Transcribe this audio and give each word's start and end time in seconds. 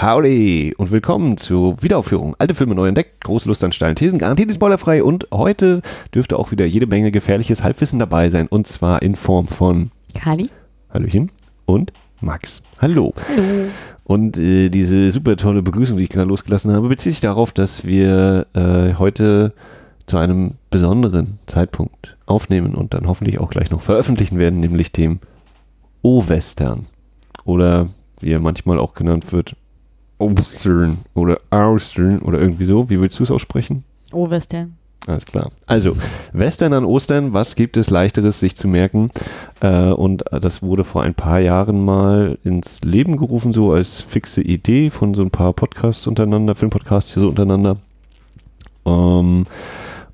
Howdy 0.00 0.74
und 0.78 0.90
willkommen 0.90 1.36
zur 1.36 1.82
Wiederaufführung. 1.82 2.34
Alte 2.38 2.54
Filme 2.54 2.74
neu 2.74 2.88
entdeckt, 2.88 3.22
große 3.22 3.46
Lust 3.46 3.62
an 3.62 3.72
steilen 3.72 3.96
Thesen, 3.96 4.18
garantiert 4.18 4.50
spoilerfrei 4.50 5.04
und 5.04 5.26
heute 5.30 5.82
dürfte 6.14 6.38
auch 6.38 6.50
wieder 6.52 6.64
jede 6.64 6.86
Menge 6.86 7.10
gefährliches 7.10 7.62
Halbwissen 7.62 7.98
dabei 7.98 8.30
sein 8.30 8.46
und 8.46 8.66
zwar 8.66 9.02
in 9.02 9.14
Form 9.14 9.46
von 9.46 9.90
Kali. 10.14 10.48
Hallöchen 10.88 11.30
und 11.66 11.92
Max. 12.22 12.62
Hallo. 12.78 13.12
Hallo. 13.28 13.68
Und 14.04 14.38
äh, 14.38 14.70
diese 14.70 15.10
super 15.10 15.36
tolle 15.36 15.60
Begrüßung, 15.60 15.98
die 15.98 16.04
ich 16.04 16.08
gerade 16.08 16.28
losgelassen 16.28 16.72
habe, 16.72 16.88
bezieht 16.88 17.12
sich 17.12 17.20
darauf, 17.20 17.52
dass 17.52 17.84
wir 17.84 18.46
äh, 18.54 18.94
heute 18.94 19.52
zu 20.06 20.16
einem 20.16 20.54
besonderen 20.70 21.40
Zeitpunkt 21.46 22.16
aufnehmen 22.24 22.74
und 22.74 22.94
dann 22.94 23.06
hoffentlich 23.06 23.38
auch 23.38 23.50
gleich 23.50 23.70
noch 23.70 23.82
veröffentlichen 23.82 24.38
werden, 24.38 24.60
nämlich 24.60 24.92
dem 24.92 25.20
O-Western. 26.00 26.86
Oder 27.44 27.88
wie 28.22 28.32
er 28.32 28.40
manchmal 28.40 28.78
auch 28.78 28.94
genannt 28.94 29.30
wird, 29.30 29.56
Western 30.20 30.98
oder 31.14 31.40
Austern 31.50 32.20
oder 32.20 32.38
irgendwie 32.38 32.64
so. 32.64 32.90
Wie 32.90 33.00
willst 33.00 33.18
du 33.18 33.22
es 33.22 33.30
aussprechen? 33.30 33.84
Oh, 34.12 34.28
Western. 34.28 34.76
Alles 35.06 35.24
klar. 35.24 35.50
Also, 35.66 35.96
Western 36.32 36.74
an 36.74 36.84
Ostern, 36.84 37.32
was 37.32 37.54
gibt 37.54 37.76
es 37.78 37.88
leichteres, 37.88 38.38
sich 38.38 38.54
zu 38.54 38.68
merken? 38.68 39.10
Äh, 39.60 39.90
und 39.90 40.24
das 40.30 40.62
wurde 40.62 40.84
vor 40.84 41.02
ein 41.02 41.14
paar 41.14 41.40
Jahren 41.40 41.84
mal 41.84 42.38
ins 42.44 42.82
Leben 42.82 43.16
gerufen, 43.16 43.52
so 43.52 43.72
als 43.72 44.02
fixe 44.02 44.42
Idee 44.42 44.90
von 44.90 45.14
so 45.14 45.22
ein 45.22 45.30
paar 45.30 45.54
Podcasts 45.54 46.06
untereinander, 46.06 46.54
Filmpodcasts 46.54 47.14
hier 47.14 47.22
so 47.22 47.28
untereinander. 47.30 47.78
Ähm, 48.84 49.46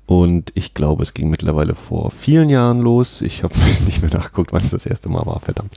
und 0.05 0.51
ich 0.55 0.73
glaube, 0.73 1.03
es 1.03 1.13
ging 1.13 1.29
mittlerweile 1.29 1.75
vor 1.75 2.11
vielen 2.11 2.49
Jahren 2.49 2.79
los. 2.79 3.21
Ich 3.21 3.43
habe 3.43 3.53
nicht 3.85 4.01
mehr 4.01 4.11
nachgeguckt, 4.11 4.53
wann 4.53 4.61
es 4.61 4.69
das 4.69 4.85
erste 4.85 5.09
Mal 5.09 5.25
war, 5.25 5.41
verdammt. 5.41 5.73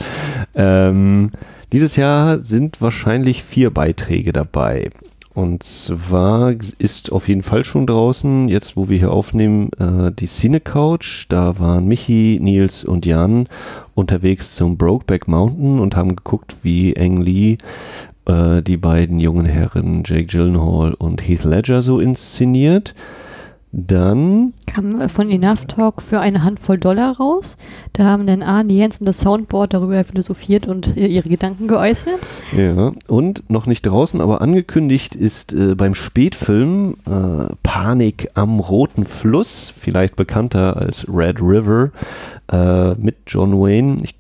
Ähm, 0.54 1.32
dieses 1.72 1.96
Jahr 1.96 2.38
sind 2.38 2.80
wahrscheinlich 2.80 3.42
vier 3.42 3.70
Beiträge 3.70 4.32
dabei. 4.32 4.90
Und 5.32 5.62
zwar 5.62 6.52
ist 6.78 7.12
auf 7.12 7.28
jeden 7.28 7.42
Fall 7.42 7.64
schon 7.64 7.86
draußen, 7.86 8.48
jetzt 8.48 8.76
wo 8.76 8.88
wir 8.88 8.98
hier 8.98 9.12
aufnehmen, 9.12 9.70
äh, 9.78 10.10
die 10.10 10.26
Cine 10.26 10.60
Couch. 10.60 11.26
Da 11.28 11.58
waren 11.60 11.86
Michi, 11.86 12.38
Nils 12.42 12.82
und 12.82 13.06
Jan 13.06 13.46
unterwegs 13.94 14.56
zum 14.56 14.76
Brokeback 14.76 15.28
Mountain 15.28 15.78
und 15.78 15.94
haben 15.94 16.16
geguckt, 16.16 16.56
wie 16.62 16.96
Ang 16.98 17.22
Lee 17.22 17.58
äh, 18.26 18.60
die 18.60 18.76
beiden 18.76 19.20
jungen 19.20 19.46
Herren 19.46 20.02
Jake 20.04 20.26
Gyllenhaal 20.26 20.94
und 20.94 21.26
Heath 21.26 21.44
Ledger 21.44 21.82
so 21.82 22.00
inszeniert. 22.00 22.94
Dann 23.72 24.52
Kam 24.66 25.08
von 25.08 25.30
Enough 25.30 25.66
Talk 25.66 26.02
für 26.02 26.18
eine 26.18 26.42
Handvoll 26.42 26.76
Dollar 26.76 27.16
raus. 27.16 27.56
Da 27.92 28.04
haben 28.04 28.26
dann 28.26 28.42
Arne 28.42 28.72
Jensen 28.72 29.04
das 29.04 29.20
Soundboard 29.20 29.74
darüber 29.74 30.04
philosophiert 30.04 30.66
und 30.66 30.96
ihre 30.96 31.28
Gedanken 31.28 31.68
geäußert. 31.68 32.18
Ja, 32.56 32.92
und 33.06 33.48
noch 33.48 33.66
nicht 33.66 33.82
draußen, 33.82 34.20
aber 34.20 34.40
angekündigt 34.40 35.14
ist 35.14 35.52
äh, 35.52 35.76
beim 35.76 35.94
Spätfilm 35.94 36.96
äh, 37.06 37.54
Panik 37.62 38.30
am 38.34 38.58
Roten 38.58 39.04
Fluss, 39.04 39.72
vielleicht 39.76 40.16
bekannter 40.16 40.76
als 40.76 41.06
Red 41.08 41.40
River, 41.40 41.90
äh, 42.50 42.94
mit 42.94 43.18
John 43.28 43.60
Wayne. 43.60 43.98
Ich 44.02 44.16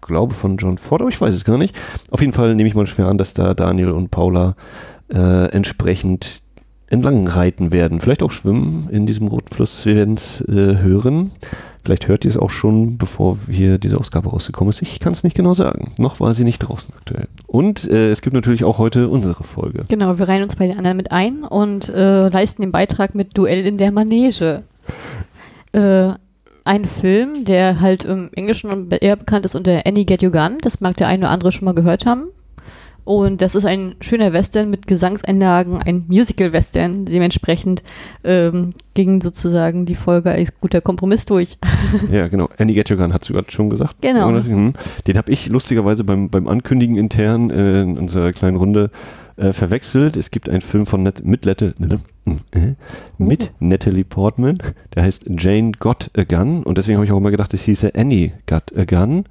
glaube 0.00 0.34
von 0.34 0.56
John 0.56 0.76
Ford, 0.76 1.02
aber 1.02 1.10
ich 1.10 1.20
weiß 1.20 1.34
es 1.34 1.44
gar 1.44 1.58
nicht. 1.58 1.76
Auf 2.10 2.20
jeden 2.20 2.32
Fall 2.32 2.56
nehme 2.56 2.68
ich 2.68 2.74
mal 2.74 2.86
schwer 2.88 3.06
an, 3.06 3.18
dass 3.18 3.32
da 3.32 3.54
Daniel 3.54 3.90
und 3.90 4.10
Paula 4.10 4.56
äh, 5.12 5.46
entsprechend 5.52 6.42
entlang 6.90 7.26
reiten 7.28 7.72
werden. 7.72 8.00
Vielleicht 8.00 8.22
auch 8.22 8.30
schwimmen 8.30 8.88
in 8.90 9.06
diesem 9.06 9.28
Roten 9.28 9.52
Fluss. 9.52 9.84
Wir 9.84 9.96
werden 9.96 10.14
es 10.14 10.40
äh, 10.42 10.78
hören. 10.78 11.32
Vielleicht 11.84 12.08
hört 12.08 12.24
ihr 12.24 12.30
es 12.30 12.36
auch 12.36 12.50
schon, 12.50 12.98
bevor 12.98 13.38
hier 13.50 13.78
diese 13.78 13.98
Ausgabe 13.98 14.30
rausgekommen 14.30 14.70
ist. 14.70 14.82
Ich 14.82 15.00
kann 15.00 15.12
es 15.12 15.24
nicht 15.24 15.36
genau 15.36 15.54
sagen. 15.54 15.92
Noch 15.98 16.20
war 16.20 16.34
sie 16.34 16.44
nicht 16.44 16.58
draußen 16.58 16.94
aktuell. 16.96 17.28
Und 17.46 17.90
äh, 17.90 18.10
es 18.10 18.20
gibt 18.20 18.34
natürlich 18.34 18.64
auch 18.64 18.78
heute 18.78 19.08
unsere 19.08 19.44
Folge. 19.44 19.82
Genau, 19.88 20.18
wir 20.18 20.28
reihen 20.28 20.42
uns 20.42 20.56
bei 20.56 20.66
den 20.66 20.76
anderen 20.76 20.96
mit 20.96 21.12
ein 21.12 21.44
und 21.44 21.88
äh, 21.88 22.28
leisten 22.28 22.62
den 22.62 22.72
Beitrag 22.72 23.14
mit 23.14 23.36
Duell 23.36 23.64
in 23.66 23.78
der 23.78 23.92
Manege. 23.92 24.64
Äh, 25.72 26.10
ein 26.64 26.84
Film, 26.84 27.46
der 27.46 27.80
halt 27.80 28.04
im 28.04 28.28
Englischen 28.34 28.90
eher 28.90 29.16
bekannt 29.16 29.46
ist 29.46 29.54
unter 29.54 29.86
Annie 29.86 30.04
Get 30.04 30.22
Your 30.22 30.30
Gun. 30.30 30.58
Das 30.60 30.80
mag 30.80 30.96
der 30.98 31.08
eine 31.08 31.24
oder 31.24 31.30
andere 31.30 31.52
schon 31.52 31.64
mal 31.64 31.74
gehört 31.74 32.04
haben. 32.04 32.24
Und 33.08 33.40
das 33.40 33.54
ist 33.54 33.64
ein 33.64 33.94
schöner 34.02 34.34
Western 34.34 34.68
mit 34.68 34.86
Gesangseinlagen, 34.86 35.78
ein 35.78 36.04
Musical-Western. 36.08 37.06
Dementsprechend 37.06 37.82
ähm, 38.22 38.74
ging 38.92 39.22
sozusagen 39.22 39.86
die 39.86 39.94
Folge 39.94 40.30
als 40.30 40.60
guter 40.60 40.82
Kompromiss 40.82 41.24
durch. 41.24 41.56
Ja, 42.12 42.28
genau. 42.28 42.50
Annie 42.58 42.74
Get 42.74 42.90
Your 42.90 42.98
Gun 42.98 43.14
hat 43.14 43.24
sogar 43.24 43.44
schon 43.48 43.70
gesagt. 43.70 43.96
Genau. 44.02 44.30
Mhm. 44.30 44.74
Den 45.06 45.16
habe 45.16 45.32
ich 45.32 45.48
lustigerweise 45.48 46.04
beim, 46.04 46.28
beim 46.28 46.46
Ankündigen 46.46 46.98
intern 46.98 47.48
äh, 47.48 47.80
in 47.80 47.96
unserer 47.96 48.32
kleinen 48.32 48.58
Runde 48.58 48.90
äh, 49.38 49.54
verwechselt. 49.54 50.14
Es 50.18 50.30
gibt 50.30 50.50
einen 50.50 50.60
Film 50.60 50.84
von 50.84 51.02
Net 51.02 51.24
mit, 51.24 51.46
Lette, 51.46 51.74
äh, 52.52 52.74
mit 53.16 53.52
Natalie 53.58 54.04
Portman, 54.04 54.58
der 54.94 55.04
heißt 55.04 55.24
Jane 55.38 55.72
Got 55.72 56.10
a 56.14 56.24
Gun 56.24 56.62
und 56.62 56.76
deswegen 56.76 56.98
habe 56.98 57.06
ich 57.06 57.12
auch 57.12 57.18
immer 57.18 57.30
gedacht, 57.30 57.54
es 57.54 57.62
hieße 57.62 57.94
Annie 57.94 58.34
Got 58.46 58.76
a 58.76 58.84
Gun. 58.84 59.24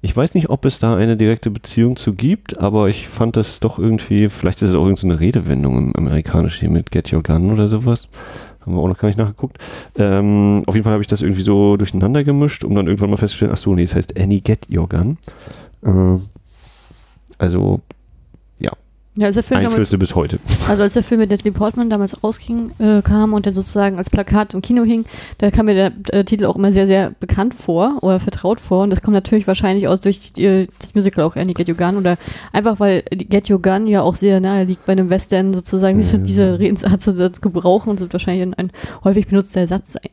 Ich 0.00 0.16
weiß 0.16 0.34
nicht, 0.34 0.48
ob 0.48 0.64
es 0.64 0.78
da 0.78 0.96
eine 0.96 1.16
direkte 1.16 1.50
Beziehung 1.50 1.96
zu 1.96 2.14
gibt, 2.14 2.58
aber 2.58 2.88
ich 2.88 3.08
fand 3.08 3.36
das 3.36 3.58
doch 3.58 3.80
irgendwie, 3.80 4.28
vielleicht 4.28 4.62
ist 4.62 4.70
es 4.70 4.74
auch 4.76 4.84
irgendeine 4.84 5.18
Redewendung 5.18 5.76
im 5.76 5.96
Amerikanischen 5.96 6.60
hier 6.60 6.70
mit 6.70 6.92
Get 6.92 7.12
Your 7.12 7.22
Gun 7.22 7.50
oder 7.50 7.66
sowas. 7.66 8.08
Haben 8.60 8.74
wir 8.74 8.80
auch 8.80 8.88
noch 8.88 8.98
gar 8.98 9.08
nicht 9.08 9.18
nachgeguckt. 9.18 9.58
Ähm, 9.96 10.62
auf 10.66 10.74
jeden 10.76 10.84
Fall 10.84 10.92
habe 10.92 11.02
ich 11.02 11.08
das 11.08 11.20
irgendwie 11.20 11.42
so 11.42 11.76
durcheinander 11.76 12.22
gemischt, 12.22 12.62
um 12.62 12.76
dann 12.76 12.86
irgendwann 12.86 13.10
mal 13.10 13.16
festzustellen, 13.16 13.50
ach 13.52 13.58
so, 13.58 13.74
nee, 13.74 13.82
es 13.82 13.94
heißt 13.96 14.18
Annie 14.20 14.40
Get 14.40 14.68
Your 14.70 14.88
Gun. 14.88 15.18
Äh, 15.82 16.20
also, 17.38 17.80
Ja, 19.18 19.26
als 19.26 19.34
der 19.34 19.42
Film 19.42 19.58
damals, 19.58 19.74
Einflüsse 19.74 19.98
bis 19.98 20.14
heute. 20.14 20.38
also 20.68 20.84
als 20.84 20.94
der 20.94 21.02
Film 21.02 21.20
mit 21.20 21.30
Natalie 21.30 21.52
Portman 21.52 21.90
damals 21.90 22.22
rausging, 22.22 22.70
äh, 22.78 23.02
kam 23.02 23.32
und 23.32 23.46
dann 23.46 23.54
sozusagen 23.54 23.96
als 23.98 24.10
Plakat 24.10 24.54
im 24.54 24.62
Kino 24.62 24.84
hing, 24.84 25.04
da 25.38 25.50
kam 25.50 25.66
mir 25.66 25.74
der 25.74 25.92
äh, 26.12 26.24
Titel 26.24 26.44
auch 26.44 26.54
immer 26.54 26.72
sehr, 26.72 26.86
sehr 26.86 27.10
bekannt 27.18 27.54
vor 27.54 27.98
oder 28.02 28.20
vertraut 28.20 28.60
vor. 28.60 28.84
Und 28.84 28.90
das 28.90 29.02
kommt 29.02 29.14
natürlich 29.14 29.48
wahrscheinlich 29.48 29.88
aus 29.88 30.00
durch 30.00 30.32
die, 30.32 30.68
das 30.78 30.94
Musical 30.94 31.24
auch 31.24 31.34
Annie 31.34 31.54
Get 31.54 31.68
Your 31.68 31.74
Gun 31.74 31.96
oder 31.96 32.16
einfach 32.52 32.78
weil 32.78 33.02
Get 33.10 33.50
Your 33.50 33.60
Gun 33.60 33.88
ja 33.88 34.02
auch 34.02 34.14
sehr 34.14 34.40
nahe 34.40 34.64
liegt 34.64 34.86
bei 34.86 34.92
einem 34.92 35.10
Western 35.10 35.52
sozusagen, 35.52 35.98
diese, 35.98 36.18
Ja. 36.18 36.22
diese 36.22 36.58
Redensart 36.60 37.02
zu 37.02 37.14
gebrauchen 37.40 37.90
und 37.90 37.98
sind 37.98 38.12
wahrscheinlich 38.12 38.42
ein, 38.42 38.54
ein 38.54 38.70
häufig 39.02 39.26
benutzter 39.26 39.66
Satz 39.66 39.94
sein. 39.94 40.10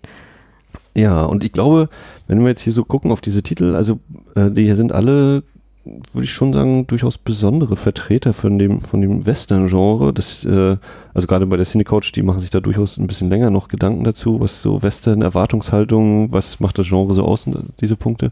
Ja, 0.95 1.25
und 1.25 1.43
ich 1.43 1.51
glaube, 1.51 1.89
wenn 2.27 2.39
wir 2.41 2.49
jetzt 2.49 2.61
hier 2.61 2.73
so 2.73 2.85
gucken 2.85 3.11
auf 3.11 3.21
diese 3.21 3.43
Titel, 3.43 3.75
also 3.75 3.99
äh, 4.35 4.49
die 4.49 4.63
hier 4.63 4.77
sind 4.77 4.93
alle, 4.93 5.43
würde 5.85 6.25
ich 6.25 6.31
schon 6.31 6.51
sagen, 6.51 6.87
durchaus 6.87 7.17
besondere 7.17 7.75
Vertreter 7.75 8.33
von 8.33 8.57
dem, 8.57 8.81
von 8.81 9.01
dem 9.01 9.25
Western-Genre. 9.25 10.09
Äh, 10.09 10.77
also 11.13 11.27
gerade 11.27 11.45
bei 11.45 11.57
der 11.57 11.65
Cinecoach, 11.65 12.11
die 12.13 12.23
machen 12.23 12.39
sich 12.39 12.49
da 12.49 12.59
durchaus 12.59 12.97
ein 12.97 13.07
bisschen 13.07 13.29
länger 13.29 13.51
noch 13.51 13.67
Gedanken 13.67 14.03
dazu, 14.03 14.39
was 14.39 14.61
so 14.61 14.81
Western-Erwartungshaltung, 14.81 16.31
was 16.31 16.59
macht 16.59 16.77
das 16.79 16.87
Genre 16.87 17.13
so 17.13 17.23
aus, 17.23 17.45
diese 17.79 17.95
Punkte. 17.95 18.31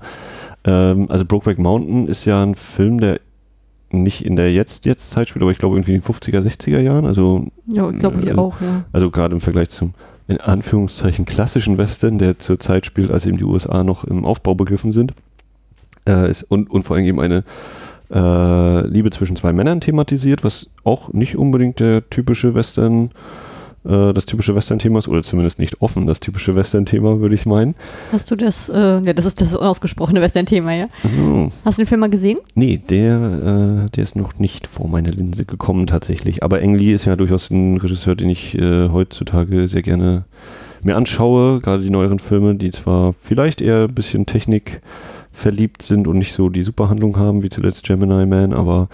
Ähm, 0.64 1.08
also 1.10 1.26
Brokeback 1.26 1.60
Mountain 1.60 2.08
ist 2.08 2.26
ja 2.26 2.42
ein 2.42 2.56
Film, 2.56 3.00
der 3.00 3.20
nicht 3.92 4.26
in 4.26 4.36
der 4.36 4.52
Jetzt-Jetzt-Zeit 4.52 5.30
spielt, 5.30 5.44
aber 5.44 5.52
ich 5.52 5.60
glaube 5.60 5.76
irgendwie 5.76 5.94
in 5.94 6.02
den 6.02 6.14
50er, 6.14 6.40
60er 6.42 6.80
Jahren, 6.80 7.06
also 7.06 7.46
Ja, 7.68 7.92
glaube 7.92 8.22
ich 8.22 8.30
Äh, 8.30 8.36
auch, 8.36 8.60
ja. 8.60 8.84
also 8.92 9.12
gerade 9.12 9.36
im 9.36 9.42
Vergleich 9.42 9.70
zum 9.70 9.94
in 10.28 10.40
Anführungszeichen 10.40 11.26
klassischen 11.26 11.78
Western, 11.78 12.18
der 12.18 12.40
zur 12.40 12.58
Zeit 12.60 12.86
spielt, 12.86 13.12
als 13.12 13.26
eben 13.26 13.38
die 13.38 13.44
USA 13.44 13.84
noch 13.84 14.06
im 14.06 14.26
Aufbau 14.26 14.56
begriffen 14.56 14.92
sind. 14.94 15.14
Äh, 16.08 16.30
ist, 16.30 16.44
und, 16.44 16.70
und 16.70 16.84
vor 16.84 16.96
allem 16.96 17.06
eben 17.06 17.20
eine 17.20 17.44
äh, 18.14 18.88
Liebe 18.88 19.10
zwischen 19.10 19.36
zwei 19.36 19.54
Männern 19.54 19.82
thematisiert, 19.82 20.44
was 20.44 20.68
auch 20.84 21.14
nicht 21.14 21.38
unbedingt 21.38 21.80
der 21.80 22.08
typische 22.10 22.54
Western, 22.54 23.12
äh, 23.86 24.14
das 24.14 24.26
typische 24.26 24.54
Western-Thema 24.54 25.00
ist, 25.00 25.08
oder 25.08 25.24
zumindest 25.24 25.60
nicht 25.60 25.82
offen 25.82 26.06
das 26.06 26.20
typische 26.20 26.56
Western-Thema, 26.56 27.22
würde 27.22 27.36
ich 27.36 27.46
meinen. 27.46 27.76
Hast 28.12 28.30
du 28.30 28.36
das, 28.36 28.70
äh, 28.70 29.00
ja, 29.00 29.14
das 29.14 29.26
ist 29.26 29.42
das 29.42 29.56
unausgesprochene 29.56 30.22
Western-Thema, 30.22 30.74
ja? 30.74 30.86
Mhm. 31.04 31.52
Hast 31.66 31.78
du 31.78 31.84
den 31.84 31.88
Film 31.88 32.02
mal 32.02 32.10
gesehen? 32.10 32.38
Nee, 32.54 32.82
der, 32.90 33.86
äh, 33.86 33.90
der 33.90 34.04
ist 34.04 34.16
noch 34.16 34.38
nicht 34.38 34.68
vor 34.68 34.88
meine 34.88 35.10
Linse 35.10 35.46
gekommen 35.46 35.88
tatsächlich. 35.88 36.44
Aber 36.44 36.58
Ang 36.58 36.76
Lee 36.76 36.94
ist 36.94 37.06
ja 37.06 37.16
durchaus 37.16 37.50
ein 37.50 37.78
Regisseur, 37.78 38.16
den 38.16 38.30
ich 38.30 38.56
äh, 38.56 38.90
heutzutage 38.90 39.68
sehr 39.68 39.82
gerne 39.82 40.26
mir 40.84 40.98
anschaue. 40.98 41.62
Gerade 41.62 41.82
die 41.82 41.90
neueren 41.90 42.20
Filme, 42.20 42.56
die 42.56 42.72
zwar 42.72 43.14
vielleicht 43.20 43.62
eher 43.62 43.86
ein 43.86 43.96
bisschen 43.96 44.26
Technik 44.26 44.82
verliebt 45.34 45.82
sind 45.82 46.08
und 46.08 46.20
nicht 46.20 46.34
so 46.34 46.48
die 46.48 46.64
Superhandlung 46.64 47.18
haben, 47.18 47.44
wie 47.44 47.50
zuletzt 47.50 47.84
Gemini 47.84 48.26
Man, 48.26 48.54
aber 48.54 48.88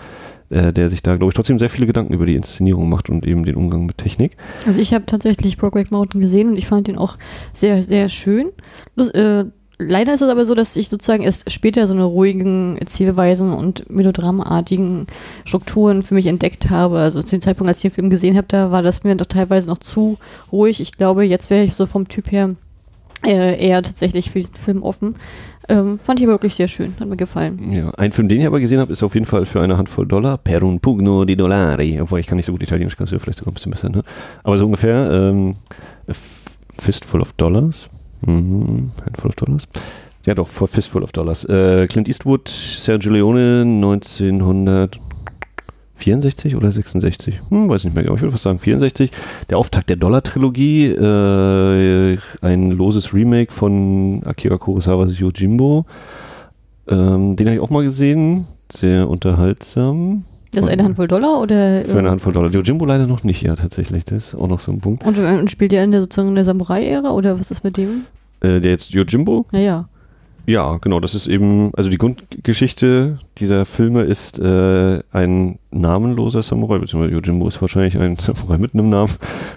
äh, 0.50 0.74
der 0.74 0.90
sich 0.90 1.04
da, 1.04 1.16
glaube 1.18 1.30
ich, 1.30 1.36
trotzdem 1.36 1.60
sehr 1.60 1.70
viele 1.70 1.86
Gedanken 1.86 2.14
über 2.14 2.26
die 2.26 2.36
Inszenierung 2.36 2.90
macht 2.90 3.10
und 3.10 3.28
eben 3.28 3.46
den 3.46 3.56
Umgang 3.56 3.86
mit 3.86 4.00
Technik. 4.00 4.38
Also 4.66 4.80
ich 4.80 4.94
habe 4.94 5.06
tatsächlich 5.06 5.58
Brokeback 5.58 5.92
Mountain 5.92 6.22
gesehen 6.22 6.48
und 6.50 6.58
ich 6.58 6.66
fand 6.66 6.88
den 6.88 6.98
auch 6.98 7.18
sehr, 7.54 7.82
sehr 7.84 8.10
schön. 8.10 8.48
Lus- 8.96 9.10
äh, 9.10 9.46
leider 9.78 10.14
ist 10.14 10.22
es 10.22 10.30
aber 10.30 10.46
so, 10.46 10.56
dass 10.56 10.76
ich 10.76 10.90
sozusagen 10.90 11.24
erst 11.24 11.52
später 11.52 11.88
so 11.88 11.94
eine 11.94 12.04
ruhigen 12.04 12.78
Erzählweisen 12.78 13.54
und 13.54 13.90
melodramartigen 13.90 15.08
Strukturen 15.46 16.04
für 16.04 16.16
mich 16.16 16.26
entdeckt 16.26 16.70
habe. 16.70 17.00
Also 17.00 17.22
zu 17.22 17.36
dem 17.36 17.42
Zeitpunkt, 17.42 17.68
als 17.70 17.78
ich 17.78 17.84
den 17.84 17.96
Film 17.96 18.10
gesehen 18.10 18.36
habe, 18.38 18.48
da 18.48 18.72
war 18.72 18.82
das 18.82 19.04
mir 19.04 19.16
doch 19.16 19.26
teilweise 19.26 19.70
noch 19.70 19.78
zu 19.78 20.18
ruhig. 20.52 20.80
Ich 20.80 20.94
glaube, 20.94 21.26
jetzt 21.26 21.50
wäre 21.50 21.64
ich 21.64 21.76
so 21.76 21.86
vom 21.86 22.08
Typ 22.08 22.32
her 22.32 22.56
äh, 23.26 23.64
eher 23.64 23.84
tatsächlich 23.84 24.32
für 24.32 24.40
diesen 24.40 24.56
Film 24.56 24.84
offen. 24.84 25.16
Ähm, 25.70 26.00
fand 26.04 26.20
ich 26.20 26.26
aber 26.26 26.34
wirklich 26.34 26.56
sehr 26.56 26.68
schön, 26.68 26.96
hat 27.00 27.08
mir 27.08 27.16
gefallen. 27.16 27.72
Ja, 27.72 27.92
ein 27.92 28.12
Film, 28.12 28.28
den 28.28 28.42
ich 28.42 28.48
aber 28.48 28.60
gesehen 28.60 28.80
habe, 28.80 28.92
ist 28.92 29.04
auf 29.04 29.14
jeden 29.14 29.28
Fall 29.28 29.46
für 29.46 29.62
eine 29.62 29.78
Handvoll 29.78 30.08
Dollar. 30.08 30.38
Per 30.38 30.64
un 30.64 30.80
pugno 30.80 31.26
di 31.26 31.36
dollari. 31.36 32.02
Obwohl 32.02 32.20
ich 32.20 32.28
kann 32.28 32.38
nicht 32.38 32.48
so 32.48 32.52
gut 32.52 32.64
Italienisch, 32.64 32.98
kannst 32.98 33.14
du 33.14 33.20
vielleicht 33.20 33.38
sogar 33.38 33.52
ein 33.52 33.54
bisschen 33.54 33.72
besser, 33.72 33.90
ne? 33.90 34.04
Aber 34.44 34.58
so 34.58 34.66
ungefähr, 34.66 35.12
ähm, 35.12 35.56
A 36.10 36.14
Fistful 36.80 37.22
of 37.22 37.34
Dollars. 37.34 37.88
Mhm, 38.26 38.92
Handful 39.06 39.30
of 39.30 39.36
Dollars. 39.36 39.68
Ja, 40.26 40.34
doch, 40.34 40.48
Fistful 40.48 41.04
of 41.04 41.12
Dollars. 41.12 41.46
Äh, 41.46 41.88
Clint 41.88 42.08
Eastwood, 42.08 42.50
Sergio 42.50 43.12
Leone, 43.12 43.64
1964 46.00 46.56
oder 46.56 46.72
66? 46.72 47.40
Hm, 47.50 47.70
weiß 47.70 47.84
nicht 47.84 47.94
mehr 47.94 48.04
genau. 48.04 48.16
Ich 48.16 48.22
würde 48.22 48.32
fast 48.32 48.44
sagen 48.44 48.60
64. 48.60 49.12
Der 49.50 49.58
Auftakt 49.58 49.90
der 49.90 49.98
Dollar-Trilogie, 49.98 50.88
äh, 50.88 52.18
ein 52.42 52.72
loses 52.72 53.14
Remake 53.14 53.52
von 53.52 54.22
Akira 54.26 54.58
Kurosawas 54.58 55.20
Yojimbo. 55.20 55.86
Ähm, 56.88 57.36
den 57.36 57.48
habe 57.48 57.56
ich 57.56 57.62
auch 57.62 57.70
mal 57.70 57.84
gesehen. 57.84 58.46
Sehr 58.72 59.10
unterhaltsam. 59.10 60.26
Das 60.52 60.66
ist 60.66 60.72
eine 60.72 60.84
Handvoll 60.84 61.08
Dollar 61.08 61.42
oder? 61.42 61.84
Für 61.86 62.00
eine 62.00 62.08
äh, 62.08 62.12
Handvoll 62.12 62.34
Dollar. 62.34 62.50
Yojimbo 62.50 62.86
leider 62.86 63.06
noch 63.06 63.24
nicht, 63.24 63.42
ja, 63.42 63.56
tatsächlich. 63.56 64.06
Das 64.06 64.30
ist 64.30 64.36
auch 64.36 64.48
noch 64.48 64.60
so 64.60 64.72
ein 64.72 64.80
Punkt. 64.80 65.06
Und, 65.06 65.18
äh, 65.18 65.38
und 65.38 65.52
spielt 65.52 65.72
der 65.72 65.84
in 65.84 65.92
der 65.92 66.02
sozusagen 66.02 66.30
in 66.30 66.36
der 66.36 66.46
Samurai-Ära 66.46 67.12
oder 67.12 67.40
was 67.40 67.52
ist 67.52 67.64
mit 67.64 67.78
dem? 67.78 68.06
Äh, 68.42 68.60
der 68.60 68.72
jetzt 68.72 68.92
Yojimbo? 68.92 69.46
Naja. 69.52 69.66
Ja, 69.66 69.90
genau, 70.82 71.00
das 71.00 71.14
ist 71.14 71.28
eben, 71.28 71.72
also 71.76 71.90
die 71.90 71.98
Grundgeschichte 71.98 73.20
dieser 73.38 73.66
Filme 73.66 74.04
ist 74.04 74.40
äh, 74.40 75.00
ein 75.12 75.60
namenloser 75.72 76.42
Samurai, 76.42 76.80
beziehungsweise 76.80 77.14
Yojimbo 77.14 77.48
ist 77.48 77.62
wahrscheinlich 77.62 77.98
ein 78.00 78.16
Samurai 78.16 78.58
mit 78.58 78.74
einem 78.74 78.90
Namen, 78.90 79.14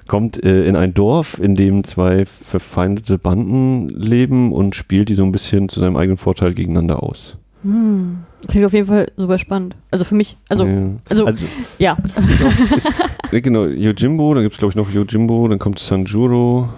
kommt 0.07 0.43
äh, 0.45 0.65
in 0.67 0.77
ein 0.77 0.93
Dorf, 0.93 1.39
in 1.39 1.55
dem 1.55 1.85
zwei 1.85 2.27
verfeindete 2.27 3.17
Banden 3.19 3.89
leben 3.89 4.53
und 4.53 4.75
spielt 4.75 5.09
die 5.09 5.15
so 5.15 5.25
ein 5.25 5.33
bisschen 5.33 5.69
zu 5.69 5.81
seinem 5.81 5.97
eigenen 5.97 6.19
Vorteil 6.19 6.53
gegeneinander 6.53 7.03
aus. 7.03 7.37
Hm. 7.63 8.19
Klingt 8.49 8.67
auf 8.67 8.73
jeden 8.73 8.89
Fall 8.89 9.11
super 9.17 9.39
spannend. 9.39 9.77
Also 9.91 10.05
für 10.05 10.17
mich, 10.17 10.37
also, 10.49 10.67
ja. 10.67 10.91
also, 11.09 11.27
also 11.27 11.45
ja. 11.79 11.97
ist 12.29 12.43
auch, 12.43 12.77
ist, 12.77 12.93
ja, 13.33 13.41
genau, 13.41 13.67
Yojimbo, 13.67 14.35
dann 14.35 14.43
gibt 14.43 14.55
es 14.55 14.59
glaube 14.59 14.73
ich 14.73 14.77
noch 14.77 14.91
Yojimbo, 14.93 15.49
dann 15.49 15.59
kommt 15.59 15.79
Sanjuro, 15.79 16.69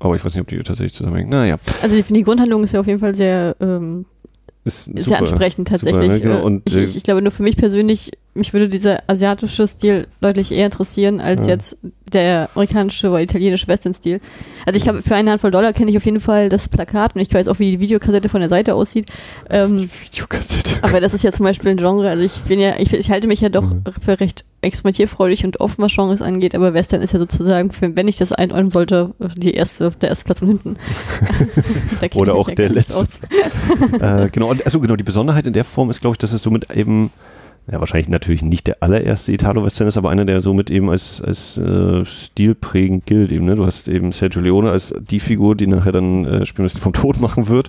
aber 0.00 0.16
ich 0.16 0.24
weiß 0.24 0.34
nicht, 0.34 0.40
ob 0.42 0.48
die 0.48 0.58
tatsächlich 0.58 0.94
zusammenhängen. 0.94 1.30
Naja, 1.30 1.56
Also 1.82 1.96
ich 1.96 2.04
finde, 2.04 2.20
die 2.20 2.24
Grundhandlung 2.24 2.64
ist 2.64 2.72
ja 2.72 2.80
auf 2.80 2.86
jeden 2.86 3.00
Fall 3.00 3.14
sehr, 3.14 3.56
ähm, 3.60 4.04
ist 4.64 4.84
sehr 4.86 5.00
super. 5.02 5.18
ansprechend 5.20 5.68
Super, 5.68 5.78
tatsächlich. 5.78 6.08
ne? 6.08 6.20
Genau. 6.20 6.38
Äh, 6.40 6.42
Und, 6.42 6.62
ich, 6.68 6.76
ich, 6.76 6.96
ich 6.96 7.02
glaube 7.02 7.22
nur 7.22 7.32
für 7.32 7.42
mich 7.42 7.56
persönlich, 7.56 8.10
mich 8.38 8.52
würde 8.52 8.68
dieser 8.68 9.02
asiatische 9.08 9.66
Stil 9.68 10.06
deutlich 10.20 10.50
eher 10.52 10.66
interessieren 10.66 11.20
als 11.20 11.42
Ja. 11.46 11.52
jetzt 11.54 11.76
der 12.12 12.48
amerikanische 12.54 13.10
oder 13.10 13.20
italienische 13.20 13.68
Western-Stil. 13.68 14.20
Also 14.64 14.78
ich 14.80 14.88
habe 14.88 15.02
für 15.02 15.14
eine 15.14 15.30
Handvoll 15.30 15.50
Dollar 15.50 15.74
kenne 15.74 15.90
ich 15.90 15.96
auf 15.98 16.06
jeden 16.06 16.20
Fall 16.20 16.48
das 16.48 16.66
Plakat 16.70 17.14
und 17.14 17.20
ich 17.20 17.32
weiß 17.34 17.48
auch, 17.48 17.58
wie 17.58 17.72
die 17.72 17.80
Videokassette 17.80 18.30
von 18.30 18.40
der 18.40 18.48
Seite 18.48 18.74
aussieht. 18.74 19.10
Ähm, 19.50 19.90
Videokassette. 20.04 20.70
aber 20.80 21.02
das 21.02 21.12
ist 21.12 21.22
ja 21.24 21.32
zum 21.32 21.44
Beispiel 21.44 21.70
ein 21.72 21.76
Genre. 21.76 22.08
Also 22.08 22.24
ich 22.24 22.32
bin 22.42 22.60
ja, 22.60 22.76
ich, 22.78 22.94
ich 22.94 23.10
halte 23.10 23.28
mich 23.28 23.42
ja 23.42 23.50
doch 23.50 23.64
Mhm. 23.64 23.82
für 24.00 24.18
recht 24.20 24.46
experimentierfreudig 24.62 25.44
und 25.44 25.60
offen, 25.60 25.82
was 25.84 25.92
Genres 25.94 26.22
angeht, 26.22 26.54
aber 26.54 26.72
Western 26.74 27.02
ist 27.02 27.12
ja 27.12 27.18
sozusagen, 27.18 27.70
für, 27.72 27.94
wenn 27.94 28.08
ich 28.08 28.16
das 28.16 28.32
einordnen 28.32 28.70
sollte, 28.70 29.14
die 29.36 29.52
erste, 29.54 29.90
der 30.00 30.08
erste 30.08 30.24
Platz 30.24 30.38
von 30.38 30.48
hinten. 30.48 30.76
Oder 32.14 32.34
auch 32.34 32.48
ja 32.48 32.54
der 32.54 32.70
letzte. 32.70 33.06
äh, 34.00 34.28
genau, 34.30 34.52
also 34.64 34.80
genau, 34.80 34.96
die 34.96 35.04
Besonderheit 35.04 35.46
in 35.46 35.52
der 35.52 35.64
Form 35.64 35.90
ist, 35.90 36.00
glaube 36.00 36.14
ich, 36.14 36.18
dass 36.18 36.32
es 36.32 36.42
somit 36.42 36.74
eben, 36.74 37.10
ja, 37.70 37.80
wahrscheinlich 37.80 38.08
natürlich 38.08 38.42
nicht 38.42 38.66
der 38.66 38.82
allererste 38.82 39.32
Italo-Western 39.32 39.88
ist, 39.88 39.96
aber 39.96 40.10
einer, 40.10 40.24
der 40.24 40.40
somit 40.40 40.70
eben 40.70 40.88
als, 40.88 41.20
als 41.20 41.58
äh, 41.58 42.04
stilprägend 42.04 43.04
gilt. 43.04 43.30
Eben, 43.30 43.44
ne? 43.44 43.56
Du 43.56 43.66
hast 43.66 43.88
eben 43.88 44.12
Sergio 44.12 44.40
Leone 44.40 44.70
als 44.70 44.94
die 44.98 45.20
Figur, 45.20 45.54
die 45.54 45.66
nachher 45.66 45.92
dann 45.92 46.24
äh, 46.24 46.46
Spielmeister 46.46 46.78
vom 46.78 46.92
Tod 46.94 47.20
machen 47.20 47.48
wird. 47.48 47.68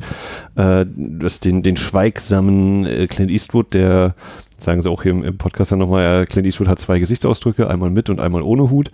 Äh, 0.56 0.86
du 0.86 1.26
hast 1.26 1.44
den, 1.44 1.64
den 1.64 1.76
schweigsamen 1.76 2.86
äh, 2.86 3.08
Clint 3.08 3.32
Eastwood, 3.32 3.74
der 3.74 4.16
Sagen 4.60 4.82
sie 4.82 4.90
auch 4.90 5.04
hier 5.04 5.12
im, 5.12 5.24
im 5.24 5.38
Podcast 5.38 5.72
dann 5.72 5.80
nochmal, 5.80 6.24
äh, 6.24 6.26
Clint 6.26 6.46
Eastwood 6.46 6.68
hat 6.68 6.80
zwei 6.80 7.00
Gesichtsausdrücke, 7.00 7.70
einmal 7.70 7.90
mit 7.90 8.10
und 8.10 8.20
einmal 8.20 8.42
ohne 8.42 8.70
Hut. 8.70 8.92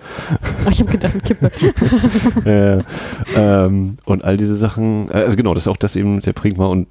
Ach, 0.63 0.71
ich 0.71 0.79
habe 0.79 0.91
gedacht, 0.91 1.23
Kippe. 1.23 1.51
äh, 2.45 2.83
ähm, 3.35 3.97
und 4.05 4.23
all 4.23 4.37
diese 4.37 4.55
Sachen, 4.55 5.09
äh, 5.09 5.13
also 5.13 5.35
genau, 5.35 5.55
das 5.55 5.63
ist 5.63 5.67
auch 5.67 5.77
das 5.77 5.95
eben 5.95 6.21
sehr 6.21 6.33
prägend 6.33 6.59
war 6.59 6.69
und 6.69 6.87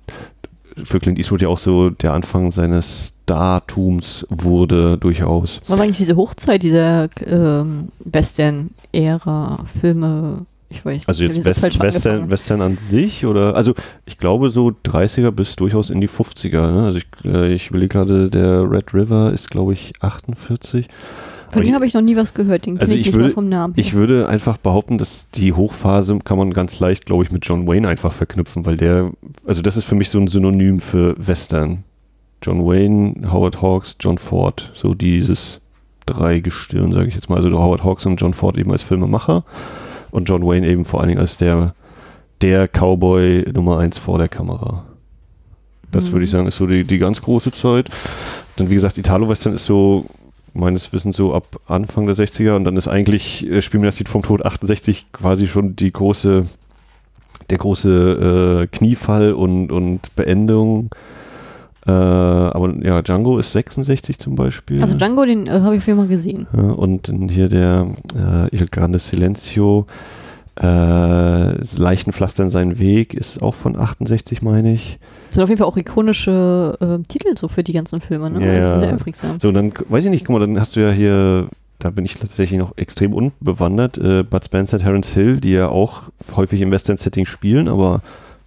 für 0.82 0.98
Clint 0.98 1.18
Eastwood 1.18 1.42
ja 1.42 1.48
auch 1.48 1.58
so 1.58 1.90
der 1.90 2.12
Anfang 2.12 2.52
seines 2.52 3.14
Startums 3.24 4.26
wurde 4.28 4.98
durchaus. 4.98 5.60
Was 5.68 5.78
war 5.78 5.84
eigentlich 5.84 5.98
diese 5.98 6.16
Hochzeit 6.16 6.62
dieser 6.62 7.08
ähm, 7.26 7.88
Western-Ära, 8.04 9.64
Filme? 9.80 10.46
Ich 10.68 10.84
weiß 10.84 11.06
Also 11.06 11.24
ich 11.24 11.34
jetzt 11.34 11.44
West, 11.44 11.62
Western, 11.62 11.84
angefangen. 11.84 12.30
Western 12.30 12.60
an 12.60 12.76
sich 12.78 13.24
oder, 13.26 13.54
also 13.54 13.74
ich 14.06 14.18
glaube 14.18 14.50
so 14.50 14.72
30er 14.84 15.30
bis 15.30 15.56
durchaus 15.56 15.90
in 15.90 16.00
die 16.00 16.08
50er. 16.08 16.70
Ne? 16.70 16.84
Also 16.84 16.98
ich, 16.98 17.06
äh, 17.24 17.52
ich 17.52 17.68
überlege 17.70 17.88
gerade, 17.88 18.28
der 18.28 18.68
Red 18.68 18.92
River 18.92 19.32
ist 19.32 19.50
glaube 19.50 19.72
ich 19.72 19.92
48. 20.00 20.88
Von 21.54 21.62
dem 21.62 21.74
habe 21.74 21.86
ich 21.86 21.94
noch 21.94 22.02
nie 22.02 22.16
was 22.16 22.34
gehört, 22.34 22.66
den 22.66 22.74
kenne 22.78 22.82
Also 22.90 22.94
ich 22.96 23.12
würde- 23.12 23.28
mal 23.28 23.32
vom 23.32 23.48
Namen. 23.48 23.72
Ich 23.76 23.94
würde 23.94 24.28
einfach 24.28 24.56
behaupten, 24.58 24.98
dass 24.98 25.28
die 25.30 25.52
Hochphase 25.52 26.18
kann 26.24 26.36
man 26.38 26.52
ganz 26.52 26.78
leicht, 26.80 27.06
glaube 27.06 27.24
ich, 27.24 27.30
mit 27.32 27.46
John 27.46 27.66
Wayne 27.66 27.88
einfach 27.88 28.12
verknüpfen, 28.12 28.66
weil 28.66 28.76
der, 28.76 29.10
also 29.46 29.62
das 29.62 29.76
ist 29.76 29.84
für 29.84 29.94
mich 29.94 30.10
so 30.10 30.18
ein 30.18 30.28
Synonym 30.28 30.80
für 30.80 31.14
Western. 31.18 31.84
John 32.42 32.66
Wayne, 32.66 33.30
Howard 33.32 33.62
Hawks, 33.62 33.96
John 34.00 34.18
Ford, 34.18 34.70
so 34.74 34.92
dieses 34.94 35.60
Dreigestirn, 36.06 36.92
sage 36.92 37.08
ich 37.08 37.14
jetzt 37.14 37.30
mal. 37.30 37.36
Also 37.36 37.50
Howard 37.58 37.82
Hawks 37.82 38.04
und 38.04 38.16
John 38.20 38.34
Ford 38.34 38.58
eben 38.58 38.70
als 38.72 38.82
Filmemacher 38.82 39.44
und 40.10 40.28
John 40.28 40.46
Wayne 40.46 40.66
eben 40.66 40.84
vor 40.84 41.00
allen 41.00 41.08
Dingen 41.08 41.20
als 41.20 41.36
der, 41.38 41.74
der 42.42 42.68
Cowboy 42.68 43.44
Nummer 43.54 43.78
eins 43.78 43.96
vor 43.96 44.18
der 44.18 44.28
Kamera. 44.28 44.84
Das 45.90 46.06
Mhm. 46.08 46.12
würde 46.12 46.24
ich 46.24 46.30
sagen, 46.30 46.46
ist 46.46 46.56
so 46.56 46.66
die, 46.66 46.84
die 46.84 46.98
ganz 46.98 47.22
große 47.22 47.52
Zeit. 47.52 47.88
Dann, 48.56 48.68
wie 48.68 48.74
gesagt, 48.74 48.98
Italo-Western 48.98 49.54
ist 49.54 49.64
so 49.64 50.04
meines 50.54 50.92
Wissens 50.92 51.16
so 51.16 51.34
ab 51.34 51.60
Anfang 51.66 52.06
der 52.06 52.16
60er 52.16 52.56
und 52.56 52.64
dann 52.64 52.76
ist 52.76 52.88
eigentlich 52.88 53.46
äh, 53.46 53.60
Spiel 53.60 53.80
mir 53.80 53.86
das 53.86 53.98
Lied 53.98 54.08
vom 54.08 54.22
Tod 54.22 54.44
68 54.44 55.06
quasi 55.12 55.46
schon 55.46 55.76
die 55.76 55.92
große, 55.92 56.42
der 57.50 57.58
große 57.58 58.62
äh, 58.62 58.66
Kniefall 58.76 59.32
und, 59.32 59.70
und 59.70 60.14
Beendung. 60.16 60.90
Äh, 61.86 61.90
aber 61.90 62.72
ja, 62.82 63.02
Django 63.02 63.38
ist 63.38 63.52
66 63.52 64.18
zum 64.18 64.36
Beispiel. 64.36 64.80
also 64.80 64.96
Django, 64.96 65.24
den 65.26 65.46
äh, 65.46 65.50
habe 65.50 65.76
ich 65.76 65.86
jeden 65.86 65.98
Fall 65.98 66.08
gesehen. 66.08 66.46
Ja, 66.56 66.70
und 66.70 67.08
dann 67.08 67.28
hier 67.28 67.48
der 67.48 67.88
äh, 68.16 68.56
Il 68.56 68.66
Grande 68.70 68.98
Silencio, 68.98 69.86
äh, 70.60 71.78
Leichenpflastern 71.78 72.50
seinen 72.50 72.78
Weg, 72.78 73.14
ist 73.14 73.42
auch 73.42 73.54
von 73.54 73.76
68, 73.76 74.42
meine 74.42 74.74
ich. 74.74 74.98
Das 75.28 75.34
sind 75.34 75.42
auf 75.42 75.48
jeden 75.48 75.58
Fall 75.58 75.66
auch 75.66 75.76
ikonische 75.76 76.76
äh, 76.80 77.06
Titel 77.08 77.36
so 77.36 77.48
für 77.48 77.64
die 77.64 77.72
ganzen 77.72 78.00
Filme, 78.00 78.30
ne? 78.30 78.44
Ja, 78.44 78.54
das 78.54 78.66
ist 78.66 78.80
sehr 78.80 78.88
einprägsam. 78.88 79.40
So, 79.40 79.52
dann, 79.52 79.72
weiß 79.88 80.04
ich 80.04 80.10
nicht, 80.10 80.24
guck 80.24 80.34
mal, 80.34 80.46
dann 80.46 80.60
hast 80.60 80.76
du 80.76 80.80
ja 80.80 80.92
hier, 80.92 81.48
da 81.80 81.90
bin 81.90 82.04
ich 82.04 82.14
tatsächlich 82.14 82.58
noch 82.58 82.76
extrem 82.76 83.12
unbewandert, 83.12 83.98
äh, 83.98 84.22
Bud 84.22 84.44
Spencer, 84.44 84.78
Terence 84.78 85.12
Hill, 85.12 85.38
die 85.38 85.52
ja 85.52 85.68
auch 85.68 86.02
häufig 86.36 86.60
im 86.60 86.70
Western-Setting 86.70 87.26
spielen, 87.26 87.66
aber 87.68 88.02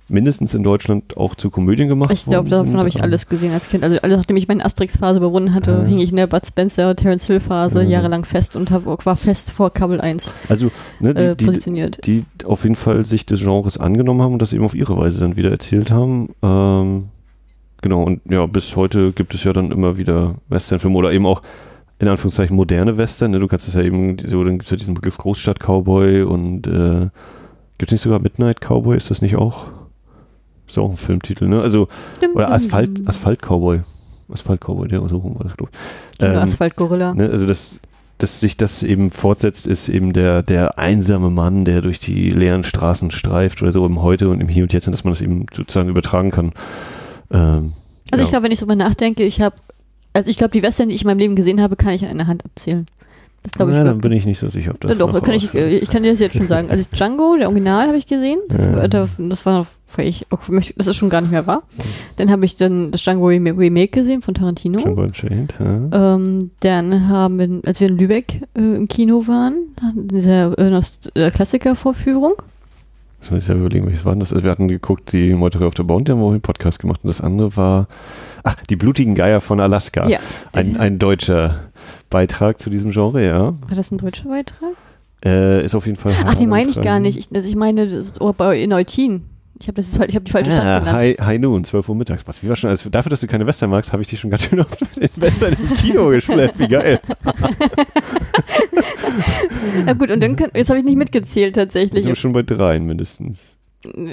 mindestens 0.10 0.54
in 0.54 0.64
Deutschland 0.64 1.18
auch 1.18 1.36
zu 1.36 1.50
Komödien 1.50 1.88
gemacht 1.90 2.12
Ich 2.14 2.26
glaube, 2.26 2.50
davon 2.50 2.78
habe 2.78 2.88
ich 2.90 3.04
alles 3.04 3.28
gesehen 3.28 3.52
als 3.54 3.68
Kind. 3.70 3.84
Also 3.84 3.98
alles, 4.02 4.18
nachdem 4.18 4.38
ich 4.38 4.48
meine 4.48 4.64
Asterix-Phase 4.64 5.20
überwunden 5.20 5.54
hatte, 5.54 5.72
Ja. 5.72 5.84
hing 5.84 6.00
ich 6.00 6.12
in 6.12 6.16
der 6.16 6.28
Bud 6.28 6.46
Spencer, 6.46 6.96
Terence 6.96 7.26
Hill-Phase 7.28 7.84
Ja. 7.84 7.90
jahrelang 7.90 8.24
fest 8.26 8.56
und 8.56 8.72
hab, 8.72 8.86
war 8.86 9.16
fest 9.16 9.52
vor 9.52 9.72
Kabel 9.72 10.00
1 10.00 10.34
Also, 10.50 10.72
ne, 11.00 11.14
die, 11.14 11.24
äh, 11.24 11.36
die, 11.36 11.46
positioniert. 11.46 12.06
die 12.06 12.24
auf 12.46 12.64
jeden 12.64 12.76
Fall 12.76 13.04
sich 13.06 13.26
des 13.26 13.40
Genres 13.42 13.78
angenommen 13.78 14.22
haben 14.22 14.34
und 14.34 14.42
das 14.42 14.54
eben 14.54 14.64
auf 14.64 14.76
ihre 14.76 14.98
Weise 14.98 15.20
dann 15.20 15.36
wieder 15.36 15.52
erzählt 15.52 15.92
haben. 15.92 16.30
Ähm, 16.42 17.10
genau, 17.82 18.04
und 18.04 18.22
ja, 18.30 18.46
bis 18.46 18.76
heute 18.76 19.12
gibt 19.12 19.34
es 19.34 19.44
ja 19.44 19.52
dann 19.54 19.72
immer 19.72 19.98
wieder 19.98 20.36
Westernfilme 20.50 20.96
oder 20.98 21.12
eben 21.12 21.26
auch 21.26 21.42
in 22.00 22.08
Anführungszeichen 22.08 22.56
moderne 22.56 22.98
Western. 22.98 23.32
Ne? 23.32 23.40
Du 23.40 23.48
kannst 23.48 23.68
es 23.68 23.74
ja 23.74 23.82
eben, 23.82 24.18
so, 24.26 24.44
dann 24.44 24.54
gibt 24.54 24.66
es 24.66 24.70
ja 24.70 24.78
diesen 24.78 24.94
Begriff 24.94 25.18
Großstadt-Cowboy 25.18 26.22
und 26.24 26.68
äh, 26.68 27.08
gibt 27.80 27.90
es 27.90 27.94
nicht 27.94 28.02
sogar 28.04 28.20
Midnight 28.20 28.62
Cowboy? 28.62 28.96
Ist 28.96 29.10
das 29.10 29.22
nicht 29.22 29.36
auch? 29.36 29.66
Ist 30.68 30.78
auch 30.78 30.90
ein 30.90 30.98
Filmtitel, 30.98 31.48
ne? 31.48 31.62
Also, 31.62 31.88
oder 32.34 32.52
Asphalt. 32.52 33.08
Asphalt 33.08 33.42
Cowboy. 33.42 33.82
Asphalt 34.32 34.62
Cowboy, 34.62 34.88
der 34.88 35.02
so 35.08 35.18
rum 35.18 35.36
war 35.36 35.44
das, 35.44 35.56
glaube 35.56 35.72
ich. 35.74 36.26
Ähm, 36.26 36.36
Asphalt-Gorilla. 36.36 37.14
Ne, 37.14 37.30
also 37.30 37.46
dass, 37.46 37.80
dass 38.18 38.40
sich 38.40 38.58
das 38.58 38.84
eben 38.84 39.12
fortsetzt, 39.12 39.68
ist 39.68 39.88
eben 39.88 40.12
der, 40.12 40.44
der 40.44 40.78
einsame 40.78 41.30
Mann, 41.30 41.64
der 41.64 41.82
durch 41.82 42.00
die 42.00 42.30
leeren 42.30 42.64
Straßen 42.64 43.12
streift 43.12 43.62
oder 43.62 43.72
so 43.72 43.86
im 43.86 44.02
Heute 44.02 44.30
und 44.30 44.42
im 44.42 44.50
Hier 44.50 44.64
und 44.64 44.74
Jetzt 44.74 44.88
und 44.88 44.92
dass 44.92 45.04
man 45.04 45.14
das 45.14 45.22
eben 45.22 45.46
sozusagen 45.54 45.90
übertragen 45.90 46.32
kann. 46.32 46.52
Ähm, 47.32 47.74
Also 48.12 48.22
ja. 48.22 48.24
ich 48.24 48.30
glaube, 48.30 48.44
wenn 48.44 48.52
ich 48.52 48.60
so 48.60 48.66
mal 48.66 48.76
nachdenke, 48.76 49.24
ich 49.24 49.40
habe, 49.40 49.56
also 50.14 50.30
ich 50.30 50.38
glaube, 50.38 50.52
die 50.52 50.64
Western, 50.64 50.90
die 50.90 50.96
ich 50.96 51.02
in 51.04 51.08
meinem 51.08 51.20
Leben 51.20 51.36
gesehen 51.36 51.62
habe, 51.62 51.76
kann 51.78 51.94
ich 51.94 52.04
an 52.04 52.10
einer 52.10 52.28
Hand 52.28 52.44
abzählen. 52.44 52.88
Das 53.48 53.54
glaube 53.54 53.72
ich. 53.72 53.78
Na, 53.78 53.84
dann 53.86 54.00
bin 54.00 54.12
ich 54.12 54.26
nicht 54.26 54.40
so 54.40 54.50
sicher, 54.50 54.72
ob 54.72 54.82
das 54.82 54.92
Ja, 54.92 54.98
doch, 54.98 55.14
noch 55.14 55.22
kann 55.22 55.34
ich, 55.34 55.54
äh, 55.54 55.78
ich 55.78 55.90
kann 55.90 56.04
dir 56.04 56.12
das 56.12 56.20
jetzt 56.20 56.36
schon 56.36 56.48
sagen. 56.50 56.70
Also 56.70 56.84
Django, 56.94 57.36
der 57.38 57.48
Original, 57.48 57.88
habe 57.88 57.98
ich 57.98 58.06
gesehen. 58.08 58.40
Ja. 58.52 58.88
Da- 58.88 59.08
Das 59.18 59.46
war 59.46 59.60
noch, 59.60 59.68
ich, 60.04 60.26
das 60.76 60.88
ist 60.88 60.96
schon 60.98 61.10
gar 61.10 61.22
nicht 61.22 61.32
mehr 61.32 61.48
wahr. 61.48 61.64
Dann 62.18 62.30
habe 62.30 62.44
ich 62.46 62.58
dann 62.58 62.92
das 62.92 63.02
Django 63.04 63.28
Rem- 63.28 63.48
Remake 63.58 63.88
gesehen 64.00 64.22
von 64.22 64.34
Tarantino. 64.34 64.80
Django 64.80 65.02
Unchained, 65.04 65.54
ja. 65.60 66.16
Ähm, 66.16 66.52
dann 66.60 67.08
haben 67.08 67.40
wir, 67.40 67.62
als 67.66 67.80
wir 67.80 67.88
in 67.88 67.98
Lübeck 67.98 68.42
äh, 68.56 68.60
im 68.60 68.88
Kino 68.90 69.28
waren, 69.28 69.54
in 69.96 70.10
dieser 70.10 70.58
äh, 70.60 71.32
Klassikervorführung, 71.32 72.34
Das 73.22 73.32
muss 73.32 73.42
ich 73.42 73.48
ja 73.48 73.56
überlegen, 73.56 73.86
welches 73.86 74.04
war 74.06 74.16
das? 74.18 74.32
Also 74.34 74.44
wir 74.44 74.52
hatten 74.52 74.68
geguckt, 74.68 75.14
die 75.14 75.34
Meuterei 75.34 75.66
auf 75.66 75.74
der 75.74 75.84
Bounty 75.84 76.12
haben 76.12 76.20
wir 76.20 76.26
auch 76.26 76.32
einen 76.32 76.42
Podcast 76.42 76.80
gemacht 76.80 77.00
und 77.04 77.08
das 77.08 77.22
andere 77.22 77.56
war, 77.56 77.88
ach, 78.44 78.56
die 78.70 78.76
blutigen 78.76 79.16
Geier 79.16 79.42
von 79.42 79.60
Alaska. 79.60 80.08
Ja. 80.08 80.20
Ein, 80.54 80.78
ein 80.78 81.00
deutscher 81.00 81.60
Beitrag 82.10 82.60
zu 82.60 82.70
diesem 82.70 82.92
Genre, 82.92 83.26
ja. 83.26 83.40
War 83.68 83.76
das 83.76 83.92
ein 83.92 83.98
deutscher 83.98 84.30
Beitrag? 84.30 84.72
Äh, 85.26 85.66
ist 85.66 85.76
auf 85.76 85.86
jeden 85.86 85.98
Fall. 85.98 86.14
Ach, 86.26 86.36
die 86.36 86.48
meine 86.48 86.70
ich 86.70 86.82
gar 86.82 87.00
nicht. 87.00 87.18
Ich, 87.18 87.30
also 87.36 87.48
ich 87.50 87.56
meine, 87.56 87.88
das 87.88 88.08
ist 88.08 88.22
oh, 88.22 88.34
bei 88.34 88.60
in 88.62 88.72
Eutin. 88.74 89.24
Ich 89.60 89.68
habe 89.68 89.82
hab 89.82 90.24
die 90.26 90.32
falsche 90.32 90.52
Stadt 90.52 90.64
Ah, 90.64 90.80
genannt. 90.80 90.98
High, 91.00 91.18
High 91.20 91.40
Noon, 91.40 91.64
12 91.64 91.90
Uhr 91.90 91.96
mittags. 91.96 92.28
Was, 92.28 92.44
wie 92.44 92.48
war 92.50 92.56
schon, 92.56 92.70
also 92.70 92.92
dafür, 92.92 93.10
dass 93.10 93.22
du 93.22 93.28
keine 93.28 93.48
Western 93.48 93.72
magst, 93.72 93.92
habe 93.92 94.04
ich 94.04 94.08
dich 94.08 94.20
schon 94.20 94.30
ganz 94.30 94.44
schön 94.44 94.60
oft 94.60 94.80
mit 95.00 95.16
den 95.16 95.22
Western 95.24 95.54
im 95.54 95.74
Kino 95.74 96.10
geschleppt. 96.10 96.60
Wie 96.60 96.68
geil. 96.68 97.00
Ja 99.86 99.94
gut, 99.94 100.12
und 100.12 100.22
dann 100.22 100.36
kann, 100.36 100.52
jetzt 100.56 100.70
habe 100.70 100.80
ich 100.80 100.86
nicht 100.86 100.98
mitgezählt 100.98 101.56
Wir 101.56 101.64
tatsächlich. 101.64 102.04
sind 102.04 102.18
schon 102.18 102.34
bei 102.34 102.44
dreien 102.44 102.86
mindestens. 102.86 103.57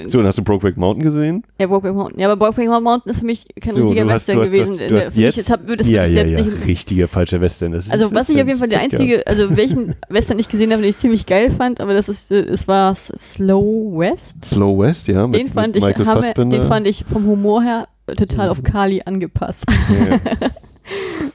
So, 0.07 0.19
und 0.19 0.25
hast 0.25 0.37
du 0.37 0.43
Brokeback 0.43 0.77
Mountain 0.77 1.03
gesehen? 1.03 1.43
Ja, 1.59 1.67
Brokeback 1.67 1.95
Mountain. 1.95 2.19
Ja, 2.19 2.31
aber 2.31 2.37
Brokeback 2.37 2.67
Mountain 2.67 3.11
ist 3.11 3.19
für 3.19 3.25
mich 3.25 3.45
kein 3.61 3.73
so, 3.73 3.81
richtiger 3.81 4.07
Western 4.07 4.41
gewesen. 4.41 4.77
Du 4.77 4.95
hast 4.95 5.03
Für 5.05 5.09
mich 5.11 5.17
jetzt, 5.17 5.37
jetzt 5.37 5.51
hab, 5.51 5.67
das 5.67 5.87
ja, 5.87 6.05
ja, 6.05 6.23
ja, 6.23 6.41
nicht. 6.41 6.67
richtiger 6.67 7.07
falscher 7.07 7.41
Western. 7.41 7.71
Das 7.71 7.85
ist 7.85 7.91
Also 7.91 8.13
was 8.13 8.29
ich 8.29 8.41
auf 8.41 8.47
jeden 8.47 8.59
Fall 8.59 8.67
der 8.69 8.79
einzige, 8.79 9.25
also 9.27 9.55
welchen 9.55 9.95
Western 10.09 10.39
ich 10.39 10.49
gesehen 10.49 10.71
habe, 10.71 10.81
den 10.81 10.89
ich 10.89 10.97
ziemlich 10.97 11.25
geil 11.25 11.51
fand, 11.51 11.81
aber 11.81 11.93
das 11.93 12.09
ist, 12.09 12.31
äh, 12.31 12.41
es 12.41 12.67
war 12.67 12.95
Slow 12.95 13.97
West. 13.97 14.45
Slow 14.45 14.79
West, 14.79 15.07
ja. 15.07 15.27
Mit, 15.27 15.39
Den 15.39 15.49
fand 15.49 15.75
mit 15.75 15.77
ich, 15.77 15.83
Michael 15.83 16.05
Fassbender. 16.05 16.57
den 16.57 16.67
fand 16.67 16.87
ich 16.87 17.03
vom 17.11 17.25
Humor 17.25 17.63
her 17.63 17.87
total 18.07 18.49
auf 18.49 18.63
Kali 18.63 19.01
angepasst. 19.05 19.65
Ja. 19.89 20.19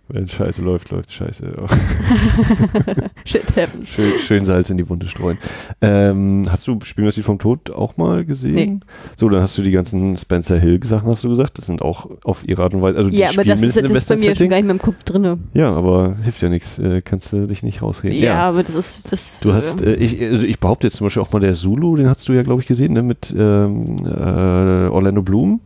Wenn 0.09 0.27
Scheiße 0.27 0.63
läuft, 0.63 0.91
läuft 0.91 1.13
Scheiße. 1.13 1.45
Ja. 1.57 1.67
Shit 3.25 3.45
happens. 3.57 3.91
Schön, 3.91 4.19
schön 4.19 4.47
Salz 4.47 4.69
in 4.71 4.77
die 4.77 4.89
Wunde 4.89 5.07
streuen. 5.07 5.39
Ähm, 5.81 6.47
hast 6.51 6.67
du 6.67 6.79
sie 7.11 7.23
vom 7.23 7.39
Tod 7.39 7.71
auch 7.71 7.97
mal 7.97 8.25
gesehen? 8.25 8.55
Nee. 8.55 8.81
So, 9.17 9.29
dann 9.29 9.41
hast 9.41 9.57
du 9.57 9.63
die 9.63 9.71
ganzen 9.71 10.17
Spencer 10.17 10.59
Hill 10.59 10.83
Sachen, 10.83 11.09
hast 11.09 11.23
du 11.23 11.29
gesagt. 11.29 11.59
Das 11.59 11.67
sind 11.67 11.83
auch 11.83 12.11
auf 12.25 12.47
ihre 12.47 12.63
Art 12.63 12.75
und 12.75 12.83
Weise. 12.83 12.99
Also 12.99 13.11
Ja, 13.11 13.29
aber 13.31 13.45
das 13.45 13.61
ist, 13.63 13.77
das 13.77 13.91
ist 13.91 14.09
bei 14.09 14.17
mir 14.17 14.35
schon 14.35 14.49
gar 14.49 14.57
nicht 14.57 14.67
mehr 14.67 14.75
im 14.75 14.83
Kopf 14.83 15.05
drinne. 15.05 15.39
Ja, 15.55 15.73
aber 15.73 16.17
hilft 16.23 16.43
ja 16.43 16.49
nichts. 16.49 16.79
Äh, 16.79 17.03
kannst 17.03 17.33
du 17.33 17.47
dich 17.47 17.63
nicht 17.63 17.83
rausreden. 17.83 18.19
Ja, 18.19 18.41
aber 18.49 18.63
das 18.63 18.75
ist, 18.75 19.13
das. 19.13 19.41
Du 19.41 19.53
hast, 19.53 19.81
äh, 19.81 19.95
ich, 19.95 20.21
also 20.21 20.45
ich 20.45 20.59
behaupte 20.59 20.87
jetzt 20.89 20.97
zum 20.97 21.07
Beispiel 21.07 21.23
auch 21.23 21.33
mal 21.33 21.41
der 21.41 21.55
Zulu, 21.55 21.97
den 21.97 22.09
hast 22.09 22.29
du 22.29 22.33
ja, 22.33 22.43
glaube 22.43 22.63
ich, 22.63 22.69
gesehen, 22.69 22.95
ne, 22.95 23.03
mit 23.03 23.33
ähm, 23.37 23.97
äh, 24.05 24.89
Orlando 24.89 25.23
Bloom. 25.23 25.61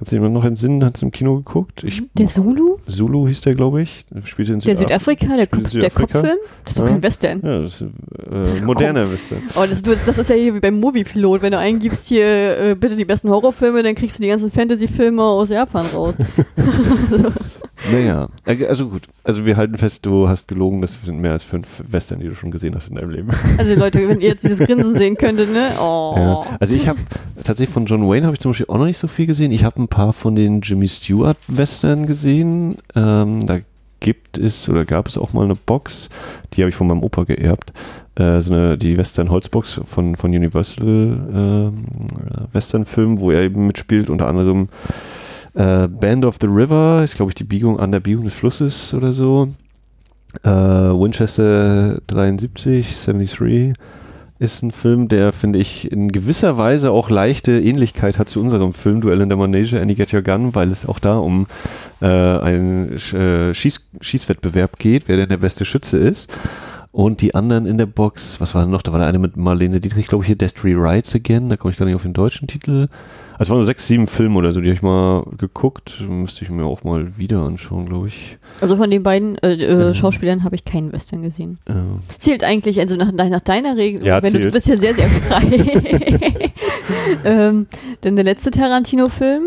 Kannst 0.00 0.12
du 0.12 0.18
dich 0.18 0.30
noch 0.30 0.44
entsinnen? 0.46 0.82
Hast 0.82 1.02
du 1.02 1.06
im 1.06 1.12
Kino 1.12 1.36
geguckt? 1.36 1.84
Ich, 1.84 2.02
der 2.14 2.26
Zulu? 2.26 2.78
Zulu 2.88 3.28
hieß 3.28 3.42
der, 3.42 3.54
glaube 3.54 3.82
ich. 3.82 4.06
Spielte 4.24 4.54
in 4.54 4.60
Der 4.60 4.74
Südafrika. 4.78 5.26
Südafrika, 5.26 5.36
der, 5.36 5.44
Spielt 5.44 5.52
in 5.52 5.60
Kopf, 5.60 5.62
der 5.62 5.70
Südafrika. 5.82 6.12
Kopffilm? 6.20 6.38
Das 6.64 6.70
ist 6.72 6.78
doch 6.78 6.84
Ja. 6.84 6.90
kein 6.90 7.02
Western. 7.02 7.40
Ja, 7.44 7.58
das 7.60 7.80
ist 7.82 8.60
äh, 8.62 8.64
moderner 8.64 9.12
Western. 9.12 9.42
Oh, 9.54 9.66
das, 9.68 9.82
das 9.82 10.16
ist 10.16 10.30
ja 10.30 10.36
hier 10.36 10.54
wie 10.54 10.60
beim 10.60 10.80
Moviepilot. 10.80 11.42
Wenn 11.42 11.52
du 11.52 11.58
eingibst 11.58 12.06
hier 12.08 12.24
äh, 12.58 12.74
bitte 12.74 12.96
die 12.96 13.04
besten 13.04 13.28
Horrorfilme, 13.28 13.82
dann 13.82 13.94
kriegst 13.94 14.18
du 14.18 14.22
die 14.22 14.30
ganzen 14.30 14.50
Fantasy-Filme 14.50 15.22
aus 15.22 15.50
Japan 15.50 15.84
raus. 15.92 16.14
Naja, 17.90 18.28
äh, 18.44 18.66
also 18.66 18.88
gut. 18.88 19.02
Also 19.24 19.44
wir 19.46 19.56
halten 19.56 19.78
fest, 19.78 20.04
du 20.06 20.28
hast 20.28 20.48
gelogen, 20.48 20.80
das 20.82 20.98
sind 21.04 21.20
mehr 21.20 21.32
als 21.32 21.42
fünf 21.42 21.82
Western, 21.88 22.20
die 22.20 22.28
du 22.28 22.34
schon 22.34 22.50
gesehen 22.50 22.74
hast 22.74 22.88
in 22.88 22.96
deinem 22.96 23.10
Leben. 23.10 23.30
Also 23.58 23.74
Leute, 23.74 24.08
wenn 24.08 24.20
ihr 24.20 24.28
jetzt 24.28 24.44
dieses 24.44 24.58
Grinsen 24.58 24.96
sehen 24.96 25.16
könntet, 25.16 25.52
ne? 25.52 25.70
Oh. 25.78 26.14
Ja. 26.16 26.42
Also 26.60 26.74
ich 26.74 26.88
habe 26.88 26.98
tatsächlich 27.42 27.72
von 27.72 27.84
John 27.86 28.08
Wayne 28.08 28.26
habe 28.26 28.34
ich 28.34 28.40
zum 28.40 28.52
Beispiel 28.52 28.66
auch 28.68 28.78
noch 28.78 28.86
nicht 28.86 28.98
so 28.98 29.06
viel 29.06 29.26
gesehen. 29.26 29.52
Ich 29.52 29.64
habe 29.64 29.82
ein 29.82 29.88
paar 29.88 30.12
von 30.12 30.34
den 30.34 30.60
Jimmy 30.60 30.88
Stewart 30.88 31.36
Western 31.48 32.06
gesehen. 32.06 32.78
Ähm, 32.94 33.46
da 33.46 33.58
gibt 34.00 34.38
es 34.38 34.68
oder 34.68 34.84
gab 34.84 35.08
es 35.08 35.18
auch 35.18 35.32
mal 35.32 35.44
eine 35.44 35.54
Box, 35.54 36.08
die 36.52 36.62
habe 36.62 36.70
ich 36.70 36.74
von 36.74 36.86
meinem 36.86 37.02
Opa 37.02 37.24
geerbt. 37.24 37.72
Äh, 38.16 38.40
so 38.40 38.52
eine, 38.52 38.78
die 38.78 38.96
Western 38.96 39.30
Holzbox 39.30 39.82
von, 39.84 40.16
von 40.16 40.30
Universal 40.30 40.84
ähm, 40.86 41.86
äh, 42.34 42.54
Western 42.54 42.86
Film, 42.86 43.20
wo 43.20 43.30
er 43.30 43.42
eben 43.42 43.66
mitspielt, 43.66 44.10
unter 44.10 44.26
anderem 44.26 44.68
äh, 45.54 45.88
Band 45.88 46.24
of 46.24 46.36
the 46.40 46.46
River, 46.46 47.02
ist 47.04 47.16
glaube 47.16 47.30
ich 47.30 47.34
die 47.34 47.44
Biegung 47.44 47.78
an 47.78 47.92
der 47.92 48.00
Biegung 48.00 48.24
des 48.24 48.34
Flusses 48.34 48.94
oder 48.94 49.12
so. 49.12 49.48
Äh, 50.42 50.50
Winchester 50.50 52.00
73, 52.06 52.86
73 53.04 53.74
ist 54.40 54.62
ein 54.62 54.70
Film, 54.70 55.08
der, 55.08 55.34
finde 55.34 55.58
ich, 55.58 55.92
in 55.92 56.10
gewisser 56.10 56.56
Weise 56.56 56.92
auch 56.92 57.10
leichte 57.10 57.60
Ähnlichkeit 57.60 58.18
hat 58.18 58.30
zu 58.30 58.40
unserem 58.40 58.72
Film 58.72 59.02
Duell 59.02 59.20
in 59.20 59.28
der 59.28 59.36
Manege, 59.36 59.78
Annie 59.78 59.94
Get 59.94 60.14
Your 60.14 60.22
Gun, 60.22 60.54
weil 60.54 60.70
es 60.70 60.86
auch 60.86 60.98
da 60.98 61.18
um 61.18 61.46
äh, 62.00 62.06
einen 62.06 62.96
äh, 62.96 63.52
Schieß 63.52 63.86
Schießwettbewerb 64.00 64.78
geht, 64.78 65.08
wer 65.08 65.18
denn 65.18 65.28
der 65.28 65.36
beste 65.36 65.66
Schütze 65.66 65.98
ist. 65.98 66.32
Und 66.92 67.20
die 67.20 67.36
anderen 67.36 67.66
in 67.66 67.78
der 67.78 67.86
Box, 67.86 68.40
was 68.40 68.54
war 68.56 68.62
denn 68.62 68.70
noch? 68.72 68.82
Da 68.82 68.90
war 68.90 68.98
der 68.98 69.06
eine 69.06 69.20
mit 69.20 69.36
Marlene 69.36 69.78
Dietrich, 69.80 70.08
glaube 70.08 70.24
ich, 70.24 70.26
hier 70.26 70.36
Destry 70.36 70.74
Rides 70.74 71.14
Again, 71.14 71.48
da 71.48 71.56
komme 71.56 71.70
ich 71.72 71.78
gar 71.78 71.86
nicht 71.86 71.94
auf 71.94 72.02
den 72.02 72.14
deutschen 72.14 72.48
Titel. 72.48 72.88
Also 73.34 73.44
es 73.44 73.50
waren 73.50 73.60
so 73.60 73.66
sechs, 73.66 73.86
sieben 73.86 74.06
Filme 74.08 74.36
oder 74.36 74.52
so, 74.52 74.60
die 74.60 74.66
habe 74.66 74.74
ich 74.74 74.82
mal 74.82 75.24
geguckt. 75.38 76.04
Müsste 76.06 76.44
ich 76.44 76.50
mir 76.50 76.64
auch 76.64 76.82
mal 76.82 77.16
wieder 77.16 77.42
anschauen, 77.42 77.86
glaube 77.86 78.08
ich. 78.08 78.38
Also 78.60 78.76
von 78.76 78.90
den 78.90 79.02
beiden 79.04 79.38
äh, 79.38 79.52
äh, 79.54 79.88
Mhm. 79.90 79.94
Schauspielern 79.94 80.42
habe 80.42 80.56
ich 80.56 80.64
keinen 80.64 80.92
Western 80.92 81.22
gesehen. 81.22 81.58
Äh, 81.66 81.72
Zählt 82.18 82.42
eigentlich, 82.42 82.80
also 82.80 82.96
nach, 82.96 83.12
nach 83.12 83.40
deiner 83.40 83.76
Regel, 83.76 84.04
Ja, 84.04 84.20
wenn 84.22 84.32
du, 84.32 84.40
du 84.40 84.50
zählt. 84.50 84.54
bist 84.54 84.66
ja 84.68 84.76
sehr, 84.76 84.94
sehr 84.96 85.08
frei. 85.08 86.50
ähm, 87.24 87.66
denn 88.02 88.16
der 88.16 88.24
letzte 88.24 88.50
Tarantino-Film, 88.50 89.44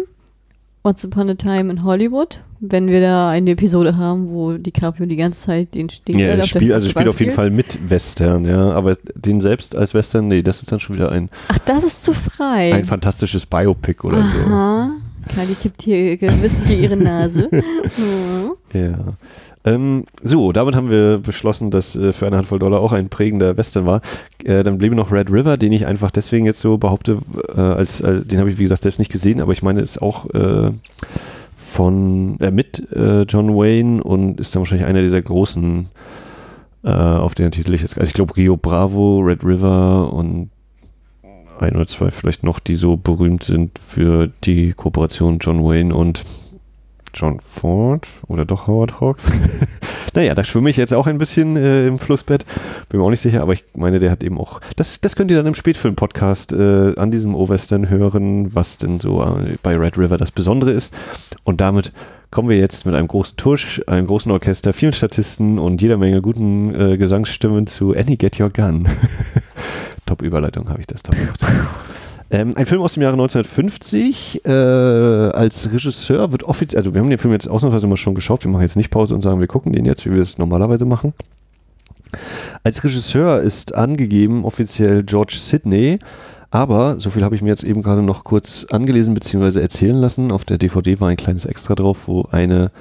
Once 0.85 1.05
Upon 1.05 1.29
a 1.29 1.35
Time 1.35 1.71
in 1.71 1.83
Hollywood, 1.83 2.41
wenn 2.59 2.87
wir 2.87 2.99
da 2.99 3.29
eine 3.29 3.51
Episode 3.51 3.95
haben, 3.95 4.29
wo 4.29 4.53
DiCaprio 4.57 5.05
die 5.05 5.15
ganze 5.15 5.45
Zeit 5.45 5.75
den 5.75 5.89
den 6.07 6.17
Ja, 6.19 6.31
auf 6.31 6.35
der 6.35 6.43
spielt, 6.43 6.73
also 6.73 6.89
spielt 6.89 7.07
auf 7.07 7.19
jeden 7.21 7.31
Fall 7.31 7.51
mit 7.51 7.79
Western, 7.89 8.45
ja, 8.45 8.71
aber 8.71 8.97
den 9.15 9.39
selbst 9.39 9.75
als 9.77 9.93
Western, 9.93 10.27
nee, 10.27 10.41
das 10.41 10.61
ist 10.61 10.71
dann 10.71 10.81
schon 10.81 10.95
wieder 10.95 11.11
ein, 11.11 11.29
Ach, 11.47 11.59
das 11.59 11.85
ist 11.85 12.03
zu 12.03 12.13
frei. 12.13 12.73
ein 12.73 12.83
fantastisches 12.83 13.45
Biopic 13.45 14.05
oder 14.05 14.17
Aha. 14.17 14.91
Kali 15.27 15.55
kippt 15.55 15.83
hier 15.83 16.17
gewissentlich 16.17 16.81
ihre 16.81 16.97
Nase. 16.97 17.49
Mhm. 17.95 18.53
so. 18.71 18.77
Ja. 18.77 18.97
Ähm, 19.65 20.05
so, 20.21 20.51
damit 20.51 20.75
haben 20.75 20.89
wir 20.89 21.19
beschlossen, 21.19 21.71
dass 21.71 21.95
äh, 21.95 22.11
für 22.11 22.27
eine 22.27 22.37
Handvoll 22.37 22.59
Dollar 22.59 22.81
auch 22.81 22.91
ein 22.91 23.09
prägender 23.09 23.55
Western 23.55 23.85
war. 23.85 24.01
Äh, 24.43 24.63
dann 24.63 24.77
bliebe 24.77 24.95
noch 24.95 25.11
Red 25.11 25.31
River, 25.31 25.57
den 25.57 25.71
ich 25.71 25.85
einfach 25.85 26.11
deswegen 26.11 26.45
jetzt 26.45 26.59
so 26.59 26.77
behaupte, 26.77 27.19
äh, 27.55 27.61
als, 27.61 28.01
als 28.01 28.27
den 28.27 28.39
habe 28.39 28.49
ich 28.49 28.57
wie 28.57 28.63
gesagt 28.63 28.81
selbst 28.81 28.99
nicht 28.99 29.11
gesehen, 29.11 29.41
aber 29.41 29.53
ich 29.53 29.63
meine, 29.63 29.81
ist 29.81 30.01
auch 30.01 30.29
äh, 30.31 30.71
von 31.55 32.37
äh, 32.41 32.51
mit 32.51 32.91
äh, 32.91 33.21
John 33.21 33.55
Wayne 33.55 34.03
und 34.03 34.39
ist 34.39 34.53
dann 34.53 34.61
wahrscheinlich 34.61 34.87
einer 34.87 35.01
dieser 35.01 35.21
großen, 35.21 35.87
auf 36.85 37.33
den 37.33 37.49
Titel 37.51 37.73
ich 37.73 37.81
jetzt, 37.81 37.97
also 37.97 38.09
ich 38.09 38.13
glaube 38.13 38.35
Rio 38.35 38.57
Bravo, 38.57 39.19
Red 39.19 39.45
River 39.45 40.11
und 40.11 40.49
ein 41.63 41.75
oder 41.75 41.87
zwei 41.87 42.11
vielleicht 42.11 42.43
noch, 42.43 42.59
die 42.59 42.75
so 42.75 42.97
berühmt 42.97 43.43
sind 43.43 43.79
für 43.79 44.29
die 44.43 44.73
Kooperation 44.73 45.39
John 45.39 45.63
Wayne 45.63 45.93
und 45.93 46.23
John 47.13 47.39
Ford 47.41 48.07
oder 48.27 48.43
doch 48.45 48.67
Howard 48.67 48.99
Hawks. 48.99 49.25
naja, 50.13 50.33
da 50.33 50.43
schwimme 50.43 50.69
ich 50.69 50.77
jetzt 50.77 50.93
auch 50.93 51.07
ein 51.07 51.17
bisschen 51.17 51.57
äh, 51.57 51.85
im 51.85 51.99
Flussbett. 51.99 52.45
Bin 52.89 52.99
mir 52.99 53.05
auch 53.05 53.11
nicht 53.11 53.21
sicher, 53.21 53.41
aber 53.41 53.53
ich 53.53 53.63
meine, 53.75 53.99
der 53.99 54.11
hat 54.11 54.23
eben 54.23 54.39
auch. 54.39 54.61
Das, 54.75 54.99
das 54.99 55.15
könnt 55.15 55.29
ihr 55.29 55.37
dann 55.37 55.45
im 55.45 55.55
Spätfilm-Podcast 55.55 56.53
äh, 56.53 56.93
an 56.97 57.11
diesem 57.11 57.35
O-Western 57.35 57.89
hören, 57.89 58.55
was 58.55 58.77
denn 58.77 58.99
so 58.99 59.21
äh, 59.23 59.57
bei 59.61 59.77
Red 59.77 59.97
River 59.97 60.17
das 60.17 60.31
Besondere 60.31 60.71
ist. 60.71 60.93
Und 61.43 61.61
damit 61.61 61.93
kommen 62.31 62.49
wir 62.49 62.57
jetzt 62.57 62.87
mit 62.87 62.95
einem 62.95 63.07
großen 63.07 63.37
Tusch, 63.37 63.81
einem 63.85 64.07
großen 64.07 64.31
Orchester, 64.31 64.73
vielen 64.73 64.91
Statisten 64.91 65.59
und 65.59 65.83
jeder 65.83 65.97
Menge 65.97 66.21
guten 66.21 66.73
äh, 66.73 66.97
Gesangsstimmen 66.97 67.67
zu 67.67 67.95
Annie 67.95 68.17
Get 68.17 68.39
Your 68.39 68.49
Gun. 68.49 68.89
Top-Überleitung 70.05 70.69
habe 70.69 70.81
ich 70.81 70.87
das 70.87 71.03
top 71.03 71.15
gemacht. 71.15 71.39
Ähm, 72.33 72.53
ein 72.55 72.65
Film 72.65 72.81
aus 72.81 72.93
dem 72.93 73.03
Jahre 73.03 73.13
1950. 73.13 74.43
Äh, 74.43 74.49
als 74.49 75.71
Regisseur 75.71 76.31
wird 76.31 76.43
offiziell, 76.43 76.79
also 76.79 76.93
wir 76.93 77.01
haben 77.01 77.09
den 77.09 77.19
Film 77.19 77.33
jetzt 77.33 77.47
ausnahmsweise 77.47 77.85
mal 77.85 77.95
schon 77.95 78.15
geschaut. 78.15 78.43
Wir 78.43 78.49
machen 78.49 78.63
jetzt 78.63 78.75
nicht 78.75 78.89
Pause 78.89 79.13
und 79.13 79.21
sagen, 79.21 79.39
wir 79.39 79.47
gucken 79.47 79.71
den 79.71 79.85
jetzt, 79.85 80.05
wie 80.05 80.11
wir 80.11 80.23
es 80.23 80.39
normalerweise 80.39 80.85
machen. 80.85 81.13
Als 82.63 82.83
Regisseur 82.83 83.41
ist 83.41 83.75
angegeben 83.75 84.45
offiziell 84.45 85.03
George 85.03 85.35
Sidney. 85.37 85.99
Aber, 86.49 86.99
so 86.99 87.09
viel 87.09 87.23
habe 87.23 87.35
ich 87.35 87.41
mir 87.41 87.49
jetzt 87.49 87.63
eben 87.63 87.81
gerade 87.81 88.01
noch 88.01 88.23
kurz 88.23 88.65
angelesen 88.71 89.13
bzw. 89.13 89.59
erzählen 89.59 89.95
lassen. 89.95 90.31
Auf 90.31 90.45
der 90.45 90.57
DVD 90.57 90.99
war 90.99 91.09
ein 91.09 91.17
kleines 91.17 91.45
Extra 91.45 91.75
drauf, 91.75 92.07
wo 92.07 92.27
eine 92.31 92.71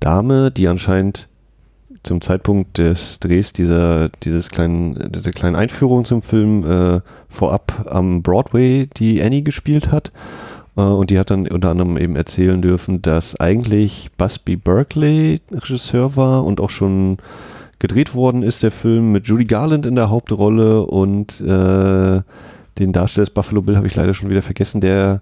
Dame, 0.00 0.50
die 0.50 0.68
anscheinend 0.68 1.28
zum 2.02 2.20
Zeitpunkt 2.20 2.78
des 2.78 3.20
Drehs 3.20 3.52
dieser, 3.52 4.08
dieses 4.08 4.50
kleinen, 4.50 5.12
dieser 5.12 5.30
kleinen 5.30 5.56
Einführung 5.56 6.04
zum 6.04 6.22
Film 6.22 6.64
äh, 6.64 7.00
vorab 7.28 7.86
am 7.90 8.22
Broadway 8.22 8.88
die 8.96 9.22
Annie 9.22 9.42
gespielt 9.42 9.92
hat. 9.92 10.12
Äh, 10.76 10.82
und 10.82 11.10
die 11.10 11.18
hat 11.18 11.30
dann 11.30 11.46
unter 11.48 11.70
anderem 11.70 11.96
eben 11.96 12.16
erzählen 12.16 12.60
dürfen, 12.60 13.02
dass 13.02 13.38
eigentlich 13.38 14.10
Busby 14.16 14.56
Berkeley 14.56 15.40
Regisseur 15.50 16.16
war 16.16 16.44
und 16.44 16.60
auch 16.60 16.70
schon 16.70 17.18
gedreht 17.78 18.14
worden 18.14 18.42
ist, 18.42 18.62
der 18.62 18.70
Film 18.70 19.12
mit 19.12 19.26
Judy 19.26 19.44
Garland 19.44 19.86
in 19.86 19.96
der 19.96 20.08
Hauptrolle 20.08 20.86
und 20.86 21.40
äh, 21.40 22.22
den 22.78 22.92
Darsteller 22.92 23.26
des 23.26 23.34
Buffalo 23.34 23.62
Bill 23.62 23.76
habe 23.76 23.86
ich 23.86 23.96
leider 23.96 24.14
schon 24.14 24.30
wieder 24.30 24.42
vergessen, 24.42 24.80
der 24.80 25.20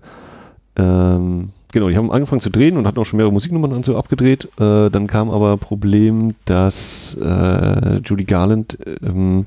ähm, 0.77 1.51
genau, 1.73 1.89
die 1.89 1.97
haben 1.97 2.11
angefangen 2.11 2.41
zu 2.41 2.51
drehen 2.51 2.77
und 2.77 2.87
hatten 2.87 2.99
auch 2.99 3.05
schon 3.05 3.17
mehrere 3.17 3.33
Musiknummern 3.33 3.73
und 3.73 3.85
so 3.85 3.97
abgedreht. 3.97 4.47
Äh, 4.59 4.91
dann 4.91 5.07
kam 5.07 5.31
aber 5.31 5.57
Problem, 5.57 6.35
dass 6.45 7.17
äh, 7.21 7.99
Judy 8.05 8.25
Garland 8.25 8.79
ähm, 9.03 9.47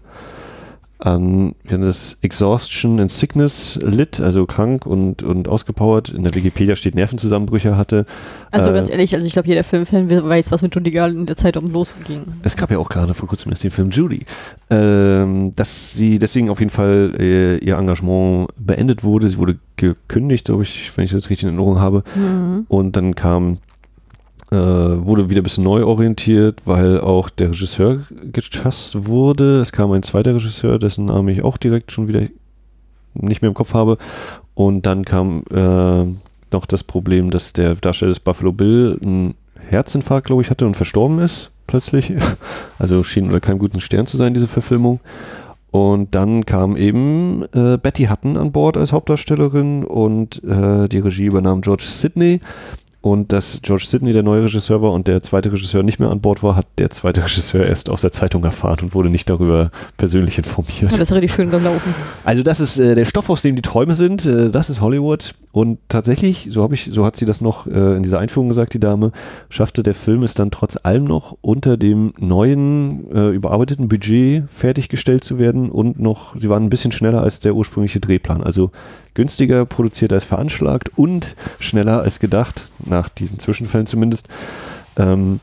an 1.03 1.53
ja, 1.69 1.77
das 1.77 2.17
Exhaustion 2.21 2.99
and 2.99 3.11
Sickness 3.11 3.77
litt, 3.83 4.21
also 4.21 4.45
krank 4.45 4.85
und, 4.85 5.21
und 5.21 5.49
ausgepowert. 5.49 6.09
In 6.09 6.23
der 6.23 6.33
Wikipedia 6.33 6.77
steht 6.77 6.95
Nervenzusammenbrüche 6.95 7.75
hatte. 7.75 8.05
Also 8.51 8.69
Äh, 8.69 8.73
ganz 8.73 8.89
ehrlich, 8.89 9.13
also 9.13 9.27
ich 9.27 9.33
glaube, 9.33 9.49
jeder 9.49 9.65
Filmfan 9.65 10.09
weiß, 10.09 10.51
was 10.51 10.61
mit 10.61 10.73
Judy 10.73 10.91
Garland 10.91 11.19
in 11.19 11.25
der 11.25 11.35
Zeit 11.35 11.57
um 11.57 11.69
losging. 11.71 12.21
Es 12.43 12.55
gab 12.55 12.71
ja 12.71 12.77
auch 12.77 12.87
gerade 12.87 13.13
vor 13.13 13.27
kurzem 13.27 13.51
erst 13.51 13.65
den 13.65 13.71
Film 13.71 13.91
Judy, 13.91 14.25
ähm, 14.69 15.53
dass 15.55 15.93
sie 15.93 16.19
deswegen 16.19 16.49
auf 16.49 16.59
jeden 16.59 16.71
Fall 16.71 17.13
äh, 17.19 17.57
ihr 17.57 17.77
Engagement 17.77 18.49
beendet 18.57 19.03
wurde. 19.03 19.27
Sie 19.27 19.37
wurde 19.37 19.57
gekündigt, 19.75 20.45
glaube 20.45 20.63
ich, 20.63 20.89
wenn 20.95 21.03
ich 21.03 21.11
das 21.11 21.29
richtig 21.29 21.43
in 21.43 21.49
Erinnerung 21.49 21.79
habe. 21.79 22.03
Mhm. 22.15 22.65
Und 22.69 22.95
dann 22.95 23.15
kam, 23.15 23.57
äh, 24.53 25.05
wurde 25.05 25.29
wieder 25.29 25.41
ein 25.41 25.43
bisschen 25.43 25.63
neu 25.63 25.83
orientiert, 25.83 26.61
weil 26.65 27.01
auch 27.01 27.29
der 27.29 27.49
Regisseur 27.49 27.99
gechast 28.31 29.07
wurde. 29.07 29.59
Es 29.59 29.71
kam 29.71 29.91
ein 29.91 30.03
zweiter 30.03 30.35
Regisseur, 30.35 30.77
dessen 30.77 31.05
Namen 31.05 31.29
ich 31.29 31.43
auch 31.43 31.57
direkt 31.57 31.91
schon 31.91 32.07
wieder 32.07 32.21
nicht 33.15 33.41
mehr 33.41 33.49
im 33.49 33.55
Kopf 33.55 33.73
habe. 33.73 33.97
Und 34.53 34.85
dann 34.85 35.05
kam 35.05 35.43
äh, 35.49 36.05
noch 36.51 36.65
das 36.67 36.83
Problem, 36.83 37.31
dass 37.31 37.53
der 37.53 37.75
Darsteller 37.75 38.09
des 38.09 38.19
Buffalo 38.19 38.51
Bill 38.51 38.99
einen 39.01 39.33
Herzinfarkt, 39.69 40.27
glaube 40.27 40.43
ich, 40.43 40.51
hatte 40.51 40.67
und 40.67 40.75
verstorben 40.75 41.19
ist 41.19 41.49
plötzlich. 41.67 42.13
Also 42.79 43.01
schien 43.03 43.25
unter 43.25 43.39
keinem 43.39 43.59
guten 43.59 43.79
Stern 43.79 44.07
zu 44.07 44.17
sein, 44.17 44.33
diese 44.33 44.47
Verfilmung. 44.47 44.99
Und 45.71 46.13
dann 46.13 46.45
kam 46.45 46.75
eben 46.75 47.43
äh, 47.53 47.77
Betty 47.77 48.05
Hutton 48.05 48.35
an 48.35 48.51
Bord 48.51 48.75
als 48.75 48.91
Hauptdarstellerin 48.91 49.85
und 49.85 50.43
äh, 50.43 50.89
die 50.89 50.99
Regie 50.99 51.25
übernahm 51.25 51.61
George 51.61 51.83
Sidney. 51.85 52.41
Und 53.03 53.33
dass 53.33 53.59
George 53.61 53.83
Sidney 53.85 54.13
der 54.13 54.23
neue 54.23 54.45
Regisseur 54.45 54.81
war 54.81 54.93
und 54.93 55.09
der 55.09 55.21
zweite 55.21 55.51
Regisseur 55.51 55.83
nicht 55.83 55.99
mehr 55.99 56.09
an 56.09 56.21
Bord 56.21 56.41
war, 56.41 56.55
hat 56.55 56.67
der 56.77 56.89
zweite 56.89 57.21
Regisseur 57.25 57.65
erst 57.65 57.89
aus 57.89 57.99
der 57.99 58.13
Zeitung 58.13 58.45
erfahren 58.45 58.79
und 58.81 58.95
wurde 58.95 59.09
nicht 59.09 59.29
darüber 59.29 59.71
persönlich 59.97 60.37
informiert. 60.37 60.89
Ja, 60.89 60.97
das 60.97 61.11
ist 61.11 61.11
richtig 61.11 61.33
schön 61.33 61.51
gelaufen. 61.51 61.93
Also 62.23 62.43
das 62.43 62.61
ist 62.61 62.79
äh, 62.79 62.95
der 62.95 63.03
Stoff, 63.03 63.29
aus 63.29 63.41
dem 63.41 63.57
die 63.57 63.61
Träume 63.61 63.95
sind. 63.95 64.25
Äh, 64.25 64.51
das 64.51 64.69
ist 64.69 64.79
Hollywood. 64.79 65.35
Und 65.51 65.79
tatsächlich, 65.89 66.47
so 66.49 66.63
habe 66.63 66.75
ich, 66.75 66.91
so 66.93 67.05
hat 67.05 67.17
sie 67.17 67.25
das 67.25 67.41
noch 67.41 67.67
äh, 67.67 67.97
in 67.97 68.03
dieser 68.03 68.19
Einführung 68.19 68.47
gesagt, 68.47 68.73
die 68.73 68.79
Dame, 68.79 69.11
schaffte 69.49 69.83
der 69.83 69.95
Film 69.95 70.23
es 70.23 70.33
dann 70.33 70.49
trotz 70.49 70.79
allem 70.81 71.03
noch 71.03 71.37
unter 71.41 71.75
dem 71.75 72.13
neuen 72.17 73.13
äh, 73.13 73.31
überarbeiteten 73.31 73.89
Budget 73.89 74.45
fertiggestellt 74.49 75.25
zu 75.25 75.37
werden 75.39 75.69
und 75.69 75.99
noch, 75.99 76.39
sie 76.39 76.47
waren 76.47 76.63
ein 76.63 76.69
bisschen 76.69 76.93
schneller 76.93 77.21
als 77.21 77.41
der 77.41 77.53
ursprüngliche 77.53 77.99
Drehplan. 77.99 78.41
Also 78.41 78.71
günstiger 79.13 79.65
produziert 79.65 80.13
als 80.13 80.23
veranschlagt 80.23 80.97
und 80.97 81.35
schneller 81.59 82.01
als 82.01 82.19
gedacht, 82.19 82.67
nach 82.85 83.09
diesen 83.09 83.39
Zwischenfällen 83.39 83.87
zumindest. 83.87 84.27
Ähm, 84.97 85.39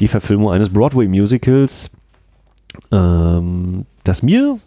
die 0.00 0.08
Verfilmung 0.08 0.50
eines 0.50 0.70
Broadway-Musicals, 0.70 1.90
ähm, 2.92 3.86
das 4.04 4.22
mir 4.22 4.58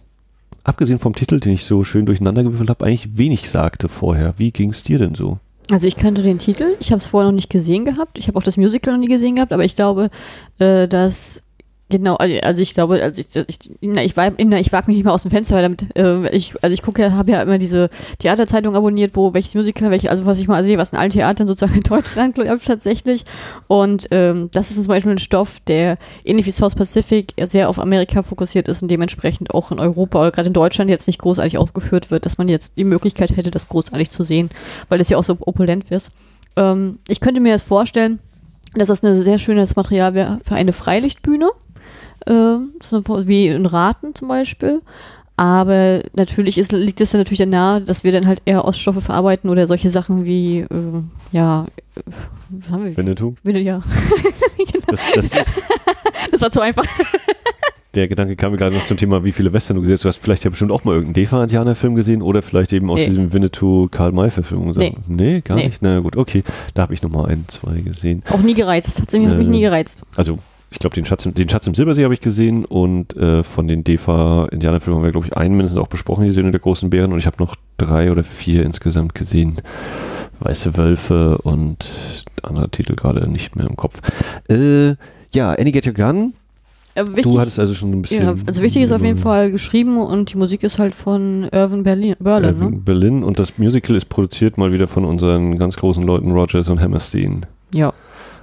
abgesehen 0.64 1.00
vom 1.00 1.14
Titel, 1.16 1.40
den 1.40 1.54
ich 1.54 1.66
so 1.66 1.84
schön 1.84 2.06
durcheinandergewürfelt 2.06 2.70
habe, 2.70 2.86
eigentlich 2.86 3.18
wenig 3.18 3.50
sagte 3.50 3.90
vorher. 3.90 4.36
Wie 4.38 4.52
ging 4.52 4.70
es 4.72 4.84
dir 4.84 5.00
denn 5.00 5.16
so? 5.16 5.40
Also 5.70 5.88
ich 5.88 5.96
kannte 5.96 6.24
den 6.24 6.40
Titel, 6.40 6.76
ich 6.80 6.92
habe 6.92 7.00
es 7.00 7.08
vorher 7.08 7.30
noch 7.30 7.36
nicht 7.36 7.50
gesehen 7.50 7.86
gehabt, 7.86 8.18
ich 8.18 8.28
habe 8.28 8.38
auch 8.38 8.44
das 8.44 8.58
Musical 8.58 8.94
noch 8.94 9.00
nie 9.00 9.08
gesehen 9.08 9.36
gehabt, 9.36 9.54
aber 9.54 9.64
ich 9.64 9.76
glaube, 9.76 10.10
äh, 10.60 10.88
dass 10.88 11.42
Genau, 11.94 12.16
also 12.16 12.40
also 12.40 12.60
ich 12.60 12.74
glaube, 12.74 13.04
also 13.04 13.22
ich, 13.22 13.28
ich, 13.36 13.60
na, 13.82 14.04
ich, 14.04 14.16
na, 14.16 14.60
ich 14.60 14.72
wage 14.72 14.88
mich 14.88 14.96
nicht 14.96 15.06
mal 15.06 15.12
aus 15.12 15.22
dem 15.22 15.30
Fenster, 15.30 15.54
weil 15.54 15.62
damit, 15.62 15.96
äh, 15.96 16.28
ich, 16.36 16.56
also 16.64 16.74
ich 16.74 16.82
gucke 16.82 17.04
ja, 17.04 17.12
habe 17.12 17.34
ja 17.34 17.42
immer 17.44 17.60
diese 17.60 17.92
Theaterzeitung 18.18 18.76
abonniert, 18.76 19.16
wo 19.16 19.36
welches 19.36 19.54
Musical, 19.54 19.92
welche, 19.92 20.10
also 20.10 20.26
was 20.26 20.40
ich 20.40 20.48
mal 20.48 20.64
sehe, 20.64 20.80
was 20.80 20.92
in 20.92 20.98
allen 20.98 21.12
Theatern 21.12 21.46
sozusagen 21.46 21.78
in 21.78 21.84
Deutschland 21.84 22.36
läuft 22.40 22.66
tatsächlich. 22.66 23.26
Und 23.68 24.08
ähm, 24.10 24.50
das 24.52 24.72
ist 24.72 24.78
zum 24.78 24.88
Beispiel 24.88 25.12
ein 25.12 25.20
Stoff, 25.20 25.60
der 25.68 26.00
ähnlich 26.26 26.48
wie 26.48 26.52
South 26.52 26.74
Pacific 26.74 27.36
sehr 27.48 27.70
auf 27.70 27.78
Amerika 27.78 28.24
fokussiert 28.24 28.68
ist 28.68 28.82
und 28.82 28.90
dementsprechend 28.90 29.54
auch 29.54 29.72
in 29.72 29.80
Europa 29.80 30.20
oder 30.20 30.32
gerade 30.32 30.48
in 30.48 30.54
Deutschland 30.54 30.90
jetzt 30.90 31.06
nicht 31.06 31.20
großartig 31.20 31.60
ausgeführt 31.60 32.10
wird, 32.10 32.26
dass 32.26 32.40
man 32.40 32.50
jetzt 32.50 32.76
die 32.76 32.86
Möglichkeit 32.86 33.38
hätte, 33.38 33.52
das 33.52 33.70
großartig 33.70 34.10
zu 34.10 34.24
sehen, 34.24 34.50
weil 34.90 35.00
es 35.00 35.10
ja 35.10 35.18
auch 35.20 35.24
so 35.24 35.38
opulent 35.42 35.92
ist. 35.92 36.12
Ähm, 36.56 36.98
ich 37.08 37.20
könnte 37.20 37.40
mir 37.40 37.50
jetzt 37.50 37.68
vorstellen, 37.68 38.18
dass 38.74 38.88
das 38.88 39.04
ein 39.04 39.22
sehr 39.22 39.38
schönes 39.38 39.76
Material 39.76 40.16
wäre 40.16 40.40
für 40.44 40.56
eine 40.56 40.74
Freilichtbühne 40.74 41.52
äh, 42.26 42.58
so 42.82 43.04
wie 43.28 43.48
in 43.48 43.66
Raten 43.66 44.16
zum 44.16 44.28
Beispiel. 44.28 44.82
Aber 45.36 46.02
natürlich 46.14 46.60
ist, 46.60 46.72
liegt 46.72 47.02
es 47.02 47.10
dann 47.12 47.22
natürlich 47.22 47.40
dann 47.40 47.50
nahe, 47.50 47.82
dass 47.82 48.04
wir 48.04 48.12
dann 48.12 48.28
halt 48.28 48.42
eher 48.46 48.66
Oststoffe 48.66 49.04
verarbeiten 49.04 49.50
oder 49.50 49.66
solche 49.68 49.90
Sachen 49.90 50.26
wie, 50.26 50.60
äh, 50.60 50.68
ja, 51.32 51.66
was 52.50 52.70
haben 52.72 52.86
wir? 52.86 52.96
Winnetou? 52.98 53.34
Winne- 53.44 53.60
ja, 53.62 53.82
Das, 54.88 55.02
das 55.16 55.26
ist, 55.26 55.62
das 56.32 56.42
war 56.42 56.52
zu 56.52 56.62
einfach. 56.62 56.86
der 57.96 58.08
Gedanke 58.08 58.36
kam 58.36 58.52
mir 58.52 58.58
gerade 58.60 58.76
noch 58.76 58.86
zum 58.86 58.98
Thema, 58.98 59.24
wie 59.24 59.32
viele 59.32 59.52
Western 59.54 59.76
du 59.76 59.82
gesehen 59.82 59.96
hast. 59.96 60.04
Du 60.04 60.08
hast 60.10 60.18
vielleicht 60.18 60.44
ja 60.44 60.52
bestimmt 60.52 60.72
auch 60.72 60.84
mal 60.84 60.92
irgendeinen 60.94 61.16
Defa-Indianer-Film 61.16 61.96
gesehen 61.96 62.22
oder 62.22 62.44
vielleicht 62.44 62.72
eben 62.74 62.90
aus 62.92 63.00
Nee. 63.00 63.08
diesem 63.08 63.34
Winnetou-Karl-May-Verfilmung. 63.34 64.72
Nee. 64.78 64.96
nee, 65.08 65.42
gar 65.42 65.58
Nee. 65.58 65.66
nicht. 65.68 65.82
Na 65.82 66.00
gut, 66.00 66.16
okay. 66.16 66.44
Da 66.76 66.84
habe 66.84 66.94
ich 66.94 67.02
nochmal 67.02 67.32
ein, 67.32 67.46
zwei 67.48 67.80
gesehen. 67.82 68.22
Auch 68.30 68.40
nie 68.42 68.54
gereizt. 68.54 69.02
Hat 69.02 69.12
mich 69.14 69.24
Äh, 69.24 69.36
nie 69.50 69.62
gereizt. 69.62 70.04
Also, 70.16 70.38
ich 70.74 70.80
glaube, 70.80 70.96
den 70.96 71.06
Schatz, 71.06 71.26
im- 71.26 71.34
den 71.34 71.48
Schatz 71.48 71.66
im 71.68 71.76
Silbersee 71.76 72.04
habe 72.04 72.14
ich 72.14 72.20
gesehen 72.22 72.66
und 72.66 73.16
äh, 73.16 73.44
von 73.44 73.68
den 73.68 73.84
Defa-Indianer-Filmen 73.84 74.98
haben 75.00 75.06
wir, 75.06 75.12
glaube 75.12 75.28
ich, 75.28 75.38
einen 75.38 75.56
mindestens 75.56 75.82
auch 75.82 75.88
besprochen, 75.88 76.26
die 76.26 76.32
Söhne 76.32 76.52
der 76.52 76.60
großen 76.60 76.90
Bären 76.90 77.14
und 77.14 77.20
ich 77.20 77.26
habe 77.26 77.38
noch 77.40 77.56
drei 77.78 78.12
oder 78.12 78.24
vier 78.24 78.64
insgesamt 78.64 79.16
gesehen. 79.16 79.56
Weiße 80.40 80.76
Wölfe 80.76 81.38
und 81.38 81.88
anderer 82.42 82.70
Titel 82.70 82.96
gerade 82.96 83.30
nicht 83.30 83.56
mehr 83.56 83.68
im 83.68 83.78
Kopf. 83.78 84.00
Äh, 84.50 84.96
ja, 85.34 85.52
Annie 85.54 85.72
Get 85.72 85.86
Your 85.88 85.94
Gun. 85.94 86.34
Äh, 86.96 87.06
wichtig, 87.08 87.24
du 87.24 87.40
hattest 87.40 87.60
also 87.60 87.74
schon 87.74 87.92
ein 87.92 88.02
bisschen. 88.02 88.24
ja, 88.24 88.36
also 88.46 88.62
wichtig 88.62 88.84
ist 88.84 88.92
auf 88.92 89.02
jeden 89.04 89.18
Fall 89.18 89.50
geschrieben 89.52 89.98
und 89.98 90.32
die 90.34 90.38
Musik 90.38 90.62
ist 90.64 90.78
halt 90.80 90.94
von 90.94 91.48
Irvin 91.52 91.84
Berlin, 91.84 92.16
Berlin, 92.20 92.56
Äh, 92.60 92.64
ne? 92.64 92.72
Berlin 92.84 93.24
und 93.24 93.40
das 93.40 93.58
Musical 93.58 93.96
ist 93.96 94.06
produziert 94.10 94.58
mal 94.58 94.72
wieder 94.74 94.88
von 94.88 95.06
unseren 95.06 95.58
ganz 95.58 95.76
großen 95.78 96.04
Leuten 96.04 96.32
Rogers 96.32 96.70
und 96.70 96.80
Hammerstein. 96.82 97.46
Ja. 97.74 97.94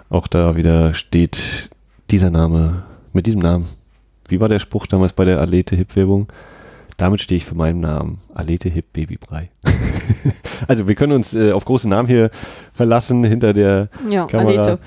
Auch 0.09 0.27
da 0.27 0.57
wieder 0.57 0.95
steht 0.95 1.71
dieser 2.11 2.31
Name, 2.31 2.83
mit 3.13 3.27
diesem 3.27 3.41
Namen. 3.41 3.67
Wie 4.29 4.41
war 4.41 4.49
der 4.49 4.59
Spruch 4.59 4.87
damals 4.87 5.13
bei 5.13 5.25
der 5.25 5.41
Alete 5.41 5.77
Hip 5.77 5.95
Werbung? 5.97 6.29
Damit 6.97 7.21
stehe 7.21 7.37
ich 7.37 7.45
für 7.45 7.55
meinen 7.55 7.81
Namen. 7.81 8.19
Alete 8.35 8.69
Hip 8.69 8.93
Babybrei. 8.93 9.51
also 10.69 10.87
wir 10.87 10.95
können 10.95 11.13
uns 11.13 11.35
äh, 11.35 11.53
auf 11.53 11.65
große 11.65 11.89
Namen 11.89 12.07
hier 12.09 12.31
verlassen 12.75 13.25
hinter 13.25 13.55
der 13.55 13.89
Ja, 14.09 14.27
Kamera. 14.27 14.79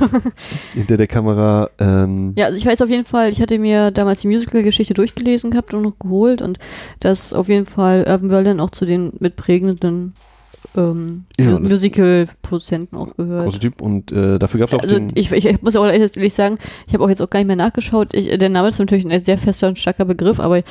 Hinter 0.74 0.96
der 0.96 1.06
Kamera. 1.08 1.68
Ähm, 1.78 2.32
Ja, 2.36 2.46
also 2.46 2.56
ich 2.56 2.64
weiß 2.64 2.80
auf 2.80 2.88
jeden 2.88 3.04
Fall, 3.04 3.30
ich 3.30 3.42
hatte 3.42 3.58
mir 3.58 3.90
damals 3.90 4.20
die 4.20 4.28
Musical-Geschichte 4.28 4.94
durchgelesen 4.94 5.50
gehabt 5.50 5.74
und 5.74 5.82
noch 5.82 5.98
geholt 5.98 6.40
und 6.40 6.58
dass 7.00 7.34
auf 7.34 7.48
jeden 7.48 7.66
Fall 7.66 8.06
Urban 8.08 8.28
Berlin 8.28 8.60
auch 8.60 8.70
zu 8.70 8.86
den 8.86 9.12
mitprägenden 9.18 10.14
ähm, 10.76 11.24
Ja, 11.38 11.58
Musical-Produzenten 11.58 12.96
auch 12.96 13.16
gehört. 13.16 13.44
großer 13.44 13.60
Typ 13.60 13.80
und 13.80 14.12
äh, 14.12 14.38
dafür 14.38 14.60
gab 14.60 14.70
es 14.70 14.78
auch 14.78 14.82
Also 14.82 14.98
ich, 15.14 15.32
ich, 15.32 15.62
muss 15.62 15.76
auch 15.76 15.86
ehrlich 15.86 16.34
sagen, 16.34 16.58
ich 16.86 16.94
habe 16.94 17.04
auch 17.04 17.08
jetzt 17.08 17.22
auch 17.22 17.30
gar 17.30 17.40
nicht 17.40 17.46
mehr 17.46 17.56
nachgeschaut. 17.56 18.14
Ich, 18.14 18.38
der 18.38 18.48
Name 18.48 18.68
ist 18.68 18.78
natürlich 18.78 19.06
ein 19.06 19.20
sehr 19.24 19.38
fester 19.38 19.68
und 19.68 19.78
starker 19.78 20.04
Begriff, 20.04 20.40
aber 20.40 20.62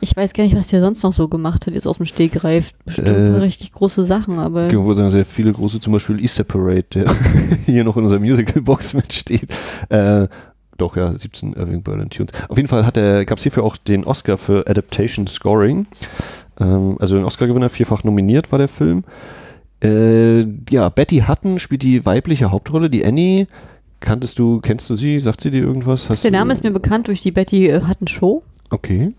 ich 0.00 0.16
weiß 0.16 0.32
gar 0.34 0.44
nicht, 0.44 0.56
was 0.56 0.68
der 0.68 0.80
sonst 0.80 1.02
noch 1.02 1.12
so 1.12 1.28
gemacht 1.28 1.66
hat, 1.66 1.74
jetzt 1.74 1.86
aus 1.86 1.96
dem 1.96 2.06
Stegreif. 2.06 2.72
Bestimmt 2.84 3.08
Äh, 3.08 3.38
richtig 3.38 3.72
große 3.72 4.04
Sachen, 4.04 4.38
aber 4.38 4.72
wo 4.72 4.94
sagen 4.94 5.10
sehr 5.10 5.24
viele 5.24 5.52
große, 5.52 5.80
zum 5.80 5.92
Beispiel 5.92 6.20
Easter 6.20 6.44
Parade, 6.44 6.84
der 6.94 7.06
hier 7.66 7.84
noch 7.84 7.96
in 7.96 8.04
unserer 8.04 8.20
Musical-Box 8.20 8.94
mitsteht. 8.94 9.48
Äh, 9.88 10.28
doch, 10.78 10.96
ja, 10.96 11.16
17 11.16 11.54
Irving 11.54 11.82
Berlin 11.82 12.10
Tunes. 12.10 12.32
Auf 12.48 12.58
jeden 12.58 12.68
Fall 12.68 12.82
gab 13.24 13.38
es 13.38 13.42
hierfür 13.42 13.64
auch 13.64 13.78
den 13.78 14.04
Oscar 14.04 14.36
für 14.36 14.66
Adaptation 14.66 15.26
Scoring. 15.26 15.86
Ähm, 16.60 16.96
also 16.98 17.16
den 17.16 17.24
Oscar-Gewinner, 17.24 17.68
vierfach 17.68 18.04
nominiert 18.04 18.52
war 18.52 18.58
der 18.58 18.68
Film. 18.68 19.04
Äh, 19.82 20.46
ja, 20.70 20.88
Betty 20.88 21.24
Hutton 21.28 21.58
spielt 21.58 21.82
die 21.82 22.06
weibliche 22.06 22.50
Hauptrolle, 22.50 22.90
die 22.90 23.04
Annie. 23.04 23.46
Kanntest 24.00 24.38
du, 24.38 24.60
kennst 24.60 24.88
du 24.90 24.96
sie? 24.96 25.18
Sagt 25.18 25.40
sie 25.40 25.50
dir 25.50 25.62
irgendwas? 25.62 26.08
Hast 26.10 26.24
der 26.24 26.30
Name 26.30 26.52
ist 26.52 26.62
mir 26.62 26.70
bekannt 26.70 27.08
durch 27.08 27.22
die 27.22 27.32
Betty 27.32 27.68
äh, 27.68 27.82
Hutton 27.86 28.08
Show. 28.08 28.42
Okay. 28.70 29.12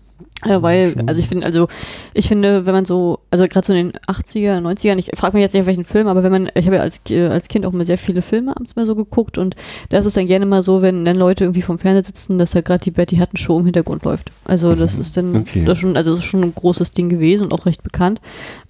Ja, 0.46 0.62
weil, 0.62 0.92
Schön. 0.92 1.08
also 1.08 1.20
ich 1.20 1.28
finde, 1.28 1.46
also 1.46 1.66
ich 2.14 2.28
finde, 2.28 2.64
wenn 2.64 2.72
man 2.72 2.84
so, 2.84 3.18
also 3.30 3.46
gerade 3.48 3.66
so 3.66 3.72
in 3.72 3.90
den 3.90 4.00
80er, 4.06 4.60
90ern, 4.60 4.96
ich 4.98 5.10
frage 5.16 5.36
mich 5.36 5.42
jetzt 5.42 5.52
nicht, 5.52 5.62
auf 5.62 5.66
welchen 5.66 5.84
Film, 5.84 6.06
aber 6.06 6.22
wenn 6.22 6.30
man, 6.30 6.48
ich 6.54 6.64
habe 6.66 6.76
ja 6.76 6.82
als, 6.82 7.00
äh, 7.10 7.26
als 7.26 7.48
Kind 7.48 7.66
auch 7.66 7.72
immer 7.72 7.84
sehr 7.84 7.98
viele 7.98 8.22
Filme 8.22 8.54
abends 8.56 8.76
mal 8.76 8.86
so 8.86 8.94
geguckt 8.94 9.36
und 9.36 9.56
da 9.88 9.98
ist 9.98 10.06
es 10.06 10.14
dann 10.14 10.26
gerne 10.28 10.46
mal 10.46 10.62
so, 10.62 10.80
wenn 10.80 11.04
dann 11.04 11.16
Leute 11.16 11.44
irgendwie 11.44 11.62
vom 11.62 11.78
Fernseher 11.78 12.04
sitzen, 12.04 12.38
dass 12.38 12.52
da 12.52 12.60
gerade 12.60 12.84
die 12.84 12.92
Betty 12.92 13.16
Hutton 13.16 13.36
Show 13.36 13.58
im 13.58 13.64
Hintergrund 13.64 14.04
läuft. 14.04 14.30
Also 14.44 14.74
das 14.76 14.94
Mhm. 14.94 15.00
ist 15.00 15.16
dann, 15.16 15.36
Okay. 15.36 15.64
das 15.64 15.78
schon, 15.78 15.96
also 15.96 16.10
das 16.12 16.20
ist 16.20 16.26
schon 16.26 16.42
ein 16.44 16.54
großes 16.54 16.92
Ding 16.92 17.08
gewesen 17.08 17.44
und 17.44 17.52
auch 17.52 17.66
recht 17.66 17.82
bekannt. 17.82 18.20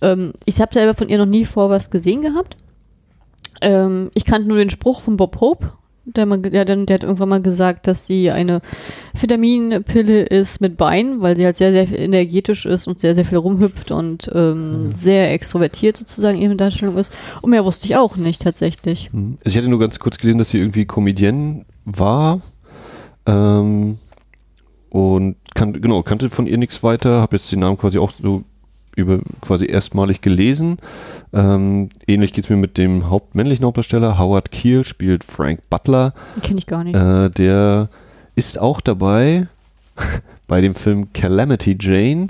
Ähm, 0.01 0.33
ich 0.47 0.61
habe 0.61 0.73
selber 0.73 0.95
von 0.95 1.09
ihr 1.11 1.19
noch 1.19 1.27
nie 1.27 1.45
vor 1.45 1.69
was 1.71 1.91
gesehen 1.91 2.23
gehabt. 2.23 2.57
Ähm, 3.61 4.11
ich 4.15 4.25
kannte 4.25 4.49
nur 4.49 4.57
den 4.59 4.71
Spruch 4.71 5.01
von 5.03 5.17
Bob 5.17 5.41
Hope. 5.41 5.73
Der, 6.17 6.27
der, 6.27 6.65
der 6.65 6.95
hat 6.95 7.03
irgendwann 7.03 7.29
mal 7.29 7.43
gesagt, 7.43 7.87
dass 7.87 8.07
sie 8.07 8.31
eine 8.31 8.61
Vitaminpille 9.19 10.23
ist 10.23 10.61
mit 10.61 10.77
Beinen, 10.77 11.21
weil 11.21 11.37
sie 11.37 11.45
halt 11.45 11.57
sehr, 11.57 11.73
sehr 11.73 11.99
energetisch 11.99 12.67
ist 12.67 12.87
und 12.87 12.99
sehr, 12.99 13.15
sehr 13.15 13.25
viel 13.25 13.39
rumhüpft 13.39 13.91
und 13.91 14.31
ähm, 14.35 14.91
sehr 14.95 15.33
extrovertiert 15.33 15.97
sozusagen 15.97 16.41
ihre 16.41 16.57
Darstellung 16.57 16.97
ist. 16.97 17.17
Und 17.43 17.51
mehr 17.51 17.65
wusste 17.65 17.87
ich 17.87 17.97
auch 17.97 18.17
nicht 18.17 18.43
tatsächlich. 18.43 19.13
Mhm. 19.13 19.39
Also 19.45 19.55
ich 19.55 19.57
hatte 19.57 19.69
nur 19.69 19.79
ganz 19.79 19.99
kurz 19.99 20.19
gelesen, 20.19 20.39
dass 20.39 20.51
sie 20.51 20.59
irgendwie 20.59 20.87
Comedienne 20.87 21.65
war. 21.85 22.41
Ähm, 23.27 23.99
und 24.91 25.37
kan 25.55 25.75
genau, 25.75 26.03
kannte 26.03 26.31
von 26.31 26.47
ihr 26.47 26.59
nichts 26.59 26.83
weiter, 26.83 27.21
habe 27.21 27.37
jetzt 27.37 27.53
den 27.53 27.61
Namen 27.61 27.77
quasi 27.77 27.99
auch 27.99 28.11
so 28.11 28.45
über 28.97 29.21
quasi 29.41 29.67
erstmalig 29.67 30.21
gelesen. 30.21 30.79
Ähm, 31.33 31.91
ähnlich 32.07 32.33
geht 32.33 32.45
es 32.45 32.51
mir 32.51 32.57
mit 32.57 32.79
dem 32.79 33.11
Haupt 33.11 33.35
männlichen 33.35 33.65
Hauptdarsteller. 33.65 34.19
Howard 34.19 34.51
Keel 34.51 34.85
spielt 34.85 35.25
Frank 35.25 35.61
Butler. 35.69 36.15
Kenne 36.43 36.59
ich 36.59 36.67
gar 36.67 36.85
nicht. 36.85 36.97
Äh, 36.97 37.31
der 37.31 37.89
ist 38.35 38.59
auch 38.59 38.81
dabei 38.81 39.47
bei 40.47 40.61
dem 40.61 40.75
Film 40.75 41.13
Calamity 41.13 41.77
Jane 41.79 42.29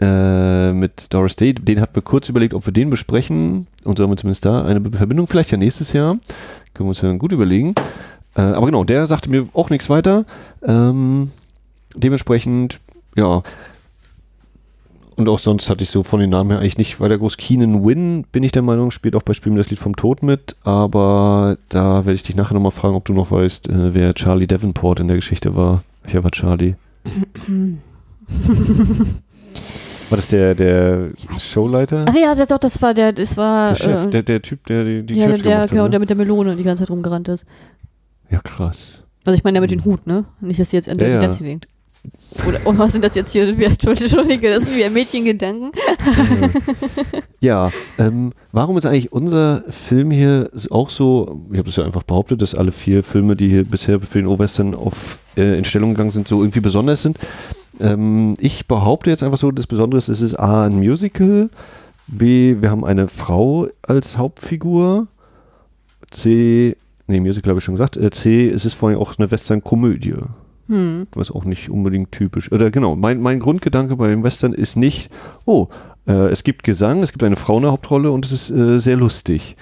äh, 0.00 0.72
mit 0.72 1.12
Doris 1.12 1.36
Day. 1.36 1.54
Den 1.54 1.80
hatten 1.80 1.96
wir 1.96 2.02
kurz 2.02 2.28
überlegt, 2.28 2.54
ob 2.54 2.66
wir 2.66 2.72
den 2.72 2.90
besprechen. 2.90 3.66
Und 3.84 3.98
so 3.98 4.04
haben 4.04 4.10
wir 4.10 4.16
zumindest 4.16 4.44
da 4.44 4.64
eine 4.64 4.80
Verbindung. 4.90 5.26
Vielleicht 5.26 5.50
ja 5.50 5.58
nächstes 5.58 5.92
Jahr. 5.92 6.18
Können 6.74 6.86
wir 6.86 6.90
uns 6.90 7.02
ja 7.02 7.12
gut 7.14 7.32
überlegen. 7.32 7.74
Äh, 8.36 8.42
aber 8.42 8.66
genau, 8.66 8.84
der 8.84 9.06
sagte 9.06 9.30
mir 9.30 9.48
auch 9.54 9.70
nichts 9.70 9.90
weiter. 9.90 10.24
Ähm, 10.62 11.32
dementsprechend, 11.94 12.78
ja. 13.16 13.42
Und 15.18 15.28
auch 15.28 15.40
sonst 15.40 15.68
hatte 15.68 15.82
ich 15.82 15.90
so 15.90 16.04
von 16.04 16.20
den 16.20 16.30
Namen 16.30 16.50
her 16.50 16.60
eigentlich 16.60 16.78
nicht 16.78 17.00
weiter 17.00 17.18
groß. 17.18 17.36
Keenan 17.38 17.84
Wynn, 17.84 18.24
bin 18.30 18.44
ich 18.44 18.52
der 18.52 18.62
Meinung, 18.62 18.92
spielt 18.92 19.16
auch 19.16 19.24
bei 19.24 19.32
Spielen 19.32 19.56
das 19.56 19.68
Lied 19.68 19.80
vom 19.80 19.96
Tod 19.96 20.22
mit. 20.22 20.54
Aber 20.62 21.58
da 21.70 22.04
werde 22.04 22.14
ich 22.14 22.22
dich 22.22 22.36
nachher 22.36 22.54
nochmal 22.54 22.70
fragen, 22.70 22.94
ob 22.94 23.04
du 23.04 23.12
noch 23.12 23.32
weißt, 23.32 23.68
äh, 23.68 23.94
wer 23.94 24.14
Charlie 24.14 24.46
Davenport 24.46 25.00
in 25.00 25.08
der 25.08 25.16
Geschichte 25.16 25.56
war. 25.56 25.82
Welcher 26.04 26.22
war 26.22 26.30
Charlie? 26.30 26.76
war 30.08 30.16
das 30.16 30.28
der, 30.28 30.54
der 30.54 31.08
Showleiter? 31.40 32.04
Ach 32.08 32.14
ja, 32.14 32.36
das, 32.36 32.46
doch, 32.46 32.58
das 32.58 32.80
war 32.80 32.94
der, 32.94 33.12
das 33.12 33.36
war. 33.36 33.70
Der 33.70 33.74
Chef, 33.74 34.06
äh, 34.06 34.10
der, 34.10 34.22
der 34.22 34.40
Typ, 34.40 34.66
der 34.66 34.84
die, 34.84 35.02
die 35.02 35.14
ja, 35.14 35.26
der, 35.26 35.28
Geschäfte 35.30 35.48
der, 35.48 35.56
gemacht 35.56 35.70
genau, 35.70 35.82
hat. 35.82 35.92
der 35.92 35.98
Ne? 35.98 36.02
mit 36.02 36.10
der 36.10 36.16
Melone 36.16 36.54
die 36.54 36.62
ganze 36.62 36.84
Zeit 36.84 36.90
rumgerannt 36.90 37.26
ist. 37.26 37.44
Ja, 38.30 38.38
krass. 38.38 39.02
Also 39.26 39.36
ich 39.36 39.42
meine, 39.42 39.54
der 39.56 39.62
mit 39.62 39.72
dem 39.72 39.84
Hut, 39.84 40.06
ne? 40.06 40.26
Nicht, 40.40 40.60
dass 40.60 40.70
die 40.70 40.76
jetzt 40.76 40.88
an 40.88 41.00
Ja, 41.00 41.08
ja. 41.08 41.18
Dancing 41.18 41.44
denkt. 41.44 41.66
Oder 42.46 42.60
oh, 42.64 42.74
was 42.76 42.92
sind 42.92 43.04
das 43.04 43.14
jetzt 43.14 43.32
hier? 43.32 43.48
Entschuldige, 43.48 44.50
das 44.50 44.64
sind 44.64 44.76
wieder 44.76 44.90
Mädchengedanken. 44.90 45.72
Ja, 47.40 47.70
ähm, 47.98 48.32
warum 48.50 48.76
ist 48.78 48.86
eigentlich 48.86 49.12
unser 49.12 49.62
Film 49.70 50.10
hier 50.10 50.50
auch 50.70 50.90
so, 50.90 51.40
ich 51.52 51.58
habe 51.58 51.68
es 51.68 51.76
ja 51.76 51.84
einfach 51.84 52.02
behauptet, 52.02 52.42
dass 52.42 52.56
alle 52.56 52.72
vier 52.72 53.04
Filme, 53.04 53.36
die 53.36 53.48
hier 53.48 53.64
bisher 53.64 54.00
für 54.00 54.18
den 54.18 54.26
O-Western 54.26 54.76
äh, 55.36 55.56
in 55.56 55.64
Stellung 55.64 55.90
gegangen 55.90 56.10
sind, 56.10 56.26
so 56.26 56.40
irgendwie 56.40 56.58
besonders 56.58 57.02
sind. 57.02 57.16
Ähm, 57.80 58.34
ich 58.40 58.66
behaupte 58.66 59.10
jetzt 59.10 59.22
einfach 59.22 59.38
so, 59.38 59.52
das 59.52 59.68
Besondere 59.68 59.98
ist, 59.98 60.08
es 60.08 60.20
ist 60.20 60.34
A, 60.34 60.66
ein 60.66 60.78
Musical, 60.78 61.48
B, 62.08 62.56
wir 62.60 62.70
haben 62.70 62.84
eine 62.84 63.06
Frau 63.06 63.68
als 63.82 64.18
Hauptfigur, 64.18 65.06
C, 66.10 66.76
nee, 67.06 67.20
Musical 67.20 67.50
habe 67.50 67.60
ich 67.60 67.64
schon 67.64 67.74
gesagt, 67.74 67.96
äh, 67.96 68.10
C, 68.10 68.48
es 68.48 68.64
ist 68.64 68.74
vor 68.74 68.88
allem 68.88 68.98
auch 68.98 69.16
eine 69.16 69.30
Western-Komödie 69.30 70.14
Hm. 70.68 71.06
was 71.14 71.30
auch 71.30 71.44
nicht 71.44 71.70
unbedingt 71.70 72.12
typisch. 72.12 72.52
Oder 72.52 72.70
genau, 72.70 72.94
mein, 72.94 73.20
mein 73.20 73.40
Grundgedanke 73.40 73.96
beim 73.96 74.22
Western 74.22 74.52
ist 74.52 74.76
nicht, 74.76 75.10
oh, 75.46 75.68
äh, 76.06 76.28
es 76.28 76.44
gibt 76.44 76.62
Gesang, 76.62 77.02
es 77.02 77.12
gibt 77.12 77.22
eine 77.22 77.36
Frau 77.36 77.56
in 77.56 77.62
der 77.62 77.72
Hauptrolle 77.72 78.10
und 78.10 78.26
es 78.26 78.32
ist 78.32 78.50
äh, 78.50 78.78
sehr 78.78 78.96
lustig. 78.96 79.56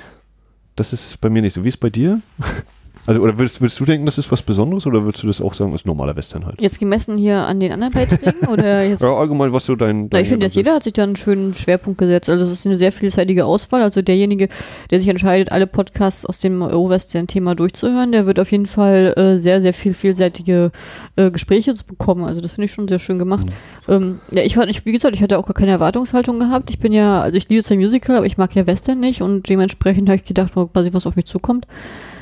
Das 0.75 0.93
ist 0.93 1.21
bei 1.21 1.31
mir 1.31 1.43
nicht 1.43 1.55
so. 1.55 1.65
Wie 1.65 1.69
ist 1.69 1.77
es 1.77 1.81
bei 1.81 1.91
dir? 1.91 2.21
Also, 3.07 3.21
oder 3.21 3.39
würdest, 3.39 3.61
würdest 3.61 3.79
du 3.79 3.85
denken, 3.85 4.05
das 4.05 4.19
ist 4.19 4.33
was 4.33 4.43
Besonderes 4.43 4.85
oder 4.87 5.05
würdest 5.05 5.23
du 5.23 5.29
das 5.29 5.41
auch 5.41 5.55
sagen, 5.55 5.73
ist 5.75 5.87
normaler 5.87 6.17
Western 6.17 6.45
halt? 6.45 6.61
Jetzt 6.61 6.81
gemessen 6.81 7.17
hier 7.17 7.39
an 7.39 7.61
den 7.61 7.71
anderen 7.71 7.93
Beiträgen 7.93 8.49
oder 8.53 8.85
jetzt? 8.85 9.01
Ja, 9.01 9.15
allgemein, 9.15 9.53
was 9.53 9.67
so 9.67 9.77
dein. 9.77 10.03
Na, 10.03 10.09
dein 10.11 10.23
ich 10.23 10.29
finde, 10.29 10.47
dass 10.47 10.55
jeder 10.55 10.75
hat 10.75 10.83
sich 10.83 10.93
da 10.93 11.05
einen 11.05 11.15
schönen 11.15 11.55
Schwerpunkt 11.55 11.99
gesetzt. 11.99 12.29
Also 12.29 12.45
es 12.45 12.53
ist 12.53 12.67
eine 12.67 12.77
sehr 12.77 12.91
vielseitige 12.91 13.45
Auswahl. 13.45 13.83
Also 13.83 14.03
derjenige, 14.03 14.49
der 14.91 14.99
sich 14.99 15.09
entscheidet, 15.09 15.53
alle 15.53 15.67
Podcasts 15.67 16.27
aus 16.27 16.41
dem 16.41 16.63
O-Western-Thema 16.63 17.55
durchzuhören, 17.55 18.11
der 18.11 18.27
wird 18.27 18.41
auf 18.41 18.51
jeden 18.51 18.67
Fall 18.67 19.15
äh, 19.17 19.39
sehr, 19.39 19.63
sehr 19.63 19.73
viel 19.73 19.95
vielseitige 19.95 20.73
äh, 21.15 21.31
Gespräche 21.31 21.75
zu 21.75 21.85
bekommen. 21.87 22.25
Also 22.25 22.41
das 22.41 22.53
finde 22.53 22.67
ich 22.67 22.73
schon 22.73 22.89
sehr 22.89 22.99
schön 22.99 23.19
gemacht. 23.19 23.47
Ähm, 23.89 24.21
ja, 24.33 24.43
ich 24.43 24.57
war 24.57 24.67
nicht, 24.67 24.85
wie 24.85 24.93
gesagt, 24.93 25.15
ich 25.15 25.23
hatte 25.23 25.39
auch 25.39 25.47
gar 25.47 25.55
keine 25.55 25.71
Erwartungshaltung 25.71 26.41
gehabt. 26.41 26.71
Ich 26.71 26.81
bin 26.81 26.93
ja, 26.93 27.21
also 27.21 27.39
ich 27.39 27.49
liebe 27.49 27.63
zwar 27.63 27.77
Musical, 27.77 28.17
aber 28.17 28.27
ich 28.27 28.37
mag 28.37 28.55
ja 28.57 28.67
Western 28.67 28.99
nicht 28.99 29.23
und 29.23 29.49
dementsprechend 29.49 30.09
habe 30.09 30.17
ich 30.17 30.25
gedacht, 30.25 30.53
quasi 30.73 30.93
was 30.93 31.07
auf 31.07 31.15
mich 31.15 31.27
zukommt. 31.27 31.67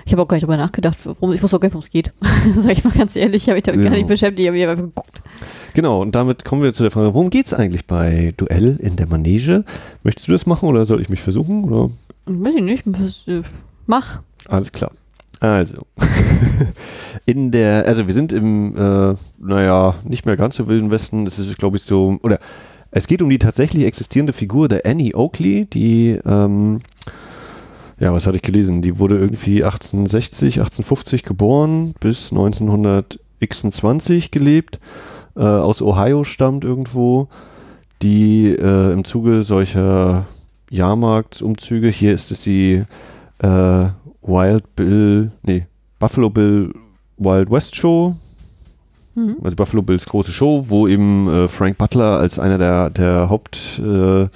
Ich 0.07 0.13
habe 0.13 0.23
auch 0.23 0.29
gar 0.29 0.37
nicht 0.37 0.43
darüber 0.45 0.57
nachgedacht, 0.57 0.99
worum, 1.05 1.33
ich 1.33 1.43
wusste 1.43 1.57
auch 1.57 1.61
gar 1.61 1.69
nicht, 1.69 1.75
worum 1.75 1.85
es 1.85 1.91
geht. 1.91 2.13
Sag 2.61 2.73
ich 2.73 2.85
mal 2.85 2.93
ganz 2.93 3.17
ehrlich, 3.17 3.43
ich 3.43 3.49
habe 3.49 3.55
mich 3.57 3.63
damit 3.65 3.81
Ja. 3.83 3.89
gar 3.91 3.97
nicht 3.97 4.09
beschäftigt, 4.09 4.41
ich 4.41 4.47
habe 4.47 4.57
mich 4.59 4.67
einfach 4.67 4.85
geguckt. 4.85 5.23
Genau, 5.75 6.03
und 6.03 6.15
damit 6.15 6.45
kommen 6.45 6.63
wir 6.63 6.73
zu 6.73 6.83
der 6.83 6.93
Frage, 6.93 7.15
worum 7.15 7.31
geht 7.31 7.47
es 7.47 7.55
eigentlich 7.55 7.87
bei 7.87 8.35
Duell 8.37 8.77
in 8.83 8.97
der 8.97 9.09
Manege? 9.09 9.65
Möchtest 10.03 10.29
du 10.29 10.33
das 10.33 10.47
machen 10.47 10.69
oder 10.69 10.85
soll 10.85 11.01
ich 11.01 11.09
mich 11.09 11.21
versuchen? 11.23 11.65
Oder? 11.65 11.91
Weiß 12.27 12.55
ich 12.55 12.63
nicht, 12.63 12.83
was, 12.87 13.25
äh, 13.27 13.43
mach. 13.87 14.21
Alles 14.47 14.73
klar. 14.73 14.93
Also, 15.41 15.87
in 17.27 17.51
der, 17.51 17.87
also 17.87 18.07
wir 18.07 18.15
sind 18.15 18.33
im, 18.33 18.77
äh, 18.77 19.15
naja, 19.39 19.95
nicht 20.05 20.27
mehr 20.27 20.37
ganz 20.37 20.57
so 20.57 20.69
wilden 20.69 20.91
Westen. 20.91 21.27
Es 21.27 21.39
ist, 21.39 21.57
glaube 21.59 21.77
ich, 21.77 21.83
so, 21.83 22.19
oder 22.23 22.39
es 22.91 23.07
geht 23.07 23.21
um 23.23 23.29
die 23.31 23.39
tatsächlich 23.39 23.85
existierende 23.85 24.33
Figur 24.33 24.69
der 24.69 24.87
Annie 24.87 25.15
Oakley, 25.15 25.67
die, 25.67 26.19
ähm, 26.25 26.83
ja, 28.05 28.13
was 28.13 28.27
hatte 28.27 28.37
ich 28.37 28.43
gelesen? 28.43 28.83
Die 28.83 28.99
wurde 28.99 29.17
irgendwie 29.17 29.65
1860, 29.65 30.59
1850 30.61 31.23
geboren, 31.23 31.95
bis 32.01 32.31
1926 32.33 34.31
gelebt, 34.31 34.79
äh, 35.37 35.41
aus 35.41 35.81
Ohio 35.81 36.23
stammt 36.23 36.65
irgendwo, 36.65 37.29
die 38.03 38.49
äh, 38.51 38.93
im 38.93 39.05
Zuge 39.07 39.43
solcher 39.43 40.27
Jahrmarktsumzüge, 40.69 41.89
hier 41.89 42.13
ist 42.13 42.31
es 42.31 42.43
die 42.43 42.83
äh, 43.39 43.87
Wild 44.21 44.77
Bill, 44.77 45.31
nee, 45.43 45.67
Buffalo 45.99 46.29
Bill 46.29 46.75
Wild 47.17 47.51
West 47.51 47.75
Show, 47.75 48.17
Mhm. 49.17 49.37
also 49.45 49.55
Buffalo 49.57 49.81
Bills 49.81 50.05
große 50.07 50.33
Show, 50.33 50.65
wo 50.69 50.89
eben 50.89 51.29
äh, 51.29 51.47
Frank 51.47 51.79
Butler 51.79 52.19
als 52.19 52.41
einer 52.41 52.59
der, 52.59 52.91
der 52.91 53.29
Hauptattraktionen 53.31 54.31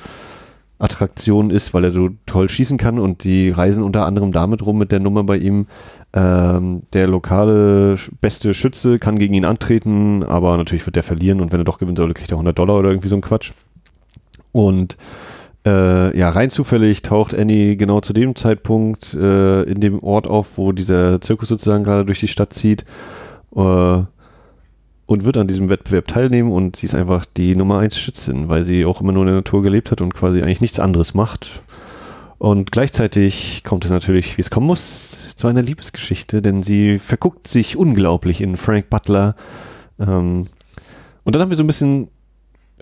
Attraktionen 0.79 1.51
ist, 1.51 1.75
weil 1.75 1.85
er 1.85 1.91
so 1.91 2.11
toll 2.27 2.49
schießen 2.49 2.79
kann 2.79 2.99
und 2.99 3.25
die 3.25 3.51
reisen 3.51 3.83
unter 3.83 4.07
anderem 4.07 4.33
damit 4.33 4.65
rum 4.65 4.79
mit 4.79 4.93
der 4.93 5.01
Nummer 5.01 5.25
bei 5.25 5.37
ihm. 5.37 5.67
Ähm, 6.13 6.83
der 6.93 7.07
lokale 7.07 7.99
beste 8.21 8.55
Schütze 8.55 8.99
kann 8.99 9.19
gegen 9.19 9.35
ihn 9.35 9.45
antreten, 9.45 10.23
aber 10.23 10.57
natürlich 10.57 10.87
wird 10.87 10.97
der 10.97 11.03
verlieren 11.03 11.41
und 11.41 11.53
wenn 11.53 11.61
er 11.61 11.65
doch 11.65 11.79
gewinnen 11.79 11.97
soll, 11.97 12.15
kriegt 12.15 12.31
er 12.31 12.37
100 12.37 12.59
Dollar 12.59 12.79
oder 12.79 12.91
irgendwie 12.91 13.09
so 13.09 13.17
ein 13.17 13.21
Quatsch. 13.21 13.53
Und 14.53 14.97
äh, 15.67 16.17
ja, 16.17 16.31
rein 16.31 16.51
zufällig 16.51 17.03
taucht 17.03 17.35
Annie 17.35 17.77
genau 17.77 18.01
zu 18.01 18.13
dem 18.13 18.37
Zeitpunkt 18.37 19.15
äh, 19.15 19.63
in 19.65 19.81
dem 19.81 20.03
Ort 20.03 20.29
auf, 20.29 20.57
wo 20.57 20.73
dieser 20.73 21.21
Zirkus 21.21 21.49
sozusagen 21.49 21.85
gerade 21.85 22.05
durch 22.05 22.21
die 22.21 22.29
Stadt 22.29 22.53
zieht. 22.53 22.85
Äh, 23.55 24.03
und 25.09 25.25
wird 25.25 25.39
an 25.39 25.49
diesem 25.49 25.71
Wettbewerb 25.71 26.07
teilnehmen 26.07 26.53
und 26.53 26.77
sie 26.77 26.85
ist 26.85 26.95
einfach 26.95 27.25
die 27.25 27.57
Nummer 27.57 27.79
1 27.79 27.99
Schützin, 27.99 28.51
weil 28.51 28.67
sie 28.67 28.85
auch 28.85 29.01
immer 29.01 29.13
nur 29.13 29.23
in 29.23 29.29
der 29.29 29.37
Natur 29.37 29.63
gelebt 29.63 29.91
hat 29.91 30.03
und 30.03 30.13
quasi 30.13 30.43
eigentlich 30.43 30.61
nichts 30.61 30.79
anderes 30.79 31.15
macht. 31.15 31.63
Und 32.37 32.71
gleichzeitig 32.71 33.65
kommt 33.65 33.87
es 33.87 33.91
natürlich, 33.91 34.37
wie 34.37 34.43
es 34.43 34.51
kommen 34.51 34.67
muss, 34.67 35.35
zu 35.35 35.47
einer 35.47 35.63
Liebesgeschichte, 35.63 36.43
denn 36.43 36.63
sie 36.63 36.99
verguckt 36.99 37.49
sich 37.49 37.75
unglaublich 37.75 38.43
in 38.43 38.59
Frank 38.59 38.91
Butler. 38.91 39.35
Ähm, 39.99 40.45
und 41.25 41.35
dann 41.35 41.41
haben 41.41 41.49
wir 41.49 41.57
so 41.57 41.65
ein 41.65 41.69
bisschen 41.69 42.09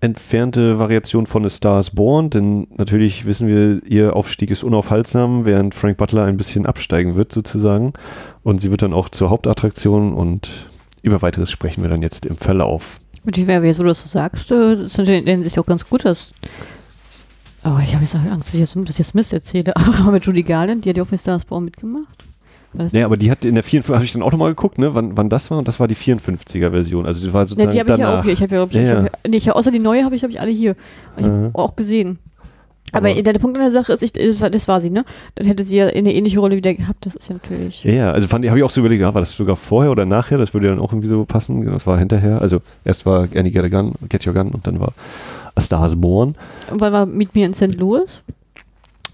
entfernte 0.00 0.80
Variation 0.80 1.28
von 1.28 1.44
A 1.44 1.48
Star 1.48 1.78
is 1.78 1.90
Born, 1.90 2.30
denn 2.30 2.66
natürlich 2.76 3.24
wissen 3.24 3.46
wir, 3.46 3.88
ihr 3.88 4.16
Aufstieg 4.16 4.50
ist 4.50 4.64
unaufhaltsam, 4.64 5.44
während 5.44 5.76
Frank 5.76 5.96
Butler 5.96 6.24
ein 6.24 6.36
bisschen 6.36 6.66
absteigen 6.66 7.14
wird 7.14 7.30
sozusagen. 7.30 7.92
Und 8.42 8.60
sie 8.60 8.72
wird 8.72 8.82
dann 8.82 8.92
auch 8.92 9.10
zur 9.10 9.30
Hauptattraktion 9.30 10.12
und 10.12 10.50
über 11.06 11.22
weiteres 11.22 11.50
sprechen 11.50 11.82
wir 11.82 11.88
dann 11.90 12.02
jetzt 12.02 12.26
im 12.26 12.36
Verlauf. 12.36 12.98
Und 13.24 13.36
wie 13.36 13.46
wäre 13.46 13.64
jetzt, 13.64 13.78
wo 13.78 13.84
du 13.84 13.94
so 13.94 14.06
sagst, 14.08 14.50
äh, 14.52 14.76
das 14.76 14.86
ist 14.92 14.98
natürlich 14.98 15.20
in 15.22 15.26
Hinsicht 15.26 15.58
auch 15.58 15.66
ganz 15.66 15.88
gut, 15.88 16.04
dass. 16.04 16.32
Aber 17.62 17.80
ich 17.80 17.92
habe 17.94 18.04
jetzt 18.04 18.14
auch 18.14 18.20
Angst, 18.30 18.48
dass 18.48 18.54
ich 18.54 18.60
jetzt, 18.60 18.76
dass 18.76 18.90
ich 18.90 18.98
jetzt 18.98 19.14
Mist 19.14 19.32
erzähle. 19.32 19.74
Aber 20.00 20.12
mit 20.12 20.24
Judy 20.26 20.42
Garland, 20.42 20.84
die 20.84 20.90
hat 20.90 20.96
ja 20.96 21.02
auch 21.02 21.08
bei 21.08 21.16
Stars 21.16 21.44
Born 21.44 21.64
mitgemacht. 21.64 22.24
Ja, 22.92 23.06
aber 23.06 23.16
die 23.16 23.30
hat 23.30 23.42
in 23.46 23.54
der 23.54 23.64
54, 23.64 23.94
habe 23.94 24.04
ich 24.04 24.12
dann 24.12 24.22
auch 24.22 24.32
nochmal 24.32 24.50
geguckt, 24.50 24.76
ne, 24.76 24.94
wann, 24.94 25.16
wann 25.16 25.30
das 25.30 25.50
war, 25.50 25.56
und 25.56 25.66
das 25.66 25.80
war 25.80 25.88
die 25.88 25.96
54er 25.96 26.70
Version. 26.70 27.06
Also 27.06 27.24
die 27.24 27.32
war 27.32 27.42
Ja, 27.42 27.46
sozusagen 27.46 27.72
die 27.72 27.80
habe 27.80 27.92
ich 27.92 27.98
ja 27.98 28.18
auch 28.18 28.22
hier. 28.22 28.32
Ich 28.34 28.42
habe 28.42 28.54
ja, 28.54 28.58
glaub 28.66 28.68
ich, 28.70 28.76
Ja, 28.76 28.82
ich 28.82 28.88
ja. 28.88 28.96
hab, 28.96 29.04
ja- 29.04 29.30
nee, 29.30 29.36
ich, 29.38 29.50
außer 29.50 29.70
die 29.70 29.78
neue 29.78 30.04
habe 30.04 30.14
ich, 30.14 30.22
habe 30.24 30.32
ich 30.32 30.40
alle 30.40 30.50
hier. 30.50 30.76
Ich 31.16 31.24
auch 31.54 31.74
gesehen. 31.74 32.18
Aber, 32.96 33.10
Aber- 33.10 33.22
der, 33.22 33.32
Punkt 33.34 33.56
an 33.56 33.62
der 33.62 33.70
Sache 33.70 33.92
ist, 33.92 34.02
ich, 34.02 34.12
das 34.12 34.68
war- 34.68 34.80
sie, 34.80 34.90
ne? 34.90 35.04
Dann 35.34 35.46
hätte 35.46 35.62
sie 35.64 35.76
ja 35.78 35.86
eine 35.86 36.12
ähnliche 36.14 36.38
Rolle 36.40 36.56
wieder 36.56 36.74
gehabt. 36.74 37.06
Das 37.06 37.14
ist 37.14 37.28
ja 37.28 37.34
natürlich. 37.34 37.84
Ja, 37.84 37.92
ja, 37.92 38.12
also 38.12 38.26
fand 38.28 38.44
ich, 38.44 38.50
habe 38.50 38.58
ich 38.58 38.64
auch 38.64 38.70
so 38.70 38.80
überlegt, 38.80 39.00
ja, 39.02 39.12
war 39.14 39.20
das 39.20 39.32
sogar 39.36 39.56
vorher 39.56 39.90
oder 39.90 40.04
nachher? 40.06 40.38
Das 40.38 40.54
würde 40.54 40.68
dann 40.68 40.78
auch 40.78 40.92
irgendwie 40.92 41.08
so 41.08 41.24
passen. 41.24 41.60
Genau, 41.62 41.74
Das 41.74 41.86
war 41.86 41.98
hinterher. 41.98 42.40
Also 42.40 42.60
erst 42.84 43.06
war 43.06 43.28
Annie 43.34 43.50
Get, 43.50 43.64
a 43.64 43.68
Gun, 43.68 43.92
Get 44.08 44.26
Your 44.26 44.34
Gun 44.34 44.48
und 44.50 44.66
dann 44.66 44.80
war 44.80 44.92
A 45.54 45.60
Star 45.60 45.86
is 45.86 45.94
Born. 46.00 46.34
Und 46.70 46.80
wann 46.80 46.92
war 46.92 47.06
Meet 47.06 47.34
Me 47.34 47.44
in 47.44 47.54
St. 47.54 47.74
Louis? 47.74 48.22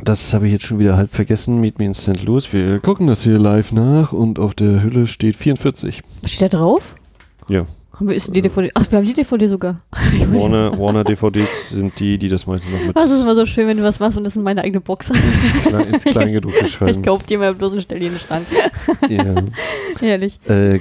Das 0.02 0.34
habe 0.34 0.46
ich 0.46 0.52
jetzt 0.52 0.64
schon 0.64 0.78
wieder 0.80 0.96
halb 0.96 1.12
vergessen. 1.14 1.60
Meet 1.60 1.78
Me 1.78 1.84
in 1.86 1.94
St. 1.94 2.24
Louis. 2.24 2.52
Wir 2.52 2.80
gucken 2.80 3.06
das 3.06 3.22
hier 3.22 3.38
live 3.38 3.70
nach 3.72 4.12
und 4.12 4.38
auf 4.40 4.54
der 4.54 4.82
Hülle 4.82 5.06
steht 5.06 5.36
44. 5.36 6.02
Was 6.22 6.32
steht 6.32 6.52
da 6.52 6.58
drauf? 6.58 6.94
Ja. 7.48 7.64
Haben 8.02 8.08
wir, 8.08 8.16
ist 8.16 8.34
die 8.34 8.42
DVD? 8.42 8.68
Ach, 8.74 8.84
wir 8.90 8.98
haben 8.98 9.06
die 9.06 9.12
DVD 9.12 9.46
sogar. 9.46 9.80
Warner, 10.32 10.76
Warner 10.76 11.04
DVDs 11.04 11.70
sind 11.70 12.00
die, 12.00 12.18
die 12.18 12.28
das 12.28 12.48
meistens 12.48 12.72
noch 12.72 12.84
mit 12.84 12.96
Das 12.96 13.12
ist 13.12 13.22
immer 13.22 13.36
so 13.36 13.46
schön, 13.46 13.68
wenn 13.68 13.76
du 13.76 13.84
was 13.84 14.00
machst 14.00 14.18
und 14.18 14.24
das 14.24 14.34
ist 14.34 14.42
meine 14.42 14.60
eigene 14.64 14.80
Box. 14.80 15.10
ins 15.92 16.02
Kleingedruckte 16.02 16.64
Ich 16.66 16.72
schreiben. 16.72 17.02
kauf 17.02 17.22
die 17.22 17.36
mal 17.36 17.54
bloß 17.54 17.74
und 17.74 17.82
stell 17.82 18.00
die 18.00 18.06
in 18.06 18.14
den 18.14 18.18
Schrank. 18.18 18.44
Ja. 19.08 19.36
Ehrlich. 20.00 20.40
Äh, 20.48 20.80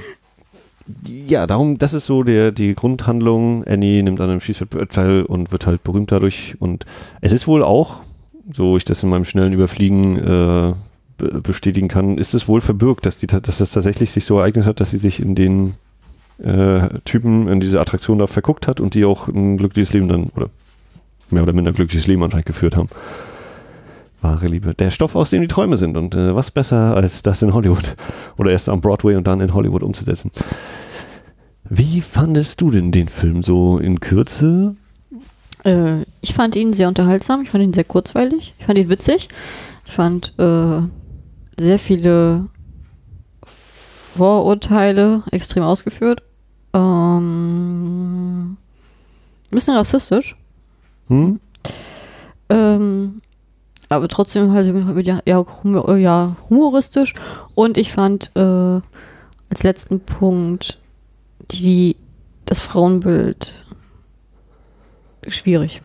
ja, 1.28 1.46
darum, 1.46 1.78
das 1.78 1.94
ist 1.94 2.06
so 2.06 2.24
der, 2.24 2.50
die 2.50 2.74
Grundhandlung. 2.74 3.62
Annie 3.68 4.02
nimmt 4.02 4.20
an 4.20 4.28
einem 4.28 4.40
Schießwettbewerb 4.40 4.90
teil 4.90 5.22
und 5.22 5.52
wird 5.52 5.64
halt 5.68 5.84
berühmt 5.84 6.10
dadurch. 6.10 6.56
Und 6.58 6.86
es 7.20 7.32
ist 7.32 7.46
wohl 7.46 7.62
auch, 7.62 8.00
so 8.50 8.76
ich 8.76 8.84
das 8.84 9.00
in 9.04 9.10
meinem 9.10 9.24
schnellen 9.24 9.52
Überfliegen 9.52 10.18
äh, 10.18 10.72
be 11.18 11.40
bestätigen 11.40 11.86
kann, 11.86 12.18
ist 12.18 12.34
es 12.34 12.48
wohl 12.48 12.60
verbürgt, 12.60 13.06
dass, 13.06 13.16
die, 13.16 13.28
dass 13.28 13.58
das 13.58 13.70
tatsächlich 13.70 14.10
sich 14.10 14.24
so 14.24 14.38
ereignet 14.40 14.66
hat, 14.66 14.80
dass 14.80 14.90
sie 14.90 14.98
sich 14.98 15.20
in 15.20 15.36
den 15.36 15.74
äh, 16.38 17.00
Typen, 17.04 17.48
in 17.48 17.60
diese 17.60 17.80
Attraktion 17.80 18.18
da 18.18 18.26
verguckt 18.26 18.66
hat 18.66 18.80
und 18.80 18.94
die 18.94 19.04
auch 19.04 19.28
ein 19.28 19.56
glückliches 19.56 19.92
Leben 19.92 20.08
dann, 20.08 20.30
oder 20.36 20.50
mehr 21.30 21.42
oder 21.42 21.52
minder 21.52 21.72
glückliches 21.72 22.06
Leben 22.06 22.22
anscheinend 22.22 22.46
geführt 22.46 22.76
haben. 22.76 22.88
Wahre 24.20 24.46
Liebe. 24.46 24.74
Der 24.74 24.90
Stoff, 24.90 25.16
aus 25.16 25.30
dem 25.30 25.42
die 25.42 25.48
Träume 25.48 25.76
sind. 25.76 25.96
Und 25.96 26.14
äh, 26.14 26.34
was 26.34 26.50
besser 26.50 26.94
als 26.94 27.22
das 27.22 27.42
in 27.42 27.52
Hollywood? 27.52 27.96
Oder 28.38 28.52
erst 28.52 28.68
am 28.68 28.80
Broadway 28.80 29.16
und 29.16 29.26
dann 29.26 29.40
in 29.40 29.52
Hollywood 29.52 29.82
umzusetzen. 29.82 30.30
Wie 31.68 32.00
fandest 32.00 32.60
du 32.60 32.70
denn 32.70 32.92
den 32.92 33.08
Film 33.08 33.42
so 33.42 33.78
in 33.78 33.98
Kürze? 33.98 34.76
Äh, 35.64 36.02
ich 36.20 36.34
fand 36.34 36.54
ihn 36.54 36.72
sehr 36.72 36.88
unterhaltsam, 36.88 37.42
ich 37.42 37.50
fand 37.50 37.64
ihn 37.64 37.72
sehr 37.72 37.84
kurzweilig, 37.84 38.54
ich 38.58 38.64
fand 38.64 38.78
ihn 38.78 38.88
witzig. 38.88 39.28
Ich 39.86 39.92
fand 39.92 40.34
äh, 40.38 40.82
sehr 41.58 41.78
viele 41.78 42.46
Vorurteile 44.16 45.22
extrem 45.30 45.62
ausgeführt. 45.62 46.22
Ähm, 46.74 48.52
ein 48.52 48.56
bisschen 49.50 49.74
rassistisch. 49.74 50.36
Hm? 51.08 51.40
Ähm, 52.48 53.22
aber 53.88 54.08
trotzdem 54.08 54.52
halt 54.52 54.66
ja, 55.26 55.46
humor, 55.62 55.96
ja, 55.96 56.36
humoristisch. 56.50 57.14
Und 57.54 57.78
ich 57.78 57.92
fand 57.92 58.30
äh, 58.34 58.80
als 59.50 59.62
letzten 59.62 60.00
Punkt 60.00 60.78
die, 61.50 61.96
das 62.46 62.60
Frauenbild 62.60 63.52
schwierig. 65.28 65.82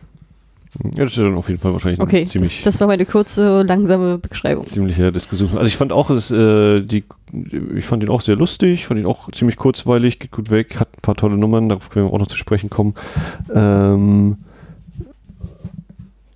Ja, 0.96 1.04
das 1.04 1.12
ist 1.12 1.16
ja 1.18 1.24
dann 1.24 1.34
auf 1.34 1.48
jeden 1.48 1.60
Fall 1.60 1.72
wahrscheinlich 1.72 2.00
Okay, 2.00 2.24
ziemlich, 2.26 2.62
das, 2.62 2.74
das 2.74 2.80
war 2.80 2.88
meine 2.88 3.06
kurze, 3.06 3.62
langsame 3.62 4.18
Beschreibung. 4.18 4.64
ziemliche 4.64 5.10
Diskussion. 5.12 5.50
Also 5.56 5.66
ich 5.66 5.76
fand 5.76 5.92
auch, 5.92 6.10
es, 6.10 6.30
äh, 6.30 6.80
die, 6.80 7.04
ich 7.74 7.84
fand 7.84 8.02
ihn 8.02 8.10
auch 8.10 8.20
sehr 8.20 8.36
lustig, 8.36 8.86
fand 8.86 9.00
ihn 9.00 9.06
auch 9.06 9.30
ziemlich 9.32 9.56
kurzweilig, 9.56 10.18
geht 10.18 10.30
gut 10.30 10.50
weg, 10.50 10.78
hat 10.78 10.88
ein 10.96 11.00
paar 11.02 11.14
tolle 11.16 11.36
Nummern, 11.38 11.68
darauf 11.68 11.90
können 11.90 12.06
wir 12.06 12.12
auch 12.12 12.18
noch 12.18 12.26
zu 12.26 12.36
sprechen 12.36 12.70
kommen. 12.70 12.94
Ähm, 13.54 14.36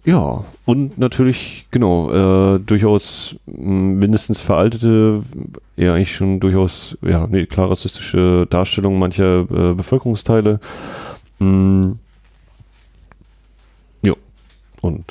ja, 0.05 0.43
und 0.65 0.99
natürlich, 0.99 1.67
genau, 1.71 2.57
äh, 2.57 2.59
durchaus 2.59 3.37
mh, 3.47 3.55
mindestens 4.01 4.41
veraltete, 4.41 5.23
ja 5.77 5.95
eigentlich 5.95 6.17
schon 6.17 6.41
durchaus, 6.41 6.97
ja, 7.03 7.29
nee, 7.31 7.47
klar 7.47 7.71
rassistische 7.71 8.47
Darstellung 8.51 8.99
mancher 8.99 9.43
äh, 9.43 9.75
Bevölkerungsteile. 9.75 10.59
Mm, 11.39 11.93
ja, 11.93 11.93
und 14.83 15.05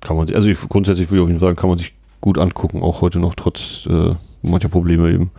kann 0.00 0.16
man 0.16 0.28
sich, 0.28 0.36
also 0.36 0.46
ich, 0.48 0.58
grundsätzlich 0.68 1.08
würde 1.10 1.16
ich 1.16 1.22
auf 1.22 1.28
jeden 1.28 1.40
Fall 1.40 1.48
sagen, 1.48 1.56
kann 1.56 1.70
man 1.70 1.78
sich 1.78 1.92
gut 2.20 2.38
angucken, 2.38 2.82
auch 2.82 3.00
heute 3.00 3.18
noch, 3.18 3.34
trotz 3.34 3.86
äh, 3.90 4.14
mancher 4.42 4.68
Probleme 4.68 5.10
eben. 5.12 5.30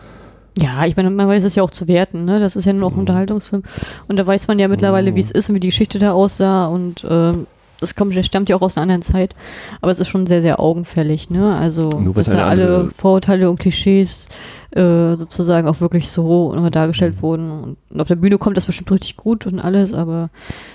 Ja, 0.57 0.85
ich 0.85 0.95
meine, 0.95 1.09
man 1.09 1.27
weiß 1.27 1.43
es 1.43 1.55
ja 1.55 1.63
auch 1.63 1.71
zu 1.71 1.87
werten, 1.87 2.23
ne? 2.25 2.39
Das 2.39 2.55
ist 2.55 2.65
ja 2.65 2.71
nur 2.73 2.81
noch 2.81 2.91
ein 2.91 2.93
Mhm. 2.95 2.99
Unterhaltungsfilm. 3.01 3.63
Und 4.07 4.17
da 4.17 4.25
weiß 4.25 4.47
man 4.47 4.57
ja 4.59 4.67
mittlerweile, 4.67 5.11
Mhm. 5.11 5.15
wie 5.15 5.19
es 5.21 5.31
ist 5.31 5.49
und 5.49 5.55
wie 5.55 5.59
die 5.59 5.67
Geschichte 5.67 5.99
da 5.99 6.11
aussah 6.13 6.67
und 6.67 7.05
ähm, 7.09 7.47
das 7.81 7.93
kommt, 7.93 8.15
das 8.15 8.25
stammt 8.25 8.47
ja 8.49 8.55
auch 8.55 8.61
aus 8.61 8.77
einer 8.77 8.83
anderen 8.83 9.01
Zeit. 9.01 9.35
Aber 9.81 9.91
es 9.91 9.99
ist 9.99 10.07
schon 10.07 10.25
sehr, 10.27 10.41
sehr 10.41 10.59
augenfällig, 10.61 11.29
ne? 11.29 11.55
Also, 11.57 11.89
dass 11.89 12.27
da 12.29 12.47
alle 12.47 12.89
Vorurteile 12.97 13.49
und 13.49 13.59
Klischees 13.59 14.27
äh, 14.75 15.15
sozusagen 15.15 15.67
auch 15.67 15.79
wirklich 15.79 16.09
so 16.09 16.53
nochmal 16.53 16.71
dargestellt 16.71 17.21
wurden. 17.21 17.77
Und 17.89 18.01
auf 18.01 18.09
der 18.09 18.17
Bühne 18.17 18.37
kommt 18.37 18.57
das 18.57 18.65
bestimmt 18.65 18.91
richtig 18.91 19.15
gut 19.15 19.45
und 19.47 19.59
alles, 19.59 19.93
aber 19.93 20.29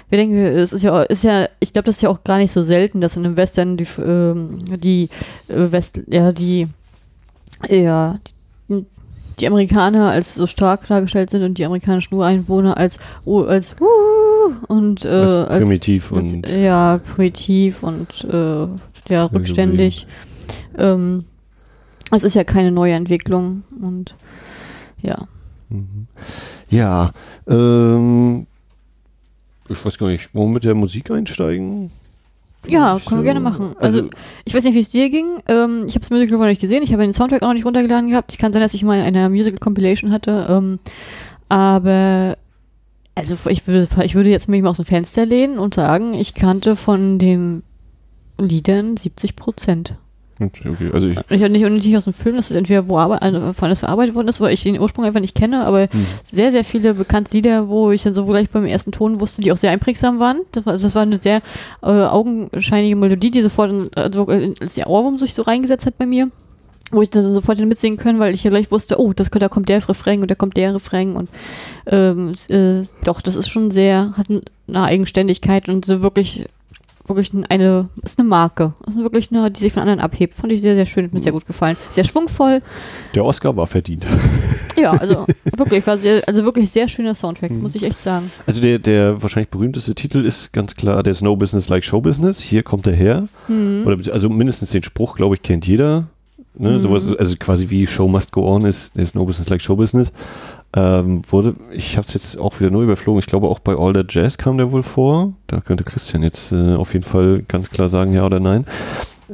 wir 0.09 0.19
denken, 0.19 0.37
es 0.37 0.73
ist 0.73 0.83
ja, 0.83 1.03
ist 1.03 1.23
ja, 1.23 1.49
ich 1.61 1.73
glaube, 1.73 1.87
das 1.87 1.97
ist 1.97 2.03
ja 2.03 2.09
auch 2.09 2.25
gar 2.25 2.39
nicht 2.39 2.53
so 2.53 2.63
selten, 2.63 3.01
dass 3.01 3.17
in 3.17 3.25
einem 3.25 3.37
Western 3.37 3.77
die, 3.77 3.87
ähm, 4.03 4.57
die 4.83 5.11
äh, 5.49 5.71
West, 5.71 6.01
ja, 6.11 6.33
die, 6.33 6.69
ja, 7.69 8.19
die, 8.69 8.87
die 9.39 9.47
Amerikaner 9.47 10.11
als 10.11 10.35
so 10.35 10.47
stark 10.47 10.87
dargestellt 10.87 11.31
sind 11.31 11.43
und 11.43 11.59
die 11.59 11.67
amerikanischen 11.67 12.15
Ureinwohner 12.15 12.79
als, 12.79 12.99
oh, 13.27 13.43
als, 13.43 13.77
uh, 13.81 14.73
und, 14.73 15.05
äh, 15.05 15.09
Als 15.09 15.49
als 15.49 15.61
primitiv 15.61 16.13
als, 16.13 16.33
und 16.33 16.49
ja, 16.49 16.99
primitiv 16.99 17.83
und, 17.83 18.25
äh, 18.25 18.67
ja, 19.13 19.25
rückständig. 19.27 20.07
Ähm, 20.79 21.25
es 22.11 22.25
ist 22.25 22.35
ja 22.35 22.45
keine 22.45 22.71
neue 22.71 22.95
Entwicklung 22.95 23.63
und, 23.81 24.15
ja. 25.01 25.27
Mhm. 25.69 26.07
Ja, 26.69 27.13
ähm, 27.49 28.47
ich 29.69 29.85
weiß 29.85 29.99
gar 29.99 30.09
nicht, 30.09 30.35
wollen 30.35 30.49
wir 30.49 30.55
mit 30.55 30.65
der 30.65 30.75
Musik 30.75 31.11
einsteigen? 31.11 31.91
Ja, 32.67 32.97
Ich, 32.97 33.07
können 33.07 33.21
wir 33.21 33.25
gerne 33.25 33.41
machen. 33.41 33.75
Also, 33.79 34.11
ich 34.45 34.55
weiß 34.55 34.65
nicht, 34.65 34.75
wie 34.75 34.81
es 34.81 34.91
dir 34.91 35.09
ging. 35.09 35.39
Ähm, 35.49 35.85
ich 35.87 35.95
habe 35.95 36.01
das 36.01 36.11
Musical 36.11 36.39
noch 36.39 36.47
nicht 36.47 36.61
gesehen. 36.61 36.83
Ich 36.83 36.93
habe 36.93 37.03
den 37.03 37.13
Soundtrack 37.13 37.43
auch 37.43 37.49
noch 37.49 37.55
nicht 37.55 37.65
runtergeladen 37.65 38.11
gehabt. 38.11 38.33
Ich 38.33 38.39
kann 38.39 38.53
sein, 38.53 38.61
dass 38.61 38.75
ich 38.75 38.83
mal 38.83 39.01
eine 39.01 39.31
Musical 39.31 39.59
Compilation 39.59 40.13
hatte. 40.13 40.47
Ähm, 40.51 40.79
aber 41.49 42.37
also 43.15 43.37
ich 43.49 43.67
würde, 43.67 43.89
ich 44.05 44.15
würde 44.15 44.31
jetzt 44.31 44.49
mich 44.49 44.63
mal 44.63 44.71
aus 44.71 44.77
dem 44.77 44.87
Fenster 44.87 45.27
lehnen 45.27 45.59
und 45.59 45.75
sagen, 45.75 46.15
ich 46.15 46.35
kannte 46.35 46.77
von 46.77 47.19
den 47.19 47.63
Liedern 48.39 48.97
70 48.97 49.37
Prozent. 49.37 49.95
Okay, 50.41 50.91
also 50.93 51.09
ich, 51.09 51.19
Ich 51.29 51.43
habe 51.43 51.51
nicht, 51.51 51.69
nicht 51.69 51.97
aus 51.97 52.05
dem 52.05 52.13
Film, 52.13 52.37
dass 52.37 52.51
es 52.51 52.57
entweder 52.57 52.89
wo 52.89 52.99
Arbeit, 52.99 53.23
also 53.23 53.53
von 53.53 53.69
das 53.69 53.81
verarbeitet 53.81 54.15
worden 54.15 54.29
ist, 54.29 54.41
weil 54.41 54.55
ich 54.55 54.63
den 54.63 54.81
Ursprung 54.81 55.05
einfach 55.05 55.21
nicht 55.21 55.35
kenne, 55.35 55.67
aber 55.67 55.83
hm. 55.91 56.07
sehr, 56.25 56.53
sehr 56.53 56.65
viele 56.65 56.95
bekannte 56.95 57.33
Lieder, 57.33 57.69
wo 57.69 57.91
ich 57.91 58.03
dann 58.03 58.15
so 58.15 58.25
gleich 58.27 58.51
beim 58.51 58.65
ersten 58.65 58.93
Ton 58.93 59.21
wusste, 59.21 59.43
die 59.43 59.53
auch 59.53 59.57
sehr 59.57 59.71
einprägsam 59.71 60.19
waren. 60.19 60.41
Das 60.53 60.67
war, 60.67 60.73
also 60.73 60.87
das 60.89 60.95
war 60.95 61.03
eine 61.03 61.19
sehr 61.19 61.43
äh, 61.83 61.87
augenscheinige 61.87 62.97
Melodie, 62.97 63.31
die 63.31 63.43
sofort, 63.43 63.71
in, 63.71 63.91
also, 63.95 64.27
als 64.27 64.75
der 64.75 64.89
Ohrwurm 64.89 65.19
sich 65.19 65.35
so 65.35 65.43
reingesetzt 65.43 65.87
hat 65.87 65.99
bei 65.99 66.07
mir. 66.07 66.31
Wo 66.93 67.03
ich 67.03 67.11
dann 67.11 67.23
sofort 67.35 67.61
mitsingen 67.61 68.01
können, 68.01 68.19
weil 68.19 68.35
ich 68.35 68.43
ja 68.43 68.51
gleich 68.51 68.73
wusste, 68.73 68.99
oh, 68.99 69.13
das, 69.13 69.31
da 69.31 69.49
kommt 69.49 69.69
der 69.69 69.89
Refrain 69.89 70.23
und 70.23 70.31
da 70.31 70.35
kommt 70.35 70.57
der 70.57 70.75
Refrain 70.75 71.15
und 71.15 71.29
ähm, 71.87 72.33
äh, 72.49 72.83
doch, 73.05 73.21
das 73.21 73.37
ist 73.37 73.49
schon 73.49 73.71
sehr, 73.71 74.15
hat 74.17 74.27
eine 74.29 74.83
Eigenständigkeit 74.83 75.69
und 75.69 75.85
so 75.85 76.03
wirklich, 76.03 76.47
wirklich 77.17 77.33
eine, 77.49 77.89
ist 78.03 78.19
eine 78.19 78.29
Marke. 78.29 78.75
Ist 78.87 78.97
wirklich 78.97 79.31
eine, 79.31 79.51
die 79.51 79.61
sich 79.61 79.73
von 79.73 79.83
anderen 79.83 80.01
abhebt. 80.01 80.35
Fand 80.35 80.53
ich 80.53 80.61
sehr, 80.61 80.75
sehr 80.75 80.87
schön, 80.87 81.05
hat 81.05 81.13
mir 81.13 81.23
sehr 81.23 81.33
gut 81.33 81.47
gefallen. 81.47 81.77
Sehr 81.91 82.05
schwungvoll. 82.05 82.63
der 83.15 83.25
Oscar 83.25 83.57
war 83.57 83.67
verdient. 83.67 84.05
Ja, 84.77 84.93
also 84.93 85.27
wirklich, 85.57 85.87
war 85.87 85.99
sehr, 85.99 86.23
also 86.27 86.45
wirklich 86.45 86.71
sehr 86.71 86.89
schöner 86.89 87.15
Soundtrack, 87.15 87.51
muss 87.51 87.75
ich 87.75 87.83
echt 87.83 88.03
sagen. 88.03 88.31
Also 88.47 88.61
der, 88.61 88.79
der 88.79 89.23
wahrscheinlich 89.23 89.51
berühmteste 89.51 89.95
Titel 89.95 90.25
ist 90.25 90.53
ganz 90.53 90.75
klar, 90.75 91.03
der 91.03 91.15
No 91.21 91.37
Business 91.37 91.69
Like 91.69 91.85
Show 91.85 92.01
Business. 92.01 92.41
Hier 92.41 92.63
kommt 92.63 92.87
er 92.87 92.95
her. 92.95 93.29
Mhm. 93.49 93.85
Oder, 93.87 94.13
also 94.13 94.29
mindestens 94.29 94.71
den 94.71 94.83
Spruch, 94.83 95.17
glaube 95.17 95.35
ich, 95.35 95.43
kennt 95.43 95.67
jeder. 95.67 96.07
Ne? 96.55 96.71
Mhm. 96.71 96.81
Sowas, 96.81 97.03
also 97.19 97.37
quasi 97.39 97.71
wie 97.71 97.87
Show 97.87 98.09
must 98.09 98.33
go 98.33 98.47
on 98.47 98.65
ist, 98.65 98.97
ist 98.97 99.15
No 99.15 99.25
Business 99.25 99.49
Like 99.49 99.63
Show 99.63 99.77
Business. 99.77 100.13
Ähm, 100.73 101.23
wurde, 101.29 101.57
ich 101.73 101.97
habe 101.97 102.07
es 102.07 102.15
jetzt 102.15 102.39
auch 102.39 102.61
wieder 102.61 102.71
nur 102.71 102.83
überflogen. 102.83 103.19
Ich 103.19 103.27
glaube 103.27 103.49
auch 103.49 103.59
bei 103.59 103.75
All 103.75 103.93
That 103.93 104.13
Jazz 104.13 104.39
kam 104.39 104.57
der 104.57 104.71
wohl 104.71 104.85
vor. 104.85 105.33
Da 105.49 105.61
könnte 105.61 105.83
Christian 105.83 106.23
jetzt 106.23 106.53
äh, 106.53 106.75
auf 106.75 106.93
jeden 106.93 107.05
Fall 107.05 107.43
ganz 107.49 107.71
klar 107.71 107.89
sagen, 107.89 108.13
ja 108.13 108.25
oder 108.25 108.39
nein. 108.39 108.65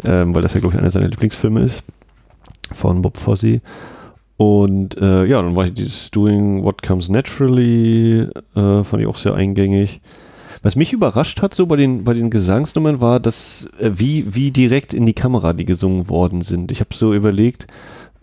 Ähm, 0.04 0.34
weil 0.34 0.42
das 0.42 0.54
ja, 0.54 0.60
glaube 0.60 0.74
ich, 0.74 0.80
einer 0.80 0.90
seiner 0.90 1.08
Lieblingsfilme 1.08 1.60
ist. 1.60 1.82
Von 2.72 3.02
Bob 3.02 3.18
Fosse. 3.18 3.60
Und 4.38 4.98
äh, 4.98 5.24
ja, 5.24 5.40
dann 5.40 5.56
war 5.56 5.66
ich 5.66 5.74
dieses 5.74 6.10
Doing 6.10 6.62
What 6.62 6.82
Comes 6.82 7.08
Naturally, 7.08 8.28
äh, 8.54 8.84
fand 8.84 9.00
ich 9.00 9.06
auch 9.06 9.16
sehr 9.16 9.34
eingängig. 9.34 10.00
Was 10.62 10.76
mich 10.76 10.92
überrascht 10.92 11.42
hat, 11.42 11.54
so 11.54 11.66
bei 11.66 11.76
den, 11.76 12.04
bei 12.04 12.12
den 12.12 12.28
Gesangsnummern, 12.28 13.00
war, 13.00 13.20
dass 13.20 13.68
äh, 13.78 13.92
wie, 13.94 14.34
wie 14.34 14.50
direkt 14.50 14.94
in 14.94 15.06
die 15.06 15.12
Kamera 15.12 15.52
die 15.52 15.64
gesungen 15.64 16.08
worden 16.08 16.42
sind. 16.42 16.72
Ich 16.72 16.80
habe 16.80 16.94
so 16.94 17.14
überlegt, 17.14 17.66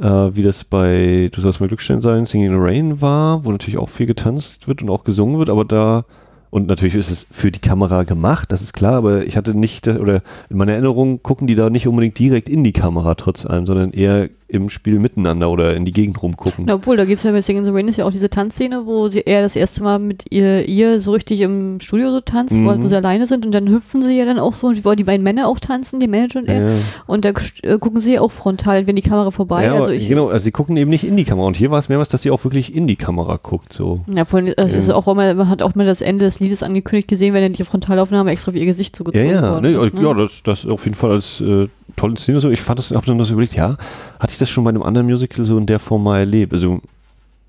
äh, 0.03 0.35
wie 0.35 0.43
das 0.43 0.63
bei 0.63 1.29
Du 1.31 1.41
sollst 1.41 1.61
mal 1.61 1.67
Glückstein 1.67 2.01
sein, 2.01 2.25
Singing 2.25 2.51
in 2.51 2.59
the 2.59 2.63
Rain 2.63 3.01
war, 3.01 3.45
wo 3.45 3.51
natürlich 3.51 3.79
auch 3.79 3.89
viel 3.89 4.05
getanzt 4.05 4.67
wird 4.67 4.81
und 4.81 4.89
auch 4.89 5.03
gesungen 5.03 5.39
wird, 5.39 5.49
aber 5.49 5.65
da, 5.65 6.05
und 6.53 6.67
natürlich 6.67 6.93
ist 6.95 7.09
es 7.09 7.25
für 7.31 7.51
die 7.51 7.59
Kamera 7.59 8.03
gemacht, 8.03 8.51
das 8.51 8.61
ist 8.61 8.73
klar, 8.73 8.93
aber 8.93 9.25
ich 9.25 9.35
hatte 9.35 9.57
nicht, 9.57 9.87
oder 9.87 10.21
in 10.49 10.57
meiner 10.57 10.73
Erinnerung 10.73 11.21
gucken 11.23 11.47
die 11.47 11.55
da 11.55 11.69
nicht 11.69 11.87
unbedingt 11.87 12.19
direkt 12.19 12.47
in 12.47 12.63
die 12.63 12.73
Kamera 12.73 13.15
trotz 13.15 13.45
allem, 13.45 13.65
sondern 13.65 13.91
eher 13.91 14.29
im 14.49 14.69
Spiel 14.69 14.99
miteinander 14.99 15.49
oder 15.49 15.75
in 15.75 15.83
die 15.83 15.91
Gegend 15.91 16.21
rumgucken. 16.21 16.65
Na, 16.67 16.75
obwohl, 16.75 16.95
da 16.95 17.05
gibt 17.05 17.17
es 17.17 17.23
ja 17.23 17.31
bei 17.31 17.41
Singing 17.41 17.63
in 17.63 17.65
the 17.65 17.71
Rain 17.75 17.87
ist 17.87 17.97
ja 17.97 18.05
auch 18.05 18.11
diese 18.11 18.29
Tanzszene, 18.29 18.85
wo 18.85 19.09
sie 19.09 19.23
er 19.25 19.41
das 19.41 19.55
erste 19.55 19.81
Mal 19.81 19.97
mit 19.97 20.25
ihr, 20.29 20.67
ihr 20.69 21.01
so 21.01 21.11
richtig 21.13 21.41
im 21.41 21.79
Studio 21.79 22.11
so 22.11 22.21
tanzt, 22.21 22.53
wo, 22.53 22.57
Mhm. 22.71 22.83
wo 22.83 22.87
sie 22.87 22.95
alleine 22.95 23.25
sind 23.25 23.47
und 23.47 23.51
dann 23.51 23.67
hüpfen 23.67 24.03
sie 24.03 24.15
ja 24.15 24.25
dann 24.25 24.37
auch 24.37 24.53
so, 24.53 24.67
und 24.67 24.85
wo 24.85 24.93
die 24.93 25.05
beiden 25.05 25.23
Männer 25.23 25.47
auch 25.47 25.59
tanzen, 25.59 25.99
die 25.99 26.07
Manager 26.07 26.37
und 26.37 26.49
er. 26.49 26.69
Ja. 26.69 26.75
Und 27.07 27.25
da 27.25 27.31
äh, 27.63 27.79
gucken 27.79 27.99
sie 27.99 28.13
ja 28.13 28.21
auch 28.21 28.31
frontal, 28.31 28.85
wenn 28.85 28.95
die 28.95 29.01
Kamera 29.01 29.31
vorbei. 29.31 29.65
Ja, 29.65 29.73
also 29.73 29.89
ich, 29.89 30.07
genau, 30.07 30.27
also 30.27 30.43
sie 30.43 30.51
gucken 30.51 30.77
eben 30.77 30.91
nicht 30.91 31.03
in 31.03 31.17
die 31.17 31.23
Kamera. 31.23 31.47
Und 31.47 31.57
hier 31.57 31.71
war 31.71 31.79
es 31.79 31.89
mehrmals, 31.89 32.09
dass 32.09 32.21
sie 32.21 32.29
auch 32.29 32.43
wirklich 32.43 32.75
in 32.75 32.85
die 32.85 32.95
Kamera 32.95 33.39
guckt. 33.41 33.73
So. 33.73 34.01
Ja, 34.13 34.25
vor 34.25 34.37
allem, 34.37 34.53
es 34.55 34.75
ist 34.75 34.87
Ja. 34.89 34.93
auch 34.93 35.07
immer, 35.07 35.33
man 35.33 35.49
hat 35.49 35.63
auch 35.63 35.73
mal 35.73 35.87
das 35.87 36.01
Ende 36.01 36.25
des 36.25 36.39
Liedes 36.43 36.63
angekündigt 36.63 37.07
gesehen, 37.07 37.33
wenn 37.33 37.41
dann 37.41 37.53
die 37.53 37.63
Frontalaufnahme 37.63 38.31
extra 38.31 38.51
auf 38.51 38.57
ihr 38.57 38.65
Gesicht 38.65 38.95
Ja, 38.95 38.97
zugezogen 38.97 39.29
ja, 39.29 39.41
worden 39.41 39.71
ne, 39.71 39.77
ist. 39.77 39.93
Ne? 39.93 40.01
ja, 40.01 40.13
das, 40.13 40.43
das 40.43 40.65
auf 40.65 40.85
jeden 40.85 40.95
Fall 40.95 41.11
als 41.11 41.41
äh, 41.41 41.67
tolle 41.95 42.17
Szene 42.17 42.39
so. 42.39 42.49
Ich 42.49 42.61
fand 42.61 42.79
das, 42.79 42.91
hab 42.91 43.05
dann 43.05 43.17
das 43.17 43.29
überlegt, 43.29 43.55
ja, 43.55 43.77
hatte 44.19 44.33
ich 44.33 44.37
das 44.37 44.49
schon 44.49 44.63
bei 44.63 44.69
einem 44.69 44.83
anderen 44.83 45.07
Musical 45.07 45.45
so 45.45 45.57
in 45.57 45.65
der 45.65 45.79
Form 45.79 46.03
mal 46.03 46.19
erlebt? 46.19 46.53
Also 46.53 46.81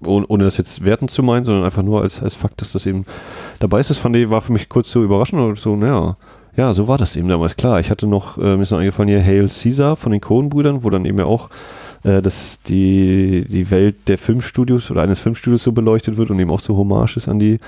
ohne, 0.04 0.26
ohne 0.26 0.44
das 0.44 0.56
jetzt 0.56 0.84
wertend 0.84 1.10
zu 1.10 1.22
meinen, 1.22 1.44
sondern 1.44 1.64
einfach 1.64 1.82
nur 1.82 2.02
als, 2.02 2.20
als 2.20 2.34
Fakt, 2.34 2.60
dass 2.60 2.72
das 2.72 2.86
eben 2.86 3.04
dabei 3.58 3.80
ist. 3.80 3.90
Das 3.90 3.98
fand 3.98 4.16
ich, 4.16 4.30
war 4.30 4.42
für 4.42 4.52
mich 4.52 4.68
kurz 4.68 4.90
so 4.90 5.02
überraschend 5.02 5.40
und 5.40 5.58
so, 5.58 5.76
naja, 5.76 6.16
ja, 6.56 6.72
so 6.72 6.86
war 6.86 6.98
das 6.98 7.16
eben 7.16 7.28
damals. 7.28 7.56
Klar, 7.56 7.80
ich 7.80 7.90
hatte 7.90 8.06
noch, 8.06 8.38
äh, 8.38 8.56
mir 8.56 8.62
ist 8.62 8.70
noch 8.70 8.78
eingefallen 8.78 9.08
hier 9.08 9.22
Hail 9.22 9.48
Caesar 9.48 9.96
von 9.96 10.12
den 10.12 10.20
Coen-Brüdern, 10.20 10.84
wo 10.84 10.90
dann 10.90 11.04
eben 11.04 11.18
ja 11.18 11.24
auch 11.24 11.50
äh, 12.04 12.22
dass 12.22 12.60
die, 12.62 13.44
die 13.48 13.70
Welt 13.70 13.96
der 14.08 14.18
Filmstudios 14.18 14.90
oder 14.90 15.02
eines 15.02 15.20
Filmstudios 15.20 15.62
so 15.62 15.72
beleuchtet 15.72 16.16
wird 16.16 16.30
und 16.30 16.38
eben 16.38 16.50
auch 16.50 16.60
so 16.60 16.76
Hommage 16.76 17.16
ist 17.16 17.28
an 17.28 17.38
die 17.38 17.58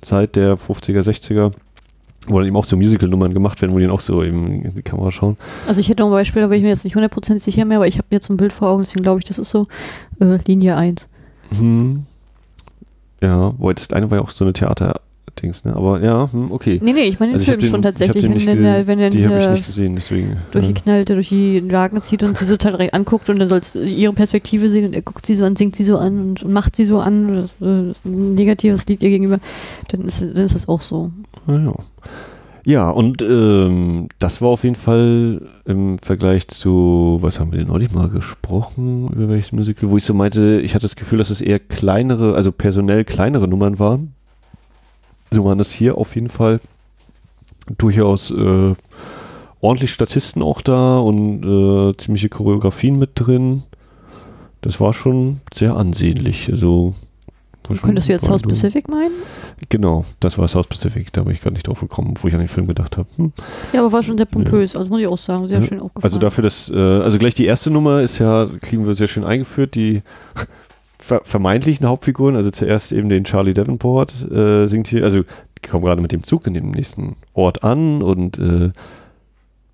Zeit 0.00 0.36
der 0.36 0.58
50er, 0.58 1.02
60er 1.02 1.52
wo 2.26 2.38
dann 2.38 2.48
eben 2.48 2.56
auch 2.56 2.64
so 2.64 2.76
Musical-Nummern 2.76 3.34
gemacht 3.34 3.60
werden, 3.60 3.74
wo 3.74 3.78
die 3.78 3.84
dann 3.84 3.92
auch 3.92 4.00
so 4.00 4.22
eben 4.22 4.64
in 4.64 4.74
die 4.74 4.82
Kamera 4.82 5.10
schauen. 5.10 5.36
Also 5.68 5.80
ich 5.80 5.88
hätte 5.88 6.02
noch 6.02 6.08
ein 6.08 6.12
Beispiel, 6.12 6.42
da 6.42 6.48
bin 6.48 6.58
ich 6.58 6.62
mir 6.62 6.70
jetzt 6.70 6.84
nicht 6.84 6.94
hundertprozentig 6.94 7.42
sicher 7.42 7.64
mehr, 7.64 7.78
aber 7.78 7.86
ich 7.86 7.98
habe 7.98 8.06
jetzt 8.10 8.30
ein 8.30 8.36
Bild 8.36 8.52
vor 8.52 8.68
Augen, 8.68 8.82
deswegen 8.82 9.02
glaube 9.02 9.20
ich, 9.20 9.24
das 9.24 9.38
ist 9.38 9.50
so 9.50 9.66
äh, 10.20 10.38
Linie 10.46 10.76
1. 10.76 11.06
Hm. 11.58 12.06
Ja, 13.20 13.54
wo 13.58 13.70
jetzt 13.70 13.92
eine 13.92 14.10
war 14.10 14.18
ja 14.18 14.24
auch 14.24 14.30
so 14.30 14.44
eine 14.44 14.52
Theater- 14.52 15.00
Dings, 15.34 15.64
ne? 15.64 15.74
Aber 15.76 16.02
ja, 16.02 16.28
hm, 16.32 16.50
okay. 16.52 16.80
Nee, 16.82 16.92
nee, 16.92 17.02
ich 17.02 17.18
meine 17.20 17.32
den 17.32 17.40
Also 17.40 17.46
Film 17.50 17.60
hab 17.60 17.66
schon 17.68 17.80
den- 17.80 17.82
tatsächlich, 17.82 18.22
wenn, 18.24 18.32
den 18.34 18.44
nicht 18.44 18.62
der, 18.64 18.86
wenn 18.86 18.98
er 18.98 19.10
Die 19.10 19.18
ich 19.18 19.24
diese 19.26 19.50
nicht 19.52 19.66
gesehen, 19.66 19.94
deswegen. 19.96 20.28
ja. 20.30 20.36
durchgeknallte 20.52 21.14
durch 21.14 21.28
die 21.28 21.70
Wagen 21.72 22.00
zieht 22.00 22.22
und 22.22 22.36
sie 22.38 22.44
so 22.44 22.56
total 22.56 22.72
direkt 22.72 22.94
anguckt 22.94 23.28
und 23.30 23.38
dann 23.38 23.48
soll 23.48 23.58
es 23.58 23.74
ihre 23.74 24.12
Perspektive 24.12 24.68
sehen 24.68 24.86
und 24.86 24.94
er 24.96 25.02
guckt 25.02 25.26
sie 25.26 25.34
so 25.34 25.44
an, 25.44 25.56
singt 25.56 25.76
sie 25.76 25.84
so 25.84 25.98
an 25.98 26.20
und, 26.20 26.48
macht 26.48 26.76
sie 26.76 26.84
so 26.84 27.00
an, 27.00 27.34
das, 27.34 27.56
äh, 27.60 27.64
ein 28.04 28.34
negatives 28.34 28.86
Lied 28.86 29.02
ihr 29.02 29.10
gegenüber, 29.10 29.38
dann 29.88 30.02
ist, 30.02 30.20
dann 30.22 30.44
ist 30.44 30.54
das 30.54 30.68
auch 30.68 30.80
so. 30.82 31.10
Ah, 31.46 31.58
ja. 31.58 31.74
Ja, 32.66 32.88
und 32.88 33.20
ähm, 33.20 34.08
das 34.18 34.40
war 34.40 34.48
auf 34.48 34.64
jeden 34.64 34.74
Fall 34.76 35.42
im 35.66 35.98
Vergleich 35.98 36.48
zu, 36.48 37.18
was 37.20 37.38
haben 37.38 37.52
wir 37.52 37.58
denn 37.58 37.68
neulich 37.68 37.92
mal 37.92 38.08
gesprochen, 38.08 39.08
über 39.14 39.28
welches 39.28 39.52
Musical, 39.52 39.90
wo 39.90 39.98
ich 39.98 40.04
so 40.06 40.14
meinte, 40.14 40.62
ich 40.62 40.74
hatte 40.74 40.84
das 40.86 40.96
Gefühl, 40.96 41.18
dass 41.18 41.28
es 41.28 41.42
eher 41.42 41.58
kleinere, 41.58 42.34
also 42.34 42.52
personell 42.52 43.04
kleinere 43.04 43.48
Nummern 43.48 43.78
waren. 43.78 44.13
So 45.34 45.44
waren 45.44 45.60
es 45.60 45.72
hier 45.72 45.98
auf 45.98 46.14
jeden 46.14 46.28
Fall 46.30 46.60
durchaus 47.78 48.30
äh, 48.30 48.74
ordentlich 49.60 49.92
Statisten 49.92 50.42
auch 50.42 50.60
da 50.60 50.98
und 50.98 51.42
äh, 51.44 51.96
ziemliche 51.96 52.28
Choreografien 52.28 52.98
mit 52.98 53.10
drin. 53.14 53.62
Das 54.60 54.80
war 54.80 54.94
schon 54.94 55.40
sehr 55.54 55.76
ansehnlich. 55.76 56.48
Also, 56.50 56.94
Könntest 57.82 58.08
du 58.08 58.12
jetzt 58.12 58.26
South. 58.26 58.42
Pacific 58.42 58.88
meinen? 58.88 59.14
Genau, 59.70 60.04
das 60.20 60.36
war 60.36 60.46
South 60.48 60.66
Pacific, 60.66 61.10
da 61.14 61.22
bin 61.22 61.34
ich 61.34 61.40
gar 61.40 61.50
nicht 61.50 61.66
drauf 61.66 61.80
gekommen, 61.80 62.14
wo 62.20 62.28
ich 62.28 62.34
an 62.34 62.40
den 62.40 62.48
Film 62.48 62.66
gedacht 62.66 62.98
habe. 62.98 63.08
Hm. 63.16 63.32
Ja, 63.72 63.80
aber 63.80 63.90
war 63.92 64.02
schon 64.02 64.18
sehr 64.18 64.26
pompös, 64.26 64.76
also 64.76 64.90
muss 64.90 65.00
ich 65.00 65.06
auch 65.06 65.16
sagen, 65.16 65.48
sehr 65.48 65.60
Ja. 65.60 65.66
schön 65.66 65.80
aufgefallen. 65.80 66.04
Also 66.12 66.18
dafür, 66.18 66.42
dass, 66.44 66.68
äh, 66.68 66.76
also 66.76 67.16
gleich 67.16 67.32
die 67.32 67.46
erste 67.46 67.70
Nummer 67.70 68.02
ist 68.02 68.18
ja, 68.18 68.46
kriegen 68.60 68.86
wir 68.86 68.94
sehr 68.94 69.08
schön 69.08 69.24
eingeführt, 69.24 69.74
die 69.74 70.02
vermeintlichen 71.04 71.86
Hauptfiguren, 71.86 72.36
also 72.36 72.50
zuerst 72.50 72.92
eben 72.92 73.08
den 73.08 73.24
Charlie 73.24 73.54
Davenport, 73.54 74.12
äh, 74.30 74.66
singt 74.66 74.88
hier, 74.88 75.04
also 75.04 75.22
die 75.22 75.68
kommen 75.68 75.84
gerade 75.84 76.02
mit 76.02 76.12
dem 76.12 76.24
Zug 76.24 76.46
in 76.46 76.54
dem 76.54 76.70
nächsten 76.70 77.16
Ort 77.32 77.62
an 77.62 78.02
und 78.02 78.38
äh, 78.38 78.70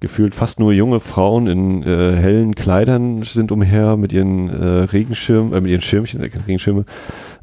gefühlt 0.01 0.35
fast 0.35 0.59
nur 0.59 0.73
junge 0.73 0.99
Frauen 0.99 1.47
in 1.47 1.83
äh, 1.83 2.17
hellen 2.17 2.55
Kleidern 2.55 3.23
sind 3.23 3.53
umher 3.53 3.97
mit 3.97 4.13
ihren 4.13 4.49
äh, 4.49 4.65
Regenschirmen, 4.85 5.53
äh, 5.53 5.61
mit 5.61 5.71
ihren 5.71 5.83
Schirmchen, 5.83 6.23
äh, 6.23 6.31
Regenschirme. 6.47 6.85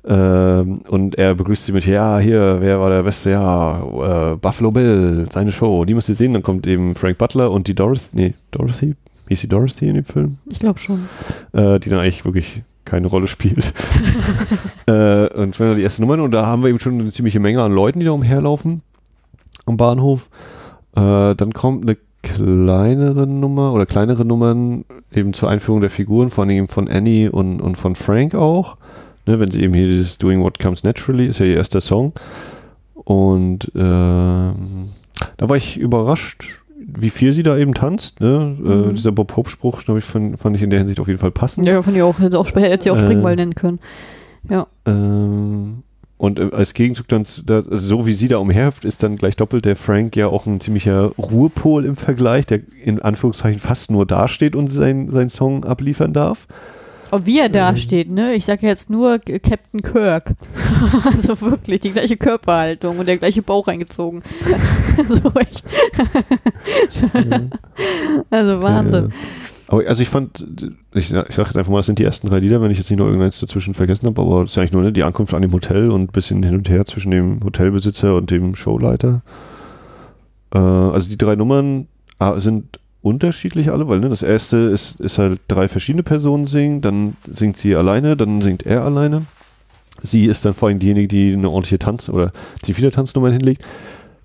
Ähm, 0.06 0.80
und 0.88 1.18
er 1.18 1.36
begrüßt 1.36 1.66
sie 1.66 1.72
mit, 1.72 1.86
ja, 1.86 2.18
hier, 2.18 2.58
wer 2.60 2.80
war 2.80 2.90
der 2.90 3.04
Beste? 3.04 3.32
Ja, 3.32 4.34
äh, 4.34 4.36
Buffalo 4.38 4.72
Bill, 4.72 5.28
seine 5.32 5.52
Show, 5.52 5.86
die 5.86 5.94
müsst 5.94 6.10
ihr 6.10 6.16
sehen. 6.16 6.34
Dann 6.34 6.44
kommt 6.44 6.66
eben 6.66 6.96
Frank 6.96 7.18
Butler 7.18 7.52
und 7.52 7.68
die 7.68 7.76
Dorothy, 7.76 8.10
nee, 8.14 8.34
Dorothy, 8.52 8.96
hieß 9.28 9.42
sie 9.42 9.48
Dorothy 9.48 9.90
in 9.90 9.96
dem 9.96 10.06
Film? 10.06 10.38
ich 10.50 10.60
glaube 10.60 10.80
schon. 10.80 11.10
äh, 11.54 11.80
die 11.80 11.90
dann 11.90 12.00
eigentlich 12.00 12.26
wirklich 12.26 12.64
keine 12.88 13.08
Rolle 13.08 13.28
spielt. 13.28 13.74
äh, 14.88 15.28
und 15.34 15.60
wenn 15.60 15.76
die 15.76 15.84
erste 15.84 16.02
Nummer 16.02 16.22
und 16.24 16.32
da 16.32 16.46
haben 16.46 16.64
wir 16.64 16.70
eben 16.70 16.80
schon 16.80 17.00
eine 17.00 17.12
ziemliche 17.12 17.40
Menge 17.40 17.62
an 17.62 17.72
Leuten, 17.72 18.00
die 18.00 18.06
da 18.06 18.12
umherlaufen 18.12 18.82
am 19.66 19.78
Bahnhof. 19.78 20.30
Äh, 20.96 21.36
dann 21.36 21.54
kommt 21.54 21.84
eine 21.84 21.98
kleinere 22.24 23.28
Nummer 23.28 23.74
oder 23.74 23.86
kleinere 23.86 24.26
Nummern 24.26 24.86
eben 25.14 25.34
zur 25.34 25.50
Einführung 25.50 25.82
der 25.82 25.90
Figuren, 25.90 26.30
vor 26.30 26.44
allem 26.44 26.68
von 26.68 26.88
Annie 26.88 27.32
und, 27.32 27.62
und 27.62 27.78
von 27.78 27.96
Frank 27.96 28.36
auch. 28.36 28.78
Ne, 29.26 29.40
wenn 29.40 29.52
sie 29.52 29.62
eben 29.62 29.74
hier 29.74 29.88
dieses 29.88 30.18
Doing 30.18 30.42
What 30.42 30.60
Comes 30.60 30.84
Naturally 30.84 31.28
ist 31.28 31.40
ja 31.40 31.46
ihr 31.46 31.58
erster 31.58 31.82
Song. 31.82 32.14
Und 32.94 33.72
ähm, 33.76 34.90
da 35.38 35.50
war 35.50 35.58
ich 35.58 35.78
überrascht, 35.78 36.62
wie 37.00 37.10
viel 37.10 37.34
sie 37.34 37.44
da 37.44 37.58
eben 37.58 37.74
tanzt. 37.74 38.20
Ne? 38.22 38.56
Äh, 38.58 38.62
Mhm. 38.90 38.96
dieser 38.96 39.12
Bob 39.12 39.36
Hope-Spruch, 39.36 39.84
glaube 39.84 40.00
ich, 40.00 40.06
fand, 40.06 40.40
fand 40.40 40.56
ich 40.56 40.62
in 40.62 40.70
der 40.70 40.80
Hinsicht 40.80 41.00
auf 41.00 41.08
jeden 41.08 41.20
Fall 41.20 41.32
passend. 41.32 41.66
Ja, 41.66 41.82
fand 41.82 41.96
ich 41.98 42.04
auch, 42.04 42.20
hätte, 42.20 42.40
auch, 42.40 42.48
hätte 42.56 42.84
sie 42.84 42.92
auch 42.92 42.98
Äh, 42.98 43.00
Springball 43.02 43.36
nennen 43.36 43.56
können. 43.56 43.80
Ja. 44.50 44.68
Ähm, 44.86 45.84
und 46.18 46.40
äh, 46.40 46.50
als 46.52 46.74
Gegenzug 46.74 47.08
dann, 47.08 47.26
also 47.50 47.66
so 47.76 48.06
wie 48.06 48.14
sie 48.14 48.28
da 48.28 48.38
umherhüpft, 48.38 48.86
ist 48.86 49.04
dann 49.04 49.16
gleich 49.18 49.36
doppelt 49.36 49.66
der 49.66 49.76
Frank 49.76 50.16
ja 50.16 50.28
auch 50.28 50.48
ein 50.48 50.60
ziemlicher 50.60 51.12
Ruhepol 51.18 51.86
im 51.86 51.96
Vergleich, 51.96 52.46
der 52.48 52.62
in 52.84 53.00
Anführungszeichen 53.02 53.60
fast 53.60 53.92
nur 53.92 54.06
dasteht 54.06 54.56
und 54.56 54.70
sein, 54.72 55.10
seinen 55.10 55.30
Song 55.30 55.64
abliefern 55.64 56.14
darf. 56.14 56.48
Und 57.12 57.26
wie 57.26 57.40
er 57.40 57.50
da 57.50 57.70
Ähm. 57.70 57.78
steht, 57.78 58.10
ne? 58.10 58.34
Ich 58.34 58.46
sage 58.46 58.68
jetzt 58.68 58.90
nur 58.90 59.20
Captain 59.20 59.82
Kirk. 59.82 60.36
also 61.06 61.40
wirklich, 61.42 61.82
die 61.82 61.92
gleiche 61.92 62.18
Körperhaltung 62.18 63.00
und 63.00 63.08
der 63.08 63.18
gleiche 63.18 63.42
Bauch 63.42 63.68
reingezogen. 63.68 64.24
so 65.08 65.32
echt. 65.40 65.64
also 68.30 68.62
Wahnsinn. 68.62 69.14
Aber 69.68 69.86
also 69.86 70.02
ich 70.02 70.10
fand, 70.10 70.46
ich, 70.94 71.12
ich 71.12 71.36
sage 71.36 71.50
jetzt 71.50 71.58
einfach 71.58 71.72
mal, 71.72 71.80
das 71.80 71.88
sind 71.88 72.00
die 72.00 72.04
ersten 72.04 72.30
drei 72.30 72.40
Lieder, 72.40 72.62
wenn 72.62 72.72
ich 72.72 72.78
jetzt 72.78 72.90
nicht 72.90 73.00
noch 73.00 73.06
irgendeins 73.06 73.40
dazwischen 73.40 73.74
vergessen 73.74 74.08
habe, 74.08 74.22
aber 74.22 74.42
das 74.42 74.52
ist 74.52 74.56
ja 74.56 74.62
eigentlich 74.62 74.72
nur 74.72 74.84
ne, 74.84 74.94
die 74.94 75.04
Ankunft 75.04 75.34
an 75.34 75.42
dem 75.42 75.52
Hotel 75.52 75.92
und 75.92 76.02
ein 76.04 76.08
bisschen 76.08 76.42
hin 76.42 76.56
und 76.56 76.70
her 76.70 76.86
zwischen 76.86 77.12
dem 77.12 77.44
Hotelbesitzer 77.44 78.16
und 78.16 78.32
dem 78.32 78.56
Showleiter. 78.56 79.22
Äh, 80.54 80.58
also 80.58 81.10
die 81.10 81.18
drei 81.18 81.36
Nummern 81.36 81.88
ah, 82.20 82.40
sind 82.40 82.80
unterschiedlich 83.08 83.72
alle, 83.72 83.88
weil 83.88 84.00
ne, 84.00 84.10
das 84.10 84.24
erste 84.24 84.58
ist, 84.58 85.00
ist 85.00 85.18
halt 85.18 85.40
drei 85.48 85.68
verschiedene 85.68 86.04
Personen 86.04 86.48
singen, 86.48 86.82
dann 86.82 87.18
singt 87.30 87.58
sie 87.58 87.76
alleine, 87.76 88.16
dann 88.16 88.42
singt 88.42 88.66
er 88.66 88.84
alleine. 88.84 89.24
Sie 90.04 90.26
ist 90.26 90.46
dann 90.46 90.54
vor 90.54 90.70
allem 90.70 90.80
diejenige, 90.80 91.08
die 91.08 91.34
eine 91.34 91.50
ordentliche 91.50 91.80
Tanz- 91.80 92.10
oder 92.10 92.32
ziemlich 92.62 92.78
viele 92.78 92.92
Tanznummern 92.92 93.34
hinlegt. 93.34 93.66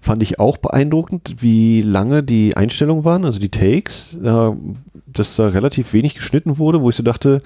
Fand 0.00 0.22
ich 0.22 0.38
auch 0.38 0.56
beeindruckend, 0.56 1.36
wie 1.38 1.80
lange 1.80 2.22
die 2.22 2.56
Einstellungen 2.56 3.04
waren, 3.04 3.24
also 3.24 3.38
die 3.38 3.50
Takes, 3.50 4.16
ja, 4.22 4.54
dass 5.06 5.36
da 5.36 5.48
relativ 5.48 5.92
wenig 5.92 6.14
geschnitten 6.14 6.58
wurde, 6.58 6.82
wo 6.82 6.90
ich 6.90 6.96
so 6.96 7.02
dachte, 7.02 7.40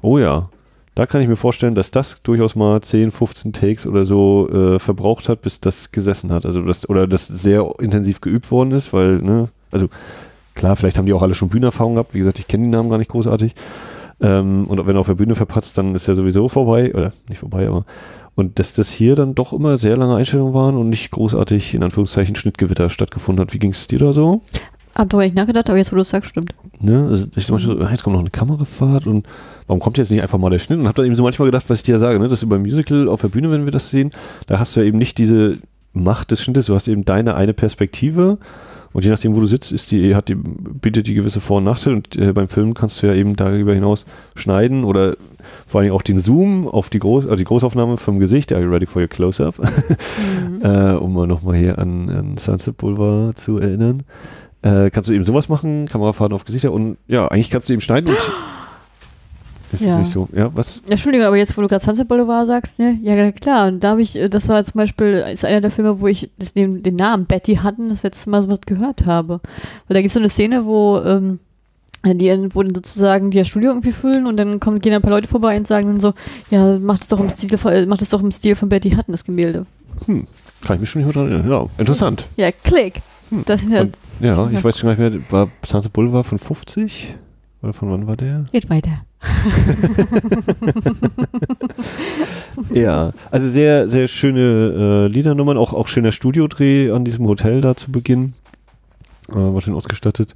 oh 0.00 0.18
ja, 0.18 0.48
da 0.94 1.06
kann 1.06 1.22
ich 1.22 1.28
mir 1.28 1.36
vorstellen, 1.36 1.74
dass 1.74 1.90
das 1.90 2.20
durchaus 2.22 2.56
mal 2.56 2.80
10, 2.80 3.10
15 3.10 3.52
Takes 3.52 3.86
oder 3.86 4.04
so 4.04 4.48
äh, 4.50 4.78
verbraucht 4.78 5.28
hat, 5.28 5.42
bis 5.42 5.60
das 5.60 5.92
gesessen 5.92 6.32
hat. 6.32 6.44
Also 6.44 6.62
das, 6.62 6.88
oder 6.88 7.06
das 7.06 7.26
sehr 7.28 7.66
intensiv 7.78 8.20
geübt 8.20 8.50
worden 8.50 8.72
ist, 8.72 8.92
weil, 8.92 9.18
ne, 9.18 9.48
also 9.70 9.88
klar, 10.60 10.76
vielleicht 10.76 10.98
haben 10.98 11.06
die 11.06 11.14
auch 11.14 11.22
alle 11.22 11.34
schon 11.34 11.48
Bühnenerfahrung 11.48 11.94
gehabt. 11.94 12.12
Wie 12.12 12.18
gesagt, 12.18 12.38
ich 12.38 12.46
kenne 12.46 12.64
die 12.64 12.70
Namen 12.70 12.90
gar 12.90 12.98
nicht 12.98 13.10
großartig. 13.10 13.54
Ähm, 14.20 14.66
und 14.68 14.86
wenn 14.86 14.94
er 14.94 15.00
auf 15.00 15.06
der 15.06 15.14
Bühne 15.14 15.34
verpatzt, 15.34 15.78
dann 15.78 15.94
ist 15.94 16.06
er 16.06 16.14
sowieso 16.14 16.48
vorbei. 16.48 16.94
Oder 16.94 17.12
nicht 17.28 17.38
vorbei, 17.38 17.66
aber. 17.66 17.86
Und 18.34 18.58
dass 18.58 18.74
das 18.74 18.90
hier 18.90 19.16
dann 19.16 19.34
doch 19.34 19.54
immer 19.54 19.78
sehr 19.78 19.96
lange 19.96 20.16
Einstellungen 20.16 20.52
waren 20.52 20.76
und 20.76 20.90
nicht 20.90 21.10
großartig, 21.10 21.72
in 21.72 21.82
Anführungszeichen, 21.82 22.36
Schnittgewitter 22.36 22.90
stattgefunden 22.90 23.42
hat. 23.42 23.54
Wie 23.54 23.58
ging 23.58 23.70
es 23.70 23.86
dir 23.86 23.98
da 23.98 24.12
so? 24.12 24.42
Hab 24.94 25.08
darüber 25.08 25.24
nicht 25.24 25.36
nachgedacht, 25.36 25.70
aber 25.70 25.78
jetzt, 25.78 25.92
wo 25.92 25.96
du 25.96 26.02
es 26.02 26.10
sagst, 26.10 26.30
stimmt. 26.30 26.52
Ne? 26.78 27.08
Also 27.10 27.26
ich 27.36 27.46
dachte 27.46 27.62
so, 27.62 27.78
ah, 27.78 27.90
jetzt 27.90 28.02
kommt 28.02 28.14
noch 28.14 28.20
eine 28.20 28.30
Kamerafahrt 28.30 29.06
und 29.06 29.26
warum 29.66 29.80
kommt 29.80 29.96
jetzt 29.96 30.10
nicht 30.10 30.22
einfach 30.22 30.38
mal 30.38 30.50
der 30.50 30.58
Schnitt? 30.58 30.78
Und 30.78 30.86
habe 30.86 30.96
dann 30.96 31.06
eben 31.06 31.16
so 31.16 31.22
manchmal 31.22 31.46
gedacht, 31.46 31.64
was 31.68 31.78
ich 31.78 31.84
dir 31.84 31.98
sage, 31.98 32.18
ne? 32.18 32.28
dass 32.28 32.44
beim 32.44 32.62
Musical 32.62 33.08
auf 33.08 33.22
der 33.22 33.28
Bühne, 33.28 33.50
wenn 33.50 33.64
wir 33.64 33.72
das 33.72 33.88
sehen, 33.88 34.12
da 34.46 34.58
hast 34.58 34.76
du 34.76 34.80
ja 34.80 34.86
eben 34.86 34.98
nicht 34.98 35.16
diese 35.16 35.58
Macht 35.94 36.30
des 36.30 36.42
Schnittes, 36.42 36.66
du 36.66 36.74
hast 36.74 36.86
eben 36.86 37.06
deine 37.06 37.34
eine 37.34 37.54
Perspektive 37.54 38.38
und 38.92 39.04
je 39.04 39.10
nachdem, 39.10 39.36
wo 39.36 39.40
du 39.40 39.46
sitzt, 39.46 39.70
ist 39.70 39.90
die, 39.92 40.14
hat 40.14 40.28
die, 40.28 40.34
bietet 40.34 41.06
die 41.06 41.14
gewisse 41.14 41.40
Vor- 41.40 41.58
und 41.58 41.64
Nachteile 41.64 41.96
und 41.96 42.16
äh, 42.16 42.32
beim 42.32 42.48
Film 42.48 42.74
kannst 42.74 43.02
du 43.02 43.06
ja 43.06 43.14
eben 43.14 43.36
darüber 43.36 43.72
hinaus 43.72 44.04
schneiden 44.34 44.84
oder 44.84 45.16
vor 45.66 45.80
allem 45.80 45.92
auch 45.92 46.02
den 46.02 46.18
Zoom 46.18 46.66
auf 46.66 46.90
die, 46.90 46.98
Groß 46.98 47.24
also 47.24 47.36
die 47.36 47.44
Großaufnahme 47.44 47.96
vom 47.96 48.18
Gesicht, 48.18 48.52
are 48.52 48.62
you 48.62 48.70
ready 48.70 48.86
for 48.86 49.00
your 49.00 49.08
Close-Up? 49.08 49.58
Mhm. 49.58 50.62
äh, 50.62 50.92
um 50.94 51.12
mal 51.12 51.26
nochmal 51.26 51.56
hier 51.56 51.78
an, 51.78 52.08
an 52.10 52.38
Sunset 52.38 52.76
Boulevard 52.76 53.38
zu 53.38 53.58
erinnern. 53.58 54.02
Äh, 54.62 54.90
kannst 54.90 55.08
du 55.08 55.14
eben 55.14 55.24
sowas 55.24 55.48
machen, 55.48 55.86
Kamerafahrten 55.86 56.34
auf 56.34 56.44
Gesichter 56.44 56.72
und 56.72 56.98
ja, 57.06 57.28
eigentlich 57.28 57.50
kannst 57.50 57.68
du 57.68 57.72
eben 57.72 57.82
schneiden 57.82 58.10
und 58.10 58.18
ist 59.72 59.82
Ja. 59.82 59.92
es 59.92 59.98
nicht 59.98 60.10
so. 60.10 60.28
Ja, 60.32 60.50
was? 60.54 60.80
Entschuldigung, 60.88 61.26
aber 61.26 61.36
jetzt, 61.36 61.56
wo 61.56 61.62
du 61.62 61.68
gerade 61.68 61.84
Sunset 61.84 62.08
Boulevard 62.08 62.46
sagst, 62.46 62.78
ne? 62.78 62.98
Ja, 63.02 63.30
klar. 63.32 63.68
Und 63.68 63.80
da 63.84 63.90
habe 63.90 64.02
ich, 64.02 64.16
äh, 64.16 64.28
das 64.28 64.48
war 64.48 64.64
zum 64.64 64.74
Beispiel, 64.78 65.24
ist 65.32 65.44
einer 65.44 65.60
der 65.60 65.70
Filme, 65.70 66.00
wo 66.00 66.06
ich 66.06 66.30
das, 66.38 66.54
den, 66.54 66.82
den 66.82 66.96
Namen 66.96 67.26
Betty 67.26 67.56
hatten, 67.56 67.88
das 67.88 68.02
letzte 68.02 68.30
Mal 68.30 68.42
so 68.42 68.48
was 68.48 68.60
gehört 68.62 69.06
habe. 69.06 69.40
Weil 69.88 69.94
da 69.94 70.00
gibt 70.00 70.08
es 70.08 70.14
so 70.14 70.20
eine 70.20 70.28
Szene, 70.30 70.64
wo, 70.66 70.98
ähm, 71.04 71.38
die, 72.04 72.30
wo 72.54 72.62
dann 72.62 72.74
sozusagen 72.74 73.30
die 73.30 73.38
das 73.38 73.48
Studio 73.48 73.70
irgendwie 73.72 73.92
füllen 73.92 74.26
und 74.26 74.36
dann 74.38 74.58
kommen, 74.58 74.78
gehen 74.80 74.94
ein 74.94 75.02
paar 75.02 75.10
Leute 75.12 75.28
vorbei 75.28 75.56
und 75.56 75.66
sagen 75.66 75.86
dann 75.88 76.00
so, 76.00 76.14
ja, 76.50 76.78
mach 76.78 76.98
das 76.98 77.08
doch 77.08 77.20
im 77.20 77.28
Stil 77.28 77.58
von, 77.58 77.72
äh, 77.72 77.84
mach 77.86 77.98
das 77.98 78.08
doch 78.08 78.22
im 78.22 78.32
Stil 78.32 78.56
von 78.56 78.68
Betty 78.70 78.90
Hutton, 78.92 79.12
das 79.12 79.24
Gemälde. 79.24 79.66
Hm, 80.06 80.24
kann 80.64 80.76
ich 80.76 80.80
mich 80.80 80.90
schon 80.90 81.02
nicht 81.02 81.14
mehr 81.14 81.22
dran 81.24 81.30
erinnern. 81.32 81.50
Ja, 81.50 81.66
interessant. 81.78 82.26
Ja, 82.36 82.50
klick. 82.52 83.02
Hm. 83.28 83.42
Das 83.46 83.60
ja, 83.68 83.82
Und- 83.82 83.96
Ja. 84.20 84.50
ich 84.50 84.64
weiß 84.64 84.78
schon 84.78 84.96
gar 84.96 84.96
nicht 85.10 85.12
mehr, 85.12 85.22
war 85.30 85.48
Sunset 85.66 85.92
Boulevard 85.92 86.26
von 86.26 86.38
50? 86.38 87.14
Oder 87.62 87.74
von 87.74 87.90
wann 87.90 88.06
war 88.06 88.16
der? 88.16 88.44
geht 88.50 88.70
weiter. 88.70 89.02
ja, 92.72 93.12
also 93.30 93.48
sehr, 93.48 93.88
sehr 93.88 94.08
schöne 94.08 94.40
äh, 94.40 95.06
Liedernummern, 95.12 95.56
auch, 95.56 95.72
auch 95.72 95.88
schöner 95.88 96.12
Studiodreh 96.12 96.90
an 96.90 97.04
diesem 97.04 97.26
Hotel 97.26 97.60
da 97.60 97.76
zu 97.76 97.92
Beginn. 97.92 98.34
Äh, 99.30 99.34
war 99.34 99.60
schön 99.60 99.74
ausgestattet. 99.74 100.34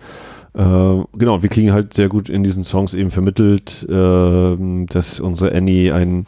Äh, 0.55 0.59
genau, 0.59 1.43
wir 1.43 1.49
kriegen 1.49 1.73
halt 1.73 1.95
sehr 1.95 2.09
gut 2.09 2.29
in 2.29 2.45
diesen 2.45 2.65
Songs 2.65 2.95
eben 2.95 3.11
vermittelt, 3.11 3.87
äh, 3.89 4.57
dass 4.87 5.19
unsere 5.19 5.55
Annie 5.55 5.93
ein 5.93 6.27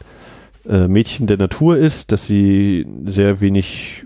äh, 0.69 0.89
Mädchen 0.89 1.27
der 1.27 1.37
Natur 1.37 1.77
ist, 1.77 2.13
dass 2.13 2.27
sie 2.27 2.87
sehr 3.05 3.41
wenig 3.41 4.03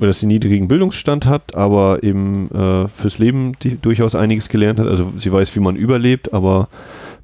dass 0.00 0.20
sie 0.20 0.26
niedrigen 0.26 0.66
Bildungsstand 0.66 1.26
hat, 1.26 1.54
aber 1.54 2.02
eben 2.02 2.50
äh, 2.50 2.88
fürs 2.88 3.18
Leben 3.18 3.52
die, 3.62 3.80
durchaus 3.80 4.16
einiges 4.16 4.48
gelernt 4.48 4.80
hat. 4.80 4.88
Also 4.88 5.12
sie 5.16 5.30
weiß, 5.30 5.54
wie 5.54 5.60
man 5.60 5.76
überlebt, 5.76 6.32
aber 6.32 6.68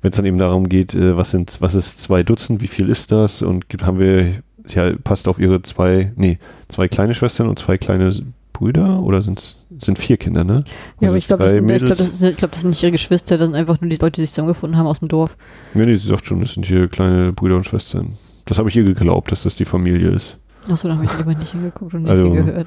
wenn 0.02 0.10
es 0.10 0.16
dann 0.16 0.26
eben 0.26 0.38
darum 0.38 0.68
geht, 0.68 0.94
äh, 0.94 1.16
was 1.16 1.30
sind, 1.30 1.56
was 1.60 1.74
ist 1.74 2.02
zwei 2.02 2.22
Dutzend, 2.22 2.60
wie 2.60 2.68
viel 2.68 2.88
ist 2.88 3.12
das 3.12 3.42
und 3.42 3.68
gibt, 3.68 3.84
haben 3.84 3.98
wir, 3.98 4.42
sie 4.64 4.96
passt 5.04 5.28
auf 5.28 5.38
ihre 5.38 5.62
zwei, 5.62 6.12
nee, 6.16 6.38
zwei 6.68 6.88
kleine 6.88 7.14
Schwestern 7.14 7.48
und 7.48 7.58
zwei 7.58 7.78
kleine 7.78 8.14
Brüder 8.52 9.00
oder 9.02 9.22
sind's, 9.22 9.56
sind 9.78 9.98
vier 9.98 10.16
Kinder, 10.16 10.44
ne? 10.44 10.64
Ja, 11.00 11.08
aber 11.08 11.16
ich 11.16 11.26
glaube, 11.26 11.44
das, 11.44 11.82
glaub, 11.82 11.96
das, 11.96 12.36
glaub, 12.36 12.50
das 12.50 12.60
sind 12.60 12.70
nicht 12.70 12.82
ihre 12.82 12.92
Geschwister, 12.92 13.38
das 13.38 13.46
sind 13.46 13.54
einfach 13.54 13.80
nur 13.80 13.88
die 13.88 13.96
Leute, 13.96 14.12
die 14.12 14.20
sich 14.22 14.30
zusammengefunden 14.30 14.78
haben 14.78 14.86
aus 14.86 14.98
dem 14.98 15.08
Dorf. 15.08 15.36
Ja, 15.74 15.86
nee, 15.86 15.94
sie 15.94 16.06
sagt 16.06 16.26
schon, 16.26 16.40
das 16.40 16.54
sind 16.54 16.66
hier 16.66 16.88
kleine 16.88 17.32
Brüder 17.32 17.56
und 17.56 17.64
Schwestern. 17.64 18.14
Das 18.44 18.58
habe 18.58 18.68
ich 18.68 18.76
ihr 18.76 18.84
geglaubt, 18.84 19.32
dass 19.32 19.44
das 19.44 19.56
die 19.56 19.64
Familie 19.64 20.10
ist. 20.10 20.36
Achso, 20.68 20.88
da 20.88 20.96
habe 20.96 21.06
ich 21.06 21.16
lieber 21.16 21.34
nicht 21.34 21.52
hingeguckt 21.52 21.94
und 21.94 22.02
nicht 22.02 22.10
also, 22.10 22.30
gehört. 22.32 22.66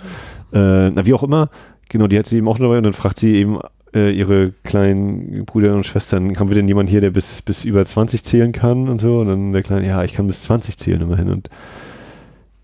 Äh, 0.51 0.89
na, 0.91 1.05
wie 1.05 1.13
auch 1.13 1.23
immer, 1.23 1.49
genau, 1.89 2.07
die 2.07 2.17
hat 2.17 2.27
sie 2.27 2.37
eben 2.37 2.47
auch 2.47 2.57
dabei 2.57 2.77
und 2.77 2.83
dann 2.83 2.93
fragt 2.93 3.19
sie 3.19 3.35
eben 3.35 3.59
äh, 3.93 4.11
ihre 4.11 4.53
kleinen 4.63 5.45
Brüder 5.45 5.75
und 5.75 5.85
Schwestern, 5.85 6.37
haben 6.39 6.49
wir 6.49 6.55
denn 6.55 6.67
jemanden 6.67 6.89
hier, 6.89 7.01
der 7.01 7.11
bis, 7.11 7.41
bis 7.41 7.65
über 7.65 7.85
20 7.85 8.23
zählen 8.23 8.51
kann 8.51 8.89
und 8.89 8.99
so? 8.99 9.19
Und 9.19 9.27
dann 9.27 9.53
der 9.53 9.63
Kleine, 9.63 9.87
ja, 9.87 10.03
ich 10.03 10.13
kann 10.13 10.27
bis 10.27 10.43
20 10.43 10.77
zählen 10.77 11.01
immerhin. 11.01 11.29
Und 11.29 11.49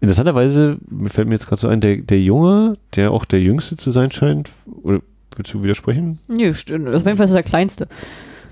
interessanterweise 0.02 0.78
fällt 1.08 1.28
mir 1.28 1.36
jetzt 1.36 1.48
gerade 1.48 1.62
so 1.62 1.68
ein, 1.68 1.82
der, 1.82 1.98
der 1.98 2.20
Junge, 2.20 2.78
der 2.96 3.12
auch 3.12 3.26
der 3.26 3.42
Jüngste 3.42 3.76
zu 3.76 3.92
sein 3.92 4.12
scheint, 4.12 4.50
oder 4.84 5.02
willst 5.36 5.54
du 5.54 5.64
widersprechen? 5.64 6.20
Nö, 6.28 6.54
stimmt. 6.54 6.88
Auf 6.88 7.06
jeden 7.06 7.18
Fall 7.18 7.28
ist 7.28 7.34
der 7.34 7.44
Kleinste. 7.44 7.88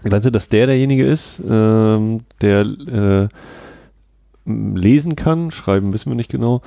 Meinst 0.04 0.26
du, 0.26 0.32
dass 0.32 0.50
der 0.50 0.68
derjenige 0.68 1.06
ist, 1.06 1.42
ähm, 1.50 2.20
der 2.42 2.62
äh, 2.62 3.28
lesen 4.46 5.16
kann, 5.16 5.52
schreiben 5.52 5.92
wissen 5.94 6.12
wir 6.12 6.16
nicht 6.16 6.32
genau, 6.32 6.62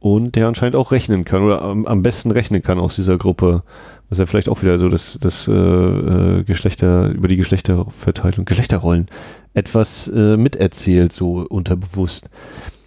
und 0.00 0.36
der 0.36 0.46
anscheinend 0.46 0.76
auch 0.76 0.92
rechnen 0.92 1.24
kann 1.24 1.42
oder 1.42 1.62
am, 1.62 1.86
am 1.86 2.02
besten 2.02 2.30
rechnen 2.30 2.62
kann 2.62 2.78
aus 2.78 2.96
dieser 2.96 3.18
Gruppe. 3.18 3.62
Was 4.08 4.18
ja 4.18 4.26
vielleicht 4.26 4.48
auch 4.48 4.62
wieder 4.62 4.78
so 4.78 4.88
das, 4.88 5.18
das 5.20 5.48
äh, 5.48 5.52
äh, 5.52 6.42
Geschlechter, 6.44 7.10
über 7.10 7.28
die 7.28 7.36
Geschlechterverteilung, 7.36 8.46
Geschlechterrollen 8.46 9.06
etwas 9.54 10.08
äh, 10.08 10.36
miterzählt, 10.36 11.12
so 11.12 11.46
unterbewusst. 11.48 12.30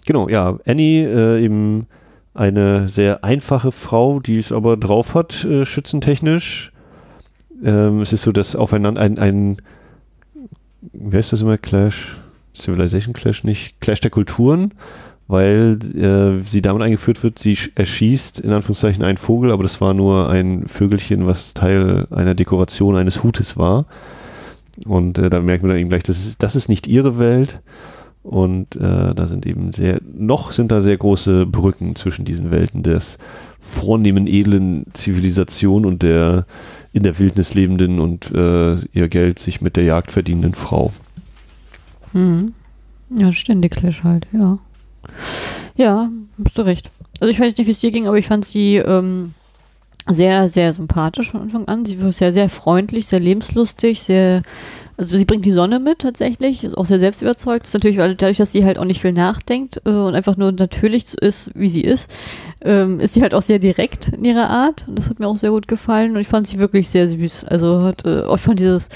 Genau, 0.04 0.28
ja, 0.28 0.58
Annie 0.66 1.06
äh, 1.06 1.44
eben 1.44 1.86
eine 2.34 2.88
sehr 2.88 3.24
einfache 3.24 3.72
Frau, 3.72 4.18
die 4.18 4.38
es 4.38 4.52
aber 4.52 4.76
drauf 4.76 5.14
hat, 5.14 5.44
äh, 5.44 5.64
schützentechnisch. 5.64 6.72
Ähm, 7.62 8.00
es 8.00 8.12
ist 8.12 8.22
so, 8.22 8.32
dass 8.32 8.56
aufeinander 8.56 9.00
ein, 9.00 9.18
ein, 9.18 9.58
wie 10.92 11.16
heißt 11.16 11.32
das 11.32 11.42
immer, 11.42 11.58
Clash? 11.58 12.16
Civilization 12.54 13.14
Clash 13.14 13.44
nicht, 13.44 13.80
Clash 13.80 14.00
der 14.00 14.10
Kulturen, 14.10 14.74
weil 15.32 15.78
äh, 15.96 16.46
sie 16.46 16.60
damit 16.60 16.82
eingeführt 16.82 17.22
wird, 17.22 17.38
sie 17.38 17.56
erschießt 17.74 18.38
in 18.40 18.50
Anführungszeichen 18.50 19.02
einen 19.02 19.16
Vogel, 19.16 19.50
aber 19.50 19.62
das 19.62 19.80
war 19.80 19.94
nur 19.94 20.28
ein 20.28 20.68
Vögelchen, 20.68 21.26
was 21.26 21.54
Teil 21.54 22.06
einer 22.10 22.34
Dekoration 22.34 22.96
eines 22.96 23.22
Hutes 23.22 23.56
war. 23.56 23.86
Und 24.84 25.16
äh, 25.16 25.30
da 25.30 25.40
merkt 25.40 25.62
man 25.62 25.70
dann 25.70 25.78
eben 25.78 25.88
gleich, 25.88 26.02
das 26.02 26.18
ist, 26.18 26.42
das 26.42 26.54
ist 26.54 26.68
nicht 26.68 26.86
ihre 26.86 27.18
Welt. 27.18 27.62
Und 28.22 28.76
äh, 28.76 29.14
da 29.14 29.26
sind 29.26 29.46
eben 29.46 29.72
sehr, 29.72 30.00
noch 30.04 30.52
sind 30.52 30.70
da 30.70 30.82
sehr 30.82 30.98
große 30.98 31.46
Brücken 31.46 31.96
zwischen 31.96 32.26
diesen 32.26 32.50
Welten 32.50 32.82
des 32.82 33.16
vornehmen, 33.58 34.26
edlen 34.26 34.84
Zivilisation 34.92 35.86
und 35.86 36.02
der 36.02 36.44
in 36.92 37.04
der 37.04 37.18
Wildnis 37.18 37.54
lebenden 37.54 38.00
und 38.00 38.30
äh, 38.32 38.76
ihr 38.92 39.08
Geld 39.08 39.38
sich 39.38 39.62
mit 39.62 39.76
der 39.76 39.84
Jagd 39.84 40.10
verdienenden 40.10 40.54
Frau. 40.54 40.92
Mhm. 42.12 42.52
Ja, 43.16 43.32
ständig 43.32 43.72
Clash 43.72 44.02
halt, 44.04 44.26
ja. 44.32 44.58
Ja, 45.76 46.10
hast 46.44 46.58
du 46.58 46.62
recht. 46.62 46.90
Also 47.20 47.30
ich 47.30 47.40
weiß 47.40 47.56
nicht, 47.56 47.66
wie 47.66 47.72
es 47.72 47.80
dir 47.80 47.92
ging, 47.92 48.08
aber 48.08 48.18
ich 48.18 48.26
fand 48.26 48.44
sie 48.44 48.76
ähm, 48.76 49.34
sehr, 50.08 50.48
sehr 50.48 50.72
sympathisch 50.72 51.30
von 51.30 51.42
Anfang 51.42 51.68
an. 51.68 51.86
Sie 51.86 52.02
war 52.02 52.12
sehr, 52.12 52.32
sehr 52.32 52.48
freundlich, 52.48 53.06
sehr 53.06 53.20
lebenslustig, 53.20 54.02
sehr, 54.02 54.42
also 54.96 55.16
sie 55.16 55.24
bringt 55.24 55.44
die 55.44 55.52
Sonne 55.52 55.78
mit 55.78 56.00
tatsächlich, 56.00 56.64
ist 56.64 56.76
auch 56.76 56.86
sehr 56.86 56.98
selbstüberzeugt. 56.98 57.66
Ist 57.66 57.74
natürlich 57.74 57.98
dadurch, 57.98 58.38
dass 58.38 58.52
sie 58.52 58.64
halt 58.64 58.78
auch 58.78 58.84
nicht 58.84 59.00
viel 59.00 59.12
nachdenkt 59.12 59.80
äh, 59.84 59.90
und 59.90 60.14
einfach 60.14 60.36
nur 60.36 60.52
natürlich 60.52 61.06
so 61.06 61.16
ist, 61.20 61.50
wie 61.54 61.68
sie 61.68 61.82
ist, 61.82 62.10
ähm, 62.62 62.98
ist 62.98 63.14
sie 63.14 63.22
halt 63.22 63.34
auch 63.34 63.42
sehr 63.42 63.58
direkt 63.60 64.08
in 64.08 64.24
ihrer 64.24 64.50
Art. 64.50 64.86
Und 64.88 64.98
das 64.98 65.08
hat 65.08 65.20
mir 65.20 65.28
auch 65.28 65.36
sehr 65.36 65.50
gut 65.50 65.68
gefallen 65.68 66.14
und 66.14 66.20
ich 66.20 66.28
fand 66.28 66.48
sie 66.48 66.58
wirklich 66.58 66.88
sehr 66.88 67.08
süß. 67.08 67.44
Also 67.44 67.82
hat, 67.82 68.04
äh, 68.04 68.22
ich 68.34 68.40
fand 68.40 68.58
dieses 68.58 68.88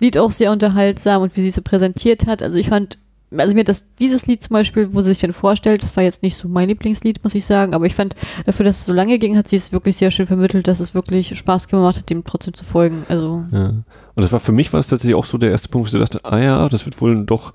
Lied 0.00 0.16
auch 0.16 0.32
sehr 0.32 0.50
unterhaltsam 0.50 1.22
und 1.22 1.36
wie 1.36 1.42
sie 1.42 1.48
es 1.48 1.54
so 1.54 1.62
präsentiert 1.62 2.26
hat. 2.26 2.42
Also 2.42 2.58
ich 2.58 2.70
fand 2.70 2.98
also 3.36 3.54
mir 3.54 3.64
das, 3.64 3.84
dieses 3.98 4.26
Lied 4.26 4.42
zum 4.42 4.54
Beispiel, 4.54 4.92
wo 4.92 5.00
sie 5.02 5.10
sich 5.10 5.20
denn 5.20 5.32
vorstellt, 5.32 5.82
das 5.82 5.96
war 5.96 6.04
jetzt 6.04 6.22
nicht 6.22 6.36
so 6.36 6.48
mein 6.48 6.68
Lieblingslied, 6.68 7.22
muss 7.22 7.34
ich 7.34 7.44
sagen, 7.44 7.74
aber 7.74 7.86
ich 7.86 7.94
fand, 7.94 8.14
dafür, 8.46 8.64
dass 8.64 8.80
es 8.80 8.86
so 8.86 8.92
lange 8.92 9.18
ging, 9.18 9.36
hat 9.36 9.48
sie 9.48 9.56
es 9.56 9.72
wirklich 9.72 9.96
sehr 9.96 10.10
schön 10.10 10.26
vermittelt, 10.26 10.68
dass 10.68 10.80
es 10.80 10.94
wirklich 10.94 11.36
Spaß 11.36 11.68
gemacht 11.68 11.98
hat, 11.98 12.10
dem 12.10 12.24
trotzdem 12.24 12.54
zu 12.54 12.64
folgen. 12.64 13.04
Also. 13.08 13.44
Ja. 13.52 13.68
Und 13.68 14.22
das 14.22 14.32
war 14.32 14.40
für 14.40 14.52
mich 14.52 14.72
war 14.72 14.80
es 14.80 14.86
tatsächlich 14.86 15.16
auch 15.16 15.24
so 15.24 15.38
der 15.38 15.50
erste 15.50 15.68
Punkt, 15.68 15.92
wo 15.92 15.96
ich 15.96 16.02
dachte, 16.02 16.20
ah 16.24 16.38
ja, 16.38 16.68
das 16.68 16.84
wird 16.84 17.00
wohl 17.00 17.24
doch 17.24 17.52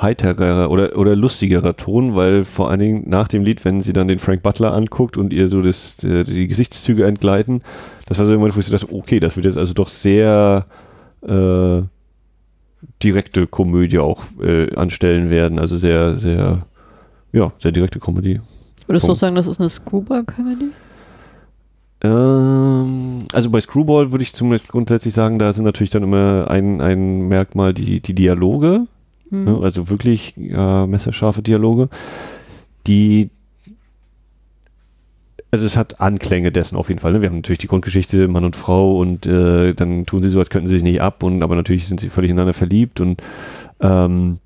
heiterer 0.00 0.70
oder, 0.70 0.96
oder 0.96 1.16
lustigerer 1.16 1.76
Ton, 1.76 2.14
weil 2.14 2.44
vor 2.44 2.70
allen 2.70 2.80
Dingen 2.80 3.04
nach 3.08 3.28
dem 3.28 3.44
Lied, 3.44 3.64
wenn 3.64 3.80
sie 3.80 3.92
dann 3.92 4.08
den 4.08 4.18
Frank 4.18 4.42
Butler 4.42 4.72
anguckt 4.72 5.16
und 5.16 5.32
ihr 5.32 5.48
so 5.48 5.60
das, 5.60 5.96
die, 5.96 6.24
die 6.24 6.46
Gesichtszüge 6.46 7.04
entgleiten, 7.04 7.62
das 8.06 8.18
war 8.18 8.26
so 8.26 8.32
irgendwann, 8.32 8.54
wo 8.54 8.60
ich 8.60 8.70
dachte, 8.70 8.92
okay, 8.92 9.20
das 9.20 9.36
wird 9.36 9.46
jetzt 9.46 9.58
also 9.58 9.74
doch 9.74 9.88
sehr 9.88 10.66
äh, 11.22 11.82
direkte 13.02 13.46
Komödie 13.46 13.98
auch 13.98 14.24
äh, 14.40 14.74
anstellen 14.74 15.30
werden. 15.30 15.58
Also 15.58 15.76
sehr, 15.76 16.16
sehr, 16.16 16.66
ja, 17.32 17.52
sehr 17.60 17.72
direkte 17.72 17.98
Komödie. 17.98 18.40
Würdest 18.86 19.06
du 19.06 19.12
auch 19.12 19.16
sagen, 19.16 19.36
das 19.36 19.46
ist 19.46 19.60
eine 19.60 19.68
Screwball-Comedy? 19.68 20.70
Ähm, 22.00 23.24
also 23.32 23.50
bei 23.50 23.60
Screwball 23.60 24.12
würde 24.12 24.22
ich 24.22 24.32
zumindest 24.32 24.68
grundsätzlich 24.68 25.14
sagen, 25.14 25.38
da 25.38 25.52
sind 25.52 25.64
natürlich 25.64 25.90
dann 25.90 26.04
immer 26.04 26.50
ein, 26.50 26.80
ein 26.80 27.28
Merkmal 27.28 27.74
die, 27.74 28.00
die 28.00 28.14
Dialoge. 28.14 28.86
Hm. 29.30 29.44
Ne, 29.44 29.58
also 29.62 29.90
wirklich 29.90 30.34
äh, 30.36 30.86
messerscharfe 30.86 31.42
Dialoge. 31.42 31.88
Die 32.86 33.30
also 35.50 35.64
es 35.64 35.76
hat 35.76 36.00
Anklänge 36.00 36.52
dessen 36.52 36.76
auf 36.76 36.88
jeden 36.88 37.00
Fall. 37.00 37.12
Ne? 37.12 37.20
Wir 37.22 37.28
haben 37.28 37.36
natürlich 37.36 37.60
die 37.60 37.68
Grundgeschichte 37.68 38.28
Mann 38.28 38.44
und 38.44 38.56
Frau 38.56 38.98
und 38.98 39.26
äh, 39.26 39.72
dann 39.74 40.04
tun 40.04 40.22
sie 40.22 40.30
so, 40.30 40.38
als 40.38 40.50
könnten 40.50 40.68
sie 40.68 40.74
sich 40.74 40.82
nicht 40.82 41.00
ab 41.00 41.22
und 41.22 41.42
aber 41.42 41.54
natürlich 41.54 41.86
sind 41.86 42.00
sie 42.00 42.10
völlig 42.10 42.30
ineinander 42.30 42.54
verliebt 42.54 43.00
und 43.00 43.22
ähm, 43.80 44.38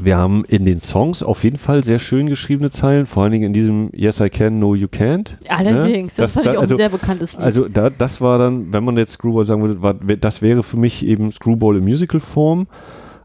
wir 0.00 0.16
haben 0.16 0.44
in 0.44 0.64
den 0.64 0.80
Songs 0.80 1.22
auf 1.22 1.42
jeden 1.42 1.58
Fall 1.58 1.82
sehr 1.82 1.98
schön 1.98 2.28
geschriebene 2.28 2.70
Zeilen, 2.70 3.06
vor 3.06 3.22
allen 3.24 3.32
Dingen 3.32 3.46
in 3.46 3.52
diesem 3.52 3.90
Yes 3.92 4.20
I 4.20 4.28
Can, 4.28 4.58
No 4.58 4.74
You 4.74 4.86
Can't. 4.86 5.30
Allerdings, 5.48 6.16
ne? 6.16 6.22
das, 6.22 6.32
das 6.32 6.32
fand 6.34 6.46
da, 6.46 6.52
ich 6.52 6.56
auch 6.56 6.60
also, 6.62 6.74
ein 6.74 6.78
sehr 6.78 6.88
bekanntes 6.88 7.32
Lied. 7.32 7.42
Also 7.42 7.68
da, 7.68 7.90
das 7.90 8.20
war 8.20 8.38
dann, 8.38 8.72
wenn 8.72 8.84
man 8.84 8.96
jetzt 8.96 9.12
Screwball 9.12 9.44
sagen 9.44 9.62
würde, 9.62 9.82
war, 9.82 9.94
das 9.94 10.40
wäre 10.40 10.62
für 10.62 10.76
mich 10.76 11.04
eben 11.04 11.32
Screwball 11.32 11.76
in 11.78 11.84
Musical-Form, 11.84 12.68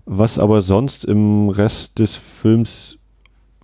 was 0.06 0.40
aber 0.40 0.62
sonst 0.62 1.06
im 1.06 1.50
Rest 1.50 2.00
des 2.00 2.16
Films 2.16 2.98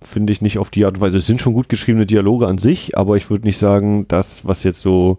finde 0.02 0.32
ich 0.32 0.40
nicht 0.40 0.58
auf 0.58 0.70
die 0.70 0.84
Art 0.84 0.94
und 0.94 1.00
Weise. 1.00 1.18
Es 1.18 1.26
sind 1.26 1.40
schon 1.40 1.52
gut 1.52 1.68
geschriebene 1.68 2.06
Dialoge 2.06 2.46
an 2.46 2.58
sich, 2.58 2.96
aber 2.96 3.16
ich 3.16 3.30
würde 3.30 3.46
nicht 3.46 3.58
sagen, 3.58 4.06
das, 4.08 4.46
was 4.46 4.62
jetzt 4.62 4.80
so 4.80 5.18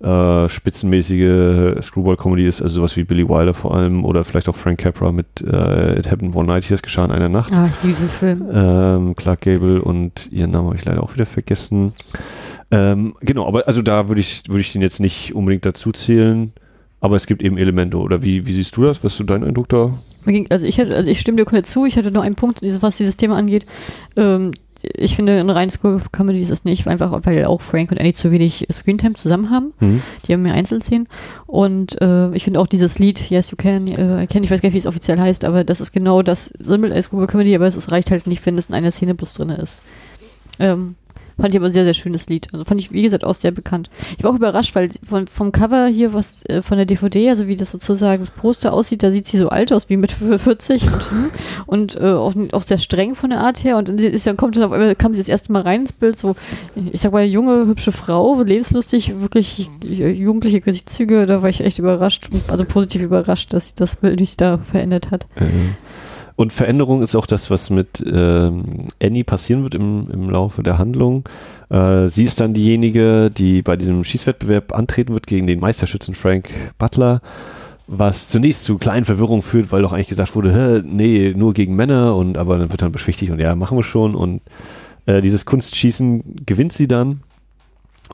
äh, 0.00 0.48
spitzenmäßige 0.48 1.82
Screwball-Comedy 1.82 2.46
ist, 2.46 2.60
also 2.60 2.76
sowas 2.76 2.96
wie 2.96 3.04
Billy 3.04 3.28
Wilder 3.28 3.54
vor 3.54 3.74
allem 3.74 4.04
oder 4.04 4.24
vielleicht 4.24 4.48
auch 4.48 4.56
Frank 4.56 4.78
Capra 4.78 5.10
mit 5.12 5.26
äh, 5.40 5.98
It 5.98 6.10
Happened 6.10 6.34
One 6.34 6.46
Night, 6.46 6.64
hier 6.64 6.74
es 6.74 6.82
geschah 6.82 7.04
in 7.04 7.10
einer 7.12 7.28
Nacht. 7.28 7.52
Ah, 7.52 7.70
ich 7.72 7.82
liebe 7.82 7.94
diesen 7.94 8.10
Film. 8.10 8.44
Ähm, 8.52 9.14
Clark 9.16 9.40
Gable 9.40 9.80
und 9.80 10.30
ihren 10.30 10.50
Namen 10.50 10.66
habe 10.66 10.76
ich 10.76 10.84
leider 10.84 11.02
auch 11.02 11.14
wieder 11.14 11.26
vergessen. 11.26 11.94
Ähm, 12.70 13.14
genau, 13.20 13.46
aber 13.46 13.68
also 13.68 13.80
da 13.80 14.08
würde 14.08 14.20
ich, 14.20 14.42
würde 14.48 14.60
ich 14.60 14.72
den 14.72 14.82
jetzt 14.82 15.00
nicht 15.00 15.34
unbedingt 15.34 15.64
dazu 15.64 15.92
zählen, 15.92 16.52
aber 17.00 17.16
es 17.16 17.26
gibt 17.26 17.42
eben 17.42 17.58
Elemente. 17.58 17.98
Oder 17.98 18.22
wie, 18.22 18.46
wie 18.46 18.52
siehst 18.52 18.76
du 18.76 18.82
das? 18.82 19.04
Was 19.04 19.12
ist 19.12 19.18
so 19.18 19.24
dein 19.24 19.44
Eindruck 19.44 19.68
da? 19.68 19.98
Also 20.50 20.66
ich, 20.66 20.80
hatte, 20.80 20.94
also 20.94 21.10
ich 21.10 21.20
stimme 21.20 21.36
dir 21.36 21.44
komplett 21.44 21.66
zu. 21.66 21.86
Ich 21.86 21.96
hatte 21.96 22.10
nur 22.10 22.22
einen 22.22 22.34
Punkt, 22.34 22.60
was 22.62 22.96
dieses 22.96 23.16
Thema 23.16 23.36
angeht. 23.36 23.64
Ähm, 24.16 24.52
ich 24.82 25.16
finde, 25.16 25.38
ein 25.38 25.50
reines 25.50 25.80
Comedy 25.80 26.40
ist 26.40 26.50
es 26.50 26.64
nicht, 26.64 26.86
einfach 26.86 27.20
weil 27.24 27.44
auch 27.46 27.60
Frank 27.60 27.90
und 27.90 27.98
Annie 27.98 28.14
zu 28.14 28.30
wenig 28.30 28.66
Screentime 28.70 29.14
zusammen 29.14 29.50
haben. 29.50 29.72
Mhm. 29.80 30.02
Die 30.26 30.32
haben 30.32 30.42
mehr 30.42 30.54
Einzelszenen. 30.54 31.08
Und 31.46 32.00
äh, 32.00 32.30
ich 32.34 32.44
finde 32.44 32.60
auch 32.60 32.66
dieses 32.66 32.98
Lied, 32.98 33.30
Yes 33.30 33.50
You 33.50 33.56
Can, 33.56 33.88
äh, 33.88 34.24
ich 34.24 34.50
weiß 34.50 34.60
gar 34.60 34.68
nicht, 34.68 34.74
wie 34.74 34.78
es 34.78 34.86
offiziell 34.86 35.18
heißt, 35.18 35.44
aber 35.44 35.64
das 35.64 35.80
ist 35.80 35.92
genau 35.92 36.22
das 36.22 36.52
Symbol 36.62 36.92
als 36.92 37.10
Comedy, 37.10 37.54
aber 37.54 37.66
es 37.66 37.90
reicht 37.90 38.10
halt 38.10 38.26
nicht, 38.26 38.44
wenn 38.46 38.58
es 38.58 38.66
in 38.66 38.74
einer 38.74 38.90
Szene 38.90 39.14
bloß 39.14 39.34
drin 39.34 39.50
ist. 39.50 39.82
Ähm, 40.58 40.94
Fand 41.38 41.54
ich 41.54 41.60
aber 41.60 41.66
ein 41.66 41.72
sehr, 41.72 41.84
sehr 41.84 41.94
schönes 41.94 42.28
Lied. 42.28 42.48
Also 42.52 42.64
fand 42.64 42.80
ich, 42.80 42.92
wie 42.92 43.02
gesagt, 43.02 43.24
auch 43.24 43.34
sehr 43.34 43.50
bekannt. 43.50 43.90
Ich 44.16 44.24
war 44.24 44.30
auch 44.30 44.36
überrascht, 44.36 44.74
weil 44.74 44.88
von, 45.06 45.26
vom 45.26 45.52
Cover 45.52 45.86
hier, 45.86 46.14
was 46.14 46.44
äh, 46.46 46.62
von 46.62 46.78
der 46.78 46.86
DVD, 46.86 47.28
also 47.28 47.46
wie 47.46 47.56
das 47.56 47.72
sozusagen 47.72 48.22
das 48.22 48.30
Poster 48.30 48.72
aussieht, 48.72 49.02
da 49.02 49.10
sieht 49.10 49.26
sie 49.26 49.36
so 49.36 49.50
alt 49.50 49.72
aus, 49.72 49.90
wie 49.90 49.98
mit 49.98 50.12
40 50.12 50.82
und, 51.66 51.96
und 51.96 52.00
äh, 52.00 52.12
auch, 52.12 52.34
auch 52.52 52.62
sehr 52.62 52.78
streng 52.78 53.14
von 53.14 53.30
der 53.30 53.40
Art 53.40 53.64
her. 53.64 53.76
Und 53.76 53.88
dann, 53.88 53.98
ist, 53.98 54.26
dann 54.26 54.38
kommt 54.38 54.56
dann 54.56 54.62
auf 54.62 54.72
einmal, 54.72 54.94
kam 54.94 55.12
sie 55.12 55.20
das 55.20 55.28
erste 55.28 55.52
Mal 55.52 55.62
rein 55.62 55.82
ins 55.82 55.92
Bild, 55.92 56.16
so, 56.16 56.36
ich 56.92 57.02
sag 57.02 57.12
mal, 57.12 57.24
junge, 57.24 57.66
hübsche 57.66 57.92
Frau, 57.92 58.40
lebenslustig, 58.42 59.20
wirklich 59.20 59.68
jugendliche 59.82 60.60
Gesichtszüge, 60.60 61.26
da 61.26 61.42
war 61.42 61.50
ich 61.50 61.60
echt 61.60 61.78
überrascht, 61.78 62.28
also 62.48 62.64
positiv 62.64 63.02
überrascht, 63.02 63.52
dass 63.52 63.66
sich 63.66 63.74
das 63.74 63.96
Bild 63.96 64.20
sich 64.20 64.36
da 64.36 64.58
verändert 64.58 65.10
hat. 65.10 65.26
Mhm. 65.38 65.76
Und 66.36 66.52
Veränderung 66.52 67.02
ist 67.02 67.16
auch 67.16 67.26
das, 67.26 67.50
was 67.50 67.70
mit 67.70 68.04
ähm, 68.06 68.88
Annie 69.02 69.24
passieren 69.24 69.62
wird 69.62 69.74
im, 69.74 70.08
im 70.12 70.28
Laufe 70.28 70.62
der 70.62 70.76
Handlung. 70.76 71.26
Äh, 71.70 72.08
sie 72.08 72.24
ist 72.24 72.40
dann 72.40 72.52
diejenige, 72.52 73.30
die 73.30 73.62
bei 73.62 73.76
diesem 73.76 74.04
Schießwettbewerb 74.04 74.74
antreten 74.74 75.14
wird 75.14 75.26
gegen 75.26 75.46
den 75.46 75.60
Meisterschützen 75.60 76.14
Frank 76.14 76.50
Butler, 76.78 77.22
was 77.86 78.28
zunächst 78.28 78.64
zu 78.64 78.76
kleinen 78.76 79.06
Verwirrungen 79.06 79.42
führt, 79.42 79.72
weil 79.72 79.80
doch 79.80 79.94
eigentlich 79.94 80.08
gesagt 80.08 80.34
wurde, 80.34 80.84
nee, 80.86 81.32
nur 81.34 81.54
gegen 81.54 81.74
Männer 81.74 82.14
und 82.14 82.36
aber 82.36 82.58
dann 82.58 82.70
wird 82.70 82.82
dann 82.82 82.92
beschwichtigt 82.92 83.32
und 83.32 83.40
ja, 83.40 83.54
machen 83.56 83.78
wir 83.78 83.82
schon 83.82 84.14
und 84.14 84.42
äh, 85.06 85.22
dieses 85.22 85.46
Kunstschießen 85.46 86.44
gewinnt 86.44 86.74
sie 86.74 86.86
dann 86.86 87.20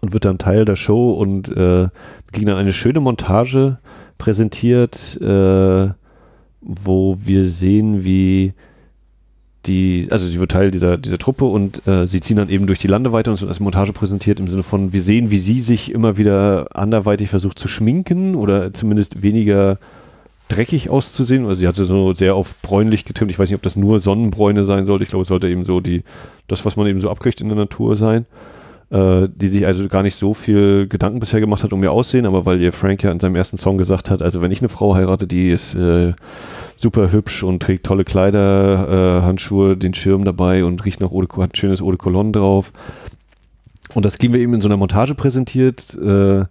und 0.00 0.12
wird 0.12 0.24
dann 0.24 0.38
Teil 0.38 0.64
der 0.64 0.76
Show 0.76 1.12
und 1.12 1.48
äh, 1.48 1.88
kriegen 2.32 2.46
dann 2.46 2.56
eine 2.56 2.72
schöne 2.72 3.00
Montage 3.00 3.78
präsentiert, 4.18 5.18
äh, 5.20 5.90
wo 6.62 7.18
wir 7.22 7.44
sehen, 7.44 8.04
wie 8.04 8.52
die, 9.66 10.08
also 10.10 10.26
sie 10.26 10.40
wird 10.40 10.50
Teil 10.50 10.70
dieser, 10.70 10.96
dieser 10.96 11.18
Truppe 11.18 11.44
und 11.44 11.86
äh, 11.86 12.06
sie 12.06 12.20
ziehen 12.20 12.36
dann 12.36 12.48
eben 12.48 12.66
durch 12.66 12.80
die 12.80 12.88
Lande 12.88 13.12
weiter 13.12 13.30
und 13.30 13.36
es 13.36 13.42
wird 13.42 13.50
als 13.50 13.60
Montage 13.60 13.92
präsentiert 13.92 14.40
im 14.40 14.48
Sinne 14.48 14.62
von, 14.62 14.92
wir 14.92 15.02
sehen, 15.02 15.30
wie 15.30 15.38
sie 15.38 15.60
sich 15.60 15.92
immer 15.92 16.16
wieder 16.16 16.68
anderweitig 16.74 17.30
versucht 17.30 17.58
zu 17.58 17.68
schminken 17.68 18.34
oder 18.34 18.72
zumindest 18.72 19.22
weniger 19.22 19.78
dreckig 20.48 20.90
auszusehen. 20.90 21.46
Also 21.46 21.60
sie 21.60 21.68
hatte 21.68 21.84
so 21.84 22.12
sehr 22.14 22.34
auf 22.34 22.56
bräunlich 22.60 23.04
getrimmt. 23.04 23.30
Ich 23.30 23.38
weiß 23.38 23.48
nicht, 23.48 23.56
ob 23.56 23.62
das 23.62 23.76
nur 23.76 24.00
Sonnenbräune 24.00 24.64
sein 24.64 24.86
sollte. 24.86 25.04
Ich 25.04 25.10
glaube, 25.10 25.22
es 25.22 25.28
sollte 25.28 25.48
eben 25.48 25.64
so 25.64 25.80
die, 25.80 26.02
das, 26.48 26.64
was 26.64 26.76
man 26.76 26.86
eben 26.86 27.00
so 27.00 27.10
abkriegt 27.10 27.40
in 27.40 27.48
der 27.48 27.56
Natur 27.56 27.96
sein. 27.96 28.26
Äh, 28.92 29.30
die 29.34 29.48
sich 29.48 29.64
also 29.64 29.88
gar 29.88 30.02
nicht 30.02 30.16
so 30.16 30.34
viel 30.34 30.86
Gedanken 30.86 31.18
bisher 31.18 31.40
gemacht 31.40 31.64
hat 31.64 31.72
um 31.72 31.82
ihr 31.82 31.90
Aussehen, 31.90 32.26
aber 32.26 32.44
weil 32.44 32.60
ihr 32.60 32.74
Frank 32.74 33.02
ja 33.02 33.10
in 33.10 33.20
seinem 33.20 33.36
ersten 33.36 33.56
Song 33.56 33.78
gesagt 33.78 34.10
hat, 34.10 34.20
also 34.20 34.42
wenn 34.42 34.52
ich 34.52 34.60
eine 34.60 34.68
Frau 34.68 34.94
heirate, 34.94 35.26
die 35.26 35.50
ist 35.50 35.74
äh, 35.74 36.12
super 36.76 37.10
hübsch 37.10 37.42
und 37.42 37.62
trägt 37.62 37.86
tolle 37.86 38.04
Kleider, 38.04 39.20
äh, 39.22 39.24
Handschuhe, 39.24 39.78
den 39.78 39.94
Schirm 39.94 40.26
dabei 40.26 40.62
und 40.66 40.84
riecht 40.84 41.00
nach 41.00 41.10
Eau 41.10 41.22
de, 41.22 41.42
hat 41.42 41.54
ein 41.54 41.56
schönes 41.56 41.80
Eau 41.80 41.90
de 41.90 41.96
Cologne 41.96 42.32
drauf. 42.32 42.70
Und 43.94 44.04
das 44.04 44.18
kriegen 44.18 44.34
wir 44.34 44.40
eben 44.40 44.52
in 44.52 44.60
so 44.60 44.68
einer 44.68 44.76
Montage 44.76 45.14
präsentiert, 45.14 45.94
äh, 45.94 46.44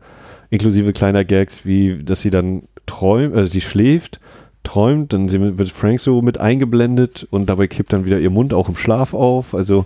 inklusive 0.49 0.93
kleiner 0.93 1.23
Gags, 1.23 1.63
wie 1.63 2.03
dass 2.03 2.21
sie 2.21 2.31
dann 2.31 2.63
träumt, 2.87 3.35
also 3.35 3.51
sie 3.51 3.61
schläft, 3.61 4.19
träumt, 4.63 5.13
dann 5.13 5.31
wird 5.31 5.69
Frank 5.69 5.99
so 5.99 6.23
mit 6.23 6.39
eingeblendet 6.39 7.27
und 7.29 7.47
dabei 7.49 7.67
kippt 7.67 7.93
dann 7.93 8.05
wieder 8.05 8.17
ihr 8.17 8.31
Mund 8.31 8.51
auch 8.51 8.67
im 8.67 8.77
Schlaf 8.77 9.13
auf. 9.13 9.53
Also 9.53 9.85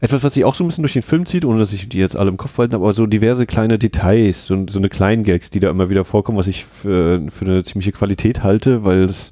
etwas, 0.00 0.22
was 0.22 0.34
sich 0.34 0.44
auch 0.44 0.54
so 0.54 0.64
ein 0.64 0.68
bisschen 0.68 0.82
durch 0.82 0.94
den 0.94 1.02
Film 1.02 1.26
zieht, 1.26 1.44
ohne 1.44 1.58
dass 1.58 1.72
ich 1.72 1.88
die 1.88 1.98
jetzt 1.98 2.16
alle 2.16 2.30
im 2.30 2.36
Kopf 2.36 2.54
behalten 2.54 2.74
habe, 2.74 2.84
aber 2.84 2.94
so 2.94 3.06
diverse 3.06 3.46
kleine 3.46 3.78
Details, 3.78 4.46
so, 4.46 4.66
so 4.68 4.78
eine 4.78 4.88
Gags, 4.88 5.50
die 5.50 5.60
da 5.60 5.70
immer 5.70 5.90
wieder 5.90 6.04
vorkommen, 6.04 6.38
was 6.38 6.46
ich 6.46 6.64
für, 6.64 7.20
für 7.30 7.44
eine 7.44 7.62
ziemliche 7.64 7.92
Qualität 7.92 8.42
halte, 8.42 8.84
weil 8.84 9.04
es 9.04 9.30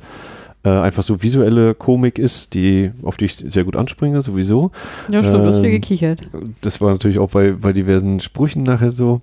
äh, 0.65 0.69
einfach 0.69 1.03
so 1.03 1.23
visuelle 1.23 1.75
Komik 1.75 2.19
ist, 2.19 2.53
die, 2.55 2.91
auf 3.03 3.17
die 3.17 3.27
ich 3.27 3.37
sehr 3.37 3.65
gut 3.65 3.77
anspringe, 3.77 4.21
sowieso. 4.23 4.71
Ja, 5.09 5.23
stimmt, 5.23 5.39
ähm, 5.39 5.45
du 5.45 5.51
hast 5.51 5.61
viel 5.61 5.71
gekichert. 5.71 6.21
Das 6.61 6.81
war 6.81 6.91
natürlich 6.91 7.19
auch 7.19 7.31
bei, 7.31 7.53
bei 7.53 7.73
diversen 7.73 8.21
Sprüchen 8.21 8.63
nachher 8.63 8.93
so. 8.93 9.23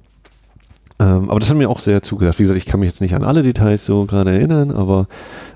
Ähm, 0.99 1.29
aber 1.29 1.39
das 1.39 1.49
hat 1.49 1.57
mir 1.57 1.69
auch 1.69 1.79
sehr 1.79 2.01
zugesagt. 2.01 2.39
Wie 2.39 2.43
gesagt, 2.43 2.57
ich 2.57 2.65
kann 2.65 2.79
mich 2.79 2.87
jetzt 2.87 3.01
nicht 3.01 3.15
an 3.15 3.23
alle 3.23 3.43
Details 3.43 3.85
so 3.85 4.05
gerade 4.05 4.31
erinnern, 4.31 4.71
aber 4.71 5.07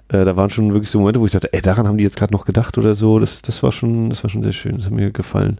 äh, 0.09 0.25
da 0.25 0.35
waren 0.35 0.49
schon 0.49 0.73
wirklich 0.73 0.91
so 0.91 0.99
Momente, 0.99 1.21
wo 1.21 1.25
ich 1.25 1.31
dachte, 1.31 1.53
ey, 1.53 1.61
daran 1.61 1.87
haben 1.87 1.97
die 1.97 2.03
jetzt 2.03 2.17
gerade 2.17 2.33
noch 2.33 2.45
gedacht 2.45 2.77
oder 2.77 2.95
so. 2.95 3.19
Das, 3.19 3.41
das 3.41 3.63
war 3.63 3.71
schon, 3.71 4.09
das 4.09 4.23
war 4.23 4.29
schon 4.29 4.43
sehr 4.43 4.53
schön. 4.53 4.77
Das 4.77 4.85
hat 4.85 4.91
mir 4.91 5.11
gefallen. 5.11 5.57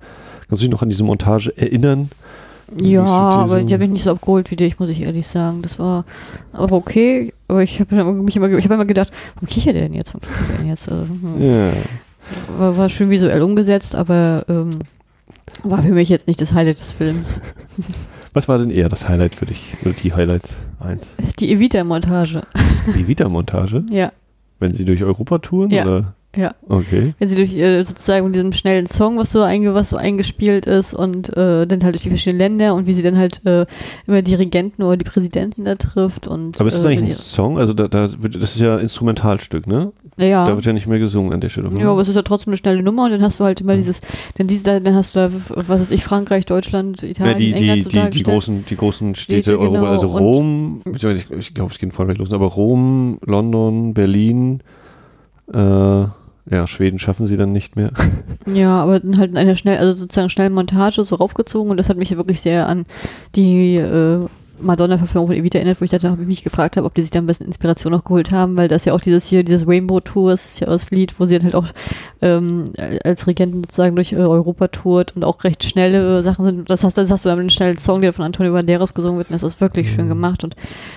Kannst 0.47 0.61
du 0.61 0.65
dich 0.65 0.71
noch 0.71 0.82
an 0.82 0.89
diese 0.89 1.03
Montage 1.03 1.55
erinnern? 1.55 2.09
Ja, 2.77 3.05
aber 3.05 3.63
die 3.63 3.73
habe 3.73 3.84
ich 3.86 3.89
nicht 3.89 4.03
so 4.03 4.11
abgeholt 4.11 4.51
wie 4.51 4.55
dich, 4.55 4.80
muss 4.80 4.89
ich 4.89 5.01
ehrlich 5.01 5.27
sagen. 5.27 5.61
Das 5.61 5.80
war 5.80 6.05
aber 6.53 6.75
okay, 6.75 7.34
aber 7.47 7.63
ich 7.63 7.80
habe 7.80 7.95
mich 7.95 8.36
immer, 8.36 8.49
ich 8.49 8.65
hab 8.65 8.71
immer 8.71 8.86
gedacht, 8.86 9.11
warum 9.36 9.47
kichert 9.47 9.75
der 9.75 9.84
denn 9.84 9.93
jetzt? 9.93 10.13
Warum 10.13 10.21
kichert 10.21 10.49
der 10.49 10.57
denn 10.57 10.67
jetzt? 10.67 10.89
Also, 10.89 11.03
hm. 11.03 11.41
ja. 11.41 11.71
war, 12.57 12.77
war, 12.77 12.89
schön 12.89 13.09
visuell 13.09 13.41
umgesetzt, 13.41 13.95
aber 13.95 14.45
ähm, 14.47 14.69
war 15.63 15.82
für 15.82 15.93
mich 15.93 16.09
jetzt 16.09 16.27
nicht 16.27 16.41
das 16.41 16.53
Highlight 16.53 16.80
des 16.80 16.91
Films. 16.91 17.39
Was 18.34 18.47
war 18.47 18.57
denn 18.59 18.69
eher 18.69 18.89
das 18.89 19.09
Highlight 19.09 19.36
für 19.36 19.45
dich? 19.45 19.73
Oder 19.82 19.93
die 19.93 20.13
Highlights 20.13 20.61
1? 20.80 21.15
Die 21.39 21.51
Evita-Montage. 21.51 22.43
Die 22.95 23.01
Evita-Montage? 23.01 23.86
ja. 23.91 24.11
Wenn 24.59 24.73
sie 24.73 24.86
durch 24.86 25.03
Europa 25.03 25.39
touren? 25.39 25.71
Ja. 25.71 25.84
Oder? 25.84 26.13
Ja. 26.36 26.53
Okay. 26.67 27.15
Wenn 27.17 27.27
sie 27.27 27.36
durch 27.36 27.55
äh, 27.55 27.84
sozusagen 27.84 28.27
mit 28.27 28.36
diesem 28.36 28.53
schnellen 28.53 28.86
Song, 28.86 29.17
was 29.17 29.32
so, 29.32 29.41
einge 29.41 29.73
was 29.73 29.89
so 29.89 29.97
eingespielt 29.97 30.67
ist 30.67 30.93
und 30.93 31.36
äh, 31.36 31.65
dann 31.65 31.84
halt 31.84 31.95
durch 31.95 32.03
die 32.03 32.09
verschiedenen 32.09 32.38
Länder 32.38 32.75
und 32.75 32.86
wie 32.86 32.93
sie 32.93 33.01
dann 33.01 33.17
halt 33.17 33.43
äh, 33.47 33.65
immer 34.05 34.21
die 34.21 34.36
Regenten 34.36 34.84
oder 34.84 34.97
die 34.97 35.05
Präsidenten 35.05 35.65
da 35.65 35.73
trifft 35.73 36.27
und. 36.27 36.59
Aber 36.59 36.67
ist 36.67 36.77
das 36.77 36.86
äh, 36.86 36.89
eigentlich 36.89 37.09
ein 37.09 37.15
Song? 37.15 37.57
Also 37.57 37.73
da, 37.73 37.88
da 37.88 38.09
wird, 38.21 38.36
das 38.36 38.55
ist 38.55 38.61
ja 38.61 38.77
Instrumentalstück, 38.77 39.65
ne? 39.65 39.91
Ja. 40.20 40.45
Da 40.45 40.55
wird 40.55 40.65
ja 40.65 40.74
nicht 40.74 40.88
mehr 40.88 40.99
gesungen 40.99 41.34
an 41.34 41.41
der 41.41 41.49
Stelle. 41.49 41.70
Ja, 41.78 41.91
aber 41.91 42.01
es 42.01 42.07
ist 42.07 42.15
ja 42.15 42.22
trotzdem 42.22 42.51
eine 42.51 42.57
schnelle 42.57 42.84
Nummer 42.84 43.05
und 43.05 43.11
dann 43.11 43.22
hast 43.22 43.39
du 43.39 43.43
halt 43.43 43.61
immer 43.61 43.74
mhm. 43.74 43.78
dieses, 43.78 44.01
dann 44.36 44.47
dieses, 44.47 44.63
dann 44.63 44.93
hast 44.93 45.15
du 45.15 45.20
da, 45.20 45.32
was 45.55 45.82
weiß 45.82 45.91
ich, 45.91 46.03
Frankreich, 46.03 46.45
Deutschland, 46.45 47.03
Italien, 47.03 47.32
ja, 47.32 47.38
die, 47.38 47.53
England 47.53 47.86
die, 47.86 47.99
die, 47.99 48.09
die 48.09 48.24
großen, 48.24 48.65
die 48.65 48.76
großen 48.76 49.15
Städte, 49.15 49.41
Städte 49.41 49.59
Europa, 49.59 49.80
genau. 49.80 49.91
also 49.91 50.07
Rom, 50.07 50.82
ich, 50.93 51.32
ich 51.32 51.53
glaube, 51.53 51.72
es 51.72 51.80
geht 51.80 51.89
in 51.89 51.91
Frankreich 51.91 52.17
los, 52.17 52.32
aber 52.32 52.47
Rom, 52.47 53.20
London, 53.26 53.93
Berlin, 53.93 54.61
äh, 55.53 56.05
ja, 56.51 56.65
Schweden 56.65 56.97
schaffen 56.97 57.28
sie 57.28 57.38
dann 57.38 57.51
nicht 57.51 57.76
mehr. 57.76 57.91
Ja, 58.51 58.82
aber 58.82 58.99
dann 58.99 59.20
halt 59.20 59.30
in 59.32 59.38
einer 59.38 59.53
schnell, 59.53 59.78
also 59.78 59.91
sozusagen 59.91 60.30
schnellen 60.30 60.53
Montage 60.53 61.03
so 61.03 61.15
raufgezogen 61.15 61.70
und 61.70 61.78
das 61.78 61.88
hat 61.88 61.97
mich 61.97 62.09
ja 62.09 62.17
wirklich 62.17 62.41
sehr 62.41 62.67
an 62.67 62.86
die 63.36 63.76
äh, 63.76 64.26
Madonna-Verfilmung 64.62 65.28
von 65.28 65.36
Evita 65.36 65.57
erinnert, 65.57 65.82
wo 65.82 65.86
ich 65.86 65.91
dann 65.91 66.28
mich 66.28 66.43
gefragt 66.43 66.78
habe, 66.78 66.86
ob 66.86 66.93
die 66.93 67.01
sich 67.01 67.12
da 67.12 67.20
ein 67.20 67.26
bisschen 67.26 67.45
Inspiration 67.45 67.91
noch 67.91 68.03
geholt 68.03 68.32
haben, 68.32 68.57
weil 68.57 68.68
das 68.68 68.86
ja 68.86 68.93
auch 68.93 69.01
dieses 69.01 69.26
hier, 69.26 69.43
dieses 69.43 69.68
Rainbow 69.68 69.99
Tours, 69.99 70.60
ja 70.60 70.68
das 70.68 70.91
Lied, 70.91 71.20
wo 71.20 71.26
sie 71.26 71.36
dann 71.36 71.45
halt 71.45 71.55
auch 71.55 71.68
ähm, 72.22 72.66
als 73.03 73.28
Regentin 73.28 73.64
sozusagen 73.64 73.95
durch 73.95 74.14
äh, 74.14 74.18
Europa 74.18 74.68
tourt 74.70 75.16
und 75.16 75.24
auch 75.24 75.43
recht 75.43 75.64
schnelle 75.64 76.24
Sachen 76.24 76.45
sind. 76.45 76.70
Das 76.70 76.84
hast, 76.84 76.97
das 76.97 77.12
hast 77.12 77.26
du 77.26 77.30
dann 77.30 77.39
einen 77.39 77.49
schnellen 77.49 77.78
Song, 77.78 78.01
der 78.01 78.14
von 78.14 78.26
Antonio 78.26 78.53
Banderas 78.53 78.93
gesungen 78.93 79.18
wird 79.18 79.30
und 79.30 79.34
das 79.34 79.43
ist 79.43 79.62
wirklich 79.62 79.88
mhm. 79.88 79.95
schön 79.95 80.07
gemacht. 80.10 80.43
Und 80.43 80.55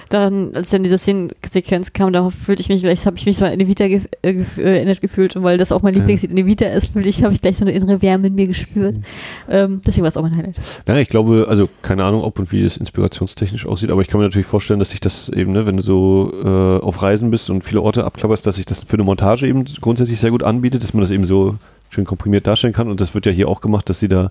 dann, 0.09 0.55
als 0.55 0.71
dann 0.71 0.83
diese 0.83 0.99
Szenensequenz 0.99 1.93
kam, 1.93 2.13
da 2.13 2.29
fühlte 2.31 2.61
ich 2.61 2.69
mich, 2.69 2.81
vielleicht 2.81 3.07
habe 3.07 3.17
ich 3.17 3.27
mich 3.27 3.37
so 3.37 3.45
an 3.45 3.59
Evita 3.61 3.87
ge 3.87 4.03
äh, 4.23 4.45
äh, 4.57 4.77
erinnert 4.77 5.01
gefühlt 5.01 5.37
und 5.37 5.43
weil 5.43 5.59
das 5.59 5.73
auch 5.73 5.83
mein 5.83 5.95
Lieblingslied 5.95 6.31
in 6.31 6.39
Evita 6.39 6.67
ist, 6.67 6.93
fühlte 6.93 7.09
ich, 7.09 7.23
habe 7.23 7.35
ich 7.35 7.41
gleich 7.41 7.59
so 7.59 7.65
eine 7.65 7.73
innere 7.73 8.03
Wärme 8.03 8.29
in 8.29 8.35
mir 8.35 8.47
gespürt. 8.47 8.97
Mhm. 8.97 9.05
Ähm, 9.49 9.81
deswegen 9.87 10.03
war 10.03 10.09
es 10.09 10.17
auch 10.17 10.23
mein 10.23 10.37
Highlight. 10.37 10.57
Ja, 10.87 10.97
ich 10.97 11.09
glaube, 11.09 11.47
also 11.49 11.65
keine 11.83 12.05
Ahnung, 12.05 12.23
ob 12.23 12.39
und 12.39 12.53
wie 12.53 12.65
das 12.65 12.77
inspirationstechnisch 12.77 13.52
technisch 13.53 13.67
aussieht, 13.67 13.91
aber 13.91 14.01
ich 14.01 14.09
kann 14.09 14.19
mir 14.19 14.25
natürlich 14.25 14.47
vorstellen, 14.47 14.79
dass 14.79 14.91
sich 14.91 15.01
das 15.01 15.29
eben, 15.29 15.53
ne, 15.53 15.67
wenn 15.67 15.77
du 15.77 15.83
so 15.83 16.33
äh, 16.43 16.83
auf 16.83 17.03
Reisen 17.03 17.31
bist 17.31 17.51
und 17.51 17.63
viele 17.63 17.83
Orte 17.83 18.05
abklapperst, 18.05 18.47
dass 18.47 18.57
sich 18.57 18.67
das 18.67 18.85
für 18.85 18.95
eine 18.95 19.05
Montage 19.05 19.47
eben 19.47 19.65
grundsätzlich 19.81 20.19
sehr 20.19 20.31
gut 20.31 20.43
anbietet, 20.43 20.83
dass 20.83 20.95
man 20.95 21.03
das 21.03 21.11
eben 21.11 21.25
so 21.25 21.57
schön 21.91 22.05
komprimiert 22.05 22.47
darstellen 22.47 22.73
kann. 22.73 22.89
Und 22.89 23.01
das 23.01 23.15
wird 23.15 23.27
ja 23.27 23.33
hier 23.33 23.49
auch 23.49 23.61
gemacht, 23.61 23.89
dass 23.89 24.01
sie 24.01 24.09
da 24.09 24.31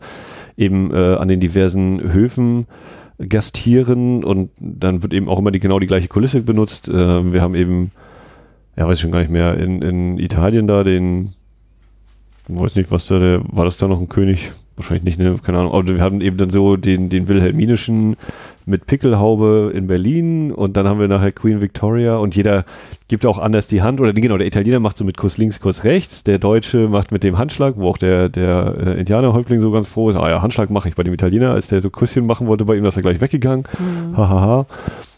eben 0.57 0.91
äh, 0.91 1.15
an 1.15 1.27
den 1.27 1.39
diversen 1.39 2.01
Höfen 2.11 2.65
gastieren 3.19 4.23
und 4.23 4.49
dann 4.59 5.03
wird 5.03 5.13
eben 5.13 5.29
auch 5.29 5.37
immer 5.37 5.51
die 5.51 5.59
genau 5.59 5.77
die 5.77 5.87
gleiche 5.87 6.07
Kulisse 6.07 6.41
benutzt. 6.41 6.89
Äh, 6.89 7.33
wir 7.33 7.41
haben 7.41 7.53
eben, 7.53 7.91
ja, 8.75 8.87
weiß 8.87 8.95
ich 8.95 9.01
schon 9.01 9.11
gar 9.11 9.21
nicht 9.21 9.31
mehr, 9.31 9.55
in, 9.57 9.81
in 9.83 10.17
Italien 10.17 10.67
da 10.67 10.83
den, 10.83 11.33
weiß 12.47 12.75
nicht, 12.75 12.89
was 12.89 13.05
da 13.05 13.19
der, 13.19 13.41
war 13.51 13.65
das 13.65 13.77
da 13.77 13.87
noch 13.87 14.01
ein 14.01 14.09
König? 14.09 14.49
Wahrscheinlich 14.75 15.03
nicht, 15.03 15.19
ne? 15.19 15.35
keine 15.43 15.59
Ahnung. 15.59 15.73
Aber 15.73 15.87
wir 15.87 16.01
haben 16.01 16.21
eben 16.21 16.37
dann 16.37 16.49
so 16.49 16.75
den, 16.75 17.09
den 17.09 17.27
Wilhelminischen 17.27 18.15
mit 18.65 18.85
Pickelhaube 18.85 19.71
in 19.73 19.87
Berlin 19.87 20.51
und 20.51 20.77
dann 20.77 20.87
haben 20.87 20.99
wir 20.99 21.07
nachher 21.07 21.31
Queen 21.31 21.61
Victoria 21.61 22.17
und 22.17 22.35
jeder 22.35 22.65
gibt 23.07 23.25
auch 23.25 23.39
anders 23.39 23.67
die 23.67 23.81
Hand 23.81 23.99
oder 23.99 24.13
genau, 24.13 24.37
der 24.37 24.47
Italiener 24.47 24.79
macht 24.79 24.97
so 24.97 25.03
mit 25.03 25.17
Kuss 25.17 25.37
links, 25.37 25.59
Kuss 25.59 25.83
rechts, 25.83 26.23
der 26.23 26.39
Deutsche 26.39 26.87
macht 26.87 27.11
mit 27.11 27.23
dem 27.23 27.37
Handschlag, 27.37 27.75
wo 27.77 27.89
auch 27.89 27.97
der, 27.97 28.29
der 28.29 28.75
äh, 28.79 28.99
Indianerhäuptling 28.99 29.59
so 29.59 29.71
ganz 29.71 29.87
froh 29.87 30.09
ist, 30.09 30.15
ah 30.15 30.29
ja, 30.29 30.41
Handschlag 30.41 30.69
mache 30.69 30.89
ich 30.89 30.95
bei 30.95 31.03
dem 31.03 31.13
Italiener, 31.13 31.51
als 31.51 31.67
der 31.67 31.81
so 31.81 31.89
Kusschen 31.89 32.25
machen 32.25 32.47
wollte 32.47 32.65
bei 32.65 32.75
ihm, 32.75 32.85
ist 32.85 32.95
er 32.95 33.01
gleich 33.01 33.21
weggegangen, 33.21 33.65
hahaha. 34.15 34.15
Mhm. 34.15 34.17
Ha, 34.17 34.41
ha. 34.41 34.65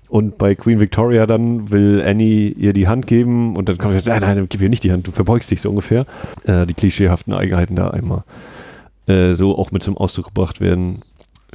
Und 0.09 0.37
bei 0.37 0.53
Queen 0.53 0.79
Victoria 0.79 1.25
dann 1.25 1.71
will 1.71 2.03
Annie 2.05 2.49
ihr 2.51 2.73
die 2.73 2.87
Hand 2.87 3.07
geben 3.07 3.55
und 3.55 3.67
dann 3.67 3.79
kommt 3.79 3.99
sie, 3.99 4.07
nein, 4.07 4.21
nein, 4.21 4.45
gib 4.47 4.61
ihr 4.61 4.69
nicht 4.69 4.83
die 4.83 4.91
Hand, 4.91 5.07
du 5.07 5.11
verbeugst 5.11 5.49
dich 5.49 5.59
so 5.59 5.69
ungefähr. 5.69 6.05
Äh, 6.45 6.67
die 6.67 6.75
klischeehaften 6.75 7.33
Eigenheiten 7.33 7.75
da 7.75 7.89
einmal 7.89 8.23
äh, 9.07 9.33
so 9.33 9.57
auch 9.57 9.71
mit 9.71 9.83
zum 9.83 9.97
Ausdruck 9.97 10.25
gebracht 10.27 10.61
werden. 10.61 11.01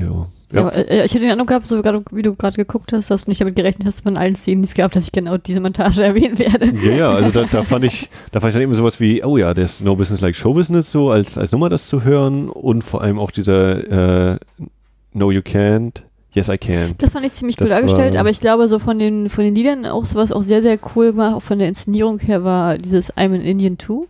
Ja. 0.01 0.27
Ja, 0.53 0.69
äh, 0.71 1.05
ich 1.05 1.13
hatte 1.13 1.21
den 1.21 1.31
Eindruck 1.31 1.49
gehabt, 1.49 1.67
so 1.67 1.83
grad, 1.83 2.03
wie 2.11 2.23
du 2.23 2.35
gerade 2.35 2.57
geguckt 2.57 2.93
hast, 2.93 3.11
dass 3.11 3.25
du 3.25 3.31
nicht 3.31 3.41
damit 3.41 3.55
gerechnet 3.55 3.87
hast, 3.87 4.01
von 4.01 4.17
allen 4.17 4.35
Szenen, 4.35 4.63
die 4.63 4.69
es 4.69 4.75
gab, 4.75 4.93
dass 4.93 5.05
ich 5.05 5.13
genau 5.13 5.37
diese 5.37 5.61
Montage 5.61 6.03
erwähnen 6.05 6.39
werde. 6.39 6.73
Ja, 6.83 6.93
ja, 6.93 7.11
also 7.13 7.31
da, 7.31 7.47
da 7.47 7.63
fand 7.65 7.85
ich, 7.85 8.09
da 8.33 8.41
fand 8.41 8.51
ich 8.51 8.55
dann 8.55 8.63
eben 8.63 8.75
sowas 8.75 8.99
wie, 8.99 9.23
oh 9.23 9.37
ja, 9.37 9.53
das 9.53 9.81
No 9.81 9.95
Business 9.95 10.21
Like 10.21 10.37
Show 10.37 10.55
Business 10.55 10.91
so 10.91 11.11
als, 11.11 11.37
als 11.37 11.53
Nummer 11.53 11.69
das 11.69 11.87
zu 11.87 12.03
hören 12.03 12.49
und 12.49 12.83
vor 12.83 13.03
allem 13.03 13.19
auch 13.19 13.31
dieser 13.31 14.33
äh, 14.33 14.39
No 15.13 15.31
You 15.31 15.41
Can't, 15.41 16.03
Yes 16.33 16.49
I 16.49 16.57
Can. 16.57 16.95
Das 16.99 17.11
fand 17.11 17.27
ich 17.27 17.33
ziemlich 17.33 17.57
Das 17.57 17.69
cool 17.69 17.75
dargestellt, 17.75 18.17
aber 18.17 18.31
ich 18.31 18.41
glaube, 18.41 18.69
so 18.69 18.79
von 18.79 18.99
den, 18.99 19.29
von 19.29 19.45
den 19.45 19.55
Liedern 19.55 19.85
auch 19.85 20.07
sowas 20.07 20.33
auch 20.33 20.43
sehr, 20.43 20.63
sehr 20.63 20.79
cool 20.95 21.17
war, 21.17 21.37
auch 21.37 21.43
von 21.43 21.59
der 21.59 21.69
Inszenierung 21.69 22.21
her 22.21 22.45
war 22.45 22.79
dieses 22.79 23.13
I'm 23.15 23.35
an 23.35 23.41
Indian 23.41 23.77
too, 23.77 24.07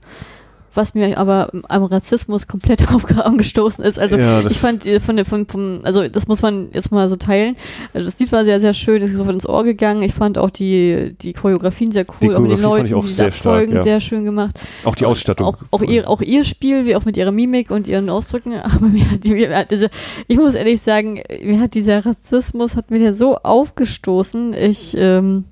was 0.79 0.95
mir 0.95 1.19
aber 1.19 1.51
am 1.69 1.85
Rassismus 1.85 2.47
komplett 2.47 2.83
aufge- 2.89 3.21
angestoßen 3.21 3.85
ist. 3.85 3.99
Also 3.99 4.17
Ja, 4.17 4.41
ich 4.41 4.57
fand 4.59 4.87
äh, 4.87 5.01
von 5.01 5.17
der, 5.17 5.27
von, 5.27 5.45
vom, 5.47 5.81
also 5.83 6.09
das 6.09 6.27
muss 6.29 6.41
man 6.41 6.69
jetzt 6.73 6.91
mal 6.91 7.09
so 7.11 7.17
teilen. 7.17 7.57
Also 7.93 8.09
das 8.11 8.19
Lied 8.19 8.33
war 8.33 8.45
sehr, 8.47 8.61
sehr 8.63 8.73
schön, 8.73 9.03
ist 9.03 9.13
sofort 9.13 9.35
ins 9.35 9.47
Ohr 9.49 9.65
gegangen. 9.65 10.03
Ich 10.03 10.15
fand 10.15 10.39
auch 10.39 10.51
die, 10.51 11.15
die 11.21 11.35
Choreografien 11.35 11.93
sehr 11.93 12.07
cool, 12.09 12.17
Die 12.31 12.35
auch 12.35 12.39
mit 12.41 12.53
den 12.53 12.63
Leuten, 12.63 12.87
sehr 13.07 13.31
stark, 13.33 13.55
Abfolgen 13.57 13.75
ja. 13.75 13.83
sehr 13.83 14.01
schön 14.01 14.25
gemacht. 14.25 14.59
Auch 14.85 14.95
die 14.95 15.05
Ausstattung. 15.05 15.47
Auch, 15.47 15.57
auch, 15.73 15.83
ihr, 15.83 16.09
auch 16.09 16.23
ihr 16.23 16.45
Spiel, 16.45 16.87
wie 16.87 16.97
auch 16.97 17.05
mit 17.05 17.17
ihrer 17.17 17.33
Mimik 17.33 17.71
und 17.71 17.89
ihren 17.89 18.09
Ausdrücken. 18.09 18.55
Aber 18.63 18.87
mir 18.87 19.11
hat 19.11 19.25
die, 19.25 19.33
mir 19.35 19.55
hat 19.57 19.71
diese, 19.71 19.91
ich 20.29 20.37
muss 20.39 20.55
ehrlich 20.55 20.81
sagen, 20.81 21.21
mir 21.43 21.61
hat 21.61 21.75
dieser 21.75 22.07
Rassismus, 22.07 22.77
hat 22.77 22.91
mir 22.91 23.13
so 23.15 23.37
aufgestoßen. 23.37 24.55
Ich, 24.55 24.97
ähm, 24.97 25.45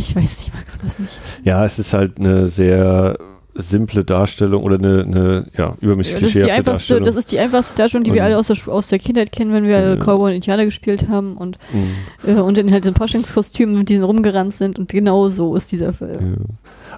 ich 0.00 0.14
weiß 0.14 0.38
nicht, 0.44 0.54
Max, 0.54 0.78
was 0.84 0.98
nicht. 0.98 1.18
Ja, 1.42 1.64
es 1.64 1.78
ist 1.78 1.92
halt 1.92 2.18
eine 2.18 2.48
sehr 2.48 3.18
simple 3.58 4.04
Darstellung 4.04 4.62
oder 4.62 4.76
eine, 4.76 5.02
eine 5.02 5.46
ja, 5.56 5.74
übermäßig 5.80 6.14
Das 6.14 6.22
ist, 6.22 6.28
die 6.28 6.38
klischeehafte 6.40 6.52
einfachste, 6.52 6.70
Darstellung. 6.94 7.04
das 7.04 7.16
ist 7.16 7.32
die 7.32 7.38
einfachste 7.38 7.74
Darstellung, 7.76 8.04
die 8.04 8.12
wir 8.14 8.20
Und- 8.20 8.26
alle 8.26 8.38
aus 8.38 8.46
der, 8.46 8.56
aus 8.72 8.88
der 8.88 8.98
Kindheit 8.98 9.32
kennen, 9.32 9.52
wenn 9.52 9.64
wir 9.64 9.78
Ja. 9.80 9.96
Cowboy 9.96 10.30
und 10.30 10.36
Indianer 10.36 10.64
gespielt 10.64 11.08
haben 11.08 11.36
und, 11.36 11.58
Mhm. 11.72 12.30
äh, 12.30 12.40
und 12.40 12.56
in 12.58 12.70
halt 12.72 12.84
diesen 12.84 12.94
Poschingskostümen 12.94 13.78
mit 13.78 13.88
diesen 13.88 14.04
rumgerannt 14.04 14.54
sind. 14.54 14.78
Und 14.78 14.88
genau 14.90 15.28
so 15.28 15.54
ist 15.56 15.72
dieser 15.72 15.92
Film. 15.92 16.36
Ja. 16.38 16.44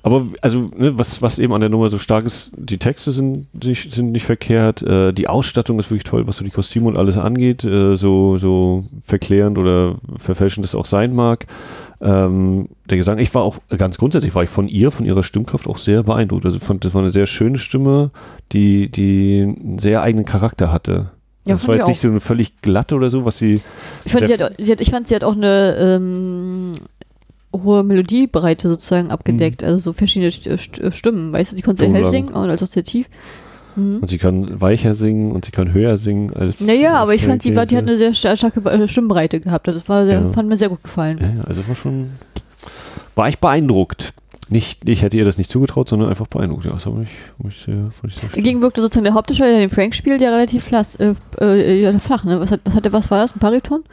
Aber 0.02 0.26
also, 0.40 0.70
ne, 0.76 0.96
was, 0.96 1.20
was 1.20 1.38
eben 1.38 1.52
an 1.52 1.60
der 1.60 1.68
Nummer 1.68 1.90
so 1.90 1.98
stark 1.98 2.24
ist, 2.24 2.52
die 2.56 2.78
Texte 2.78 3.12
sind 3.12 3.46
nicht, 3.64 3.92
sind 3.92 4.12
nicht 4.12 4.24
verkehrt, 4.24 4.82
äh, 4.82 5.12
die 5.12 5.28
Ausstattung 5.28 5.78
ist 5.78 5.90
wirklich 5.90 6.04
toll, 6.04 6.26
was 6.26 6.36
so 6.36 6.44
die 6.44 6.50
Kostüme 6.50 6.86
und 6.86 6.96
alles 6.96 7.16
angeht, 7.18 7.64
äh, 7.64 7.96
so, 7.96 8.38
so 8.38 8.84
verklärend 9.04 9.58
oder 9.58 9.96
verfälschend 10.16 10.64
es 10.64 10.74
auch 10.74 10.86
sein 10.86 11.14
mag. 11.14 11.46
Ähm, 12.02 12.68
der 12.88 12.96
Gesang, 12.96 13.18
ich 13.18 13.34
war 13.34 13.42
auch 13.42 13.58
ganz 13.76 13.98
grundsätzlich 13.98 14.34
war 14.34 14.42
ich 14.42 14.48
von 14.48 14.68
ihr, 14.68 14.90
von 14.90 15.04
ihrer 15.04 15.22
Stimmkraft 15.22 15.66
auch 15.66 15.76
sehr 15.76 16.02
beeindruckt. 16.02 16.46
Also 16.46 16.56
ich 16.56 16.62
fand, 16.62 16.84
das 16.84 16.94
war 16.94 17.02
eine 17.02 17.10
sehr 17.10 17.26
schöne 17.26 17.58
Stimme, 17.58 18.10
die, 18.52 18.90
die 18.90 19.42
einen 19.42 19.78
sehr 19.78 20.02
eigenen 20.02 20.24
Charakter 20.24 20.72
hatte. 20.72 21.10
Ja, 21.46 21.54
das 21.54 21.68
war 21.68 21.76
jetzt 21.76 21.88
nicht 21.88 21.98
auch. 21.98 22.02
so 22.02 22.08
eine 22.08 22.20
völlig 22.20 22.60
glatte 22.62 22.94
oder 22.94 23.10
so, 23.10 23.24
was 23.24 23.38
sie. 23.38 23.60
Ich 24.04 24.12
fand, 24.12 24.26
sie 24.26 24.32
hat, 24.34 24.54
sie 24.58 24.72
hat, 24.72 24.80
ich 24.80 24.90
fand, 24.90 25.08
sie 25.08 25.14
hat 25.14 25.24
auch 25.24 25.36
eine 25.36 25.76
ähm, 25.78 26.72
hohe 27.52 27.82
Melodiebreite 27.82 28.68
sozusagen 28.68 29.10
abgedeckt, 29.10 29.64
also 29.64 29.78
so 29.78 29.92
verschiedene 29.92 30.30
St 30.30 30.48
St 30.58 30.80
Stimmen, 30.94 31.32
weißt 31.32 31.52
du, 31.52 31.56
die 31.56 31.62
konnte 31.62 31.80
sehr 31.80 31.88
Mhm. 31.88 31.94
Hell 31.94 32.08
singen 32.08 32.28
und 32.28 32.50
als 32.50 32.62
auch 32.62 32.68
sehr 32.68 32.84
tief. 32.84 33.06
Mhm. 33.76 33.98
Und 33.98 34.08
sie 34.08 34.18
kann 34.18 34.60
weicher 34.60 34.94
singen 34.94 35.32
und 35.32 35.44
sie 35.44 35.50
kann 35.52 35.72
höher 35.72 35.98
singen 35.98 36.32
als. 36.34 36.60
Naja, 36.60 36.90
als 36.94 36.98
aber 37.02 37.14
ich 37.14 37.24
fand, 37.24 37.42
sie 37.42 37.54
war, 37.54 37.66
die 37.66 37.76
hat 37.76 37.84
eine 37.84 37.96
sehr 37.96 38.14
sta- 38.14 38.36
starke 38.36 38.60
äh, 38.68 38.88
Stimmbreite 38.88 39.40
gehabt. 39.40 39.68
Das 39.68 39.88
war 39.88 40.04
sehr, 40.06 40.20
Ja. 40.20 40.28
fand 40.28 40.48
mir 40.48 40.56
sehr 40.56 40.68
gut 40.68 40.82
gefallen. 40.82 41.18
Ja, 41.20 41.26
ja, 41.42 41.44
also 41.44 41.66
war 41.68 41.76
schon. 41.76 42.10
War 43.14 43.28
ich 43.28 43.38
beeindruckt. 43.38 44.12
Nicht, 44.48 44.88
ich 44.88 45.02
hätte 45.02 45.16
ihr 45.16 45.24
das 45.24 45.38
nicht 45.38 45.48
zugetraut, 45.48 45.88
sondern 45.88 46.08
einfach 46.08 46.26
beeindruckt. 46.26 46.64
Ja, 46.64 46.72
das 46.72 46.82
fand 46.82 47.04
ich, 47.04 47.10
fand 47.40 47.52
ich 47.54 47.62
sehr, 47.62 47.90
fand 47.92 48.12
ich 48.12 48.14
sehr. 48.18 48.28
Dagegen 48.34 48.60
wirkte 48.62 48.80
sozusagen 48.80 49.04
der 49.04 49.14
Hauptdarsteller, 49.14 49.50
der 49.50 49.60
den 49.60 49.70
Frank 49.70 49.94
spielt, 49.94 50.20
der 50.20 50.32
relativ 50.32 50.64
flas, 50.64 50.96
äh, 50.96 51.14
äh, 51.40 51.82
ja, 51.82 51.96
flach, 52.00 52.24
ne? 52.24 52.40
Was, 52.40 52.50
hat, 52.50 52.60
was, 52.64 52.74
hat 52.74 52.84
der, 52.84 52.92
was 52.92 53.10
war 53.12 53.18
das? 53.20 53.32
Ein 53.36 53.38
Bariton? 53.38 53.84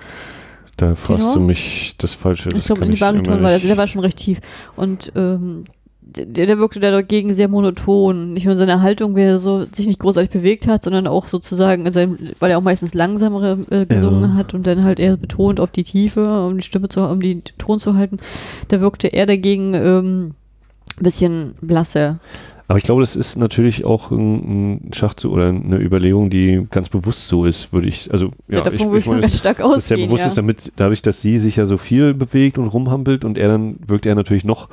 Da 0.78 0.96
fragst 0.96 1.20
Tenor? 1.22 1.34
du 1.36 1.40
mich 1.42 1.94
das 2.00 2.14
Falsche. 2.14 2.50
Ich 2.50 2.56
das 2.56 2.66
glaube, 2.66 2.80
kann 2.82 2.90
in 2.90 2.96
die 2.96 3.00
Bariton 3.00 3.34
war 3.44 3.50
der, 3.50 3.58
nicht- 3.60 3.68
der 3.70 3.78
war 3.78 3.88
schon 3.88 4.02
recht 4.02 4.18
tief. 4.18 4.40
Und 4.76 5.12
ähm, 5.16 5.64
der, 6.26 6.45
der 6.45 6.57
wirkte 6.57 6.80
da 6.80 6.91
dagegen 6.91 7.34
sehr 7.34 7.47
monoton. 7.47 8.34
Nicht 8.34 8.45
nur 8.45 8.53
in 8.53 8.59
seiner 8.59 8.82
Haltung, 8.82 9.15
wie 9.15 9.22
er 9.22 9.39
so 9.39 9.65
sich 9.72 9.88
nicht 9.88 9.99
großartig 9.99 10.32
bewegt 10.32 10.68
hat, 10.68 10.84
sondern 10.84 11.07
auch 11.07 11.28
sozusagen 11.28 11.86
in 11.86 11.93
seinem, 11.93 12.18
weil 12.39 12.51
er 12.51 12.57
auch 12.57 12.63
meistens 12.63 12.93
langsamere 12.93 13.59
äh, 13.70 13.86
gesungen 13.86 14.32
Ja. 14.32 14.34
hat 14.36 14.53
und 14.53 14.65
dann 14.65 14.84
halt 14.84 14.99
eher 14.99 15.18
betont 15.18 15.59
auf 15.59 15.72
die 15.72 15.84
Tiefe, 15.84 16.45
um 16.47 16.57
die 16.57 16.63
Stimme 16.63 16.89
zu, 16.89 17.01
um 17.01 17.20
die 17.20 17.41
Ton 17.57 17.80
zu 17.80 17.95
halten. 17.95 18.18
Da 18.70 18.82
wirkte 18.82 19.07
er 19.07 19.26
dagegen 19.26 19.74
ähm, 19.74 20.34
ein 20.97 21.03
bisschen 21.03 21.55
blasser. 21.61 22.20
Aber 22.70 22.78
ich 22.78 22.84
glaube, 22.84 23.01
das 23.01 23.15
ist 23.15 23.38
natürlich 23.38 23.86
auch 23.86 24.11
ein, 24.11 24.89
ein 24.89 24.93
Schachzug 24.93 25.32
oder 25.32 25.47
eine 25.47 25.78
Überlegung, 25.78 26.30
die 26.30 26.68
ganz 26.70 26.89
bewusst 26.89 27.30
so 27.30 27.45
ist, 27.45 27.72
würde 27.72 27.88
ich. 27.88 28.11
Also, 28.11 28.32
ja, 28.49 28.59
davon 28.59 28.74
ich, 28.74 28.86
würde 28.88 28.99
ich 28.99 29.05
mal 29.05 29.22
ganz 29.22 29.38
stark 29.38 29.59
dass 29.59 29.78
es 29.78 29.88
sehr 29.88 29.95
ausgehen. 29.95 30.09
bewusst 30.09 30.24
ja. 30.24 30.28
ist, 30.28 30.38
damit 30.38 30.74
dadurch, 30.76 31.01
dass 31.01 31.22
sie 31.22 31.38
sich 31.38 31.55
ja 31.55 31.65
so 31.65 31.78
viel 31.78 32.13
bewegt 32.13 32.57
und 32.57 32.68
rumhampelt 32.68 33.24
und 33.24 33.38
er 33.38 33.47
dann 33.47 33.78
wirkt 33.88 34.05
er 34.05 34.15
natürlich 34.15 34.43
noch 34.43 34.68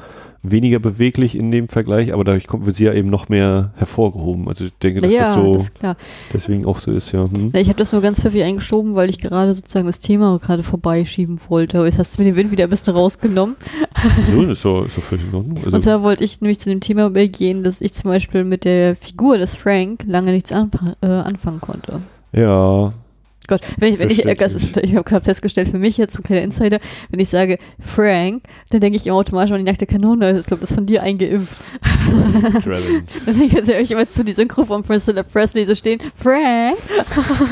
weniger 0.44 0.78
beweglich 0.78 1.36
in 1.36 1.50
dem 1.50 1.68
Vergleich, 1.68 2.12
aber 2.12 2.22
dadurch 2.22 2.46
kommt, 2.46 2.66
wird 2.66 2.76
sie 2.76 2.84
ja 2.84 2.92
eben 2.92 3.08
noch 3.08 3.30
mehr 3.30 3.72
hervorgehoben. 3.76 4.46
Also 4.46 4.66
ich 4.66 4.74
denke, 4.74 5.00
dass 5.00 5.12
ja, 5.12 5.34
das 5.34 5.34
so 5.34 5.54
das 5.80 5.96
deswegen 6.32 6.66
auch 6.66 6.80
so 6.80 6.92
ist, 6.92 7.12
ja. 7.12 7.24
Hm. 7.24 7.50
Ja, 7.54 7.60
ich 7.60 7.68
habe 7.68 7.78
das 7.78 7.92
nur 7.92 8.02
ganz 8.02 8.20
pfiffig 8.20 8.44
eingeschoben, 8.44 8.94
weil 8.94 9.08
ich 9.08 9.18
gerade 9.18 9.54
sozusagen 9.54 9.86
das 9.86 9.98
Thema 9.98 10.38
gerade 10.38 10.62
vorbeischieben 10.62 11.40
wollte. 11.48 11.78
Aber 11.78 11.86
jetzt 11.86 11.98
hast 11.98 12.18
du 12.18 12.22
mir 12.22 12.30
den 12.30 12.36
Wind 12.36 12.50
wieder 12.50 12.64
ein 12.64 12.70
bisschen 12.70 12.92
rausgenommen. 12.92 13.56
So, 14.32 14.40
das 14.42 14.50
ist 14.50 14.62
so, 14.62 14.82
ist 14.84 14.94
so 14.94 15.00
völlig 15.00 15.24
in 15.26 15.34
Ordnung. 15.34 15.56
Und 15.56 15.74
Also, 15.74 15.78
zwar 15.78 16.02
wollte 16.02 16.22
ich 16.22 16.40
nämlich 16.42 16.60
zu 16.60 16.68
dem 16.68 16.80
Thema 16.80 17.06
übergehen, 17.06 17.64
dass 17.64 17.80
ich 17.80 17.94
zum 17.94 18.10
Beispiel 18.10 18.44
mit 18.44 18.64
der 18.64 18.96
Figur 18.96 19.38
des 19.38 19.54
Frank 19.54 20.04
lange 20.06 20.32
nichts 20.32 20.52
anf 20.52 20.74
äh, 21.00 21.06
anfangen 21.06 21.60
konnte. 21.60 22.00
ja, 22.32 22.92
Gott, 23.46 23.60
wenn 23.78 23.92
ich, 23.92 23.98
wenn 23.98 24.10
ich, 24.10 24.22
das 24.22 24.54
ist, 24.54 24.76
ich 24.78 24.94
habe 24.94 25.04
gerade 25.04 25.24
festgestellt, 25.24 25.68
für 25.68 25.78
mich 25.78 25.96
jetzt, 25.96 26.14
so 26.14 26.20
ein 26.20 26.22
kleiner 26.22 26.42
Insider, 26.42 26.78
wenn 27.10 27.20
ich 27.20 27.28
sage 27.28 27.58
Frank, 27.78 28.42
dann 28.70 28.80
denke 28.80 28.96
ich 28.96 29.06
immer 29.06 29.16
automatisch 29.16 29.52
an 29.52 29.58
die 29.58 29.70
nackte 29.70 29.86
Kanone. 29.86 30.38
Ich 30.38 30.46
glaube, 30.46 30.62
das 30.62 30.70
ist 30.70 30.76
von 30.76 30.86
dir 30.86 31.02
eingeimpft. 31.02 31.56
Dann 33.26 33.38
denke 33.38 33.60
ich 33.60 33.68
ich 33.68 33.90
immer 33.90 34.08
zu 34.08 34.24
die 34.24 34.32
Synchro 34.32 34.64
von 34.64 34.82
Priscilla 34.82 35.22
Presley 35.22 35.66
so 35.66 35.74
stehen, 35.74 36.00
Frank. 36.16 36.76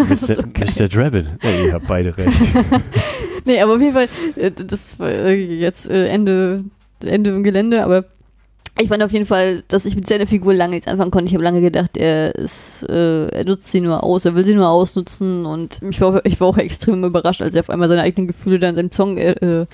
Mr. 0.08 0.44
Mr. 0.46 0.88
Drabbin. 0.88 1.28
Ja, 1.42 1.64
ihr 1.64 1.72
habt 1.74 1.86
beide 1.86 2.16
recht. 2.16 2.32
Nee, 3.44 3.60
aber 3.60 3.74
auf 3.74 3.80
jeden 3.80 3.94
Fall, 3.94 4.08
äh, 4.36 4.50
das 4.50 4.98
war 4.98 5.10
äh, 5.10 5.34
jetzt 5.34 5.90
äh, 5.90 6.06
Ende, 6.06 6.64
Ende 7.04 7.30
im 7.30 7.42
Gelände, 7.42 7.82
aber 7.82 8.04
ich 8.80 8.88
fand 8.88 9.02
auf 9.02 9.12
jeden 9.12 9.26
Fall, 9.26 9.62
dass 9.68 9.84
ich 9.84 9.94
mit 9.94 10.06
seiner 10.06 10.26
Figur 10.26 10.54
lange 10.54 10.74
nichts 10.74 10.88
anfangen 10.88 11.10
konnte. 11.10 11.28
Ich 11.28 11.34
habe 11.34 11.44
lange 11.44 11.60
gedacht, 11.60 11.96
er 11.96 12.34
ist, 12.34 12.82
äh, 12.88 13.26
er 13.26 13.44
nutzt 13.44 13.70
sie 13.70 13.80
nur 13.80 14.02
aus, 14.02 14.24
er 14.24 14.34
will 14.34 14.44
sie 14.44 14.54
nur 14.54 14.68
ausnutzen 14.68 15.44
und 15.44 15.80
ich 15.88 16.00
war, 16.00 16.24
ich 16.24 16.40
war 16.40 16.48
auch 16.48 16.58
extrem 16.58 17.04
überrascht, 17.04 17.42
als 17.42 17.54
er 17.54 17.60
auf 17.60 17.70
einmal 17.70 17.88
seine 17.88 18.02
eigenen 18.02 18.28
Gefühle 18.28 18.58
dann 18.58 18.70
in 18.70 18.76
seinem 18.76 18.92
Song 18.92 19.18
äh, 19.18 19.32
äh, 19.32 19.66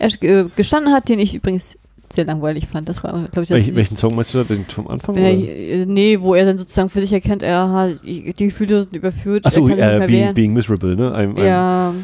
äh, 0.00 0.46
gestanden 0.56 0.92
hat, 0.92 1.08
den 1.08 1.18
ich 1.18 1.34
übrigens 1.34 1.76
sehr 2.12 2.24
langweilig 2.24 2.66
fand. 2.66 2.88
Das 2.88 3.04
war, 3.04 3.12
glaube 3.12 3.42
ich, 3.42 3.48
das 3.48 3.50
Welchen, 3.50 3.76
welchen 3.76 3.96
Song 3.96 4.16
meinst 4.16 4.34
du 4.34 4.38
da? 4.38 4.44
Den 4.44 4.64
vom 4.64 4.88
Anfang? 4.88 5.14
oder? 5.14 5.24
er, 5.24 5.82
äh, 5.82 5.86
nee, 5.86 6.18
wo 6.20 6.34
er 6.34 6.46
dann 6.46 6.58
sozusagen 6.58 6.88
für 6.88 7.00
sich 7.00 7.12
erkennt, 7.12 7.42
er 7.42 7.70
hat, 7.70 8.02
die 8.04 8.32
Gefühle 8.34 8.82
sind 8.84 8.96
überführt, 8.96 9.46
Achso, 9.46 9.66
nicht 9.66 9.78
äh, 9.78 10.04
being, 10.06 10.34
being 10.34 10.52
Miserable, 10.52 10.96
ne? 10.96 11.14
I'm, 11.14 11.34
I'm, 11.34 11.44
Ja, 11.44 11.94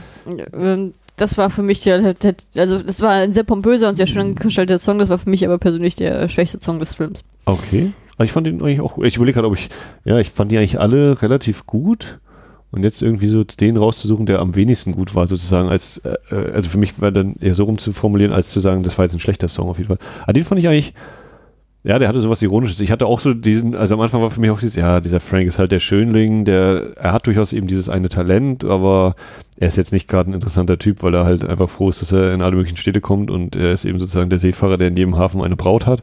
ähm, 0.52 0.94
das 1.16 1.38
war 1.38 1.50
für 1.50 1.62
mich 1.62 1.82
der, 1.82 2.14
der, 2.14 2.34
also 2.56 2.78
das 2.78 3.00
war 3.00 3.12
ein 3.12 3.32
sehr 3.32 3.44
pompöser 3.44 3.88
und 3.88 3.96
sehr 3.96 4.06
schön 4.06 4.20
angestellter 4.20 4.78
Song, 4.78 4.98
das 4.98 5.08
war 5.08 5.18
für 5.18 5.30
mich 5.30 5.44
aber 5.44 5.58
persönlich 5.58 5.96
der 5.96 6.28
schwächste 6.28 6.60
Song 6.60 6.78
des 6.78 6.94
Films. 6.94 7.24
Okay. 7.46 7.92
Aber 8.16 8.24
ich 8.24 8.32
fand 8.32 8.46
den 8.46 8.62
eigentlich 8.62 8.80
auch. 8.80 8.98
Ich 8.98 9.16
überlege 9.16 9.34
gerade, 9.34 9.48
ob 9.48 9.54
ich, 9.54 9.68
ja, 10.04 10.18
ich 10.18 10.30
fand 10.30 10.50
die 10.50 10.58
eigentlich 10.58 10.80
alle 10.80 11.20
relativ 11.22 11.66
gut. 11.66 12.18
Und 12.72 12.82
jetzt 12.82 13.00
irgendwie 13.00 13.28
so 13.28 13.44
den 13.44 13.76
rauszusuchen, 13.76 14.26
der 14.26 14.40
am 14.40 14.54
wenigsten 14.54 14.92
gut 14.92 15.14
war, 15.14 15.28
sozusagen, 15.28 15.68
als, 15.68 15.98
äh, 15.98 16.16
äh, 16.30 16.52
also 16.52 16.68
für 16.68 16.78
mich 16.78 17.00
war 17.00 17.12
dann 17.12 17.36
eher 17.40 17.54
so 17.54 17.64
rumzuformulieren, 17.64 18.32
als 18.32 18.48
zu 18.48 18.60
sagen, 18.60 18.82
das 18.82 18.98
war 18.98 19.04
jetzt 19.04 19.14
ein 19.14 19.20
schlechter 19.20 19.48
Song 19.48 19.68
auf 19.68 19.78
jeden 19.78 19.88
Fall. 19.88 19.98
Aber 20.24 20.32
den 20.32 20.44
fand 20.44 20.58
ich 20.58 20.68
eigentlich, 20.68 20.92
ja, 21.84 21.98
der 21.98 22.08
hatte 22.08 22.20
sowas 22.20 22.42
Ironisches. 22.42 22.80
Ich 22.80 22.90
hatte 22.90 23.06
auch 23.06 23.20
so 23.20 23.32
diesen, 23.32 23.76
also 23.76 23.94
am 23.94 24.00
Anfang 24.00 24.20
war 24.20 24.30
für 24.30 24.40
mich 24.40 24.50
auch 24.50 24.58
dieses, 24.58 24.74
ja, 24.74 25.00
dieser 25.00 25.20
Frank 25.20 25.46
ist 25.46 25.58
halt 25.58 25.70
der 25.70 25.80
Schönling, 25.80 26.44
der, 26.44 26.96
er 26.96 27.12
hat 27.12 27.26
durchaus 27.26 27.52
eben 27.52 27.68
dieses 27.68 27.88
eine 27.88 28.08
Talent, 28.08 28.64
aber 28.64 29.14
er 29.58 29.68
ist 29.68 29.76
jetzt 29.76 29.92
nicht 29.92 30.06
gerade 30.06 30.30
ein 30.30 30.34
interessanter 30.34 30.78
Typ, 30.78 31.02
weil 31.02 31.14
er 31.14 31.24
halt 31.24 31.44
einfach 31.44 31.70
froh 31.70 31.88
ist, 31.88 32.02
dass 32.02 32.12
er 32.12 32.34
in 32.34 32.42
alle 32.42 32.56
möglichen 32.56 32.76
Städte 32.76 33.00
kommt 33.00 33.30
und 33.30 33.56
er 33.56 33.72
ist 33.72 33.84
eben 33.86 33.98
sozusagen 33.98 34.28
der 34.28 34.38
Seefahrer, 34.38 34.76
der 34.76 34.88
in 34.88 34.96
jedem 34.96 35.16
Hafen 35.16 35.40
eine 35.40 35.56
Braut 35.56 35.86
hat, 35.86 36.02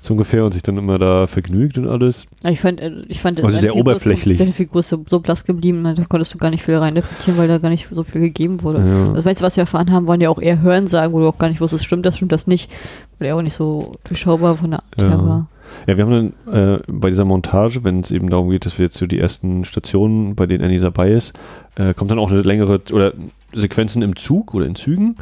so 0.00 0.14
ungefähr, 0.14 0.44
und 0.44 0.52
sich 0.52 0.62
dann 0.62 0.76
immer 0.76 0.98
da 0.98 1.26
vergnügt 1.26 1.78
und 1.78 1.88
alles. 1.88 2.26
Ich 2.44 2.60
fand, 2.60 2.80
äh, 2.80 2.92
ich 3.08 3.20
fand 3.20 3.42
Also 3.44 3.58
sehr 3.58 3.72
Figur 3.72 3.80
oberflächlich. 3.80 4.38
Seine 4.38 4.52
Figur 4.52 4.82
so, 4.84 5.04
so 5.08 5.18
blass 5.18 5.44
geblieben, 5.44 5.82
da 5.82 6.04
konntest 6.08 6.32
du 6.32 6.38
gar 6.38 6.50
nicht 6.50 6.62
viel 6.62 6.76
reininterpretieren, 6.76 7.38
weil 7.38 7.48
da 7.48 7.58
gar 7.58 7.70
nicht 7.70 7.88
so 7.90 8.04
viel 8.04 8.20
gegeben 8.20 8.62
wurde. 8.62 8.78
Ja. 8.78 9.12
Das 9.14 9.24
meiste, 9.24 9.42
was 9.44 9.56
wir 9.56 9.62
erfahren 9.62 9.90
haben, 9.90 10.06
waren 10.06 10.20
ja 10.20 10.28
auch 10.30 10.40
eher 10.40 10.60
Hörensagen, 10.62 11.12
wo 11.12 11.18
du 11.20 11.26
auch 11.26 11.38
gar 11.38 11.48
nicht 11.48 11.60
wusstest, 11.60 11.84
stimmt 11.84 12.06
das, 12.06 12.16
stimmt 12.16 12.32
das 12.32 12.46
nicht, 12.46 12.70
weil 13.18 13.28
er 13.28 13.36
auch 13.36 13.42
nicht 13.42 13.56
so 13.56 13.92
durchschaubar 14.04 14.56
von 14.56 14.70
der 14.70 14.80
Art 14.80 14.98
Ja. 14.98 15.26
war. 15.26 15.48
Ja, 15.86 15.96
wir 15.96 16.04
haben 16.04 16.34
dann 16.46 16.78
äh, 16.78 16.82
bei 16.86 17.10
dieser 17.10 17.24
Montage, 17.24 17.84
wenn 17.84 18.00
es 18.00 18.10
eben 18.10 18.30
darum 18.30 18.50
geht, 18.50 18.66
dass 18.66 18.78
wir 18.78 18.86
jetzt 18.86 18.98
so 18.98 19.06
die 19.06 19.18
ersten 19.18 19.64
Stationen, 19.64 20.34
bei 20.34 20.46
denen 20.46 20.64
Annie 20.64 20.80
dabei 20.80 21.12
ist, 21.12 21.32
äh, 21.76 21.94
kommt 21.94 22.10
dann 22.10 22.18
auch 22.18 22.30
eine 22.30 22.42
längere 22.42 22.80
oder 22.92 23.12
Sequenzen 23.52 24.02
im 24.02 24.16
Zug 24.16 24.54
oder 24.54 24.66
in 24.66 24.74
Zügen, 24.74 25.16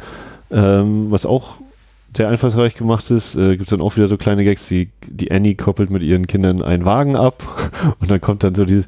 ähm, 0.51 1.07
was 1.09 1.25
auch 1.25 1.55
sehr 2.15 2.29
einfallsreich 2.29 2.75
gemacht 2.75 3.09
ist. 3.09 3.35
Äh, 3.35 3.51
Gibt 3.51 3.63
es 3.63 3.69
dann 3.69 3.81
auch 3.81 3.95
wieder 3.95 4.07
so 4.07 4.17
kleine 4.17 4.43
Gags, 4.43 4.67
die, 4.67 4.89
die 5.07 5.31
Annie 5.31 5.55
koppelt 5.55 5.89
mit 5.89 6.03
ihren 6.03 6.27
Kindern 6.27 6.61
einen 6.61 6.85
Wagen 6.85 7.15
ab 7.15 7.43
und 7.99 8.11
dann 8.11 8.21
kommt 8.21 8.43
dann 8.43 8.55
so 8.55 8.65
dieses 8.65 8.87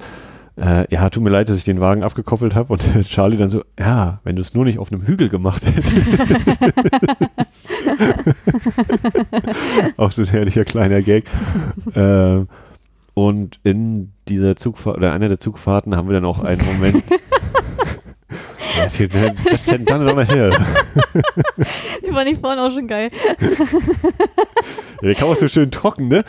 äh, 0.56 0.86
ja, 0.94 1.10
tut 1.10 1.24
mir 1.24 1.32
leid, 1.32 1.50
dass 1.50 1.58
ich 1.58 1.64
den 1.64 1.82
Wagen 1.82 2.04
abgekoppelt 2.04 2.56
habe. 2.56 2.74
Und 2.74 2.84
Charlie 3.10 3.38
dann 3.38 3.50
so, 3.50 3.64
ja, 3.80 4.20
wenn 4.24 4.36
du 4.36 4.42
es 4.42 4.54
nur 4.54 4.66
nicht 4.66 4.80
auf 4.80 4.92
einem 4.92 5.06
Hügel 5.06 5.30
gemacht 5.30 5.66
hättest. 5.66 5.88
Auch 9.98 10.12
so 10.12 10.22
ein 10.22 10.28
herrlicher 10.28 10.66
kleiner 10.66 11.02
Gag. 11.02 11.26
äh, 11.96 12.46
und 13.16 13.60
in 13.64 14.12
dieser 14.28 14.56
Zugfahrt, 14.56 14.98
oder 14.98 15.14
einer 15.14 15.30
der 15.30 15.40
Zugfahrten 15.40 15.96
haben 15.96 16.08
wir 16.08 16.14
dann 16.14 16.26
auch 16.26 16.44
einen 16.44 16.66
Moment. 16.66 17.04
ja, 18.78 18.90
viel 18.90 19.08
done 19.08 19.36
it 19.36 19.92
on 19.92 20.20
a 20.20 20.24
hill. 20.24 20.52
Die 22.04 22.12
fand 22.12 22.30
ich 22.30 22.40
vorhin 22.40 22.60
auch 22.60 22.72
schon 22.72 22.88
geil. 22.88 23.12
Ja, 23.40 23.48
der 25.04 25.16
kam 25.16 25.28
auch 25.28 25.36
so 25.36 25.48
schön 25.48 25.70
trocken, 25.70 26.08
ne? 26.08 26.24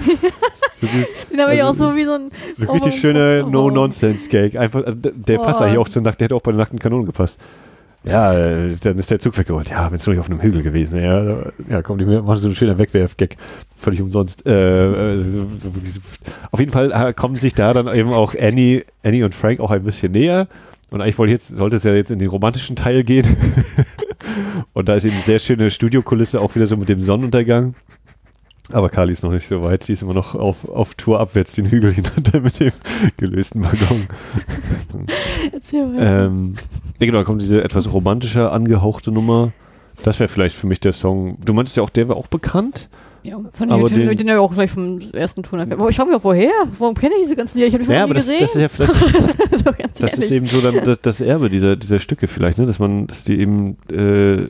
Den 1.33 1.41
habe 1.41 1.55
ich 1.55 1.63
auch 1.63 1.75
so 1.75 1.95
wie 1.97 2.05
so 2.05 2.15
ein. 2.15 2.31
so 2.57 2.71
richtig 2.73 3.05
oh. 3.05 3.49
No-Nonsense-Gag. 3.49 4.57
Einfach, 4.57 4.85
also 4.85 4.99
der 4.99 5.39
passt 5.39 5.63
eigentlich 5.63 5.79
auch 5.79 5.89
zur 5.89 6.03
Nacht, 6.03 6.21
der 6.21 6.27
hätte 6.27 6.35
auch 6.35 6.43
bei 6.43 6.53
der 6.53 6.59
nackten 6.59 6.79
Kanone 6.79 7.05
gepasst. 7.05 7.39
Ja, 8.07 8.35
äh, 8.35 8.77
dann 8.83 8.99
ist 8.99 9.11
der 9.11 9.19
Zug 9.19 9.37
weggeholt. 9.39 9.71
Ja, 9.71 9.91
wenn 9.91 9.97
es 9.97 10.07
nur 10.07 10.15
nicht 10.15 10.21
auf 10.21 10.31
einem 10.31 10.43
Hügel 10.43 10.63
gewesen 10.63 10.93
wäre. 10.93 11.53
Ja, 11.69 11.77
ja 11.77 11.83
komm, 11.83 11.99
die 11.99 12.05
machen 12.05 12.37
so 12.37 12.49
ein 12.49 12.55
schöner 12.55 12.77
Wegwerf-Gag. 12.77 13.37
Völlig 13.79 14.03
umsonst. 14.03 14.47
Äh, 14.47 15.15
äh, 15.15 15.25
auf 16.51 16.61
jeden 16.61 16.73
Fall 16.73 16.93
äh, 16.93 17.15
kommen 17.15 17.37
sich 17.37 17.55
da 17.55 17.73
dann 17.73 17.93
eben 17.95 18.13
auch 18.13 18.35
Annie, 18.39 18.85
Annie 19.03 19.25
und 19.25 19.35
Frank 19.35 19.61
auch 19.61 19.71
ein 19.71 19.85
bisschen 19.85 20.13
näher. 20.13 20.49
Und 20.91 21.01
eigentlich 21.01 21.19
wollte, 21.19 21.33
jetzt, 21.33 21.49
sollte 21.49 21.77
es 21.77 21.85
ja 21.85 21.95
jetzt 21.95 22.11
in 22.11 22.19
den 22.19 22.29
romantischen 22.29 22.77
Teil 22.77 23.05
gehen. 23.05 23.37
und 24.75 24.89
da 24.89 24.95
ist 24.95 25.07
eben 25.07 25.15
eine 25.15 25.25
sehr 25.25 25.39
schöne 25.39 25.71
Studiokulisse, 25.71 26.41
auch 26.41 26.55
wieder 26.55 26.67
so 26.67 26.77
mit 26.77 26.89
dem 26.91 27.03
Sonnenuntergang. 27.03 27.75
Aber 28.73 28.89
Carly 28.89 29.13
ist 29.13 29.23
noch 29.23 29.31
nicht 29.33 29.47
so 29.47 29.63
weit. 29.63 29.85
Sie 29.85 29.93
ist 29.93 30.03
immer 30.03 30.15
noch 30.15 30.35
auf, 30.35 30.69
auf 30.71 30.95
Tour 30.95 31.21
abwärts 31.21 31.53
den 31.53 31.67
Hügel 31.67 31.93
hinunter 31.93 32.41
mit 32.41 32.59
dem 32.61 32.73
gelösten 33.19 33.63
Waggon. 33.63 34.07
Erzähl 35.53 35.87
mal. 35.87 36.27
ähm, 36.27 36.55
ja, 37.01 37.07
genau, 37.07 37.19
da 37.19 37.25
kommt 37.25 37.43
diese 37.43 37.63
etwas 37.63 37.93
romantischer 37.93 38.53
angehauchte 38.53 39.11
Nummer. 39.13 39.53
Das 40.03 40.19
wäre 40.19 40.29
vielleicht 40.29 40.57
für 40.57 40.67
mich 40.67 40.81
der 40.81 40.93
Song. 40.93 41.39
Du 41.45 41.53
meintest 41.55 41.77
ja 41.77 41.83
auch, 41.83 41.91
der 41.91 42.09
wäre 42.09 42.17
auch 42.19 42.27
bekannt. 42.27 42.89
ja, 43.23 43.39
von 43.53 43.71
aber 43.71 43.89
den, 43.89 44.09
den, 44.09 44.17
den- 44.17 44.29
ich 44.29 44.35
auch 44.35 44.53
gleich 44.53 44.71
vom 44.71 44.99
ersten 45.13 45.43
Ton 45.43 45.61
erkannt. 45.61 45.81
Aber 45.81 45.91
ich 45.91 45.97
frage 45.97 46.11
mich 46.11 46.19
auch, 46.19 46.25
woher? 46.25 46.51
Warum 46.79 46.95
kenne 46.95 47.15
ich 47.17 47.23
diese 47.25 47.37
ganzen 47.37 47.59
Lieder? 47.59 47.69
Ich 47.69 47.75
habe 47.75 47.85
die 47.85 47.91
Ja, 47.93 48.01
noch 48.07 48.09
nie 48.09 48.15
das, 48.15 48.27
gesehen. 48.27 48.41
das 48.41 48.55
ist 48.57 48.63
ja 48.63 48.69
vielleicht, 48.69 48.95
so 49.65 49.73
ganz 49.73 49.93
das 49.99 50.13
ehrlich. 50.15 50.25
ist 50.25 50.31
eben 50.31 50.47
so 50.47 50.61
dann 50.61 50.83
das, 50.85 51.01
das 51.01 51.21
Erbe 51.21 51.49
dieser, 51.51 51.77
dieser 51.77 52.01
Stücke 52.01 52.27
vielleicht, 52.29 52.59
ne? 52.59 52.67
dass 52.67 52.79
man, 52.79 53.07
dass 53.07 53.25
die 53.25 53.39
eben 53.39 53.77
äh, 53.91 54.49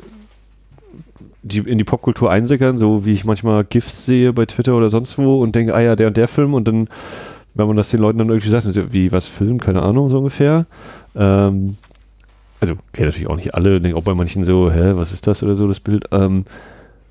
die 1.44 1.58
in 1.58 1.78
die 1.78 1.84
Popkultur 1.84 2.30
einsickern, 2.30 2.78
so 2.78 3.04
wie 3.04 3.12
ich 3.12 3.24
manchmal 3.24 3.64
GIFs 3.64 4.06
sehe 4.06 4.32
bei 4.32 4.46
Twitter 4.46 4.76
oder 4.76 4.90
sonst 4.90 5.18
wo 5.18 5.42
und 5.42 5.54
denke, 5.54 5.74
ah 5.74 5.80
ja, 5.80 5.94
der 5.94 6.08
und 6.08 6.16
der 6.16 6.26
Film 6.26 6.54
und 6.54 6.66
dann, 6.66 6.88
wenn 7.54 7.66
man 7.66 7.76
das 7.76 7.90
den 7.90 8.00
Leuten 8.00 8.18
dann 8.18 8.28
irgendwie 8.28 8.48
sagt, 8.48 8.64
so, 8.64 8.92
wie 8.92 9.12
was 9.12 9.28
Film, 9.28 9.60
keine 9.60 9.82
Ahnung, 9.82 10.08
so 10.08 10.18
ungefähr. 10.18 10.66
Ähm, 11.14 11.76
also, 12.60 12.74
kenne 12.92 13.08
natürlich 13.08 13.28
auch 13.28 13.36
nicht 13.36 13.54
alle, 13.54 13.80
denke 13.80 13.98
auch 13.98 14.02
bei 14.02 14.14
manchen 14.14 14.46
so, 14.46 14.72
hä, 14.72 14.92
was 14.94 15.12
ist 15.12 15.26
das 15.26 15.42
oder 15.42 15.54
so, 15.54 15.68
das 15.68 15.80
Bild. 15.80 16.06
Ähm, 16.12 16.46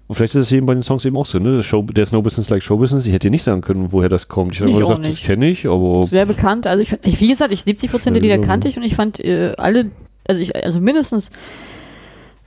und 0.07 0.15
vielleicht 0.15 0.35
ist 0.35 0.47
es 0.47 0.51
eben 0.51 0.65
bei 0.65 0.73
den 0.73 0.83
Songs 0.83 1.05
eben 1.05 1.15
auch 1.15 1.25
so, 1.25 1.39
ne? 1.39 1.63
Show, 1.63 1.83
there's 1.93 2.11
no 2.11 2.21
business 2.21 2.49
like 2.49 2.61
show 2.61 2.77
business. 2.77 3.05
Ich 3.05 3.13
hätte 3.13 3.27
dir 3.27 3.31
nicht 3.31 3.43
sagen 3.43 3.61
können, 3.61 3.91
woher 3.91 4.09
das 4.09 4.27
kommt. 4.27 4.53
Ich 4.53 4.61
habe 4.61 4.71
gesagt, 4.71 4.99
das 4.99 5.07
nicht. 5.07 5.23
kenne 5.23 5.47
ich, 5.47 5.65
aber 5.65 6.05
sehr 6.05 6.25
bekannt. 6.25 6.67
Also 6.67 6.81
ich 6.81 7.21
wie 7.21 7.27
gesagt, 7.27 7.53
ich 7.53 7.63
70 7.63 7.89
Prozent 7.89 8.15
der 8.15 8.23
Ja, 8.23 8.35
Lieder 8.35 8.45
kannte 8.45 8.67
ich 8.67 8.77
und 8.77 8.83
ich 8.83 8.95
fand 8.95 9.19
äh, 9.19 9.53
alle, 9.57 9.91
also 10.27 10.41
ich, 10.41 10.55
also 10.55 10.81
mindestens 10.81 11.29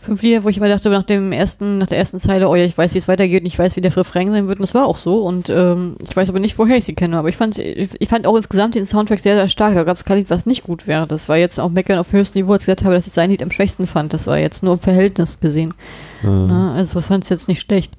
fünf 0.07 0.22
Lieder, 0.22 0.44
wo 0.44 0.48
ich 0.48 0.57
immer 0.57 0.68
dachte, 0.68 0.88
nach 0.88 1.02
dem 1.02 1.32
ersten, 1.32 1.78
nach 1.78 1.88
der 1.88 1.98
ersten 1.98 2.18
Zeile, 2.18 2.48
oh 2.48 2.54
ja, 2.54 2.64
ich 2.64 2.78
weiß, 2.78 2.94
wie 2.94 2.98
es 2.98 3.09
weitergeht 3.09 3.42
und 3.42 3.46
ich 3.46 3.59
weiß, 3.59 3.76
wie 3.76 3.80
der 3.80 3.94
Refrain 3.94 4.30
sein 4.30 4.48
wird. 4.48 4.59
Und 4.59 4.62
das 4.62 4.74
war 4.74 4.86
auch 4.86 4.96
so. 4.96 5.18
Und 5.26 5.50
ähm, 5.50 5.96
ich 6.09 6.16
weiß 6.16 6.30
aber 6.30 6.38
nicht, 6.38 6.59
woher 6.59 6.76
ich 6.76 6.84
sie 6.84 6.94
kenne. 6.94 7.18
Aber 7.18 7.28
ich 7.28 7.36
fand, 7.36 7.59
ich, 7.59 8.09
fand 8.09 8.26
auch 8.26 8.36
insgesamt 8.36 8.74
den 8.74 8.86
Soundtrack 8.86 9.20
sehr, 9.20 9.34
sehr 9.34 9.48
stark. 9.48 9.74
Da 9.74 9.84
gab 9.84 9.96
es 9.96 10.04
kein 10.04 10.18
Lied, 10.18 10.30
was 10.30 10.46
nicht 10.46 10.62
gut 10.64 10.86
wäre. 10.86 11.07
Das 11.07 11.28
war 11.28 11.36
jetzt 11.36 11.61
auch 11.61 11.70
Meckern 11.70 11.98
auf 11.98 12.12
höchstem 12.12 12.42
Niveau, 12.42 12.52
als 12.52 12.62
ich 12.62 12.66
gesagt 12.66 12.84
habe, 12.84 12.94
dass 12.94 13.07
ich 13.07 13.12
sein 13.12 13.30
Lied 13.30 13.42
am 13.42 13.50
schwächsten 13.50 13.86
fand. 13.86 14.14
Das 14.14 14.26
war 14.26 14.38
jetzt 14.38 14.62
nur 14.62 14.74
im 14.74 14.80
Verhältnis 14.80 15.40
gesehen. 15.40 15.74
äh, 16.22 16.26
Ne? 16.26 16.72
Also 16.74 17.00
ich 17.00 17.04
fand 17.04 17.24
es 17.24 17.30
jetzt 17.30 17.48
nicht 17.48 17.61
schlecht. 17.61 17.92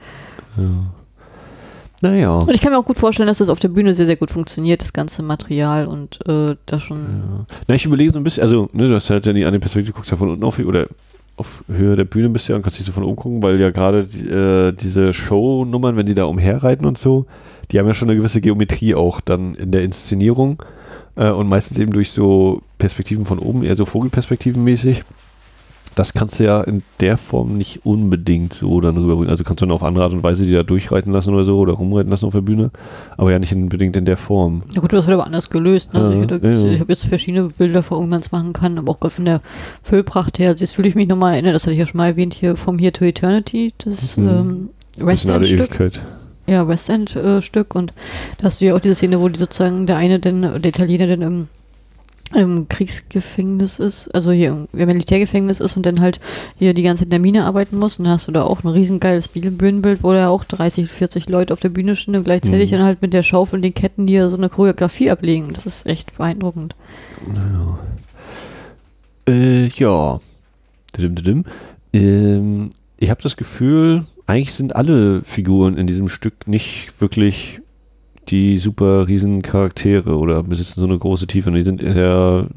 naja. 2.01 2.37
Und 2.39 2.53
ich 2.53 2.61
kann 2.61 2.71
mir 2.71 2.77
auch 2.79 2.85
gut 2.85 2.97
vorstellen, 2.97 3.27
dass 3.27 3.39
das 3.39 3.49
auf 3.49 3.59
der 3.59 3.69
Bühne 3.69 3.93
sehr, 3.95 4.05
sehr 4.05 4.15
gut 4.15 4.31
funktioniert, 4.31 4.81
das 4.81 4.93
ganze 4.93 5.23
Material 5.23 5.87
und 5.87 6.19
äh, 6.27 6.55
da 6.65 6.79
schon. 6.79 6.97
Ja. 6.99 7.45
Na, 7.67 7.75
ich 7.75 7.85
überlege 7.85 8.11
so 8.13 8.19
ein 8.19 8.23
bisschen, 8.23 8.43
also, 8.43 8.69
ne, 8.71 8.87
du 8.87 8.95
hast 8.95 9.09
halt 9.09 9.25
ja 9.25 9.33
die 9.33 9.45
eine 9.45 9.59
Perspektive, 9.59 9.91
du 9.91 9.95
guckst 9.97 10.11
ja 10.11 10.17
von 10.17 10.29
unten 10.29 10.43
auf, 10.43 10.59
oder 10.59 10.87
auf 11.37 11.63
Höhe 11.67 11.95
der 11.95 12.03
Bühne 12.03 12.29
bist 12.29 12.47
ja 12.49 12.55
und 12.55 12.63
kannst 12.63 12.79
dich 12.79 12.85
so 12.85 12.91
von 12.91 13.03
oben 13.03 13.15
gucken, 13.15 13.43
weil 13.43 13.59
ja 13.59 13.69
gerade 13.69 14.05
die, 14.05 14.27
äh, 14.27 14.71
diese 14.73 15.13
Shownummern, 15.13 15.95
wenn 15.95 16.07
die 16.07 16.15
da 16.15 16.25
umherreiten 16.25 16.85
und 16.85 16.97
so, 16.97 17.27
die 17.71 17.79
haben 17.79 17.87
ja 17.87 17.93
schon 17.93 18.09
eine 18.09 18.17
gewisse 18.17 18.41
Geometrie 18.41 18.95
auch 18.95 19.21
dann 19.21 19.55
in 19.55 19.71
der 19.71 19.83
Inszenierung 19.83 20.63
äh, 21.15 21.29
und 21.29 21.47
meistens 21.47 21.77
eben 21.79 21.93
durch 21.93 22.11
so 22.11 22.63
Perspektiven 22.79 23.25
von 23.25 23.39
oben, 23.39 23.63
eher 23.63 23.75
so 23.75 23.85
Vogelperspektiven 23.85 24.63
mäßig. 24.63 25.03
Das 25.97 26.13
kannst 26.13 26.39
du 26.39 26.43
ja 26.45 26.61
in 26.61 26.83
der 27.01 27.17
Form 27.17 27.57
nicht 27.57 27.85
unbedingt 27.85 28.53
so 28.53 28.79
dann 28.81 28.95
rüberbringen. 28.97 29.29
Also 29.29 29.43
kannst 29.43 29.61
du 29.61 29.65
dann 29.65 29.73
auf 29.73 29.83
andere 29.83 30.03
Art 30.03 30.13
und 30.13 30.21
Weise 30.23 30.45
die 30.45 30.53
da 30.53 30.61
durchreiten 30.63 31.11
lassen 31.11 31.33
oder 31.33 31.43
so 31.43 31.57
oder 31.59 31.73
rumreiten 31.73 32.09
lassen 32.11 32.25
auf 32.27 32.33
der 32.33 32.41
Bühne, 32.41 32.69
aber 33.17 33.31
ja 33.31 33.39
nicht 33.39 33.51
unbedingt 33.53 33.95
in 33.95 34.05
der 34.05 34.15
Form. 34.17 34.61
Ja 34.75 34.81
gut, 34.81 34.93
das 34.93 35.07
wird 35.07 35.15
aber 35.15 35.25
anders 35.25 35.49
gelöst. 35.49 35.93
Ne? 35.93 35.99
Also 35.99 36.11
Ja, 36.11 36.15
ich 36.23 36.31
hätte- 36.31 36.47
ja, 36.47 36.51
ja. 36.53 36.71
ich 36.73 36.79
habe 36.79 36.91
jetzt 36.93 37.05
verschiedene 37.05 37.49
Bilder 37.49 37.81
vor 37.83 37.97
irgendwann 37.97 38.21
machen 38.31 38.53
kann, 38.53 38.77
aber 38.77 38.91
auch 38.91 38.99
gerade 38.99 39.13
von 39.15 39.25
der 39.25 39.41
Füllpracht 39.81 40.37
her. 40.39 40.49
Also 40.49 40.63
jetzt 40.63 40.75
fühle 40.75 40.87
ich 40.87 40.95
mich 40.95 41.07
nochmal 41.07 41.33
erinnern, 41.33 41.53
das 41.53 41.63
hatte 41.63 41.73
ich 41.73 41.79
ja 41.79 41.87
schon 41.87 41.97
mal 41.97 42.07
erwähnt, 42.07 42.33
hier 42.35 42.55
vom 42.55 42.77
Here 42.77 42.93
to 42.93 43.03
Eternity, 43.03 43.73
das 43.83 44.17
Mhm. 44.17 44.29
ähm, 44.29 44.69
West 44.99 45.27
End 45.27 45.45
Stück. 45.45 45.59
Ewigkeit. 45.59 45.99
Ja, 46.45 46.67
West 46.67 46.89
End 46.89 47.15
äh, 47.15 47.41
Stück 47.41 47.73
und 47.75 47.91
da 48.37 48.45
hast 48.45 48.61
du 48.61 48.65
ja 48.65 48.75
auch 48.75 48.79
diese 48.79 48.95
Szene, 48.95 49.19
wo 49.19 49.27
die 49.29 49.39
sozusagen 49.39 49.85
der 49.87 49.97
eine 49.97 50.19
denn, 50.19 50.41
der 50.43 50.63
Italiener 50.65 51.07
dann 51.07 51.21
im, 51.21 51.47
im 52.35 52.67
Kriegsgefängnis 52.67 53.79
ist, 53.79 54.13
also 54.13 54.31
hier 54.31 54.67
im 54.73 54.85
Militärgefängnis 54.87 55.59
ist 55.59 55.77
und 55.77 55.85
dann 55.85 56.01
halt 56.01 56.19
hier 56.57 56.73
die 56.73 56.83
ganze 56.83 57.01
Zeit 57.01 57.07
in 57.07 57.11
der 57.11 57.19
Mine 57.19 57.45
arbeiten 57.45 57.77
muss 57.77 57.97
und 57.99 58.05
da 58.05 58.11
hast 58.11 58.27
du 58.27 58.31
da 58.31 58.43
auch 58.43 58.63
ein 58.63 58.67
riesengeiles 58.69 59.27
Bühnenbild, 59.29 60.03
wo 60.03 60.11
da 60.11 60.27
auch 60.29 60.43
30, 60.43 60.89
40 60.89 61.29
Leute 61.29 61.53
auf 61.53 61.61
der 61.61 61.69
Bühne 61.69 61.95
stehen 61.95 62.15
und 62.15 62.23
gleichzeitig 62.23 62.71
Mhm. 62.71 62.75
dann 62.77 62.85
halt 62.85 63.01
mit 63.01 63.13
der 63.13 63.23
Schaufel 63.23 63.55
und 63.57 63.61
den 63.61 63.73
Ketten, 63.73 64.07
ja 64.07 64.29
so 64.29 64.35
eine 64.37 64.49
Choreografie 64.49 65.09
ablegen. 65.09 65.53
Das 65.53 65.65
ist 65.65 65.85
echt 65.85 66.17
beeindruckend. 66.17 66.75
Äh, 69.27 69.67
ja. 69.67 70.19
Didim, 70.95 71.15
didim. 71.15 71.45
Ähm, 71.93 72.71
ich 72.97 73.09
habe 73.09 73.21
das 73.21 73.37
Gefühl, 73.37 74.05
eigentlich 74.25 74.53
sind 74.53 74.75
alle 74.75 75.21
Figuren 75.23 75.77
in 75.77 75.87
diesem 75.87 76.09
Stück 76.09 76.47
nicht 76.47 76.99
wirklich 76.99 77.59
die 78.29 78.57
super 78.57 79.07
riesen 79.07 79.41
Charaktere 79.41 80.17
oder 80.17 80.43
besitzen 80.43 80.79
so 80.81 80.85
eine 80.85 80.97
große 80.97 81.27
Tiefe. 81.27 81.51
Die 81.51 81.63
sind 81.63 81.81
sehr 81.81 82.47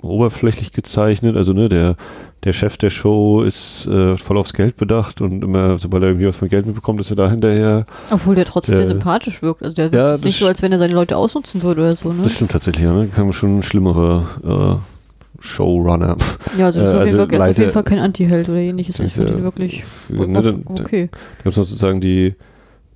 oberflächlich 0.00 0.72
gezeichnet. 0.72 1.36
Also 1.36 1.52
ne, 1.52 1.68
der, 1.68 1.96
der 2.44 2.52
Chef 2.52 2.76
der 2.76 2.90
Show 2.90 3.42
ist 3.42 3.86
äh, 3.86 4.16
voll 4.16 4.36
aufs 4.38 4.52
Geld 4.52 4.76
bedacht 4.76 5.20
und 5.20 5.42
immer, 5.42 5.78
sobald 5.78 6.02
er 6.02 6.10
irgendwie 6.10 6.26
was 6.28 6.36
von 6.36 6.48
Geld 6.48 6.66
mitbekommt, 6.66 7.00
ist 7.00 7.10
er 7.10 7.16
da 7.16 7.30
hinterher. 7.30 7.86
Obwohl 8.10 8.34
der 8.34 8.44
trotzdem 8.44 8.76
sehr 8.76 8.86
sympathisch 8.86 9.40
wirkt. 9.42 9.62
Also 9.62 9.74
der 9.74 9.92
wirkt 9.92 9.94
Ja, 10.20 10.24
nicht 10.26 10.38
so, 10.38 10.46
als 10.46 10.62
wenn 10.62 10.72
er 10.72 10.78
seine 10.78 10.92
Leute 10.94 11.16
ausnutzen 11.16 11.62
würde 11.62 11.80
oder 11.82 11.96
so, 11.96 12.12
ne? 12.12 12.22
Das 12.24 12.32
stimmt 12.32 12.50
tatsächlich, 12.50 12.84
ja, 12.84 12.92
ne? 12.92 13.08
Kann 13.08 13.24
man 13.24 13.32
schon 13.32 13.62
schlimmere 13.62 14.24
äh, 14.44 15.42
Showrunner. 15.42 16.16
Ja, 16.56 16.66
also 16.66 16.80
das 16.80 16.90
ist 16.90 16.94
Äh, 16.94 16.98
auf, 17.00 17.06
jeden 17.06 17.20
also 17.20 17.30
Fall, 17.30 17.48
ist 17.48 17.50
auf 17.50 17.58
jeden 17.58 17.70
Fall 17.72 17.82
kein 17.84 17.98
Anti-Held 17.98 18.48
oder 18.48 18.58
ähnliches. 18.58 18.98
Ich 19.00 19.12
fand 19.12 19.30
ihn 19.30 19.42
wirklich 19.42 19.84
ne, 20.08 20.42
dann- 20.42 20.62
okay. 20.66 21.08
Ich 21.38 21.44
habe 21.44 21.54
sozusagen 21.54 22.00
die, 22.00 22.34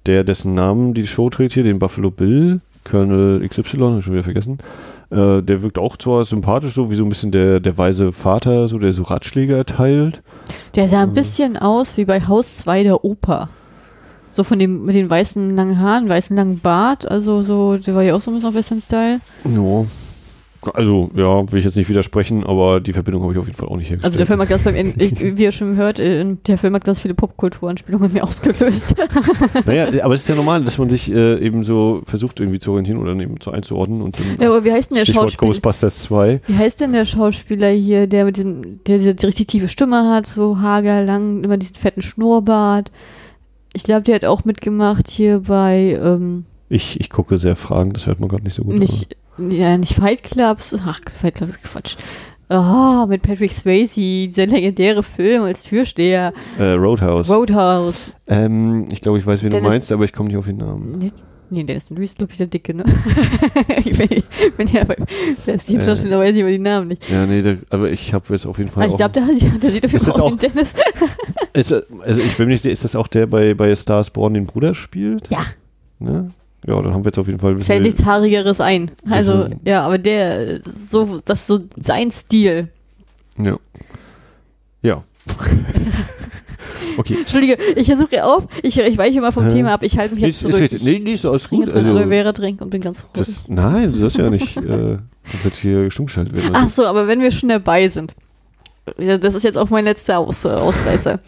der, 0.09 0.25
dessen 0.25 0.55
Namen 0.55 0.95
die 0.95 1.07
Show 1.07 1.31
trägt 1.31 1.53
hier, 1.53 1.63
den 1.63 1.79
Buffalo 1.79 2.11
Bill, 2.11 2.61
Colonel 2.85 3.47
XY, 3.49 4.01
schon 4.03 4.13
wieder 4.15 4.25
vergessen. 4.25 4.59
Äh, 5.11 5.43
der 5.43 5.63
wirkt 5.63 5.79
auch 5.79 5.97
zwar 5.97 6.25
sympathisch, 6.25 6.75
so 6.75 6.91
wie 6.91 6.97
so 6.97 7.05
ein 7.05 7.09
bisschen 7.09 7.31
der, 7.31 7.61
der 7.61 7.79
weise 7.79 8.13
Vater, 8.13 8.69
so 8.69 8.79
der 8.79 8.93
so 8.93 9.03
Ratschläge 9.05 9.57
erteilt. 9.57 10.23
Der 10.75 10.89
sah 10.89 11.03
ein 11.03 11.11
Mhm. 11.11 11.15
bisschen 11.15 11.57
aus 11.57 11.97
wie 11.97 12.05
bei 12.05 12.21
Haus 12.27 12.57
2 12.59 12.83
der 12.83 13.05
Oper. 13.05 13.49
So 14.31 14.45
von 14.45 14.59
dem, 14.59 14.85
mit 14.85 14.95
den 14.95 15.09
weißen 15.09 15.57
langen 15.57 15.81
Haaren, 15.81 16.09
weißen 16.09 16.37
langen 16.37 16.59
Bart, 16.61 17.11
also 17.11 17.43
so, 17.43 17.77
der 17.79 17.95
war 17.95 18.03
ja 18.03 18.15
auch 18.15 18.21
so 18.21 18.31
ein 18.31 18.35
bisschen 18.35 18.49
auf 18.51 18.55
Western-Style. 18.55 19.21
Ja. 19.45 19.85
Also, 20.75 21.11
ja, 21.15 21.51
will 21.53 21.59
ich 21.61 21.65
jetzt 21.65 21.77
nicht 21.77 21.89
widersprechen, 21.89 22.45
aber 22.45 22.81
die 22.81 22.93
Verbindung 22.93 23.23
habe 23.23 23.33
ich 23.33 23.39
auf 23.39 23.47
jeden 23.47 23.57
Fall 23.57 23.69
auch 23.69 23.77
nicht 23.77 23.91
hergestellt. 23.91 24.05
Also 24.05 24.19
der 24.19 24.27
Film 24.27 24.41
hat 24.41 24.49
ganz 24.49 24.65
beim 24.65 24.75
Ende, 24.75 25.05
ich, 25.05 25.19
wie 25.21 25.43
ihr 25.45 25.53
schon 25.53 25.77
hört, 25.77 26.01
äh, 26.01 26.25
der 26.47 26.59
Film 26.59 26.75
hat 26.75 26.85
ganz 26.85 26.99
viele 26.99 27.15
Popkulturanspielungen 27.15 28.13
mir 28.13 28.25
ausgelöst. 28.25 28.95
Naja, 29.67 29.87
aber 30.03 30.15
es 30.15 30.23
ist 30.23 30.29
ja 30.29 30.35
normal, 30.35 30.65
dass 30.65 30.79
man 30.79 30.89
sich 30.89 31.11
äh, 31.13 31.39
eben 31.39 31.65
so 31.65 32.03
versucht 32.07 32.41
irgendwie 32.41 32.59
zu 32.59 32.71
orientieren 32.73 32.99
oder 32.99 33.13
eben 33.13 33.37
so 33.43 33.51
einzuordnen 33.51 34.03
und 34.03 34.19
dann 34.19 34.27
ja, 34.41 34.49
aber 34.49 34.65
wie 34.65 34.73
heißt 34.73 34.91
denn 34.91 34.97
der 34.97 35.05
Stichwort 35.05 35.31
Schauspieler? 35.31 35.49
Ghostbusters 35.51 36.03
2. 36.03 36.41
Wie 36.47 36.57
heißt 36.57 36.81
denn 36.81 36.93
der 36.93 37.05
Schauspieler 37.05 37.69
hier, 37.71 38.07
der 38.07 38.25
mit 38.25 38.37
diesem, 38.37 38.81
der 38.85 38.99
diese 38.99 39.15
richtig 39.27 39.47
tiefe 39.49 39.69
Stimme 39.69 40.09
hat, 40.11 40.27
so 40.27 40.59
hager, 40.61 41.03
lang, 41.05 41.45
immer 41.45 41.57
diesen 41.57 41.77
fetten 41.77 42.03
Schnurrbart? 42.03 42.91
Ich 43.75 43.85
glaube, 43.85 44.03
der 44.03 44.17
hat 44.17 44.25
auch 44.25 44.45
mitgemacht 44.45 45.09
hier 45.09 45.41
bei, 45.41 45.99
ähm, 46.03 46.47
Ich, 46.69 46.99
ich 47.01 47.11
gucke 47.11 47.39
sehr 47.39 47.57
fragend, 47.57 47.97
das 47.97 48.07
hört 48.07 48.21
man 48.21 48.29
gerade 48.29 48.45
nicht 48.45 48.55
so 48.55 48.65
gut. 48.65 48.75
nicht, 48.75 49.17
ja, 49.49 49.77
nicht 49.79 49.95
Fight 49.95 50.23
Clubs, 50.23 50.77
ach, 50.85 51.01
Fight 51.21 51.35
Club 51.37 51.51
ist 51.51 51.63
Quatsch. 51.63 51.97
Oh, 52.51 53.05
mit 53.07 53.21
Patrick 53.23 53.53
Swayze, 53.53 54.01
dieser 54.01 54.47
legendäre 54.47 55.03
Film 55.03 55.43
als 55.43 55.65
Türsteher. 55.65 56.33
äh, 56.59 56.73
Roadhouse. 56.73 57.29
Roadhouse. 57.29 58.13
ähm, 58.27 58.89
ich 58.91 59.03
glaube, 59.03 59.19
ich 59.19 59.27
weiß, 59.27 59.43
wen 59.43 59.51
du 59.51 59.61
meinst, 59.61 59.93
aber 59.93 60.05
ich 60.05 60.15
komme 60.15 60.29
nicht 60.29 60.39
auf 60.39 60.47
den 60.47 60.57
Namen. 60.57 60.99
Nee, 60.99 61.11
Nee, 61.51 61.65
Dennis 61.65 61.87
DeLuise 61.87 62.05
ist, 62.13 62.19
glaube 62.19 62.33
ich, 62.33 62.39
der 62.39 62.47
Dicke, 62.47 62.75
ne? 62.75 62.85
ich 63.85 63.97
bin, 63.97 64.23
bin 64.59 64.69
ja 64.69 64.85
bei 64.85 64.97
Westin 65.47 65.81
Äh. 65.81 65.85
Schauspieler, 65.85 66.19
weiß 66.19 66.35
ich 66.35 66.43
aber 66.43 66.51
die 66.51 66.59
Namen 66.59 66.89
nicht. 66.89 67.09
Ja, 67.09 67.25
nee, 67.25 67.41
der, 67.41 67.59
aber 67.71 67.91
ich 67.91 68.13
habe 68.13 68.35
jetzt 68.35 68.45
auf 68.45 68.59
jeden 68.59 68.71
Fall 68.71 68.83
Also 68.83 68.95
ich 68.95 68.99
glaube, 68.99 69.13
der, 69.15 69.59
der 69.59 69.71
sieht 69.71 69.85
auf 69.87 69.93
jeden 69.93 70.05
Fall 70.05 70.21
aus 70.21 70.33
wie 70.33 70.37
Dennis. 70.37 70.75
ist, 71.55 71.73
also 71.73 72.21
ich 72.21 72.39
mir 72.39 72.47
nicht 72.47 72.63
sicher, 72.63 72.73
ist 72.73 72.85
das 72.85 72.95
auch 72.95 73.09
der 73.09 73.27
bei, 73.27 73.55
bei 73.55 73.75
Stars 73.75 74.11
Born 74.11 74.35
den 74.35 74.45
Bruder 74.47 74.75
spielt? 74.75 75.29
Ja. 75.31 75.41
Ne? 75.99 76.31
Ja, 76.67 76.81
dann 76.83 76.93
haben 76.93 77.05
wir 77.05 77.09
jetzt 77.09 77.19
auf 77.19 77.27
jeden 77.27 77.39
Fall... 77.39 77.57
wissen 77.57 77.67
Fällt 77.67 77.83
nichts 77.85 78.05
Haarigeres 78.05 78.61
ein. 78.61 78.91
Also, 79.09 79.49
ja, 79.65 79.83
aber 79.83 79.99
der, 79.99 80.61
so, 80.63 81.21
das 81.25 81.41
ist 81.41 81.47
so 81.47 81.61
sein 81.81 82.11
Stil. 82.11 82.69
Ja. 83.39 83.59
Ja. 84.83 85.05
okay. 86.97 87.17
Entschuldige, 87.21 87.57
ich 87.77 87.87
versuche 87.87 88.25
auf, 88.25 88.47
ich, 88.63 88.79
ich 88.79 88.99
weiche 88.99 89.21
mal 89.21 89.33
vom 89.33 89.45
Hä? 89.45 89.51
Thema 89.51 89.75
ab, 89.75 89.83
ich 89.83 89.97
halte 89.99 90.15
mich 90.15 90.25
jetzt 90.25 90.37
Ist, 90.37 90.43
ist 90.43 90.51
zurück. 90.51 90.61
richtig. 90.61 90.85
Nee, 90.85 91.01
nee, 91.03 91.15
ist 91.15 91.25
alles 91.25 91.49
gut. 91.49 91.67
jetzt 91.67 91.75
Also, 91.75 91.89
Aloe 91.91 92.09
Vera 92.09 92.33
Drink 92.33 92.61
und 92.61 92.71
bin 92.71 92.81
ganz 92.81 93.03
ruhig. 93.03 93.11
das, 93.15 93.45
nein, 93.49 93.93
das 93.93 94.01
ist 94.03 94.17
ja 94.17 94.31
nicht 94.31 94.57
äh, 94.57 94.99
komplett 95.31 95.57
hier 95.61 95.91
stumm 95.91 96.07
geschaltet 96.07 96.35
werden. 96.35 96.51
Ach 96.55 96.69
so, 96.69 96.87
aber 96.87 97.07
wenn 97.07 97.21
wir 97.21 97.31
schon 97.31 97.49
dabei 97.49 97.89
sind, 97.89 98.15
ja, 98.99 99.19
das 99.19 99.35
ist 99.35 99.45
jetzt 99.45 99.59
auch 99.59 99.71
mein 99.71 99.85
letzter 99.85 100.19
Aus, 100.19 100.45
äh, 100.45 100.49
Ausreißer. 100.49 101.19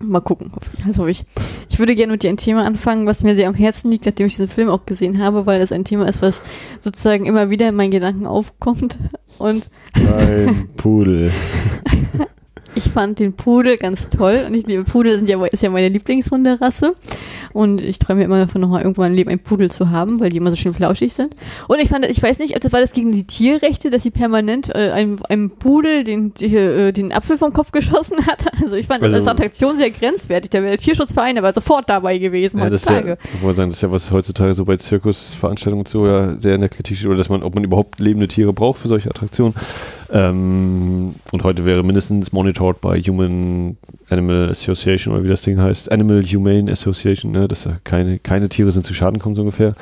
Mal 0.00 0.20
gucken. 0.20 0.52
Also 0.86 1.06
ich, 1.06 1.24
ich 1.68 1.78
würde 1.78 1.96
gerne 1.96 2.12
mit 2.12 2.22
dir 2.22 2.30
ein 2.30 2.36
Thema 2.36 2.64
anfangen, 2.64 3.06
was 3.06 3.24
mir 3.24 3.34
sehr 3.34 3.48
am 3.48 3.54
Herzen 3.54 3.90
liegt, 3.90 4.06
nachdem 4.06 4.26
ich 4.26 4.34
diesen 4.34 4.48
Film 4.48 4.68
auch 4.68 4.86
gesehen 4.86 5.20
habe, 5.20 5.44
weil 5.46 5.58
das 5.58 5.72
ein 5.72 5.84
Thema 5.84 6.08
ist, 6.08 6.22
was 6.22 6.40
sozusagen 6.80 7.26
immer 7.26 7.50
wieder 7.50 7.68
in 7.68 7.74
meinen 7.74 7.90
Gedanken 7.90 8.26
aufkommt. 8.26 8.98
Und 9.38 9.70
Ein 9.94 10.68
Pudel. 10.76 11.32
ich 12.74 12.84
fand 12.84 13.18
den 13.18 13.32
Pudel 13.32 13.76
ganz 13.76 14.08
toll. 14.08 14.44
Und 14.46 14.54
ich 14.54 14.66
liebe 14.66 14.84
Pudel 14.84 15.16
sind 15.16 15.28
ja, 15.28 15.42
ist 15.46 15.62
ja 15.62 15.70
meine 15.70 15.88
Lieblingshunderasse. 15.88 16.94
Und 17.52 17.80
ich 17.80 17.98
träume 17.98 18.22
immer 18.24 18.38
davon, 18.44 18.60
nochmal 18.60 18.82
irgendwann 18.82 19.10
im 19.12 19.16
Leben 19.16 19.30
einen 19.30 19.38
Pudel 19.40 19.70
zu 19.70 19.90
haben, 19.90 20.20
weil 20.20 20.30
die 20.30 20.36
immer 20.36 20.50
so 20.50 20.56
schön 20.56 20.74
flauschig 20.74 21.12
sind. 21.14 21.34
Und 21.66 21.80
ich 21.80 21.88
fand, 21.88 22.04
ich 22.06 22.22
weiß 22.22 22.38
nicht, 22.38 22.54
ob 22.54 22.60
das 22.60 22.72
war 22.72 22.80
das 22.80 22.92
gegen 22.92 23.10
die 23.10 23.26
Tierrechte, 23.26 23.90
dass 23.90 24.02
sie 24.02 24.10
permanent 24.10 24.68
äh, 24.74 24.90
einem, 24.90 25.16
einem 25.28 25.50
Pudel 25.50 26.04
den, 26.04 26.34
die, 26.34 26.54
äh, 26.54 26.92
den 26.92 27.12
Apfel 27.12 27.38
vom 27.38 27.52
Kopf 27.52 27.72
geschossen 27.72 28.26
hat. 28.26 28.46
Also 28.62 28.76
ich 28.76 28.86
fand 28.86 29.02
das 29.02 29.14
Also- 29.14 29.28
als 29.30 29.38
Attraktion 29.38 29.76
sehr 29.78 29.90
grenzwertig. 29.90 30.50
Da 30.50 30.58
wäre 30.58 30.70
der 30.76 30.78
Tierschutzverein 30.78 31.38
aber 31.38 31.52
sofort 31.52 31.88
dabei 31.88 32.18
gewesen 32.18 32.58
Ja, 32.58 32.68
das 32.68 32.82
ist 32.82 32.88
ja, 32.90 32.96
heutzutage. 32.96 33.18
sagen, 33.56 33.70
das 33.70 33.78
ist 33.78 33.82
ja 33.82 33.90
was 33.92 34.10
heutzutage 34.10 34.52
so 34.54 34.64
bei 34.64 34.76
Zirkusveranstaltungen 34.76 35.80
und 35.84 35.88
so 35.88 36.06
ja 36.06 36.36
sehr 36.40 36.54
in 36.56 36.60
der 36.60 36.68
Kritik 36.68 36.96
steht, 36.98 37.08
oder 37.08 37.16
dass 37.16 37.28
man, 37.28 37.42
ob 37.42 37.54
man 37.54 37.64
überhaupt 37.64 37.98
lebende 37.98 38.28
Tiere 38.28 38.52
braucht 38.52 38.80
für 38.80 38.88
solche 38.88 39.08
Attraktionen. 39.10 39.54
Ähm, 40.10 41.14
und 41.32 41.44
heute 41.44 41.64
wäre 41.64 41.82
mindestens 41.82 42.32
monitored 42.32 42.80
by 42.80 43.00
Human 43.02 43.76
Animal 44.08 44.48
Association 44.50 45.14
oder 45.14 45.24
wie 45.24 45.28
das 45.28 45.42
Ding 45.42 45.60
heißt, 45.60 45.92
Animal 45.92 46.22
Humane 46.22 46.70
Association, 46.72 47.32
ne, 47.32 47.46
dass 47.46 47.64
da 47.64 47.78
keine, 47.84 48.18
keine 48.18 48.48
Tiere 48.48 48.72
sind 48.72 48.86
zu 48.86 48.94
Schaden 48.94 49.18
kommen, 49.18 49.34
so 49.34 49.42
ungefähr. 49.42 49.74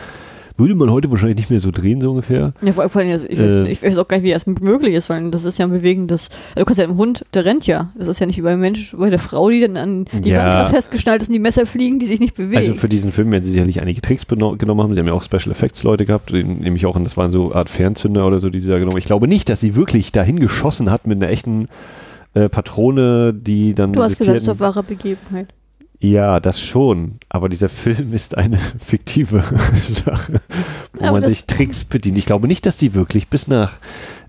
Würde 0.58 0.74
man 0.74 0.90
heute 0.90 1.10
wahrscheinlich 1.10 1.36
nicht 1.36 1.50
mehr 1.50 1.60
so 1.60 1.70
drehen, 1.70 2.00
so 2.00 2.10
ungefähr. 2.10 2.54
Ja, 2.62 2.72
vor 2.72 2.84
allem, 2.96 3.10
also 3.10 3.26
ich, 3.28 3.38
weiß, 3.38 3.52
Äh. 3.52 3.68
ich 3.70 3.82
weiß 3.82 3.98
auch 3.98 4.08
gar 4.08 4.16
nicht, 4.16 4.24
wie 4.24 4.32
das 4.32 4.46
möglich 4.46 4.94
ist, 4.94 5.10
weil 5.10 5.30
das 5.30 5.44
ist 5.44 5.58
ja 5.58 5.66
ein 5.66 5.70
bewegendes. 5.70 6.30
Also 6.54 6.60
du 6.60 6.64
kannst 6.64 6.78
ja 6.78 6.84
im 6.84 6.96
Hund, 6.96 7.24
der 7.34 7.44
rennt 7.44 7.66
ja. 7.66 7.90
Das 7.98 8.08
ist 8.08 8.20
ja 8.20 8.26
nicht 8.26 8.38
wie 8.38 8.42
beim 8.42 8.60
Mensch, 8.60 8.94
bei 8.96 9.10
der 9.10 9.18
Frau, 9.18 9.50
die 9.50 9.60
dann 9.60 9.76
an 9.76 10.06
die 10.12 10.30
Ja. 10.30 10.60
Wand 10.60 10.68
festgeschnallt 10.70 11.20
ist 11.22 11.28
und 11.28 11.34
die 11.34 11.38
Messer 11.40 11.66
fliegen, 11.66 11.98
die 11.98 12.06
sich 12.06 12.20
nicht 12.20 12.34
bewegen. 12.34 12.56
Also 12.56 12.74
für 12.74 12.88
diesen 12.88 13.12
Film 13.12 13.30
werden 13.32 13.44
sie 13.44 13.50
sicherlich 13.50 13.80
einige 13.82 14.00
Tricks 14.00 14.26
genommen 14.26 14.80
haben. 14.82 14.94
Sie 14.94 15.00
haben 15.00 15.06
ja 15.06 15.12
auch 15.12 15.22
Special 15.22 15.50
Effects 15.50 15.82
Leute 15.82 16.06
gehabt, 16.06 16.30
die- 16.30 16.42
nämlich 16.42 16.86
auch, 16.86 16.98
das 17.02 17.16
waren 17.16 17.32
so 17.32 17.52
Art 17.54 17.68
Fernzünder 17.68 18.26
oder 18.26 18.38
so, 18.38 18.48
die 18.48 18.60
sie 18.60 18.68
da 18.68 18.78
genommen. 18.78 18.96
Ich 18.98 19.04
glaube 19.04 19.28
nicht, 19.28 19.48
dass 19.48 19.60
sie 19.60 19.76
wirklich 19.76 20.12
dahin 20.12 20.40
geschossen 20.40 20.90
hat 20.90 21.06
mit 21.06 21.22
einer 21.22 21.30
echten 21.30 21.68
äh, 22.34 22.48
Patrone, 22.48 23.32
die 23.34 23.74
dann 23.74 23.92
du 23.92 24.02
hast 24.02 24.18
gesagt, 24.18 24.38
es 24.38 24.48
auf 24.48 24.60
wahre 24.60 24.82
Begebenheit. 24.82 25.48
Ja, 26.00 26.40
das 26.40 26.60
schon. 26.60 27.18
Aber 27.28 27.48
dieser 27.48 27.68
Film 27.68 28.12
ist 28.12 28.36
eine 28.36 28.58
fiktive 28.84 29.42
Sache, 29.82 30.40
wo 30.92 31.04
Aber 31.04 31.20
man 31.20 31.30
sich 31.30 31.46
Tricks 31.46 31.84
bedient. 31.84 32.18
Ich 32.18 32.26
glaube 32.26 32.48
nicht, 32.48 32.66
dass 32.66 32.76
die 32.76 32.94
wirklich 32.94 33.28
bis 33.28 33.48
nach 33.48 33.72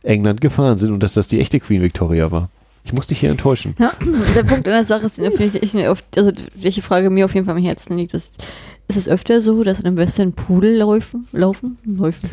England 0.03 0.41
gefahren 0.41 0.78
sind 0.78 0.91
und 0.91 1.03
dass 1.03 1.13
das 1.13 1.28
die 1.28 1.39
echte 1.39 1.59
Queen 1.59 1.82
Victoria 1.82 2.32
war. 2.32 2.49
Ich 2.84 2.93
muss 2.93 3.07
dich 3.07 3.20
hier 3.20 3.32
enttäuschen. 3.32 3.76
Ja, 3.80 3.91
der 4.36 4.43
Punkt 4.43 4.65
an 4.65 4.74
der 4.74 4.86
Sache 4.86 5.05
ist, 5.05 5.20
ich, 5.20 5.76
also 6.15 6.32
welche 6.55 6.82
Frage 6.82 7.09
mir 7.09 7.26
auf 7.26 7.34
jeden 7.34 7.45
Fall 7.45 7.57
am 7.57 7.61
Herzen 7.61 7.97
liegt, 7.97 8.13
ist, 8.13 8.41
ist 8.88 8.95
es 8.95 9.09
öfter 9.09 9.41
so, 9.41 9.65
dass 9.65 9.80
an 9.80 9.84
dem 9.84 9.97
Western 9.97 10.32
Pudel 10.32 10.78
laufen? 10.78 11.28
Laufen? 11.34 11.78
Laufen? 11.84 12.30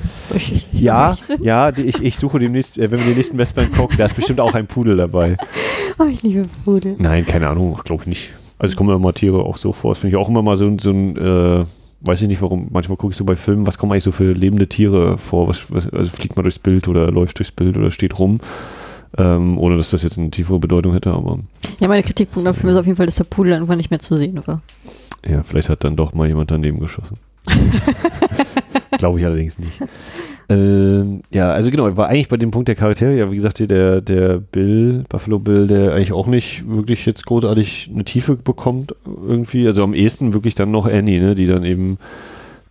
Ja, 0.72 1.16
ja, 1.40 1.70
ich, 1.76 2.00
ich 2.00 2.16
suche 2.16 2.38
demnächst, 2.38 2.78
äh, 2.78 2.88
wenn 2.92 3.00
wir 3.00 3.06
den 3.06 3.16
nächsten 3.16 3.36
Westbahn 3.36 3.72
gucken, 3.72 3.96
da 3.98 4.04
ist 4.04 4.14
bestimmt 4.14 4.38
auch 4.38 4.54
ein 4.54 4.66
Pudel 4.66 4.96
dabei. 4.96 5.36
Oh, 5.96 6.06
ich 6.06 6.22
liebe 6.24 6.48
Pudel. 6.64 6.96
Nein, 6.98 7.24
keine 7.24 7.46
Ahnung, 7.46 7.80
glaube 7.84 8.02
ich 8.02 8.08
nicht. 8.08 8.30
Also 8.58 8.72
es 8.72 8.76
kommen 8.76 8.90
immer 8.90 8.98
mal 8.98 9.12
Tiere 9.12 9.38
auch 9.44 9.56
so 9.56 9.72
vor. 9.72 9.92
Das 9.92 9.98
finde 9.98 10.16
ich 10.16 10.22
auch 10.22 10.28
immer 10.28 10.42
mal 10.42 10.56
so, 10.56 10.66
ein- 10.66 10.78
so 10.78 10.90
ein, 10.90 11.16
äh, 11.16 11.64
weiß 12.02 12.20
ich 12.22 12.28
nicht 12.28 12.42
warum, 12.42 12.68
manchmal 12.70 12.96
gucke 12.96 13.12
ich 13.12 13.16
so 13.16 13.24
bei 13.24 13.34
Filmen, 13.36 13.66
was 13.66 13.78
kommen 13.78 13.92
eigentlich 13.92 14.04
so 14.04 14.12
für 14.12 14.32
lebende 14.32 14.68
Tiere 14.68 15.18
vor? 15.18 15.48
Was, 15.48 15.70
was, 15.72 15.88
also 15.92 16.10
fliegt 16.10 16.36
mal 16.36 16.42
durchs 16.42 16.58
Bild 16.58 16.86
oder 16.88 17.10
läuft 17.10 17.38
durchs 17.38 17.52
Bild 17.52 17.76
oder 17.76 17.90
steht 17.90 18.18
rum. 18.18 18.40
Ähm, 19.16 19.58
ohne 19.58 19.76
dass 19.76 19.90
das 19.90 20.02
jetzt 20.02 20.18
eine 20.18 20.30
tiefere 20.30 20.58
Bedeutung 20.58 20.92
hätte, 20.92 21.12
aber 21.12 21.38
Ja, 21.80 21.86
meine 21.86 22.02
Kritikpunkt 22.02 22.56
Film 22.56 22.72
ist 22.72 22.76
auf 22.76 22.84
jeden 22.86 22.96
Fall, 22.96 23.06
dass 23.06 23.14
der 23.14 23.22
Pudel 23.24 23.52
irgendwann 23.52 23.76
nicht 23.78 23.90
mehr 23.90 24.00
zu 24.00 24.16
sehen 24.16 24.40
war. 24.46 24.60
ja, 25.24 25.42
vielleicht 25.44 25.68
hat 25.68 25.84
dann 25.84 25.94
doch 25.94 26.14
mal 26.14 26.26
jemand 26.26 26.50
daneben 26.50 26.80
geschossen. 26.80 27.16
Glaube 28.98 29.18
ich 29.20 29.26
allerdings 29.26 29.58
nicht. 29.58 29.80
Ähm, 30.48 31.22
ja, 31.32 31.50
also 31.52 31.70
genau, 31.70 31.96
war 31.96 32.08
eigentlich 32.08 32.28
bei 32.28 32.36
dem 32.36 32.50
Punkt 32.50 32.68
der 32.68 32.74
Charaktere, 32.74 33.16
ja, 33.16 33.30
wie 33.30 33.36
gesagt, 33.36 33.58
der, 33.60 34.00
der 34.00 34.38
Bill, 34.38 35.04
Buffalo 35.08 35.38
Bill, 35.38 35.66
der 35.66 35.94
eigentlich 35.94 36.12
auch 36.12 36.26
nicht 36.26 36.68
wirklich 36.68 37.06
jetzt 37.06 37.24
großartig 37.26 37.90
eine 37.92 38.04
Tiefe 38.04 38.36
bekommt, 38.36 38.94
irgendwie. 39.26 39.66
Also 39.66 39.82
am 39.82 39.94
ehesten 39.94 40.34
wirklich 40.34 40.54
dann 40.54 40.70
noch 40.70 40.86
Annie, 40.86 41.20
ne, 41.20 41.34
die 41.34 41.46
dann 41.46 41.64
eben 41.64 41.96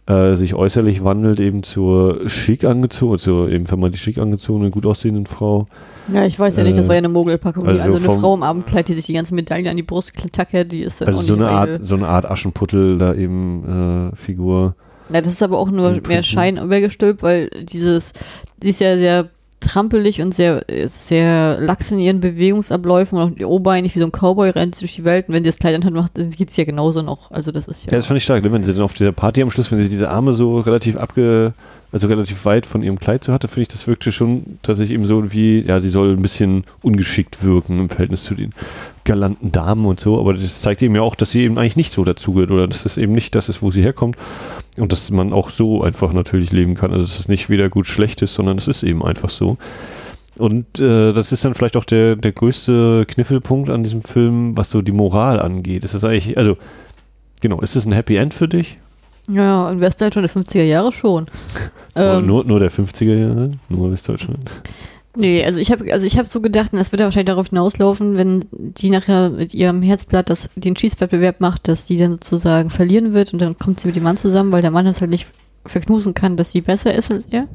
äh, 0.05 0.35
sich 0.35 0.53
äußerlich 0.53 1.03
wandelt, 1.03 1.39
eben 1.39 1.63
zur 1.63 2.29
schick 2.29 2.63
angezogen, 2.63 3.17
zur 3.17 3.49
eben 3.49 3.65
vermeintlich 3.65 4.01
schick 4.03 4.17
angezogenen, 4.19 4.69
gut 4.69 4.85
aussehenden 4.85 5.25
Frau. 5.25 5.67
Ja, 6.13 6.25
ich 6.25 6.37
weiß 6.37 6.57
ja 6.57 6.63
nicht, 6.65 6.77
das 6.77 6.85
Äh, 6.85 6.89
war 6.89 6.95
ja 6.95 6.99
eine 6.99 7.09
Mogelpackung. 7.09 7.65
also 7.65 7.81
Also, 7.81 7.95
eine 7.97 8.05
vom- 8.05 8.19
Frau 8.19 8.35
im 8.35 8.43
Abendkleid, 8.43 8.87
die 8.89 8.93
sich 8.93 9.05
die 9.05 9.13
ganzen 9.13 9.35
Medaillen 9.35 9.67
an 9.67 9.77
die 9.77 9.83
Brust 9.83 10.11
tacke, 10.33 10.65
die 10.65 10.81
ist 10.81 10.99
dann 11.01 11.07
Also 11.07 11.21
so 11.21 11.33
eine. 11.35 11.47
Art, 11.49 11.69
so 11.83 11.95
eine 11.95 12.07
Art 12.07 12.29
Aschenputtel 12.29 12.97
da 12.99 13.15
eben 13.15 14.11
äh, 14.11 14.15
Figur. 14.15 14.75
Ja, 15.11 15.21
das 15.21 15.33
ist 15.33 15.43
aber 15.43 15.57
auch 15.57 15.69
nur 15.69 16.01
mehr. 16.07 16.23
Schein 16.23 16.57
übergestülpt, 16.57 17.23
weil 17.23 17.49
dieses, 17.49 18.13
sie 18.61 18.69
ist 18.69 18.79
ja 18.79 18.97
sehr 18.97 19.29
trampelig 19.63 20.21
und 20.21 20.33
sehr, 20.33 20.65
sehr 20.87 21.57
lax 21.59 21.91
in 21.91 21.99
ihren 21.99 22.19
Bewegungsabläufen 22.19 23.17
und 23.17 23.23
auch 23.23 23.35
die 23.35 23.45
Obereinig 23.45 23.95
wie 23.95 23.99
so 23.99 24.05
ein 24.05 24.11
Cowboy 24.11 24.49
rennt 24.49 24.79
durch 24.81 24.95
die 24.95 25.03
Welt 25.03 25.27
und 25.27 25.33
wenn 25.33 25.43
sie 25.43 25.49
das 25.49 25.57
Kleid 25.57 25.75
anhat, 25.75 25.93
macht, 25.93 26.17
dann 26.17 26.29
geht 26.29 26.49
es 26.49 26.57
ja 26.57 26.65
genauso 26.65 27.01
noch. 27.01 27.31
Also 27.31 27.51
das 27.51 27.67
ist 27.67 27.85
Ja, 27.85 27.93
ja. 27.93 27.97
das 27.97 28.07
fand 28.07 28.17
ich 28.17 28.23
stark, 28.23 28.43
ne? 28.43 28.51
wenn 28.51 28.63
sie 28.63 28.73
dann 28.73 28.83
auf 28.83 28.93
dieser 28.93 29.11
Party 29.11 29.41
am 29.41 29.51
Schluss, 29.51 29.71
wenn 29.71 29.79
sie 29.79 29.89
diese 29.89 30.09
Arme 30.09 30.33
so 30.33 30.59
relativ 30.59 30.97
abge, 30.97 31.53
also 31.91 32.07
relativ 32.07 32.43
weit 32.45 32.65
von 32.65 32.83
ihrem 32.83 32.99
Kleid 32.99 33.23
so 33.23 33.31
hatte, 33.31 33.47
finde 33.47 33.63
ich, 33.63 33.67
das 33.69 33.87
wirkte 33.87 34.11
schon 34.11 34.59
tatsächlich 34.63 34.95
eben 34.95 35.05
so 35.05 35.31
wie, 35.31 35.61
ja, 35.61 35.79
sie 35.79 35.89
soll 35.89 36.13
ein 36.13 36.21
bisschen 36.21 36.65
ungeschickt 36.81 37.43
wirken 37.43 37.79
im 37.79 37.89
Verhältnis 37.89 38.23
zu 38.23 38.35
den 38.35 38.51
galanten 39.05 39.51
Damen 39.51 39.85
und 39.85 39.99
so, 39.99 40.19
aber 40.19 40.33
das 40.33 40.61
zeigt 40.61 40.81
eben 40.81 40.95
ja 40.95 41.01
auch, 41.01 41.15
dass 41.15 41.31
sie 41.31 41.43
eben 41.43 41.57
eigentlich 41.57 41.75
nicht 41.75 41.93
so 41.93 42.03
dazugehört 42.03 42.51
oder 42.51 42.67
dass 42.67 42.85
es 42.85 42.97
eben 42.97 43.13
nicht 43.13 43.35
das 43.35 43.49
ist, 43.49 43.61
wo 43.61 43.71
sie 43.71 43.81
herkommt 43.81 44.17
und 44.77 44.91
dass 44.91 45.11
man 45.11 45.33
auch 45.33 45.49
so 45.49 45.83
einfach 45.83 46.13
natürlich 46.13 46.51
leben 46.51 46.75
kann. 46.75 46.91
Also 46.91 47.05
dass 47.05 47.19
es 47.19 47.27
nicht 47.27 47.49
weder 47.49 47.69
gut 47.69 47.87
schlecht 47.87 48.21
ist, 48.21 48.33
sondern 48.33 48.57
es 48.57 48.67
ist 48.67 48.83
eben 48.83 49.03
einfach 49.03 49.29
so. 49.29 49.57
Und 50.35 50.79
äh, 50.79 51.13
das 51.13 51.31
ist 51.31 51.45
dann 51.45 51.53
vielleicht 51.53 51.77
auch 51.77 51.85
der, 51.85 52.15
der 52.15 52.31
größte 52.31 53.05
Kniffelpunkt 53.07 53.69
an 53.69 53.83
diesem 53.83 54.01
Film, 54.01 54.57
was 54.57 54.71
so 54.71 54.81
die 54.81 54.91
Moral 54.91 55.39
angeht. 55.39 55.83
Ist 55.83 55.93
das 55.93 56.03
eigentlich, 56.03 56.37
also 56.37 56.57
Genau, 57.43 57.59
ist 57.59 57.75
es 57.75 57.85
ein 57.85 57.91
Happy 57.91 58.15
End 58.15 58.33
für 58.33 58.47
dich? 58.47 58.77
Ja, 59.27 59.69
in 59.69 59.81
Westdeutschland 59.81 60.33
der 60.33 60.43
50er 60.43 60.63
Jahre 60.63 60.93
schon. 60.93 61.27
Ähm, 61.95 62.25
nur, 62.25 62.43
nur 62.43 62.57
der 62.57 62.71
50er 62.71 63.13
Jahre? 63.13 63.51
Nur 63.69 63.91
Westdeutschland? 63.91 64.49
Nee, 65.15 65.45
also 65.45 65.59
ich 65.59 65.71
habe 65.71 65.93
also 65.93 66.07
ich 66.07 66.17
habe 66.17 66.27
so 66.27 66.41
gedacht, 66.41 66.71
das 66.73 66.91
wird 66.91 66.99
ja 66.99 67.05
wahrscheinlich 67.05 67.27
darauf 67.27 67.49
hinauslaufen, 67.49 68.17
wenn 68.17 68.45
die 68.51 68.89
nachher 68.89 69.29
mit 69.29 69.53
ihrem 69.53 69.83
Herzblatt 69.83 70.29
das, 70.29 70.49
den 70.55 70.75
Schießwettbewerb 70.75 71.39
macht, 71.39 71.67
dass 71.67 71.85
sie 71.85 71.97
dann 71.97 72.13
sozusagen 72.13 72.71
verlieren 72.71 73.13
wird 73.13 73.31
und 73.31 73.39
dann 73.39 73.57
kommt 73.57 73.79
sie 73.79 73.87
mit 73.87 73.95
dem 73.95 74.03
Mann 74.03 74.17
zusammen, 74.17 74.51
weil 74.51 74.63
der 74.63 74.71
Mann 74.71 74.85
das 74.85 75.01
halt 75.01 75.11
nicht 75.11 75.27
verknusen 75.65 76.15
kann, 76.15 76.35
dass 76.35 76.51
sie 76.51 76.61
besser 76.61 76.95
ist 76.95 77.11
als 77.11 77.25
er. 77.27 77.47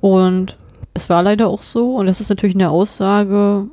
Und 0.00 0.56
es 0.94 1.08
war 1.08 1.22
leider 1.22 1.48
auch 1.48 1.62
so 1.62 1.96
und 1.96 2.06
das 2.06 2.20
ist 2.20 2.28
natürlich 2.28 2.54
eine 2.54 2.70
Aussage 2.70 3.66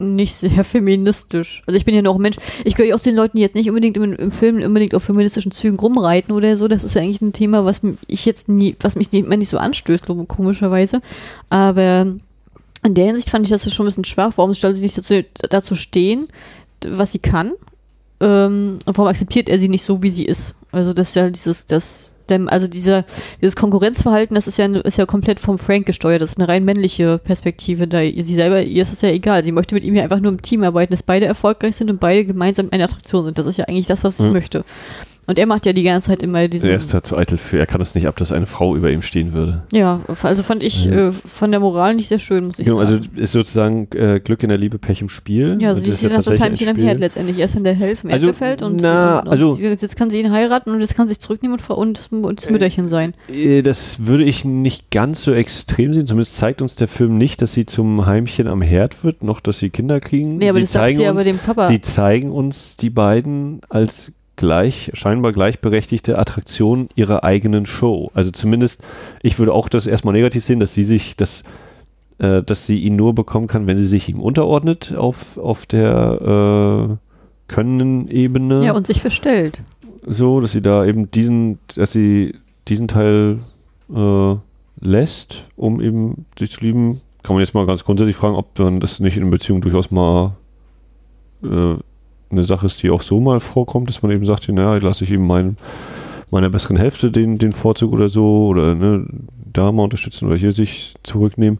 nicht 0.00 0.34
sehr 0.34 0.64
feministisch. 0.64 1.62
Also 1.66 1.76
ich 1.76 1.84
bin 1.84 1.94
ja 1.94 2.02
noch 2.02 2.16
ein 2.16 2.22
Mensch, 2.22 2.36
ich 2.64 2.74
gehöre 2.74 2.90
ja 2.90 2.94
auch 2.94 3.00
zu 3.00 3.10
den 3.10 3.16
Leuten, 3.16 3.36
die 3.36 3.42
jetzt 3.42 3.54
nicht 3.54 3.68
unbedingt 3.68 3.96
im, 3.96 4.14
im 4.14 4.32
Film 4.32 4.62
unbedingt 4.62 4.94
auf 4.94 5.04
feministischen 5.04 5.52
Zügen 5.52 5.78
rumreiten 5.78 6.34
oder 6.34 6.56
so. 6.56 6.68
Das 6.68 6.84
ist 6.84 6.94
ja 6.94 7.02
eigentlich 7.02 7.20
ein 7.20 7.32
Thema, 7.32 7.64
was 7.64 7.80
ich 8.06 8.24
jetzt 8.24 8.48
nie, 8.48 8.76
was 8.80 8.96
mich 8.96 9.12
nicht, 9.12 9.28
nicht 9.28 9.48
so 9.48 9.58
anstößt, 9.58 10.06
komischerweise. 10.28 11.00
Aber 11.48 12.14
in 12.82 12.94
der 12.94 13.06
Hinsicht 13.06 13.30
fand 13.30 13.44
ich 13.44 13.50
das 13.50 13.64
ja 13.64 13.70
schon 13.70 13.86
ein 13.86 13.88
bisschen 13.88 14.04
schwach. 14.04 14.32
Warum 14.36 14.54
soll 14.54 14.74
sie 14.74 14.82
nicht 14.82 14.96
dazu, 14.96 15.22
dazu 15.48 15.74
stehen, 15.74 16.28
was 16.86 17.12
sie 17.12 17.18
kann? 17.18 17.52
Ähm, 18.20 18.78
und 18.84 18.98
warum 18.98 19.08
akzeptiert 19.08 19.48
er 19.48 19.58
sie 19.58 19.68
nicht 19.68 19.84
so, 19.84 20.02
wie 20.02 20.10
sie 20.10 20.24
ist? 20.24 20.54
Also 20.72 20.92
das 20.92 21.10
ist 21.10 21.14
ja 21.16 21.30
dieses, 21.30 21.66
das, 21.66 22.14
dem, 22.30 22.48
also 22.48 22.66
dieser, 22.66 23.04
dieses 23.40 23.56
Konkurrenzverhalten, 23.56 24.34
das 24.34 24.46
ist 24.46 24.56
ja, 24.58 24.66
ist 24.66 24.98
ja 24.98 25.06
komplett 25.06 25.40
vom 25.40 25.58
Frank 25.58 25.86
gesteuert. 25.86 26.22
Das 26.22 26.30
ist 26.30 26.38
eine 26.38 26.48
rein 26.48 26.64
männliche 26.64 27.18
Perspektive. 27.18 27.86
Da 27.86 28.00
sie 28.00 28.22
selber, 28.34 28.62
ihr 28.62 28.82
ist 28.82 28.92
es 28.92 29.02
ja 29.02 29.10
egal. 29.10 29.44
Sie 29.44 29.52
möchte 29.52 29.74
mit 29.74 29.84
ihm 29.84 29.94
ja 29.94 30.02
einfach 30.04 30.20
nur 30.20 30.32
im 30.32 30.40
Team 30.42 30.62
arbeiten, 30.62 30.92
dass 30.92 31.02
beide 31.02 31.26
erfolgreich 31.26 31.76
sind 31.76 31.90
und 31.90 32.00
beide 32.00 32.24
gemeinsam 32.24 32.68
eine 32.70 32.84
Attraktion 32.84 33.24
sind. 33.24 33.38
Das 33.38 33.46
ist 33.46 33.56
ja 33.56 33.66
eigentlich 33.66 33.86
das, 33.86 34.04
was 34.04 34.16
sie 34.16 34.26
Mhm. 34.26 34.32
möchte. 34.32 34.64
Und 35.30 35.38
er 35.38 35.46
macht 35.46 35.64
ja 35.64 35.72
die 35.72 35.82
ganze 35.84 36.08
Zeit 36.08 36.22
immer 36.22 36.46
diesen. 36.48 36.68
Er 36.70 36.76
ist 36.76 36.92
da 36.92 37.02
zu 37.02 37.16
eitel 37.16 37.38
für. 37.38 37.58
Er 37.58 37.66
kann 37.66 37.80
es 37.80 37.94
nicht 37.94 38.06
ab, 38.06 38.16
dass 38.16 38.32
eine 38.32 38.46
Frau 38.46 38.74
über 38.76 38.90
ihm 38.90 39.00
stehen 39.02 39.32
würde. 39.32 39.62
Ja, 39.72 40.00
also 40.22 40.42
fand 40.42 40.62
ich 40.62 40.84
Ja. 40.86 41.08
äh, 41.08 41.12
von 41.12 41.50
der 41.50 41.60
Moral 41.60 41.94
nicht 41.94 42.08
sehr 42.08 42.18
schön, 42.18 42.46
muss 42.46 42.58
ich 42.58 42.66
Genau, 42.66 42.78
also 42.78 42.94
sagen. 42.94 43.08
ist 43.16 43.32
sozusagen 43.32 43.88
äh, 43.94 44.20
Glück 44.20 44.42
in 44.42 44.48
der 44.48 44.58
Liebe, 44.58 44.78
Pech 44.78 45.00
im 45.00 45.08
Spiel. 45.08 45.56
ja, 45.60 45.68
also 45.68 45.80
Und 45.80 45.86
die 45.86 45.90
ist 45.92 46.02
ja 46.02 46.08
das 46.08 46.40
Heimchen 46.40 46.68
am. 46.68 46.76
Herd 46.76 46.98
letztendlich. 47.00 47.38
Er 47.38 47.44
ist 47.46 47.54
in 47.56 47.64
der 47.64 47.74
Hälfte 47.74 48.08
im 48.08 48.12
Also, 48.12 48.26
Erdbefeld 48.26 48.62
und, 48.62 48.76
na, 48.82 49.20
und, 49.20 49.28
also- 49.28 49.54
sie, 49.54 49.66
jetzt 49.66 49.96
kann 49.96 50.10
sie 50.10 50.20
ihn 50.20 50.30
heiraten 50.32 50.70
und 50.70 50.80
jetzt 50.80 50.94
kann 50.96 51.06
sie 51.06 51.14
sich 51.14 51.20
zurücknehmen 51.20 51.58
und, 51.58 51.70
und, 51.70 51.98
das- 51.98 52.08
und 52.10 52.42
das 52.42 52.50
Mütterchen 52.50 52.88
sein. 52.88 53.14
Äh, 53.28 53.62
Das 53.62 54.06
würde 54.06 54.24
ich 54.24 54.44
nicht 54.44 54.90
ganz 54.90 55.22
so 55.22 55.32
extrem 55.32 55.92
sehen. 55.94 56.06
Zumindest 56.06 56.36
zeigt 56.36 56.60
uns 56.62 56.74
der 56.76 56.88
Film 56.88 57.18
nicht, 57.18 57.40
dass 57.42 57.52
sie 57.52 57.66
zum 57.66 58.06
Heimchen 58.06 58.48
am 58.48 58.62
Herd 58.62 59.04
wird, 59.04 59.22
noch 59.22 59.40
dass 59.40 59.58
sie 59.60 59.70
Kinder 59.70 60.00
kriegen. 60.00 60.38
Nee, 60.38 60.48
aber 60.48 60.56
sie 60.58 60.62
das 60.62 60.72
sagt 60.72 60.84
zeigen 60.86 60.96
sie 60.98 61.02
uns, 61.04 61.10
aber 61.10 61.24
dem 61.24 61.38
Papa. 61.38 61.66
Sie 61.66 61.80
zeigen 61.80 62.32
uns 62.32 62.76
die 62.76 62.90
beiden 62.90 63.60
als 63.68 64.12
gleich, 64.40 64.90
scheinbar 64.94 65.32
gleichberechtigte 65.32 66.18
Attraktion 66.18 66.88
ihrer 66.94 67.24
eigenen 67.24 67.66
Show. 67.66 68.10
Also 68.14 68.30
zumindest, 68.30 68.82
ich 69.22 69.38
würde 69.38 69.52
auch 69.52 69.68
das 69.68 69.86
erstmal 69.86 70.14
negativ 70.14 70.46
sehen, 70.46 70.60
dass 70.60 70.72
sie 70.72 70.82
sich, 70.82 71.14
dass, 71.14 71.44
äh, 72.18 72.42
dass 72.42 72.66
sie 72.66 72.80
ihn 72.80 72.96
nur 72.96 73.14
bekommen 73.14 73.48
kann, 73.48 73.66
wenn 73.66 73.76
sie 73.76 73.86
sich 73.86 74.08
ihm 74.08 74.18
unterordnet 74.18 74.94
auf, 74.96 75.36
auf 75.36 75.66
der 75.66 76.88
äh, 76.90 77.52
Können-Ebene. 77.52 78.64
ja, 78.64 78.72
und 78.72 78.86
sich 78.86 79.02
verstellt. 79.02 79.60
so, 80.06 80.40
dass 80.40 80.52
sie 80.52 80.62
da 80.62 80.86
eben 80.86 81.10
diesen, 81.10 81.58
dass 81.76 81.92
sie 81.92 82.34
diesen 82.66 82.88
Teil 82.88 83.40
äh, 83.94 84.34
lässt, 84.80 85.44
um 85.54 85.82
eben 85.82 86.24
sich 86.38 86.52
zu 86.52 86.64
lieben. 86.64 87.02
Kann 87.22 87.36
man 87.36 87.44
jetzt 87.44 87.52
mal 87.52 87.66
ganz 87.66 87.84
grundsätzlich 87.84 88.16
fragen, 88.16 88.36
ob 88.36 88.54
dann 88.54 88.80
das 88.80 89.00
nicht 89.00 89.18
in 89.18 89.28
Beziehung 89.28 89.60
durchaus 89.60 89.90
mal 89.90 90.32
äh, 91.42 91.74
eine 92.30 92.44
Sache 92.44 92.66
ist, 92.66 92.82
die 92.82 92.90
auch 92.90 93.02
so 93.02 93.20
mal 93.20 93.40
vorkommt, 93.40 93.88
dass 93.88 94.02
man 94.02 94.12
eben 94.12 94.26
sagt, 94.26 94.48
naja, 94.48 94.76
lasse 94.76 95.04
ich 95.04 95.10
eben 95.10 95.26
mein, 95.26 95.56
meiner 96.30 96.50
besseren 96.50 96.76
Hälfte 96.76 97.10
den, 97.10 97.38
den 97.38 97.52
Vorzug 97.52 97.92
oder 97.92 98.08
so 98.08 98.48
oder 98.48 98.74
ne, 98.74 99.06
da 99.52 99.72
mal 99.72 99.84
unterstützen 99.84 100.26
oder 100.26 100.36
hier 100.36 100.52
sich 100.52 100.94
zurücknehmen. 101.02 101.58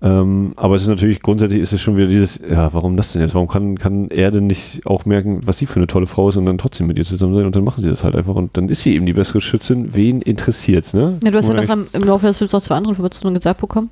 Ähm, 0.00 0.52
aber 0.54 0.76
es 0.76 0.82
ist 0.82 0.88
natürlich, 0.88 1.20
grundsätzlich 1.20 1.60
ist 1.60 1.72
es 1.72 1.80
schon 1.80 1.96
wieder 1.96 2.06
dieses, 2.06 2.40
ja, 2.48 2.72
warum 2.72 2.96
das 2.96 3.12
denn 3.12 3.22
jetzt? 3.22 3.34
Warum 3.34 3.48
kann, 3.48 3.78
kann 3.78 4.08
er 4.10 4.30
denn 4.30 4.46
nicht 4.46 4.86
auch 4.86 5.04
merken, 5.06 5.40
was 5.44 5.58
sie 5.58 5.66
für 5.66 5.80
eine 5.80 5.88
tolle 5.88 6.06
Frau 6.06 6.28
ist 6.28 6.36
und 6.36 6.46
dann 6.46 6.56
trotzdem 6.56 6.86
mit 6.86 6.98
ihr 6.98 7.04
zusammen 7.04 7.34
sein 7.34 7.46
und 7.46 7.56
dann 7.56 7.64
machen 7.64 7.82
sie 7.82 7.90
das 7.90 8.04
halt 8.04 8.14
einfach 8.14 8.36
und 8.36 8.56
dann 8.56 8.68
ist 8.68 8.82
sie 8.82 8.94
eben 8.94 9.06
die 9.06 9.12
bessere 9.12 9.40
Schützin. 9.40 9.94
Wen 9.94 10.22
interessiert's, 10.22 10.94
ne? 10.94 11.18
Ja, 11.24 11.32
du 11.32 11.38
hast 11.38 11.48
ja 11.48 11.54
noch 11.54 11.68
am, 11.68 11.88
im 11.92 12.04
Laufe 12.04 12.28
des 12.28 12.38
Films 12.38 12.52
noch 12.52 12.62
zwei 12.62 12.76
andere 12.76 12.92
Informationen 12.92 13.34
gesagt 13.34 13.60
bekommen. 13.60 13.90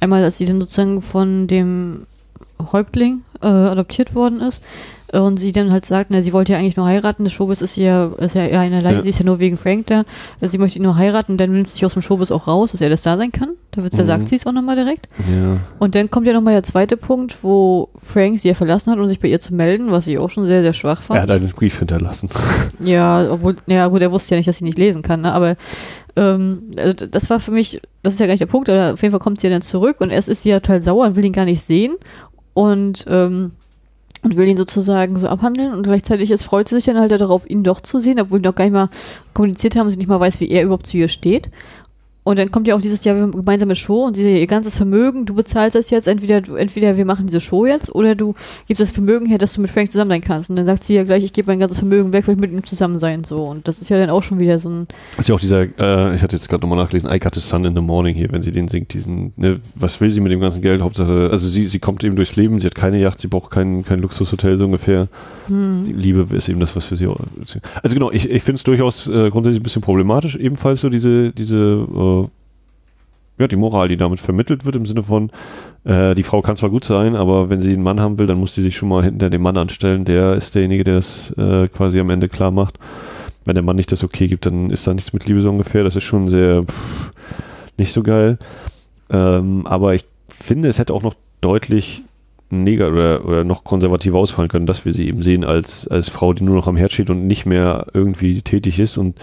Einmal, 0.00 0.22
dass 0.22 0.38
sie 0.38 0.46
dann 0.46 0.58
sozusagen 0.58 1.02
von 1.02 1.46
dem 1.48 2.06
Häuptling 2.72 3.20
äh, 3.42 3.46
adoptiert 3.46 4.14
worden 4.14 4.40
ist 4.40 4.62
und 5.20 5.38
sie 5.38 5.52
dann 5.52 5.70
halt 5.72 5.84
sagt, 5.86 6.10
na, 6.10 6.22
sie 6.22 6.32
wollte 6.32 6.52
ja 6.52 6.58
eigentlich 6.58 6.76
nur 6.76 6.86
heiraten, 6.86 7.24
der 7.24 7.30
Showbiz 7.30 7.60
ist 7.60 7.76
ja, 7.76 8.06
ist 8.18 8.34
ja 8.34 8.46
eher 8.46 8.60
einerlei, 8.60 8.92
Ja. 8.94 9.00
sie 9.02 9.10
ist 9.10 9.18
ja 9.18 9.24
nur 9.24 9.38
wegen 9.38 9.58
Frank 9.58 9.86
da, 9.86 10.04
äh, 10.40 10.48
sie 10.48 10.58
möchte 10.58 10.78
ihn 10.78 10.82
nur 10.84 10.96
heiraten 10.96 11.32
und 11.32 11.38
dann 11.38 11.52
nimmt 11.52 11.68
sie 11.68 11.74
sich 11.74 11.86
aus 11.86 11.92
dem 11.92 12.02
Showbiz 12.02 12.30
auch 12.30 12.46
raus, 12.48 12.72
dass 12.72 12.80
er 12.80 12.88
das 12.90 13.02
da 13.02 13.16
sein 13.16 13.30
kann. 13.32 13.50
Da, 13.72 13.82
wird's, 13.82 13.96
da 13.96 14.02
Mhm. 14.02 14.06
sagt 14.08 14.28
sie 14.28 14.36
es 14.36 14.46
auch 14.46 14.52
nochmal 14.52 14.76
direkt. 14.76 15.08
Ja. 15.30 15.58
Und 15.78 15.94
dann 15.94 16.10
kommt 16.10 16.26
ja 16.26 16.32
nochmal 16.34 16.54
der 16.54 16.62
zweite 16.62 16.96
Punkt, 16.96 17.36
wo 17.42 17.88
Frank 18.02 18.38
sie 18.38 18.48
ja 18.48 18.54
verlassen 18.54 18.90
hat, 18.90 18.98
um 18.98 19.06
sich 19.06 19.20
bei 19.20 19.28
ihr 19.28 19.40
zu 19.40 19.54
melden, 19.54 19.90
was 19.90 20.06
ich 20.06 20.18
auch 20.18 20.28
schon 20.30 20.46
sehr, 20.46 20.62
sehr 20.62 20.72
schwach 20.74 21.00
fand. 21.02 21.18
Er 21.18 21.22
hat 21.22 21.30
einen 21.30 21.48
Brief 21.48 21.78
hinterlassen. 21.78 22.28
Ja, 22.80 23.30
obwohl, 23.30 23.56
ja 23.66 23.86
gut, 23.86 24.02
er 24.02 24.10
wusste 24.12 24.34
ja 24.34 24.38
nicht, 24.38 24.48
dass 24.48 24.58
sie 24.58 24.64
nicht 24.64 24.76
lesen 24.78 25.02
kann, 25.02 25.20
ne? 25.20 25.32
aber 25.32 25.56
ähm, 26.16 26.64
also 26.76 27.06
das 27.06 27.30
war 27.30 27.38
für 27.40 27.50
mich, 27.52 27.80
das 28.02 28.14
ist 28.14 28.18
ja 28.20 28.26
gar 28.26 28.32
nicht 28.32 28.40
der 28.40 28.46
Punkt, 28.46 28.68
aber 28.68 28.92
auf 28.94 29.02
jeden 29.02 29.12
Fall 29.12 29.20
kommt 29.20 29.40
sie 29.40 29.46
ja 29.46 29.52
dann 29.52 29.62
zurück 29.62 30.00
und 30.00 30.10
erst 30.10 30.28
ist 30.28 30.42
sie 30.42 30.50
ja 30.50 30.60
total 30.60 30.82
sauer 30.82 31.06
und 31.06 31.16
will 31.16 31.24
ihn 31.24 31.32
gar 31.32 31.44
nicht 31.44 31.62
sehen 31.62 31.94
und, 32.54 33.04
ähm, 33.08 33.52
und 34.22 34.36
will 34.36 34.46
ihn 34.46 34.56
sozusagen 34.56 35.16
so 35.16 35.26
abhandeln 35.28 35.72
und 35.72 35.82
gleichzeitig 35.82 36.30
ist, 36.30 36.44
freut 36.44 36.68
sie 36.68 36.76
sich 36.76 36.84
dann 36.84 36.98
halt 36.98 37.12
darauf, 37.12 37.48
ihn 37.48 37.64
doch 37.64 37.80
zu 37.80 37.98
sehen, 37.98 38.20
obwohl 38.20 38.40
die 38.40 38.48
noch 38.48 38.54
gar 38.54 38.64
nicht 38.64 38.72
mal 38.72 38.88
kommuniziert 39.34 39.76
haben 39.76 39.90
sie 39.90 39.96
nicht 39.96 40.08
mal 40.08 40.20
weiß, 40.20 40.40
wie 40.40 40.50
er 40.50 40.62
überhaupt 40.62 40.86
zu 40.86 40.96
ihr 40.96 41.08
steht. 41.08 41.50
Und 42.24 42.38
dann 42.38 42.52
kommt 42.52 42.68
ja 42.68 42.76
auch 42.76 42.80
dieses 42.80 43.02
Jahr, 43.04 43.28
gemeinsame 43.28 43.74
Show 43.74 44.04
und 44.04 44.14
sie 44.14 44.40
ihr 44.40 44.46
ganzes 44.46 44.76
Vermögen, 44.76 45.26
du 45.26 45.34
bezahlst 45.34 45.74
das 45.74 45.90
jetzt, 45.90 46.06
entweder, 46.06 46.56
entweder 46.56 46.96
wir 46.96 47.04
machen 47.04 47.26
diese 47.26 47.40
Show 47.40 47.66
jetzt 47.66 47.92
oder 47.92 48.14
du 48.14 48.34
gibst 48.68 48.80
das 48.80 48.92
Vermögen 48.92 49.26
her, 49.26 49.38
dass 49.38 49.54
du 49.54 49.60
mit 49.60 49.70
Frank 49.70 49.90
zusammen 49.90 50.10
sein 50.10 50.20
kannst. 50.20 50.48
Und 50.48 50.56
dann 50.56 50.64
sagt 50.64 50.84
sie 50.84 50.94
ja 50.94 51.02
gleich, 51.02 51.24
ich 51.24 51.32
gebe 51.32 51.50
mein 51.50 51.58
ganzes 51.58 51.78
Vermögen 51.78 52.12
weg, 52.12 52.28
weil 52.28 52.34
ich 52.34 52.40
mit 52.40 52.52
ihm 52.52 52.64
zusammen 52.64 52.98
sein 52.98 53.24
so. 53.24 53.44
Und 53.44 53.66
das 53.66 53.80
ist 53.80 53.90
ja 53.90 53.98
dann 53.98 54.10
auch 54.10 54.22
schon 54.22 54.38
wieder 54.38 54.60
so 54.60 54.70
ein, 54.70 54.86
Das 55.16 55.24
ist 55.24 55.28
ja 55.28 55.34
auch 55.34 55.40
dieser, 55.40 55.62
äh, 55.62 56.14
ich 56.14 56.22
hatte 56.22 56.36
jetzt 56.36 56.48
gerade 56.48 56.62
nochmal 56.62 56.78
nachgelesen, 56.78 57.10
I 57.10 57.18
got 57.18 57.34
the 57.34 57.40
sun 57.40 57.64
in 57.64 57.74
the 57.74 57.80
morning 57.80 58.14
hier, 58.14 58.30
wenn 58.30 58.42
sie 58.42 58.52
den 58.52 58.68
singt, 58.68 58.94
diesen, 58.94 59.32
ne, 59.36 59.60
was 59.74 60.00
will 60.00 60.10
sie 60.10 60.20
mit 60.20 60.30
dem 60.30 60.40
ganzen 60.40 60.62
Geld? 60.62 60.80
Hauptsache, 60.80 61.28
also 61.30 61.48
sie, 61.48 61.66
sie 61.66 61.80
kommt 61.80 62.04
eben 62.04 62.14
durchs 62.14 62.36
Leben, 62.36 62.60
sie 62.60 62.66
hat 62.66 62.76
keine 62.76 63.00
Yacht, 63.00 63.18
sie 63.18 63.26
braucht 63.26 63.50
kein, 63.50 63.84
kein 63.84 63.98
Luxushotel 63.98 64.58
so 64.58 64.66
ungefähr. 64.66 65.08
Hm, 65.52 65.84
Die 65.84 65.92
Liebe 65.92 66.26
ist 66.34 66.48
eben 66.48 66.60
das, 66.60 66.74
was 66.74 66.86
für 66.86 66.96
sie. 66.96 67.06
Also 67.82 67.94
genau, 67.94 68.10
ich, 68.10 68.28
ich 68.28 68.42
finde 68.42 68.56
es 68.56 68.62
durchaus 68.62 69.06
äh, 69.08 69.30
grundsätzlich 69.30 69.60
ein 69.60 69.62
bisschen 69.62 69.82
problematisch, 69.82 70.36
ebenfalls 70.36 70.80
so 70.80 70.88
diese, 70.88 71.32
diese, 71.32 71.56
äh, 71.56 72.26
ja, 73.38 73.48
die 73.48 73.56
Moral, 73.56 73.88
die 73.88 73.96
damit 73.96 74.20
vermittelt 74.20 74.64
wird, 74.64 74.76
im 74.76 74.86
Sinne 74.86 75.02
von, 75.02 75.30
äh, 75.84 76.14
die 76.14 76.22
Frau 76.22 76.40
kann 76.40 76.56
zwar 76.56 76.70
gut 76.70 76.84
sein, 76.84 77.16
aber 77.16 77.50
wenn 77.50 77.60
sie 77.60 77.72
einen 77.72 77.82
Mann 77.82 78.00
haben 78.00 78.18
will, 78.18 78.26
dann 78.26 78.38
muss 78.38 78.54
sie 78.54 78.62
sich 78.62 78.76
schon 78.76 78.88
mal 78.88 79.04
hinter 79.04 79.28
dem 79.28 79.42
Mann 79.42 79.56
anstellen. 79.56 80.04
Der 80.04 80.34
ist 80.34 80.54
derjenige, 80.54 80.84
der 80.84 80.98
es 80.98 81.30
äh, 81.36 81.68
quasi 81.68 82.00
am 82.00 82.10
Ende 82.10 82.28
klar 82.28 82.50
macht. 82.50 82.78
Wenn 83.44 83.54
der 83.54 83.64
Mann 83.64 83.76
nicht 83.76 83.92
das 83.92 84.04
Okay 84.04 84.28
gibt, 84.28 84.46
dann 84.46 84.70
ist 84.70 84.86
da 84.86 84.94
nichts 84.94 85.12
mit 85.12 85.26
Liebe 85.26 85.40
so 85.40 85.50
ungefähr. 85.50 85.84
Das 85.84 85.96
ist 85.96 86.04
schon 86.04 86.28
sehr 86.28 86.62
pff, 86.62 87.12
nicht 87.76 87.92
so 87.92 88.02
geil. 88.02 88.38
Ähm, 89.10 89.66
aber 89.66 89.94
ich 89.94 90.04
finde, 90.28 90.68
es 90.68 90.78
hätte 90.78 90.94
auch 90.94 91.02
noch 91.02 91.14
deutlich 91.40 92.02
neger 92.52 92.92
oder, 92.92 93.24
oder 93.24 93.44
noch 93.44 93.64
konservativer 93.64 94.18
ausfallen 94.18 94.48
können, 94.48 94.66
dass 94.66 94.84
wir 94.84 94.92
sie 94.92 95.08
eben 95.08 95.22
sehen 95.22 95.44
als, 95.44 95.88
als 95.88 96.08
Frau, 96.08 96.32
die 96.34 96.44
nur 96.44 96.54
noch 96.54 96.68
am 96.68 96.76
Herd 96.76 96.92
steht 96.92 97.10
und 97.10 97.26
nicht 97.26 97.46
mehr 97.46 97.86
irgendwie 97.94 98.42
tätig 98.42 98.78
ist. 98.78 98.98
Und 98.98 99.16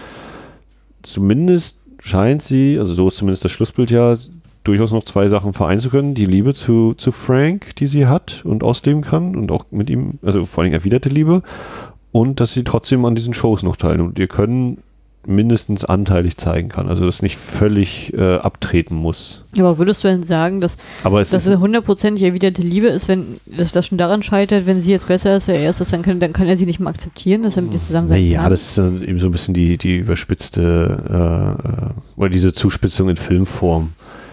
zumindest 1.02 1.80
scheint 2.00 2.42
sie, 2.42 2.78
also 2.78 2.94
so 2.94 3.08
ist 3.08 3.16
zumindest 3.16 3.44
das 3.44 3.52
Schlussbild 3.52 3.90
ja, 3.90 4.16
durchaus 4.64 4.92
noch 4.92 5.04
zwei 5.04 5.28
Sachen 5.28 5.52
vereinen 5.52 5.80
zu 5.80 5.90
können. 5.90 6.14
Die 6.14 6.26
Liebe 6.26 6.54
zu, 6.54 6.94
zu 6.94 7.12
Frank, 7.12 7.76
die 7.76 7.86
sie 7.86 8.06
hat 8.06 8.42
und 8.44 8.62
ausleben 8.62 9.02
kann 9.02 9.36
und 9.36 9.50
auch 9.50 9.66
mit 9.70 9.88
ihm, 9.88 10.18
also 10.22 10.44
vor 10.44 10.64
allem 10.64 10.72
erwiderte 10.72 11.08
Liebe. 11.08 11.42
Und 12.12 12.40
dass 12.40 12.52
sie 12.52 12.64
trotzdem 12.64 13.04
an 13.04 13.14
diesen 13.14 13.34
Shows 13.34 13.62
noch 13.62 13.76
teilen 13.76 14.00
und 14.00 14.18
ihr 14.18 14.26
Können 14.26 14.78
mindestens 15.26 15.84
anteilig 15.84 16.38
zeigen 16.38 16.68
kann. 16.70 16.88
Also 16.88 17.04
das 17.04 17.20
nicht 17.20 17.36
völlig 17.36 18.12
äh, 18.14 18.36
abtreten 18.36 18.94
muss. 18.94 19.44
aber 19.58 19.76
würdest 19.78 20.02
du 20.02 20.08
denn 20.08 20.22
sagen, 20.22 20.60
dass 20.60 20.78
Aber 21.04 21.20
es 21.20 21.30
das 21.30 21.44
ist 21.44 21.52
eine 21.52 21.60
hundertprozentig 21.60 22.24
erwiderte 22.24 22.62
Liebe 22.62 22.86
ist, 22.86 23.06
wenn 23.08 23.38
das, 23.44 23.72
das 23.72 23.86
schon 23.86 23.98
daran 23.98 24.22
scheitert, 24.22 24.64
wenn 24.66 24.80
sie 24.80 24.90
jetzt 24.92 25.08
besser 25.08 25.36
ist, 25.36 25.48
er 25.48 25.68
ist 25.68 25.80
das, 25.80 25.90
dann 25.90 26.02
kann, 26.02 26.20
dann 26.20 26.32
kann 26.32 26.46
er 26.48 26.56
sie 26.56 26.64
nicht 26.66 26.80
mehr 26.80 26.88
akzeptieren, 26.88 27.42
dass 27.42 27.56
er 27.56 27.62
mit 27.62 27.74
ihr 27.74 27.80
zusammen 27.80 28.08
sein 28.08 28.18
Naja, 28.22 28.40
kann. 28.42 28.50
das 28.50 28.62
ist 28.62 28.78
dann 28.78 29.02
eben 29.02 29.18
so 29.18 29.26
ein 29.26 29.32
bisschen 29.32 29.52
die, 29.54 29.76
die 29.76 29.96
überspitzte 29.96 31.58
äh, 31.60 31.68
äh, 31.68 32.20
oder 32.20 32.30
diese 32.30 32.52
Zuspitzung 32.52 33.08
in 33.10 33.16
Filmform. 33.16 33.92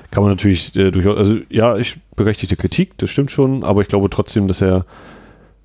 Kann 0.10 0.24
man 0.24 0.32
natürlich 0.32 0.74
äh, 0.78 0.90
durchaus, 0.92 1.18
also 1.18 1.36
ja, 1.50 1.76
ich 1.78 1.98
berechtigte 2.16 2.56
Kritik, 2.56 2.98
das 2.98 3.10
stimmt 3.10 3.30
schon, 3.30 3.64
aber 3.66 3.82
ich 3.82 3.90
glaube 3.90 4.10
trotzdem, 4.10 4.48
dass 4.48 4.62
er, 4.62 4.86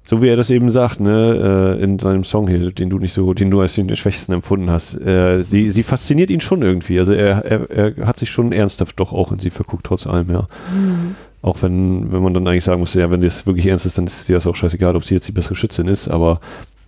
so 0.04 0.20
wie 0.20 0.28
er 0.28 0.36
das 0.36 0.50
eben 0.50 0.70
sagt, 0.70 1.00
ne, 1.00 1.76
äh, 1.78 1.82
in 1.82 1.98
seinem 1.98 2.24
Song 2.24 2.48
hier, 2.48 2.72
den 2.72 2.90
du 2.90 2.98
nicht 2.98 3.12
so, 3.12 3.34
den 3.34 3.50
du 3.50 3.60
als 3.60 3.74
den 3.74 3.94
schwächsten 3.94 4.32
empfunden 4.32 4.70
hast, 4.70 4.94
äh, 5.00 5.42
sie, 5.42 5.70
sie 5.70 5.82
fasziniert 5.82 6.30
ihn 6.30 6.40
schon 6.40 6.62
irgendwie. 6.62 6.98
Also 6.98 7.12
er, 7.12 7.44
er, 7.44 7.70
er 7.70 8.06
hat 8.06 8.18
sich 8.18 8.30
schon 8.30 8.52
ernsthaft 8.52 8.98
doch 8.98 9.12
auch 9.12 9.30
in 9.32 9.38
sie 9.38 9.50
verguckt, 9.50 9.84
trotz 9.84 10.06
allem, 10.06 10.30
ja. 10.30 10.48
Hm. 10.72 11.14
Auch 11.40 11.60
wenn, 11.62 12.12
wenn 12.12 12.22
man 12.22 12.34
dann 12.34 12.46
eigentlich 12.46 12.64
sagen 12.64 12.80
muss, 12.80 12.94
ja, 12.94 13.10
wenn 13.10 13.20
das 13.20 13.46
wirklich 13.46 13.66
ernst 13.66 13.86
ist, 13.86 13.98
dann 13.98 14.06
ist 14.06 14.28
dir 14.28 14.36
das 14.36 14.46
auch 14.46 14.54
scheißegal, 14.54 14.94
ob 14.94 15.04
sie 15.04 15.14
jetzt 15.14 15.26
die 15.26 15.32
bessere 15.32 15.56
Schützin 15.56 15.88
ist, 15.88 16.08
aber 16.08 16.40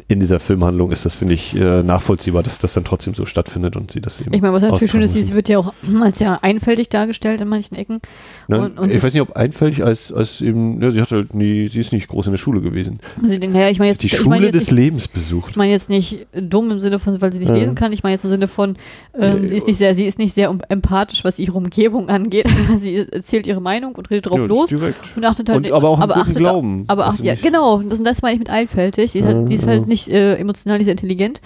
in 0.06 0.20
dieser 0.20 0.38
Filmhandlung 0.38 0.92
ist 0.92 1.06
das, 1.06 1.14
finde 1.14 1.32
ich, 1.32 1.56
äh, 1.56 1.82
nachvollziehbar, 1.82 2.42
dass 2.42 2.58
das 2.58 2.74
dann 2.74 2.84
trotzdem 2.84 3.14
so 3.14 3.24
stattfindet 3.24 3.74
und 3.74 3.90
sie 3.90 4.02
das 4.02 4.20
eben. 4.20 4.34
Ich 4.34 4.42
meine, 4.42 4.52
was 4.52 4.62
natürlich 4.62 4.90
schön 4.90 5.00
ist, 5.00 5.14
sie 5.14 5.34
wird 5.34 5.48
ja 5.48 5.58
auch 5.58 5.72
als 6.02 6.20
ja 6.20 6.38
einfältig 6.42 6.90
dargestellt 6.90 7.40
in 7.40 7.48
manchen 7.48 7.74
Ecken. 7.74 8.00
Ne? 8.46 8.60
und- 8.60 8.78
und 8.78 8.94
ich 8.94 9.02
weiß 9.02 9.14
nicht, 9.14 9.22
ob 9.22 9.34
einfältig 9.34 9.82
als, 9.82 10.12
als 10.12 10.42
eben, 10.42 10.82
ja, 10.82 10.90
sie 10.90 11.00
hat 11.00 11.10
halt 11.10 11.34
nie, 11.34 11.68
sie 11.68 11.80
ist 11.80 11.92
nicht 11.92 12.08
groß 12.08 12.26
in 12.26 12.32
der 12.32 12.38
Schule 12.38 12.60
gewesen. 12.60 13.00
Also, 13.22 13.38
naja, 13.38 13.70
ich 13.70 13.78
meine 13.78 13.92
jetzt, 13.92 14.02
Die 14.02 14.06
ich 14.08 14.16
Schule 14.16 14.28
meine 14.28 14.44
jetzt 14.46 14.54
des 14.56 14.62
nicht, 14.64 14.72
Lebens 14.72 15.08
besucht. 15.08 15.52
ich 15.52 15.56
meine 15.56 15.72
jetzt 15.72 15.88
nicht 15.88 16.26
dumm 16.38 16.70
im 16.70 16.80
Sinne 16.80 16.98
von, 16.98 17.18
weil 17.22 17.32
sie 17.32 17.38
nicht 17.38 17.48
Ja. 17.48 17.54
lesen 17.56 17.74
kann. 17.74 17.90
Ich 17.94 18.02
meine 18.02 18.12
jetzt 18.12 18.24
im 18.24 18.30
Sinne 18.30 18.46
von, 18.46 18.76
ähm, 19.18 19.48
sie 19.48 19.56
ist 19.56 19.66
nicht 19.66 19.78
sehr, 19.78 19.94
sie 19.94 20.04
ist 20.04 20.18
nicht 20.18 20.34
sehr 20.34 20.54
empathisch, 20.68 21.24
was 21.24 21.38
ihre 21.38 21.54
Umgebung 21.56 22.08
angeht. 22.10 22.44
sie 22.78 23.06
erzählt 23.10 23.46
ihre 23.46 23.62
Meinung 23.62 23.94
und 23.94 24.10
redet 24.10 24.26
drauf 24.26 24.38
Ja, 24.38 24.44
los 24.44 24.68
direkt. 24.68 25.16
und 25.16 25.24
achtet 25.24 25.48
halt 25.48 25.64
Und 25.64 25.72
aber 25.72 25.88
auch 25.88 25.98
achtet, 26.00 26.36
Glauben. 26.36 26.84
Aber 26.88 27.06
Also 27.06 27.20
ach, 27.22 27.24
ja, 27.24 27.32
nicht- 27.32 27.42
genau, 27.42 27.80
das, 27.82 28.02
das 28.02 28.20
meine 28.20 28.34
ich 28.34 28.38
mit 28.40 28.50
einfältig. 28.50 29.12
Die 29.12 29.20
ist 29.20 29.24
halt, 29.24 29.48
die 29.48 29.54
ist 29.54 29.62
Ja, 29.62 29.68
halt 29.70 29.80
ja. 29.80 29.93
Nicht 29.94 30.08
äh, 30.08 30.34
emotional, 30.34 30.78
nicht 30.78 30.86
sehr 30.86 30.92
intelligent 30.92 31.40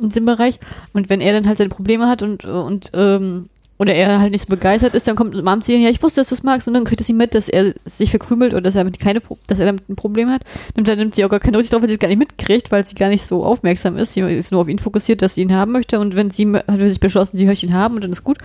in 0.00 0.08
diesem 0.08 0.24
Bereich. 0.24 0.58
Und 0.92 1.08
wenn 1.08 1.20
er 1.20 1.32
dann 1.32 1.46
halt 1.46 1.58
seine 1.58 1.70
Probleme 1.70 2.06
hat 2.06 2.22
und, 2.22 2.44
und 2.44 2.90
ähm, 2.94 3.48
oder 3.78 3.94
er 3.94 4.20
halt 4.20 4.32
nicht 4.32 4.48
so 4.48 4.48
begeistert 4.48 4.94
ist, 4.94 5.06
dann 5.06 5.14
kommt 5.14 5.40
Mom 5.42 5.62
zu 5.62 5.72
ihr, 5.72 5.78
ja, 5.78 5.90
ich 5.90 6.02
wusste, 6.02 6.20
dass 6.20 6.28
du 6.28 6.34
es 6.34 6.42
magst, 6.42 6.66
und 6.66 6.74
dann 6.74 6.84
kriegt 6.84 7.02
sie 7.02 7.12
mit, 7.12 7.34
dass 7.34 7.48
er 7.48 7.74
sich 7.84 8.10
verkrümelt 8.10 8.52
oder 8.52 8.62
dass 8.62 8.74
er 8.74 8.80
damit 8.80 8.98
keine, 8.98 9.22
dass 9.46 9.60
er 9.60 9.66
damit 9.66 9.88
ein 9.88 9.96
Problem 9.96 10.30
hat. 10.30 10.42
Und 10.76 10.88
dann 10.88 10.98
nimmt 10.98 11.14
sie 11.14 11.24
auch 11.24 11.28
gar 11.28 11.38
keine 11.38 11.56
Rücksicht 11.56 11.72
drauf, 11.72 11.82
weil 11.82 11.88
sie 11.88 11.94
es 11.94 12.00
gar 12.00 12.08
nicht 12.08 12.18
mitkriegt, 12.18 12.72
weil 12.72 12.84
sie 12.84 12.96
gar 12.96 13.08
nicht 13.08 13.24
so 13.24 13.44
aufmerksam 13.44 13.96
ist. 13.96 14.14
Sie 14.14 14.20
ist 14.20 14.50
nur 14.50 14.60
auf 14.60 14.68
ihn 14.68 14.80
fokussiert, 14.80 15.22
dass 15.22 15.34
sie 15.34 15.42
ihn 15.42 15.54
haben 15.54 15.72
möchte. 15.72 16.00
Und 16.00 16.16
wenn 16.16 16.30
sie 16.30 16.52
hat 16.52 16.78
sich 16.78 17.00
beschlossen, 17.00 17.36
sie 17.36 17.46
möchte 17.46 17.66
ihn 17.66 17.74
haben 17.74 17.94
und 17.94 18.02
dann 18.02 18.10
ist 18.10 18.24
gut. 18.24 18.38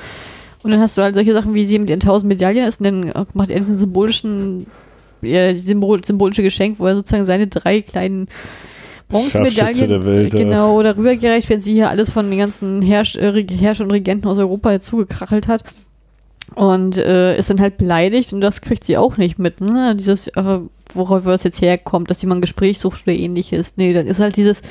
Und 0.62 0.72
dann 0.72 0.80
hast 0.80 0.98
du 0.98 1.02
halt 1.02 1.16
solche 1.16 1.34
Sachen, 1.34 1.56
wie 1.56 1.66
sie 1.66 1.80
mit 1.80 1.90
ihren 1.90 2.00
tausend 2.00 2.30
Medaillen 2.30 2.66
ist 2.66 2.80
und 2.80 2.86
dann 2.86 3.10
äh, 3.10 3.26
macht 3.34 3.50
er 3.50 3.60
diesen 3.60 3.78
symbolischen, 3.78 4.68
äh, 5.24 5.56
symbol, 5.56 6.06
symbolische 6.06 6.44
Geschenk, 6.44 6.80
wo 6.80 6.88
er 6.88 6.96
sozusagen 6.96 7.26
seine 7.26 7.48
drei 7.48 7.82
kleinen 7.82 8.28
Bronzemedaillen 9.14 10.06
Welt, 10.06 10.34
ja. 10.34 10.40
genau 10.40 10.82
darüber 10.84 11.16
gereicht, 11.16 11.50
wenn 11.50 11.62
sie 11.62 11.74
hier 11.74 11.90
alles 11.90 12.10
von 12.12 12.30
den 12.30 12.40
ganzen 12.40 12.82
Herrsch 12.82 13.16
äh, 13.16 13.46
Herrscher 13.48 13.86
und 13.86 13.92
Regenten 13.92 14.28
aus 14.28 14.38
Europa 14.38 14.80
zugekrachelt 14.80 15.48
hat. 15.48 15.64
Und 16.56 16.98
äh, 16.98 17.38
ist 17.38 17.50
dann 17.50 17.62
halt 17.62 17.78
beleidigt 17.78 18.32
und 18.34 18.42
das 18.42 18.62
kriegt 18.62 18.84
sie 18.84 18.98
auch 18.98 19.18
nicht 19.18 19.40
mit, 19.40 19.60
ne? 19.60 19.96
Dieses, 19.96 20.28
äh, 20.28 20.60
worauf 20.94 21.24
das 21.24 21.44
jetzt 21.44 21.62
herkommt, 21.62 22.12
dass 22.12 22.22
jemand 22.22 22.42
Gespräch 22.42 22.80
sucht 22.80 23.08
oder 23.08 23.16
ähnliches. 23.16 23.74
Nee, 23.78 23.94
dann 23.94 24.06
ist 24.06 24.20
halt 24.20 24.38
dieses, 24.38 24.62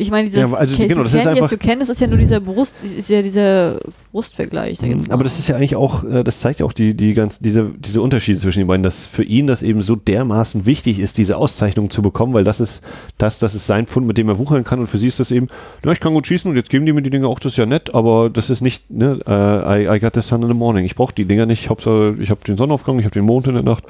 ich 0.00 0.10
meine, 0.10 0.28
dieses 0.28 0.50
Ja, 0.50 0.56
also 0.56 0.76
genau, 0.76 1.02
das 1.02 1.14
ist 1.14 1.22
can, 1.22 1.34
yes, 1.34 1.42
einfach- 1.42 1.52
you 1.52 1.58
can, 1.58 1.78
das 1.78 1.88
ist 1.90 2.00
ja 2.00 2.06
nur 2.06 2.16
dieser 2.16 2.40
Brust, 2.40 2.74
ist 2.82 3.08
ja 3.10 3.22
dieser 3.22 3.78
Brustvergleich. 4.12 4.72
ich 4.72 4.82
mal. 4.82 4.94
Mhm. 4.96 5.10
Aber 5.10 5.24
das 5.24 5.38
ist 5.38 5.48
ja 5.48 5.56
eigentlich 5.56 5.76
auch, 5.76 6.02
äh, 6.04 6.24
das 6.24 6.40
zeigt 6.40 6.60
ja 6.60 6.66
auch 6.66 6.72
die, 6.72 6.94
die 6.94 7.12
ganz, 7.12 7.38
diese, 7.38 7.70
diese 7.78 8.00
Unterschiede 8.00 8.38
zwischen 8.38 8.60
den 8.60 8.66
beiden, 8.66 8.82
dass 8.82 9.06
für 9.06 9.22
ihn 9.22 9.46
das 9.46 9.62
eben 9.62 9.82
so 9.82 9.96
dermaßen 9.96 10.66
wichtig 10.66 10.98
ist, 10.98 11.18
diese 11.18 11.36
Auszeichnung 11.36 11.90
zu 11.90 12.02
bekommen, 12.02 12.32
weil 12.32 12.44
das 12.44 12.60
ist 12.60 12.82
das, 13.18 13.38
das 13.38 13.54
ist 13.54 13.66
sein 13.66 13.86
Pfund, 13.86 14.06
mit 14.06 14.18
dem 14.18 14.28
er 14.28 14.38
wuchern 14.38 14.64
kann 14.64 14.80
und 14.80 14.86
für 14.86 14.98
sie 14.98 15.06
ist 15.06 15.20
das 15.20 15.30
eben, 15.30 15.48
ja, 15.84 15.92
ich 15.92 16.00
kann 16.00 16.14
gut 16.14 16.26
schießen 16.26 16.50
und 16.50 16.56
jetzt 16.56 16.70
geben 16.70 16.86
die 16.86 16.92
mir 16.92 17.02
die 17.02 17.10
Dinger 17.10 17.28
auch, 17.28 17.38
das 17.38 17.52
ist 17.52 17.58
ja 17.58 17.66
nett, 17.66 17.94
aber 17.94 18.30
das 18.30 18.50
ist 18.50 18.62
nicht, 18.62 18.90
ne, 18.90 19.20
äh, 19.26 19.84
I, 19.84 19.96
I 19.96 20.00
got 20.00 20.14
the 20.14 20.22
sun 20.22 20.42
in 20.42 20.48
the 20.48 20.54
morning. 20.54 20.84
Ich 20.84 20.94
brauche 20.94 21.14
die 21.14 21.24
Dinger 21.26 21.46
nicht, 21.46 21.64
ich 21.64 21.70
habe 21.70 22.44
den 22.46 22.56
Sonnenaufgang, 22.56 22.98
ich 22.98 23.04
habe 23.04 23.12
den 23.12 23.24
Mond 23.24 23.46
in 23.46 23.54
der 23.54 23.62
Nacht. 23.62 23.84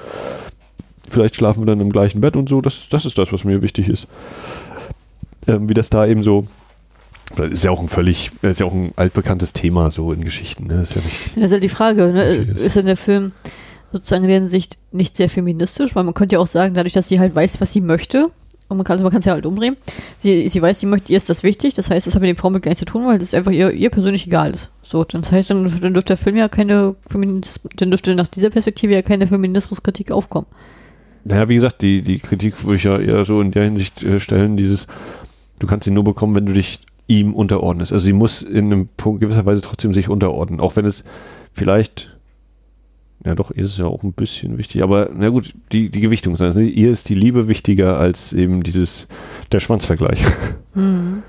Vielleicht 1.09 1.35
schlafen 1.35 1.63
wir 1.63 1.67
dann 1.67 1.81
im 1.81 1.91
gleichen 1.91 2.21
Bett 2.21 2.37
und 2.37 2.49
so, 2.49 2.61
das, 2.61 2.89
das 2.89 3.05
ist 3.05 3.19
das, 3.19 3.33
was 3.33 3.43
mir 3.43 3.63
wichtig 3.63 3.89
ist. 3.89 4.07
Ähm, 5.47 5.69
wie 5.69 5.75
das 5.75 5.91
da 5.91 6.07
eben 6.07 6.23
so 6.23 6.47
das 7.37 7.51
ist 7.51 7.65
ja 7.65 7.71
auch 7.71 7.81
ein 7.81 7.89
völlig, 7.89 8.33
ist 8.43 8.61
ja 8.61 8.67
auch 8.67 8.75
ein 8.75 8.93
altbekanntes 8.97 9.53
Thema 9.53 9.91
so 9.91 10.13
in 10.13 10.25
Geschichten. 10.25 10.67
Ne? 10.67 10.83
Ist 10.83 10.95
ja 10.95 11.03
nicht, 11.03 11.37
Das 11.37 11.45
ist 11.45 11.53
halt 11.53 11.65
die 11.65 11.69
Frage, 11.69 12.13
ne? 12.13 12.25
Ist 12.25 12.77
denn 12.77 12.87
der 12.87 12.97
Film 12.97 13.33
sozusagen 13.93 14.25
in 14.25 14.31
der 14.31 14.41
Hinsicht 14.41 14.79
nicht 14.91 15.17
sehr 15.17 15.31
feministisch? 15.31 15.95
Weil 15.95 16.05
man 16.05 16.15
könnte 16.15 16.35
ja 16.37 16.41
auch 16.41 16.49
sagen, 16.49 16.75
dadurch, 16.75 16.93
dass 16.93 17.09
sie 17.09 17.21
halt 17.21 17.35
weiß, 17.35 17.61
was 17.61 17.73
sie 17.73 17.81
möchte, 17.81 18.31
und 18.69 18.77
man 18.77 18.85
kann 18.85 18.95
also 18.95 19.05
man 19.05 19.13
kann 19.13 19.21
es 19.21 19.27
ja 19.27 19.33
halt 19.33 19.47
umdrehen, 19.47 19.77
sie, 20.19 20.49
sie 20.49 20.61
weiß, 20.61 20.81
sie 20.81 20.87
möchte, 20.87 21.13
ihr 21.13 21.17
ist 21.17 21.29
das 21.29 21.43
wichtig, 21.43 21.75
das 21.75 21.91
heißt, 21.91 22.07
das 22.07 22.15
hat 22.15 22.21
mit 22.21 22.31
dem 22.31 22.37
Frau 22.37 22.51
mit 22.51 22.63
gar 22.63 22.71
nichts 22.71 22.81
zu 22.81 22.85
tun, 22.85 23.07
weil 23.07 23.19
das 23.19 23.35
einfach 23.35 23.53
ihr, 23.53 23.71
ihr 23.73 23.91
persönlich 23.91 24.27
egal 24.27 24.53
ist. 24.53 24.71
So, 24.83 25.05
das 25.05 25.31
heißt, 25.31 25.51
dann, 25.51 25.65
dann 25.81 25.95
dürfte 25.95 26.15
der 26.15 26.17
Film 26.17 26.37
ja 26.37 26.49
keine 26.49 26.97
Feminismus, 27.09 27.61
dann 27.77 27.91
dürfte 27.91 28.15
nach 28.15 28.29
dieser 28.29 28.51
Perspektive 28.51 28.93
ja 28.93 29.03
keine 29.03 29.29
Feminismuskritik 29.29 30.11
aufkommen. 30.11 30.47
Naja, 31.25 31.49
wie 31.49 31.57
gesagt, 31.57 31.83
die, 31.83 32.03
die 32.03 32.19
Kritik 32.19 32.65
würde 32.65 32.77
ich 32.77 32.85
ja 32.85 32.99
eher 32.99 33.25
so 33.25 33.41
in 33.41 33.53
der 33.53 33.65
Hinsicht 33.65 34.03
äh, 34.03 34.21
stellen, 34.21 34.57
dieses, 34.57 34.87
du 35.61 35.67
kannst 35.69 35.85
sie 35.85 35.93
nur 35.93 36.03
bekommen, 36.03 36.35
wenn 36.35 36.47
du 36.47 36.53
dich 36.53 36.81
ihm 37.07 37.35
unterordnest. 37.35 37.93
Also 37.93 38.05
sie 38.05 38.13
muss 38.13 38.43
in 38.43 38.67
einem 38.67 38.89
Punkt 38.97 39.21
gewisser 39.21 39.47
Weise 39.47 39.61
trotzdem 39.61 39.95
sich 39.95 40.09
unterordnen, 40.09 40.61
auch 40.61 40.77
wenn 40.77 40.87
es 40.87 41.05
vielleicht, 41.53 42.17
ja 43.25 43.35
doch, 43.35 43.51
ihr 43.51 43.65
ist 43.65 43.79
ja 43.79 43.87
auch 43.87 44.03
ein 44.03 44.13
bisschen 44.13 44.59
wichtig, 44.59 44.83
aber 44.83 45.11
na 45.15 45.29
gut, 45.29 45.55
die, 45.73 45.91
die 45.91 46.01
Gewichtung 46.01 46.35
ist 46.35 46.41
also 46.41 46.61
ihr 46.61 46.91
ist 46.91 47.09
die 47.09 47.15
Liebe 47.15 47.49
wichtiger 47.49 47.99
als 47.99 48.33
eben 48.33 48.63
dieses, 48.63 49.07
der 49.53 49.61
Schwanzvergleich. 49.61 50.23
Mhm. 50.75 51.25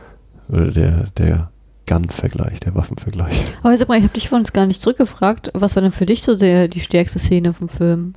Oder 0.50 0.72
der, 0.72 1.08
der 1.18 1.52
Gun-Vergleich, 1.88 2.60
der 2.60 2.76
Waffenvergleich. 2.76 3.36
Aber 3.64 3.76
sag 3.76 3.90
mal, 3.90 3.98
ich 3.98 4.04
habe 4.04 4.14
dich 4.14 4.30
vorhin 4.30 4.46
gar 4.54 4.68
nicht 4.68 4.82
zurückgefragt, 4.82 5.50
was 5.54 5.76
war 5.76 5.82
denn 5.82 5.92
für 5.92 6.06
dich 6.06 6.22
so 6.22 6.38
der, 6.38 6.68
die 6.68 6.80
stärkste 6.80 7.18
Szene 7.20 7.54
vom 7.54 7.70
Film? 7.70 8.14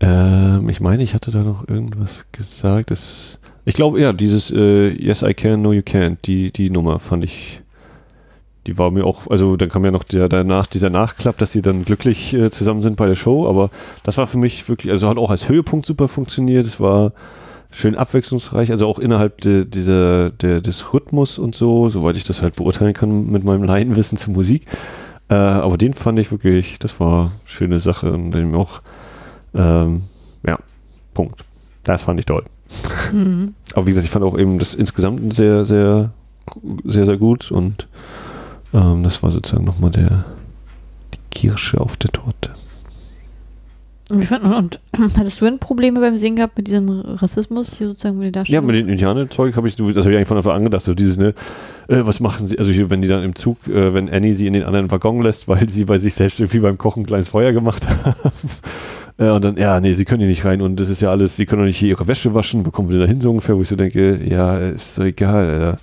Ähm, 0.00 0.68
ich 0.68 0.80
meine, 0.80 1.02
ich 1.02 1.14
hatte 1.14 1.30
da 1.30 1.42
noch 1.42 1.66
irgendwas 1.66 2.26
gesagt. 2.32 2.90
Das, 2.90 3.38
ich 3.64 3.74
glaube, 3.74 4.00
ja, 4.00 4.12
dieses 4.12 4.50
äh, 4.50 4.88
Yes, 4.88 5.22
I 5.22 5.34
can, 5.34 5.62
no, 5.62 5.72
you 5.72 5.82
can't, 5.82 6.18
die, 6.24 6.50
die 6.50 6.70
Nummer 6.70 6.98
fand 6.98 7.24
ich, 7.24 7.60
die 8.66 8.78
war 8.78 8.90
mir 8.90 9.04
auch, 9.04 9.28
also 9.28 9.56
dann 9.56 9.68
kam 9.68 9.84
ja 9.84 9.90
noch 9.90 10.04
der, 10.04 10.28
danach 10.28 10.66
dieser 10.66 10.90
Nachklapp, 10.90 11.38
dass 11.38 11.52
sie 11.52 11.62
dann 11.62 11.84
glücklich 11.84 12.34
äh, 12.34 12.50
zusammen 12.50 12.82
sind 12.82 12.96
bei 12.96 13.06
der 13.06 13.16
Show, 13.16 13.48
aber 13.48 13.70
das 14.04 14.16
war 14.18 14.26
für 14.26 14.38
mich 14.38 14.68
wirklich, 14.68 14.90
also 14.90 15.08
hat 15.08 15.18
auch 15.18 15.30
als 15.30 15.48
Höhepunkt 15.48 15.86
super 15.86 16.08
funktioniert, 16.08 16.66
es 16.66 16.80
war 16.80 17.12
schön 17.70 17.96
abwechslungsreich, 17.96 18.70
also 18.70 18.86
auch 18.86 18.98
innerhalb 18.98 19.40
de, 19.40 19.64
dieser, 19.64 20.30
der, 20.30 20.60
des 20.60 20.92
Rhythmus 20.92 21.38
und 21.38 21.54
so, 21.54 21.88
soweit 21.88 22.16
ich 22.16 22.24
das 22.24 22.42
halt 22.42 22.56
beurteilen 22.56 22.92
kann 22.92 23.30
mit 23.30 23.44
meinem 23.44 23.64
Laienwissen 23.64 24.18
zur 24.18 24.34
Musik. 24.34 24.66
Äh, 25.28 25.34
aber 25.34 25.78
den 25.78 25.94
fand 25.94 26.18
ich 26.18 26.30
wirklich, 26.30 26.78
das 26.78 27.00
war 27.00 27.20
eine 27.20 27.30
schöne 27.46 27.80
Sache 27.80 28.12
und 28.12 28.34
eben 28.36 28.54
auch, 28.54 28.82
ähm, 29.54 30.02
ja, 30.46 30.58
Punkt. 31.14 31.44
Das 31.84 32.02
fand 32.02 32.20
ich 32.20 32.26
toll. 32.26 32.44
Mhm. 33.12 33.54
Aber 33.74 33.86
wie 33.86 33.90
gesagt, 33.90 34.04
ich 34.04 34.10
fand 34.10 34.24
auch 34.24 34.38
eben 34.38 34.58
das 34.58 34.74
insgesamt 34.74 35.34
sehr, 35.34 35.64
sehr, 35.66 36.10
sehr, 36.84 37.06
sehr 37.06 37.16
gut 37.16 37.50
und 37.50 37.86
ähm, 38.74 39.02
das 39.02 39.22
war 39.22 39.30
sozusagen 39.30 39.64
nochmal 39.64 39.90
der 39.90 40.24
die 41.14 41.18
Kirsche 41.30 41.80
auf 41.80 41.96
der 41.96 42.10
Torte. 42.10 42.50
Und, 44.10 44.20
wie 44.20 44.26
fand, 44.26 44.44
und 44.44 44.80
hattest 45.16 45.40
du 45.40 45.44
denn 45.46 45.58
Probleme 45.58 46.00
beim 46.00 46.16
Sehen 46.16 46.36
gehabt 46.36 46.56
mit 46.56 46.66
diesem 46.66 46.88
Rassismus 46.90 47.72
hier 47.78 47.88
sozusagen 47.88 48.18
mit 48.18 48.26
den 48.26 48.32
Ja, 48.34 48.40
Darstellungen? 48.40 48.66
mit 48.66 48.76
den 48.76 48.88
Indianerzeug 48.88 49.56
habe 49.56 49.68
ich, 49.68 49.76
das 49.76 49.86
habe 49.86 50.10
ich 50.10 50.16
eigentlich 50.16 50.28
von 50.28 50.36
Anfang 50.36 50.52
an 50.52 50.64
gedacht, 50.64 50.84
so 50.84 50.94
dieses, 50.94 51.16
ne, 51.16 51.34
äh, 51.88 52.00
was 52.04 52.20
machen 52.20 52.46
sie, 52.46 52.58
also 52.58 52.70
hier, 52.72 52.90
wenn 52.90 53.00
die 53.00 53.08
dann 53.08 53.22
im 53.22 53.34
Zug, 53.34 53.66
äh, 53.68 53.94
wenn 53.94 54.10
Annie 54.10 54.34
sie 54.34 54.46
in 54.46 54.52
den 54.52 54.64
anderen 54.64 54.90
Waggon 54.90 55.22
lässt, 55.22 55.48
weil 55.48 55.68
sie 55.68 55.84
bei 55.84 55.98
sich 55.98 56.14
selbst 56.14 56.40
irgendwie 56.40 56.58
beim 56.60 56.76
Kochen 56.78 57.04
ein 57.04 57.06
kleines 57.06 57.28
Feuer 57.28 57.52
gemacht 57.52 57.86
haben. 58.04 58.14
Äh, 59.18 59.30
und 59.30 59.44
dann, 59.44 59.56
ja, 59.56 59.80
nee, 59.80 59.94
sie 59.94 60.04
können 60.04 60.20
hier 60.20 60.28
nicht 60.28 60.44
rein 60.44 60.60
und 60.62 60.78
das 60.80 60.88
ist 60.88 61.02
ja 61.02 61.10
alles, 61.10 61.36
sie 61.36 61.46
können 61.46 61.62
doch 61.62 61.66
nicht 61.66 61.78
hier 61.78 61.90
ihre 61.90 62.06
Wäsche 62.08 62.34
waschen, 62.34 62.62
bekommen 62.62 62.90
wir 62.90 62.98
da 62.98 63.06
hin 63.06 63.20
so 63.20 63.30
ungefähr, 63.30 63.56
wo 63.56 63.62
ich 63.62 63.68
so 63.68 63.76
denke, 63.76 64.20
ja, 64.24 64.58
ist 64.58 64.94
so 64.94 65.02
egal, 65.02 65.48
Alter. 65.48 65.78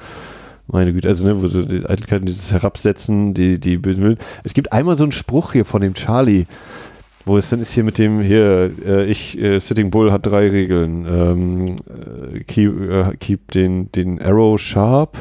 Meine 0.72 0.94
Güte, 0.94 1.08
also 1.08 1.26
ne, 1.26 1.42
wo 1.42 1.48
so 1.48 1.64
die 1.64 1.84
Eitelkeiten, 1.86 2.28
dieses 2.28 2.52
Herabsetzen, 2.52 3.34
die, 3.34 3.60
die 3.60 3.78
bösen 3.78 4.04
Willen. 4.04 4.20
Es 4.44 4.54
gibt 4.54 4.72
einmal 4.72 4.96
so 4.96 5.04
einen 5.04 5.12
Spruch 5.12 5.54
hier 5.54 5.66
von 5.66 5.82
dem 5.82 5.96
Charlie, 5.96 6.46
wo 7.26 7.38
es 7.38 7.50
dann 7.50 7.60
ist 7.60 7.72
hier 7.74 7.84
mit 7.84 7.98
dem, 7.98 8.22
hier, 8.22 8.72
äh, 8.86 9.06
ich, 9.06 9.40
äh, 9.42 9.58
Sitting 9.60 9.90
Bull 9.90 10.12
hat 10.12 10.28
drei 10.28 10.48
Regeln. 10.50 11.06
Ähm, 11.10 11.76
äh, 12.36 12.40
keep, 12.44 12.80
äh, 12.90 13.16
keep 13.18 13.50
den, 13.52 13.92
den 13.94 14.22
Arrow 14.22 14.60
sharp, 14.60 15.18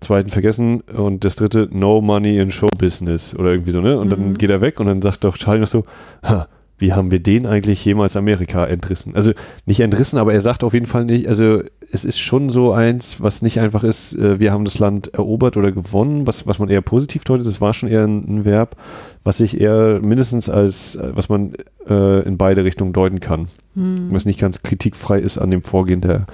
zweiten 0.00 0.30
vergessen 0.30 0.80
und 0.80 1.24
das 1.24 1.36
dritte, 1.36 1.68
no 1.70 2.00
money 2.00 2.38
in 2.38 2.50
show 2.50 2.68
business 2.78 3.36
oder 3.36 3.50
irgendwie 3.50 3.70
so, 3.72 3.80
ne? 3.82 3.98
Und 3.98 4.10
dann 4.10 4.30
Mhm. 4.30 4.38
geht 4.38 4.50
er 4.50 4.62
weg 4.62 4.80
und 4.80 4.86
dann 4.86 5.02
sagt 5.02 5.24
doch 5.24 5.36
Charlie 5.36 5.60
noch 5.60 5.68
so, 5.68 5.84
ha, 6.24 6.48
wie 6.82 6.92
haben 6.92 7.12
wir 7.12 7.20
den 7.20 7.46
eigentlich 7.46 7.82
jemals 7.84 8.16
Amerika 8.16 8.66
entrissen? 8.66 9.14
Also 9.14 9.32
nicht 9.66 9.80
entrissen, 9.80 10.18
aber 10.18 10.34
er 10.34 10.42
sagt 10.42 10.64
auf 10.64 10.74
jeden 10.74 10.86
Fall 10.86 11.04
nicht, 11.04 11.28
also 11.28 11.62
es 11.92 12.04
ist 12.04 12.18
schon 12.18 12.50
so 12.50 12.72
eins, 12.72 13.20
was 13.20 13.40
nicht 13.40 13.60
einfach 13.60 13.84
ist, 13.84 14.14
äh, 14.14 14.40
wir 14.40 14.52
haben 14.52 14.64
das 14.64 14.80
Land 14.80 15.14
erobert 15.14 15.56
oder 15.56 15.70
gewonnen, 15.70 16.26
was, 16.26 16.46
was 16.46 16.58
man 16.58 16.68
eher 16.68 16.82
positiv 16.82 17.22
deutet, 17.22 17.46
es 17.46 17.60
war 17.60 17.72
schon 17.72 17.88
eher 17.88 18.04
ein, 18.04 18.24
ein 18.26 18.44
Verb, 18.44 18.76
was 19.22 19.38
ich 19.38 19.60
eher 19.60 20.00
mindestens 20.02 20.48
als, 20.48 20.96
äh, 20.96 21.12
was 21.14 21.28
man 21.28 21.52
äh, 21.88 22.26
in 22.26 22.36
beide 22.36 22.64
Richtungen 22.64 22.92
deuten 22.92 23.20
kann. 23.20 23.46
Hm. 23.76 24.08
Was 24.10 24.24
nicht 24.24 24.40
ganz 24.40 24.62
kritikfrei 24.62 25.20
ist 25.20 25.38
an 25.38 25.52
dem 25.52 25.62
Vorgehen 25.62 26.00
der, 26.00 26.26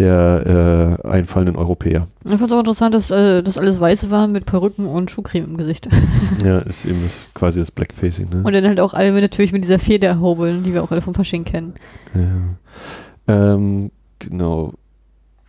der 0.00 0.98
äh, 1.04 1.06
einfallenden 1.08 1.54
Europäer. 1.56 2.08
Ich 2.24 2.30
fand 2.32 2.42
es 2.46 2.52
auch 2.52 2.58
interessant, 2.58 2.94
dass 2.94 3.10
äh, 3.10 3.42
das 3.42 3.56
alles 3.58 3.78
Weiße 3.78 4.10
waren 4.10 4.32
mit 4.32 4.46
Perücken 4.46 4.86
und 4.86 5.10
Schuhcreme 5.10 5.44
im 5.44 5.56
Gesicht. 5.56 5.88
ja, 6.44 6.58
ist 6.58 6.86
eben 6.86 7.02
das, 7.04 7.30
quasi 7.34 7.60
das 7.60 7.70
Blackfacing, 7.70 8.28
ne? 8.30 8.42
Und 8.44 8.52
dann 8.52 8.66
halt 8.66 8.80
auch 8.80 8.94
alle 8.94 9.12
natürlich 9.20 9.52
mit 9.52 9.62
dieser 9.62 9.78
Federhobeln, 9.78 10.62
die 10.62 10.72
wir 10.72 10.82
auch 10.82 10.90
alle 10.90 11.02
vom 11.02 11.14
Fasching 11.14 11.44
kennen. 11.44 11.74
Ja. 12.14 13.54
Ähm, 13.54 13.90
genau. 14.18 14.72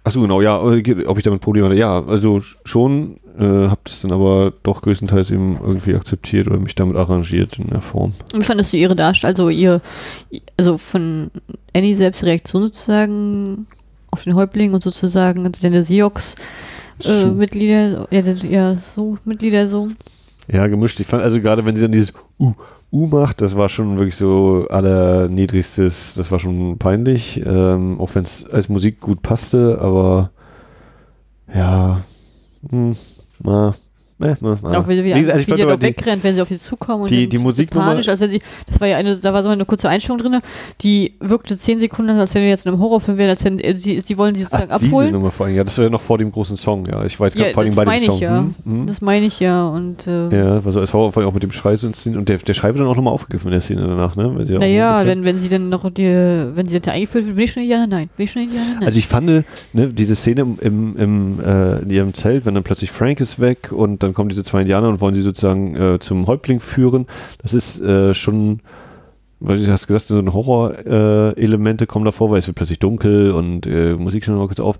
Achso, 0.03 0.19
genau, 0.19 0.41
ja, 0.41 0.57
äh, 0.73 1.05
ob 1.05 1.17
ich 1.17 1.23
damit 1.23 1.41
Probleme 1.41 1.67
hatte. 1.67 1.77
Ja, 1.77 2.03
also 2.05 2.37
sch- 2.37 2.55
schon, 2.65 3.17
äh, 3.39 3.67
hab 3.67 3.85
das 3.85 4.01
dann 4.01 4.11
aber 4.11 4.51
doch 4.63 4.81
größtenteils 4.81 5.31
eben 5.31 5.57
irgendwie 5.63 5.95
akzeptiert 5.95 6.47
oder 6.47 6.59
mich 6.59 6.75
damit 6.75 6.97
arrangiert 6.97 7.57
in 7.59 7.67
der 7.69 7.81
Form. 7.81 8.13
Wie 8.33 8.41
fandest 8.41 8.73
du 8.73 8.77
ihre 8.77 8.95
Darstellung, 8.95 9.29
also 9.35 9.49
ihr, 9.49 9.79
also 10.57 10.77
von 10.77 11.29
Annie 11.75 11.95
selbst 11.95 12.23
Reaktion 12.23 12.63
sozusagen 12.63 13.67
auf 14.11 14.23
den 14.23 14.35
Häuptling 14.35 14.73
und 14.73 14.83
sozusagen 14.83 15.45
also 15.45 15.61
deine 15.61 15.83
Sioux 15.83 16.11
äh, 16.99 17.03
So. 17.03 17.31
Mitglieder, 17.31 18.07
ja, 18.11 18.21
ja, 18.21 18.75
so 18.75 19.17
Mitglieder 19.25 19.67
so. 19.67 19.89
Ja, 20.51 20.67
gemischt. 20.67 20.99
Ich 20.99 21.07
fand 21.07 21.23
also 21.23 21.39
gerade, 21.39 21.65
wenn 21.65 21.75
sie 21.75 21.81
dann 21.81 21.91
dieses 21.91 22.13
U, 22.39 22.53
U 22.91 23.07
macht, 23.07 23.41
das 23.41 23.55
war 23.55 23.69
schon 23.69 23.97
wirklich 23.97 24.15
so 24.15 24.67
allerniedrigstes, 24.69 26.13
das 26.15 26.29
war 26.29 26.39
schon 26.39 26.77
peinlich, 26.77 27.41
ähm, 27.45 27.99
auch 28.01 28.13
wenn 28.15 28.25
es 28.25 28.45
als 28.49 28.67
Musik 28.67 28.99
gut 28.99 29.21
passte, 29.21 29.79
aber 29.79 30.31
ja, 31.53 32.01
hm, 32.69 32.95
na, 33.43 33.73
äh, 34.23 34.35
na. 34.41 34.57
Auch 34.77 34.87
wie, 34.87 35.03
wie, 35.03 35.13
also 35.13 35.31
ich 35.31 35.47
wie 35.47 35.53
aber 35.63 35.73
doch 35.73 35.79
die- 35.79 35.87
wegrennt, 35.87 36.23
wenn 36.23 36.35
sie 36.35 36.41
auf 36.41 36.47
sie 36.49 36.57
zukommen. 36.59 37.07
die- 37.07 37.21
dann 37.23 37.29
die 37.29 37.37
so 37.37 37.43
Musiknummer- 37.43 37.85
panisch, 37.91 38.07
als 38.09 38.19
wenn 38.19 38.31
sie, 38.31 38.41
das 38.67 38.79
war 38.79 38.87
ja 38.87 38.97
eine, 38.97 39.15
da 39.17 39.33
war 39.33 39.43
so 39.43 39.49
eine 39.49 39.65
kurze 39.65 39.89
Einstellung 39.89 40.17
drin, 40.19 40.39
die 40.81 41.13
wirkte 41.19 41.57
zehn 41.57 41.79
Sekunden, 41.79 42.11
als 42.11 42.33
wenn 42.35 42.41
wir 42.43 42.49
jetzt 42.49 42.65
in 42.65 42.71
einem 42.73 42.81
Horrorfilm 42.81 43.17
wären, 43.17 43.29
als 43.31 43.43
wenn 43.45 43.59
äh, 43.59 43.75
sie, 43.75 43.99
sie 43.99 44.17
wollen 44.17 44.35
sie 44.35 44.43
sozusagen 44.43 44.71
Ach, 44.71 44.79
diese 44.79 44.91
abholen. 44.91 45.11
Nummer 45.11 45.31
vor 45.31 45.45
allem, 45.45 45.55
ja, 45.55 45.63
das 45.63 45.77
war 45.77 45.85
ja 45.85 45.89
noch 45.89 46.01
vor 46.01 46.17
dem 46.17 46.31
großen 46.31 46.57
Song, 46.57 46.85
ja. 46.87 47.03
Ich 47.05 47.19
war 47.19 47.27
jetzt 47.27 47.35
gerade 47.37 47.49
Ja, 47.49 47.53
vor 47.53 47.61
allem 47.63 47.69
das 47.69 47.75
bei 47.75 47.83
dem 47.83 47.87
meine 47.89 48.05
Song. 48.05 48.15
ich 48.15 48.21
ja. 48.21 48.37
Hm, 48.37 48.55
hm. 48.65 48.85
Das 48.87 49.01
meine 49.01 49.25
ich 49.25 49.39
ja. 49.39 49.67
Und 49.67 50.07
äh, 50.07 50.29
ja, 50.29 50.63
war 50.65 50.71
so 50.71 50.79
als 50.79 50.93
Horror, 50.93 51.11
vor 51.11 51.21
allem 51.21 51.29
auch 51.29 51.33
mit 51.33 51.43
dem 51.43 51.51
Schrei 51.51 51.75
so 51.75 51.87
inszeniert. 51.87 52.19
Und 52.19 52.29
der, 52.29 52.37
der 52.37 52.53
Schrei 52.53 52.69
wird 52.69 52.79
dann 52.79 52.87
auch 52.87 52.95
nochmal 52.95 53.13
aufgegriffen 53.13 53.47
in 53.47 53.51
der 53.53 53.61
Szene 53.61 53.81
danach, 53.81 54.15
ne? 54.15 54.29
Naja, 54.59 55.05
wenn, 55.05 55.23
wenn 55.23 55.37
sie 55.39 55.49
dann 55.49 55.69
noch 55.69 55.89
die, 55.91 56.03
wenn 56.05 56.67
sie 56.67 56.79
dann 56.79 56.93
eingeführt 56.93 57.25
wird, 57.25 57.35
bin 57.35 57.45
ich 57.45 57.51
schon 57.51 57.63
Indianer? 57.63 57.87
Nein. 57.87 58.09
Bin 58.17 58.23
ich 58.25 58.31
schon 58.31 58.43
Indianer? 58.43 58.75
Nein. 58.79 58.87
Also 58.87 58.99
ich 58.99 59.07
fand, 59.07 59.25
ne, 59.27 59.43
diese 59.73 60.15
Szene 60.15 60.41
im, 60.41 60.57
im, 60.61 60.95
im 60.97 61.39
äh, 61.45 61.79
in 61.81 61.89
ihrem 61.89 62.13
Zelt, 62.13 62.45
wenn 62.45 62.53
dann 62.53 62.63
plötzlich 62.63 62.91
Frank 62.91 63.19
ist 63.19 63.39
weg 63.39 63.71
und 63.71 64.03
dann 64.03 64.10
kommen 64.13 64.29
diese 64.29 64.43
zwei 64.43 64.61
Indianer 64.61 64.89
und 64.89 65.01
wollen 65.01 65.15
sie 65.15 65.21
sozusagen 65.21 65.75
äh, 65.75 65.99
zum 65.99 66.27
Häuptling 66.27 66.59
führen, 66.59 67.05
das 67.41 67.53
ist 67.53 67.81
äh, 67.81 68.13
schon 68.13 68.61
weil 69.41 69.57
du 69.57 69.71
hast 69.71 69.87
gesagt, 69.87 70.05
so 70.05 70.19
ein 70.19 70.31
Horror-Elemente 70.31 71.87
kommen 71.87 72.05
davor, 72.05 72.29
weil 72.29 72.37
es 72.37 72.47
wird 72.47 72.55
plötzlich 72.55 72.77
dunkel 72.77 73.31
und 73.31 73.65
äh, 73.65 73.95
Musik 73.95 74.23
schon 74.23 74.37
mal 74.37 74.45
kurz 74.45 74.59
auf. 74.59 74.77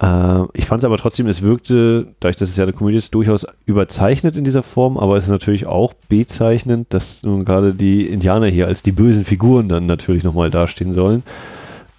Äh, 0.00 0.44
ich 0.54 0.66
fand 0.66 0.80
es 0.80 0.84
aber 0.84 0.96
trotzdem, 0.98 1.26
es 1.26 1.42
wirkte, 1.42 2.14
dadurch, 2.20 2.36
dass 2.36 2.48
es 2.48 2.56
ja 2.56 2.62
eine 2.62 2.72
Komödie 2.72 2.98
ist, 2.98 3.12
durchaus 3.12 3.44
überzeichnet 3.66 4.36
in 4.36 4.44
dieser 4.44 4.62
Form, 4.62 4.96
aber 4.96 5.16
es 5.16 5.24
ist 5.24 5.30
natürlich 5.30 5.66
auch 5.66 5.94
bezeichnend, 6.08 6.94
dass 6.94 7.24
nun 7.24 7.44
gerade 7.44 7.74
die 7.74 8.06
Indianer 8.06 8.46
hier 8.46 8.68
als 8.68 8.82
die 8.82 8.92
bösen 8.92 9.24
Figuren 9.24 9.68
dann 9.68 9.86
natürlich 9.86 10.22
nochmal 10.22 10.50
dastehen 10.50 10.94
sollen. 10.94 11.24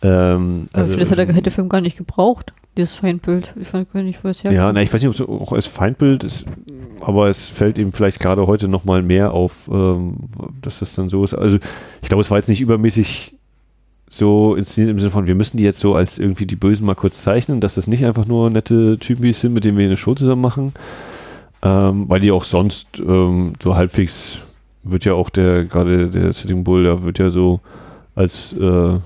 Ähm, 0.02 0.70
also, 0.72 0.96
das 0.96 1.12
hat 1.12 1.18
der, 1.18 1.28
hätte 1.28 1.42
der 1.42 1.52
Film 1.52 1.68
gar 1.68 1.82
nicht 1.82 1.98
gebraucht, 1.98 2.54
dieses 2.78 2.94
Feindbild. 2.94 3.54
Ich 3.60 3.68
fand 3.68 3.92
gar 3.92 4.04
nicht, 4.04 4.24
wo 4.24 4.30
es 4.30 4.44
Ja, 4.44 4.72
na, 4.72 4.82
ich 4.82 4.94
weiß 4.94 5.02
nicht, 5.02 5.10
ob 5.10 5.14
es 5.16 5.22
auch 5.22 5.54
als 5.54 5.68
Feindbild 5.68 6.24
ist, 6.24 6.46
aber 7.02 7.28
es 7.30 7.50
fällt 7.50 7.78
eben 7.78 7.92
vielleicht 7.92 8.20
gerade 8.20 8.48
heute 8.48 8.68
nochmal 8.68 9.02
mehr 9.02 9.34
auf, 9.34 9.70
ähm, 9.72 10.16
dass 10.62 10.80
das 10.80 10.96
dann 10.96 11.10
so 11.10 11.24
ist. 11.24 11.34
Also 11.34 11.58
ich 12.02 12.10
glaube, 12.10 12.22
es 12.22 12.32
war 12.32 12.38
jetzt 12.38 12.50
nicht 12.50 12.62
übermäßig 12.62 13.36
so 14.08 14.56
inszeniert 14.56 14.92
im 14.92 15.00
Sinne 15.00 15.12
von, 15.12 15.28
wir 15.28 15.36
müssen 15.36 15.58
die 15.58 15.64
jetzt 15.64 15.80
so 15.80 15.94
als 15.94 16.18
irgendwie 16.18 16.48
die 16.48 16.56
Bösen 16.56 16.86
mal 16.86 16.96
kurz 16.96 17.22
zeichnen, 17.22 17.62
dass 17.62 17.76
das 17.76 17.88
nicht 17.88 18.04
einfach 18.06 18.26
nur 18.26 18.50
nette 18.50 18.98
Typen 18.98 19.32
sind, 19.34 19.54
mit 19.54 19.64
denen 19.64 19.78
wir 19.78 19.86
eine 19.86 19.98
Show 19.98 20.16
zusammen 20.16 20.42
machen, 20.42 20.74
ähm, 21.62 22.10
weil 22.10 22.20
die 22.20 22.32
auch 22.32 22.44
sonst 22.44 22.88
ähm, 23.00 23.54
so 23.62 23.76
halbwegs 23.76 24.40
wird 24.84 25.06
ja 25.06 25.14
auch 25.14 25.30
der, 25.30 25.66
gerade 25.66 26.10
der 26.10 26.34
Sitting 26.34 26.64
Bull, 26.64 26.84
der 26.84 27.04
wird 27.04 27.20
ja 27.20 27.30
so 27.30 27.60
als 28.16 28.54
äh, 28.54 28.98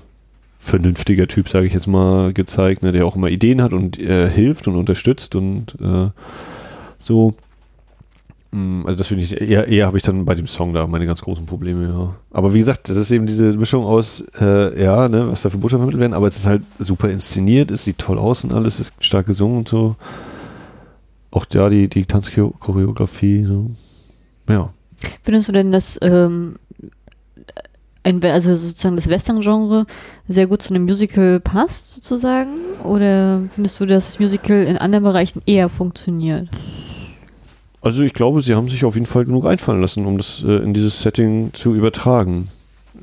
vernünftiger 0.64 1.28
Typ, 1.28 1.50
sage 1.50 1.66
ich 1.66 1.74
jetzt 1.74 1.86
mal, 1.86 2.32
gezeigt, 2.32 2.82
ne, 2.82 2.90
der 2.90 3.04
auch 3.06 3.16
immer 3.16 3.28
Ideen 3.28 3.60
hat 3.62 3.74
und 3.74 3.98
äh, 3.98 4.30
hilft 4.30 4.66
und 4.66 4.76
unterstützt 4.76 5.34
und 5.34 5.76
äh, 5.80 6.08
so. 6.98 7.34
Mm, 8.50 8.86
also 8.86 8.96
das 8.96 9.08
finde 9.08 9.24
ich, 9.24 9.38
eher, 9.38 9.68
eher 9.68 9.86
habe 9.86 9.98
ich 9.98 10.02
dann 10.02 10.24
bei 10.24 10.34
dem 10.34 10.48
Song 10.48 10.72
da 10.72 10.86
meine 10.86 11.04
ganz 11.04 11.20
großen 11.20 11.44
Probleme, 11.44 11.84
ja. 11.84 12.16
Aber 12.30 12.54
wie 12.54 12.58
gesagt, 12.58 12.88
das 12.88 12.96
ist 12.96 13.10
eben 13.10 13.26
diese 13.26 13.52
Mischung 13.52 13.84
aus, 13.84 14.24
äh, 14.40 14.82
ja, 14.82 15.08
ne, 15.10 15.30
was 15.30 15.42
da 15.42 15.50
für 15.50 15.58
Botschaften 15.58 15.82
vermittelt 15.82 16.00
werden, 16.00 16.14
aber 16.14 16.28
es 16.28 16.36
ist 16.36 16.46
halt 16.46 16.62
super 16.78 17.10
inszeniert, 17.10 17.70
es 17.70 17.84
sieht 17.84 17.98
toll 17.98 18.18
aus 18.18 18.42
und 18.42 18.52
alles, 18.52 18.80
ist 18.80 18.94
stark 19.00 19.26
gesungen 19.26 19.58
und 19.58 19.68
so. 19.68 19.96
Auch 21.30 21.44
ja, 21.52 21.68
die, 21.68 21.88
die 21.88 22.06
Tanzchoreografie, 22.06 23.44
so. 23.44 23.70
ja. 24.48 24.72
Findest 25.22 25.48
du 25.48 25.52
denn, 25.52 25.72
dass 25.72 25.98
ähm, 26.00 26.54
ein, 28.04 28.22
also 28.22 28.54
sozusagen 28.54 28.96
das 28.96 29.08
Western-Genre 29.08 29.86
sehr 30.28 30.46
gut 30.46 30.62
zu 30.62 30.72
einem 30.72 30.84
Musical 30.84 31.40
passt, 31.40 31.94
sozusagen? 31.94 32.58
Oder 32.84 33.42
findest 33.50 33.80
du, 33.80 33.86
dass 33.86 34.06
das 34.06 34.20
Musical 34.20 34.62
in 34.62 34.78
anderen 34.78 35.04
Bereichen 35.04 35.42
eher 35.46 35.68
funktioniert? 35.68 36.48
Also 37.80 38.02
ich 38.02 38.14
glaube, 38.14 38.40
sie 38.40 38.54
haben 38.54 38.68
sich 38.68 38.84
auf 38.84 38.94
jeden 38.94 39.06
Fall 39.06 39.24
genug 39.24 39.46
einfallen 39.46 39.80
lassen, 39.80 40.06
um 40.06 40.16
das 40.16 40.42
äh, 40.46 40.56
in 40.62 40.72
dieses 40.72 41.00
Setting 41.00 41.52
zu 41.52 41.74
übertragen. 41.74 42.48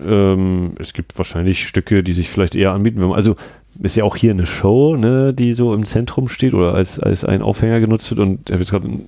Ähm, 0.04 0.74
es 0.80 0.94
gibt 0.94 1.18
wahrscheinlich 1.18 1.68
Stücke, 1.68 2.04
die 2.04 2.14
sich 2.14 2.30
vielleicht 2.30 2.56
eher 2.56 2.72
anbieten. 2.72 3.02
Wenn 3.02 3.12
also 3.12 3.36
ist 3.82 3.96
ja 3.96 4.04
auch 4.04 4.16
hier 4.16 4.32
eine 4.32 4.46
Show, 4.46 4.96
ne, 4.96 5.34
die 5.34 5.54
so 5.54 5.74
im 5.74 5.86
Zentrum 5.86 6.30
steht 6.30 6.54
oder 6.54 6.74
als, 6.74 7.00
als 7.00 7.24
ein 7.24 7.42
Aufhänger 7.42 7.80
genutzt 7.80 8.10
wird. 8.10 8.20
Und 8.20 8.50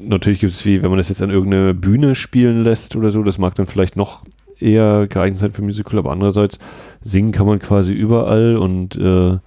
natürlich 0.08 0.40
gibt 0.40 0.54
es 0.54 0.66
wie, 0.66 0.82
wenn 0.82 0.90
man 0.90 0.98
das 0.98 1.10
jetzt 1.10 1.22
an 1.22 1.30
irgendeine 1.30 1.74
Bühne 1.74 2.16
spielen 2.16 2.64
lässt 2.64 2.96
oder 2.96 3.12
so, 3.12 3.24
das 3.24 3.38
mag 3.38 3.56
dann 3.56 3.66
vielleicht 3.66 3.98
noch 3.98 4.22
eher 4.64 5.08
geeignet 5.08 5.40
sein 5.40 5.54
für 5.54 5.62
Musical, 5.62 6.00
aber 6.00 6.12
andererseits 6.12 6.60
singen 7.02 7.32
kann 7.32 7.48
man 7.48 7.60
quasi 7.60 7.94
überall 7.94 8.58
und 8.58 8.96
äh, 8.96 9.38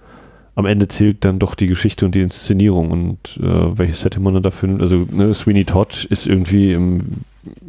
am 0.57 0.65
Ende 0.65 0.87
zählt 0.87 1.23
dann 1.23 1.37
doch 1.37 1.53
die 1.53 1.67
Geschichte 1.67 2.05
und 2.05 2.15
die 2.15 2.21
Inszenierung 2.21 2.89
und 2.89 3.39
äh, 3.41 3.77
welches 3.77 4.01
Setting 4.01 4.23
man 4.23 4.33
dann 4.33 4.43
dafür 4.43 4.69
nimmt. 4.69 4.81
Also 4.81 5.05
ne, 5.11 5.31
Sweeney 5.33 5.65
Todd 5.65 6.05
ist 6.09 6.25
irgendwie 6.25 6.73
im, 6.73 6.99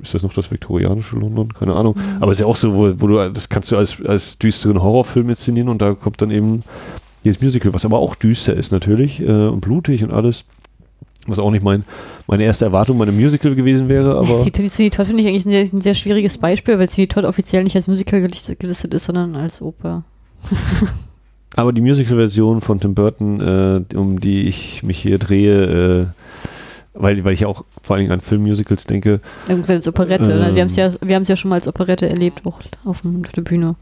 ist 0.03 0.15
das 0.15 0.23
noch 0.23 0.33
das 0.33 0.51
viktorianische 0.51 1.16
London? 1.16 1.53
Keine 1.53 1.75
Ahnung. 1.75 1.97
Mhm. 1.97 2.23
Aber 2.23 2.33
ist 2.33 2.41
ja 2.41 2.47
auch 2.47 2.57
so, 2.57 2.75
wo, 2.75 2.93
wo, 2.97 3.07
du, 3.07 3.31
das 3.31 3.51
kannst 3.51 3.70
du 3.70 3.77
als, 3.77 3.99
als 4.07 4.39
düsteren 4.39 4.83
Horrorfilm 4.83 5.29
inszenieren 5.29 5.69
und 5.69 5.83
da 5.83 5.93
kommt 5.93 6.23
dann 6.23 6.31
eben 6.31 6.62
dieses 7.25 7.43
Musical, 7.43 7.75
was 7.75 7.85
aber 7.85 7.99
auch 7.99 8.15
düster 8.15 8.55
ist 8.55 8.73
natürlich 8.73 9.20
äh, 9.20 9.49
und 9.49 9.61
blutig 9.61 10.03
und 10.03 10.11
alles. 10.11 10.47
Was 11.29 11.39
auch 11.39 11.51
nicht 11.51 11.63
mein, 11.63 11.85
meine 12.27 12.45
erste 12.45 12.65
Erwartung 12.65 12.99
bei 12.99 13.05
einem 13.05 13.17
Musical 13.17 13.55
gewesen 13.55 13.89
wäre. 13.89 14.17
Aber 14.17 14.37
Sweeney 14.37 14.91
Todd 14.91 15.07
finde 15.07 15.23
ich 15.23 15.29
eigentlich 15.29 15.47
ein 15.47 15.51
sehr, 15.51 15.79
ein 15.79 15.81
sehr, 15.81 15.95
schwieriges 15.95 16.39
Beispiel, 16.39 16.79
weil 16.79 16.89
Sweeney 16.89 17.09
Todd 17.09 17.25
offiziell 17.25 17.65
nicht 17.65 17.77
als 17.77 17.87
Musical 17.87 18.21
gelistet 18.21 18.95
ist, 18.95 19.05
sondern 19.05 19.37
als 19.37 19.63
Oper. 19.63 20.05
aber 21.57 21.73
die 21.73 21.81
Musical-Version 21.81 22.61
von 22.61 22.81
Tim 22.81 22.95
Burton, 22.95 23.41
äh, 23.41 23.97
um 23.97 24.21
die 24.21 24.49
ich 24.49 24.83
mich 24.83 24.99
hier 24.99 25.19
drehe, 25.19 25.65
äh, 25.65 26.07
weil, 26.95 27.25
weil 27.25 27.33
ich 27.33 27.47
auch 27.47 27.65
vor 27.83 27.95
allen 27.95 28.05
Dingen 28.05 28.13
an 28.13 28.21
Filmmusicals 28.21 28.85
denke. 28.85 29.21
Als 29.49 29.89
Operette, 29.89 30.33
ähm, 30.33 30.55
wir 30.55 30.63
haben 30.63 30.69
es 30.69 30.77
ja, 30.77 30.91
ja 31.07 31.37
schon 31.37 31.49
mal 31.49 31.57
als 31.57 31.69
Operette 31.69 32.09
erlebt, 32.09 32.43
auch 32.45 32.61
auf, 32.85 33.03
auf 33.05 33.33
der 33.35 33.43
Bühne. 33.43 33.77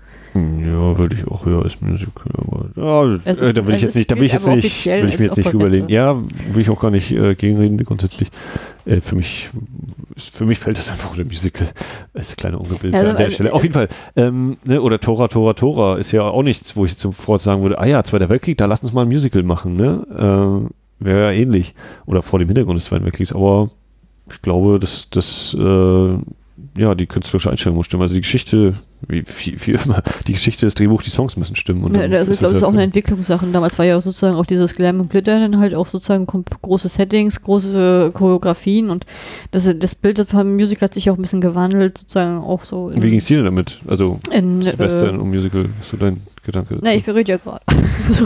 Ja, 0.60 0.98
würde 0.98 1.16
ich 1.16 1.26
auch 1.26 1.44
höher 1.44 1.62
als 1.62 1.80
Musical. 1.80 2.32
Aber, 2.34 2.66
ja, 2.76 3.14
ist, 3.30 3.40
äh, 3.40 3.54
da 3.54 3.66
will 3.66 3.74
ich 3.74 3.82
jetzt 3.82 3.96
nicht, 3.96 4.10
da 4.10 4.16
will 4.16 4.24
ich 4.24 4.32
jetzt 4.32 4.46
nicht, 4.46 4.86
will 4.86 5.08
ich 5.08 5.18
mir 5.18 5.24
jetzt 5.26 5.36
nicht 5.36 5.52
überlegen. 5.52 5.88
Ja, 5.88 6.16
will 6.52 6.62
ich 6.62 6.70
auch 6.70 6.80
gar 6.80 6.90
nicht 6.90 7.10
äh, 7.12 7.34
gegenreden, 7.34 7.78
grundsätzlich. 7.84 8.30
Äh, 8.84 9.00
für 9.00 9.16
mich, 9.16 9.50
für 10.16 10.46
mich 10.46 10.58
fällt 10.58 10.78
das 10.78 10.90
einfach 10.90 11.10
unter 11.10 11.24
Musical. 11.24 11.68
Das 12.12 12.26
ist 12.26 12.30
eine 12.30 12.36
kleine 12.36 12.58
Ungebildete 12.58 12.98
also, 12.98 13.10
an 13.10 13.16
der 13.16 13.30
Stelle. 13.30 13.52
Auf 13.52 13.62
jeden 13.62 13.74
Fall. 13.74 13.88
Ähm, 14.14 14.56
ne, 14.64 14.80
oder 14.80 15.00
Tora, 15.00 15.28
Tora, 15.28 15.54
Tora 15.54 15.96
ist 15.96 16.12
ja 16.12 16.22
auch 16.22 16.42
nichts, 16.42 16.76
wo 16.76 16.84
ich 16.84 16.96
sofort 16.96 17.40
sagen 17.40 17.62
würde, 17.62 17.78
ah 17.78 17.86
ja, 17.86 18.04
Zweiter 18.04 18.28
Weltkrieg, 18.28 18.58
da 18.58 18.66
lass 18.66 18.80
uns 18.80 18.92
mal 18.92 19.02
ein 19.02 19.08
Musical 19.08 19.42
machen, 19.42 19.74
ne? 19.74 20.68
Äh, 20.68 20.72
Wäre 20.98 21.32
ja 21.32 21.40
ähnlich. 21.40 21.74
Oder 22.06 22.22
vor 22.22 22.38
dem 22.38 22.48
Hintergrund 22.48 22.78
des 22.78 22.86
Zweiten 22.86 23.04
Weltkriegs, 23.04 23.32
aber 23.32 23.70
ich 24.30 24.40
glaube, 24.42 24.78
dass 24.80 25.08
das 25.10 25.54
äh, 25.58 26.18
ja, 26.76 26.94
die 26.94 27.06
künstlerische 27.06 27.50
Einstellung 27.50 27.76
muss 27.76 27.86
stimmen. 27.86 28.02
Also 28.02 28.14
die 28.14 28.20
Geschichte, 28.20 28.74
wie, 29.08 29.24
wie, 29.26 29.66
wie 29.66 29.70
immer, 29.72 30.02
die 30.26 30.32
Geschichte, 30.32 30.66
das 30.66 30.74
Drehbuch, 30.74 31.02
die 31.02 31.10
Songs 31.10 31.36
müssen 31.36 31.56
stimmen. 31.56 31.84
Und 31.84 31.94
ja, 31.94 32.02
also 32.02 32.32
ich 32.32 32.38
glaube, 32.38 32.54
das 32.54 32.62
ist 32.62 32.66
auch 32.66 32.72
eine 32.72 32.82
Entwicklungssache. 32.82 33.46
Damals 33.52 33.78
war 33.78 33.84
ja 33.84 33.96
auch 33.96 34.02
sozusagen 34.02 34.36
auch 34.36 34.46
dieses 34.46 34.74
Glam 34.74 35.00
und 35.00 35.10
Glitter 35.10 35.38
dann 35.38 35.58
halt 35.58 35.74
auch 35.74 35.86
sozusagen 35.86 36.26
große 36.26 36.88
Settings, 36.88 37.42
große 37.42 38.12
Choreografien 38.14 38.90
und 38.90 39.04
das, 39.50 39.68
das 39.78 39.94
Bild 39.94 40.18
vom 40.28 40.54
Musical 40.54 40.86
hat 40.86 40.94
sich 40.94 41.10
auch 41.10 41.16
ein 41.16 41.22
bisschen 41.22 41.40
gewandelt, 41.40 41.98
sozusagen 41.98 42.38
auch 42.38 42.64
so. 42.64 42.90
wie 42.94 43.10
ging 43.10 43.18
es 43.18 43.26
dir 43.26 43.36
denn 43.36 43.46
damit? 43.46 43.80
Also 43.86 44.18
in, 44.30 44.64
Western 44.64 45.16
äh, 45.16 45.18
und 45.18 45.28
Musical, 45.28 45.68
hast 45.80 45.92
du 45.92 45.96
dein 45.98 46.20
Gedanke? 46.46 46.78
Na, 46.80 46.94
ich 46.94 47.04
berühre 47.04 47.24
ja 47.26 47.36
gerade. 47.36 47.60
so. 48.08 48.24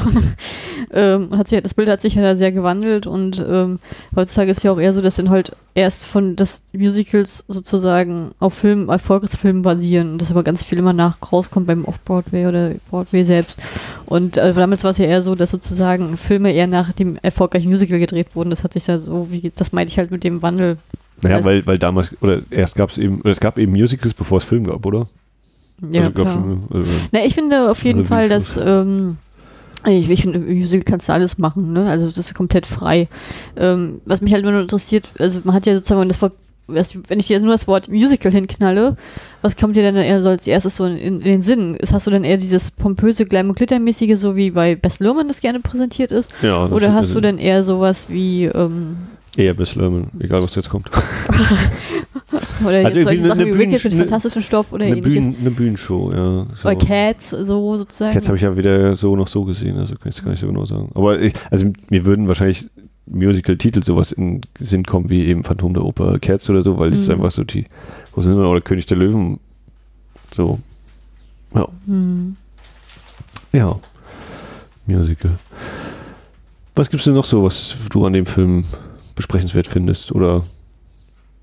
ähm, 0.92 1.36
hat 1.36 1.48
sich, 1.48 1.60
das 1.62 1.74
Bild 1.74 1.88
hat 1.88 2.00
sich 2.00 2.14
ja 2.14 2.22
da 2.22 2.36
sehr 2.36 2.52
gewandelt 2.52 3.06
und 3.06 3.44
ähm, 3.48 3.78
heutzutage 4.14 4.50
ist 4.50 4.62
ja 4.62 4.70
auch 4.70 4.78
eher 4.78 4.92
so, 4.92 5.00
dass 5.02 5.16
dann 5.16 5.30
halt 5.30 5.56
erst 5.74 6.04
von 6.04 6.36
des 6.36 6.62
Musicals 6.72 7.44
sozusagen 7.48 8.32
auf 8.38 8.54
Film, 8.54 8.88
Erfolgsfilmen 8.88 9.62
basieren 9.62 10.12
und 10.12 10.22
dass 10.22 10.30
aber 10.30 10.42
ganz 10.42 10.62
viel 10.62 10.78
immer 10.78 10.92
nach 10.92 11.16
rauskommt 11.32 11.66
beim 11.66 11.84
Off-Broadway 11.84 12.46
oder 12.46 12.72
Broadway 12.90 13.24
selbst. 13.24 13.58
Und 14.06 14.36
äh, 14.36 14.52
damals 14.52 14.84
war 14.84 14.90
es 14.90 14.98
ja 14.98 15.06
eher 15.06 15.22
so, 15.22 15.34
dass 15.34 15.50
sozusagen 15.50 16.16
Filme 16.16 16.52
eher 16.52 16.66
nach 16.66 16.92
dem 16.92 17.18
erfolgreichen 17.22 17.70
Musical 17.70 17.98
gedreht 17.98 18.28
wurden. 18.34 18.50
Das 18.50 18.62
hat 18.62 18.74
sich 18.74 18.84
da 18.84 18.98
so, 18.98 19.28
wie, 19.30 19.50
das 19.54 19.72
meinte 19.72 19.92
ich 19.92 19.98
halt 19.98 20.10
mit 20.10 20.24
dem 20.24 20.42
Wandel. 20.42 20.76
Naja, 21.22 21.36
also, 21.36 21.48
weil, 21.48 21.66
weil 21.66 21.78
damals, 21.78 22.14
oder 22.20 22.42
erst 22.50 22.76
gab 22.76 22.90
es 22.90 22.98
eben, 22.98 23.20
oder 23.20 23.30
es 23.30 23.40
gab 23.40 23.58
eben 23.58 23.72
Musicals, 23.72 24.14
bevor 24.14 24.38
es 24.38 24.44
Film 24.44 24.64
gab, 24.64 24.84
oder? 24.84 25.06
Ja, 25.90 26.06
also, 26.06 26.24
schon, 26.24 26.62
also, 26.70 26.90
Na, 27.12 27.24
ich 27.24 27.34
finde 27.34 27.70
auf 27.70 27.82
jeden 27.84 28.04
Fall, 28.04 28.28
dass 28.28 28.58
ähm, 28.62 29.16
ich, 29.86 30.10
ich 30.10 30.22
finde, 30.22 30.38
Musical 30.38 30.82
kannst 30.82 31.08
du 31.08 31.12
alles 31.12 31.38
machen, 31.38 31.72
ne? 31.72 31.88
Also 31.88 32.08
das 32.08 32.18
ist 32.18 32.34
komplett 32.34 32.66
frei. 32.66 33.08
Ähm, 33.56 34.00
was 34.04 34.20
mich 34.20 34.32
halt 34.32 34.42
immer 34.42 34.52
nur 34.52 34.62
interessiert, 34.62 35.10
also 35.18 35.40
man 35.44 35.54
hat 35.54 35.66
ja 35.66 35.74
sozusagen 35.74 36.08
das 36.08 36.20
Wort, 36.20 36.34
wenn 36.66 37.18
ich 37.18 37.26
dir 37.26 37.40
nur 37.40 37.52
das 37.52 37.66
Wort 37.66 37.88
Musical 37.88 38.30
hinknalle, 38.30 38.96
was 39.42 39.56
kommt 39.56 39.74
dir 39.74 39.82
denn 39.82 39.96
eher 39.96 40.22
so 40.22 40.28
als 40.28 40.46
erstes 40.46 40.76
so 40.76 40.84
in, 40.84 40.98
in, 40.98 41.20
den 41.20 41.42
Sinn? 41.42 41.78
Hast 41.90 42.06
du 42.06 42.10
dann 42.10 42.24
eher 42.24 42.36
dieses 42.36 42.70
pompöse, 42.70 43.24
Glam- 43.24 43.48
und 43.48 43.56
Glittermäßige, 43.56 44.18
so 44.18 44.36
wie 44.36 44.50
bei 44.50 44.76
Best 44.76 45.00
Luhrmann 45.00 45.28
das 45.28 45.40
gerne 45.40 45.60
präsentiert 45.60 46.12
ist? 46.12 46.32
Ja, 46.42 46.66
Oder 46.66 46.92
hast 46.92 47.14
du 47.14 47.20
denn 47.20 47.38
eher 47.38 47.62
sowas 47.62 48.08
wie 48.10 48.44
ähm, 48.44 48.96
Eher 49.36 49.54
Best 49.54 49.76
Luhrmann, 49.76 50.08
egal 50.18 50.42
was 50.42 50.54
jetzt 50.56 50.68
kommt. 50.68 50.90
oder 52.64 52.84
also 52.84 53.00
solche 53.00 53.22
Sachen 53.22 53.46
wie 53.46 53.58
Wicked 53.58 53.84
mit 53.84 53.94
fantastischem 53.94 54.42
Stoff 54.42 54.72
oder 54.72 54.84
eine 54.84 54.96
ähnliches. 54.96 55.14
Bühnen, 55.14 55.36
eine 55.40 55.50
Bühnenshow, 55.50 56.12
ja. 56.12 56.46
So. 56.54 56.68
Oder 56.68 56.76
Cats, 56.76 57.30
so 57.30 57.76
sozusagen. 57.76 58.12
Cats 58.12 58.28
habe 58.28 58.36
ich 58.36 58.42
ja 58.42 58.56
wieder 58.56 58.96
so 58.96 59.16
noch 59.16 59.28
so 59.28 59.44
gesehen, 59.44 59.76
also 59.78 59.94
kann 59.94 60.10
ich 60.10 60.16
es 60.16 60.24
gar 60.24 60.30
nicht 60.30 60.40
so 60.40 60.46
genau 60.46 60.64
sagen. 60.66 60.90
Aber 60.94 61.20
ich, 61.20 61.34
also 61.50 61.70
mir 61.88 62.04
würden 62.04 62.28
wahrscheinlich 62.28 62.68
Musical-Titel 63.06 63.82
sowas 63.82 64.12
in 64.12 64.40
Sinn 64.58 64.84
kommen 64.84 65.10
wie 65.10 65.26
eben 65.26 65.44
Phantom 65.44 65.74
der 65.74 65.84
Oper, 65.84 66.18
Cats 66.18 66.48
oder 66.50 66.62
so, 66.62 66.78
weil 66.78 66.90
mhm. 66.90 66.96
ist 66.96 67.10
einfach 67.10 67.32
so 67.32 67.44
die, 67.44 67.66
wo 68.14 68.22
sind 68.22 68.36
wir, 68.36 68.48
oder 68.48 68.60
König 68.60 68.86
der 68.86 68.96
Löwen, 68.96 69.40
so. 70.32 70.58
Ja. 71.54 71.66
Mhm. 71.86 72.36
Ja. 73.52 73.78
Musical. 74.86 75.32
Was 76.74 76.88
gibt 76.88 77.00
es 77.00 77.04
denn 77.04 77.14
noch 77.14 77.24
so, 77.24 77.44
was 77.44 77.74
du 77.90 78.06
an 78.06 78.12
dem 78.12 78.26
Film 78.26 78.64
besprechenswert 79.14 79.66
findest? 79.66 80.12
Oder 80.12 80.44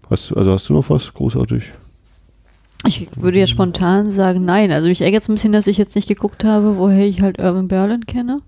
Hast, 0.09 0.31
also 0.35 0.51
hast 0.51 0.69
du 0.69 0.73
noch 0.73 0.89
was 0.89 1.13
großartig? 1.13 1.73
Ich 2.85 3.09
würde 3.15 3.39
jetzt 3.39 3.49
spontan 3.49 4.09
sagen, 4.09 4.45
nein. 4.45 4.71
Also 4.71 4.87
mich 4.87 5.01
ärgert 5.01 5.23
es 5.23 5.29
ein 5.29 5.33
bisschen, 5.33 5.51
dass 5.51 5.67
ich 5.67 5.77
jetzt 5.77 5.95
nicht 5.95 6.07
geguckt 6.07 6.43
habe, 6.43 6.77
woher 6.77 7.05
ich 7.05 7.21
halt 7.21 7.39
Urban 7.39 7.67
Berlin 7.67 8.05
kenne. 8.05 8.39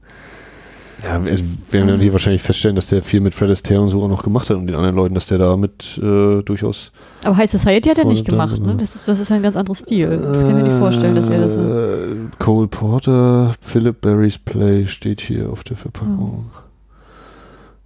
Ja, 1.03 1.23
wir 1.23 1.39
werden 1.71 1.87
dann 1.87 2.01
hier 2.01 2.11
wahrscheinlich 2.11 2.41
feststellen, 2.41 2.75
dass 2.75 2.87
der 2.87 3.01
viel 3.01 3.21
mit 3.21 3.33
Fred 3.33 3.49
Astaire 3.49 3.81
und 3.81 3.89
so 3.89 4.03
auch 4.03 4.09
noch 4.09 4.23
gemacht 4.23 4.49
hat 4.49 4.57
und 4.57 4.67
den 4.67 4.75
anderen 4.75 4.97
Leuten, 4.97 5.15
dass 5.15 5.27
der 5.27 5.37
da 5.37 5.55
mit 5.55 5.97
äh, 5.97 6.41
durchaus. 6.43 6.91
Aber 7.23 7.37
High 7.37 7.49
Society 7.49 7.89
hat 7.89 7.99
er 7.99 8.05
nicht 8.05 8.25
gemacht, 8.25 8.61
ne? 8.61 8.75
Das 8.75 8.95
ist, 8.95 9.07
das 9.07 9.19
ist 9.19 9.29
ja 9.29 9.37
ein 9.37 9.43
ganz 9.43 9.55
anderes 9.55 9.79
Stil. 9.79 10.09
Das 10.09 10.41
kann 10.41 10.49
ich 10.49 10.55
mir 10.57 10.63
nicht 10.63 10.77
vorstellen, 10.77 11.15
dass 11.15 11.29
er 11.29 11.39
das. 11.39 11.55
hat. 11.55 11.65
Äh, 11.65 12.15
Cole 12.37 12.67
Porter, 12.67 13.53
Philip 13.61 14.01
Barry's 14.01 14.37
Play 14.37 14.87
steht 14.87 15.21
hier 15.21 15.49
auf 15.49 15.63
der 15.63 15.77
Verpackung. 15.77 16.51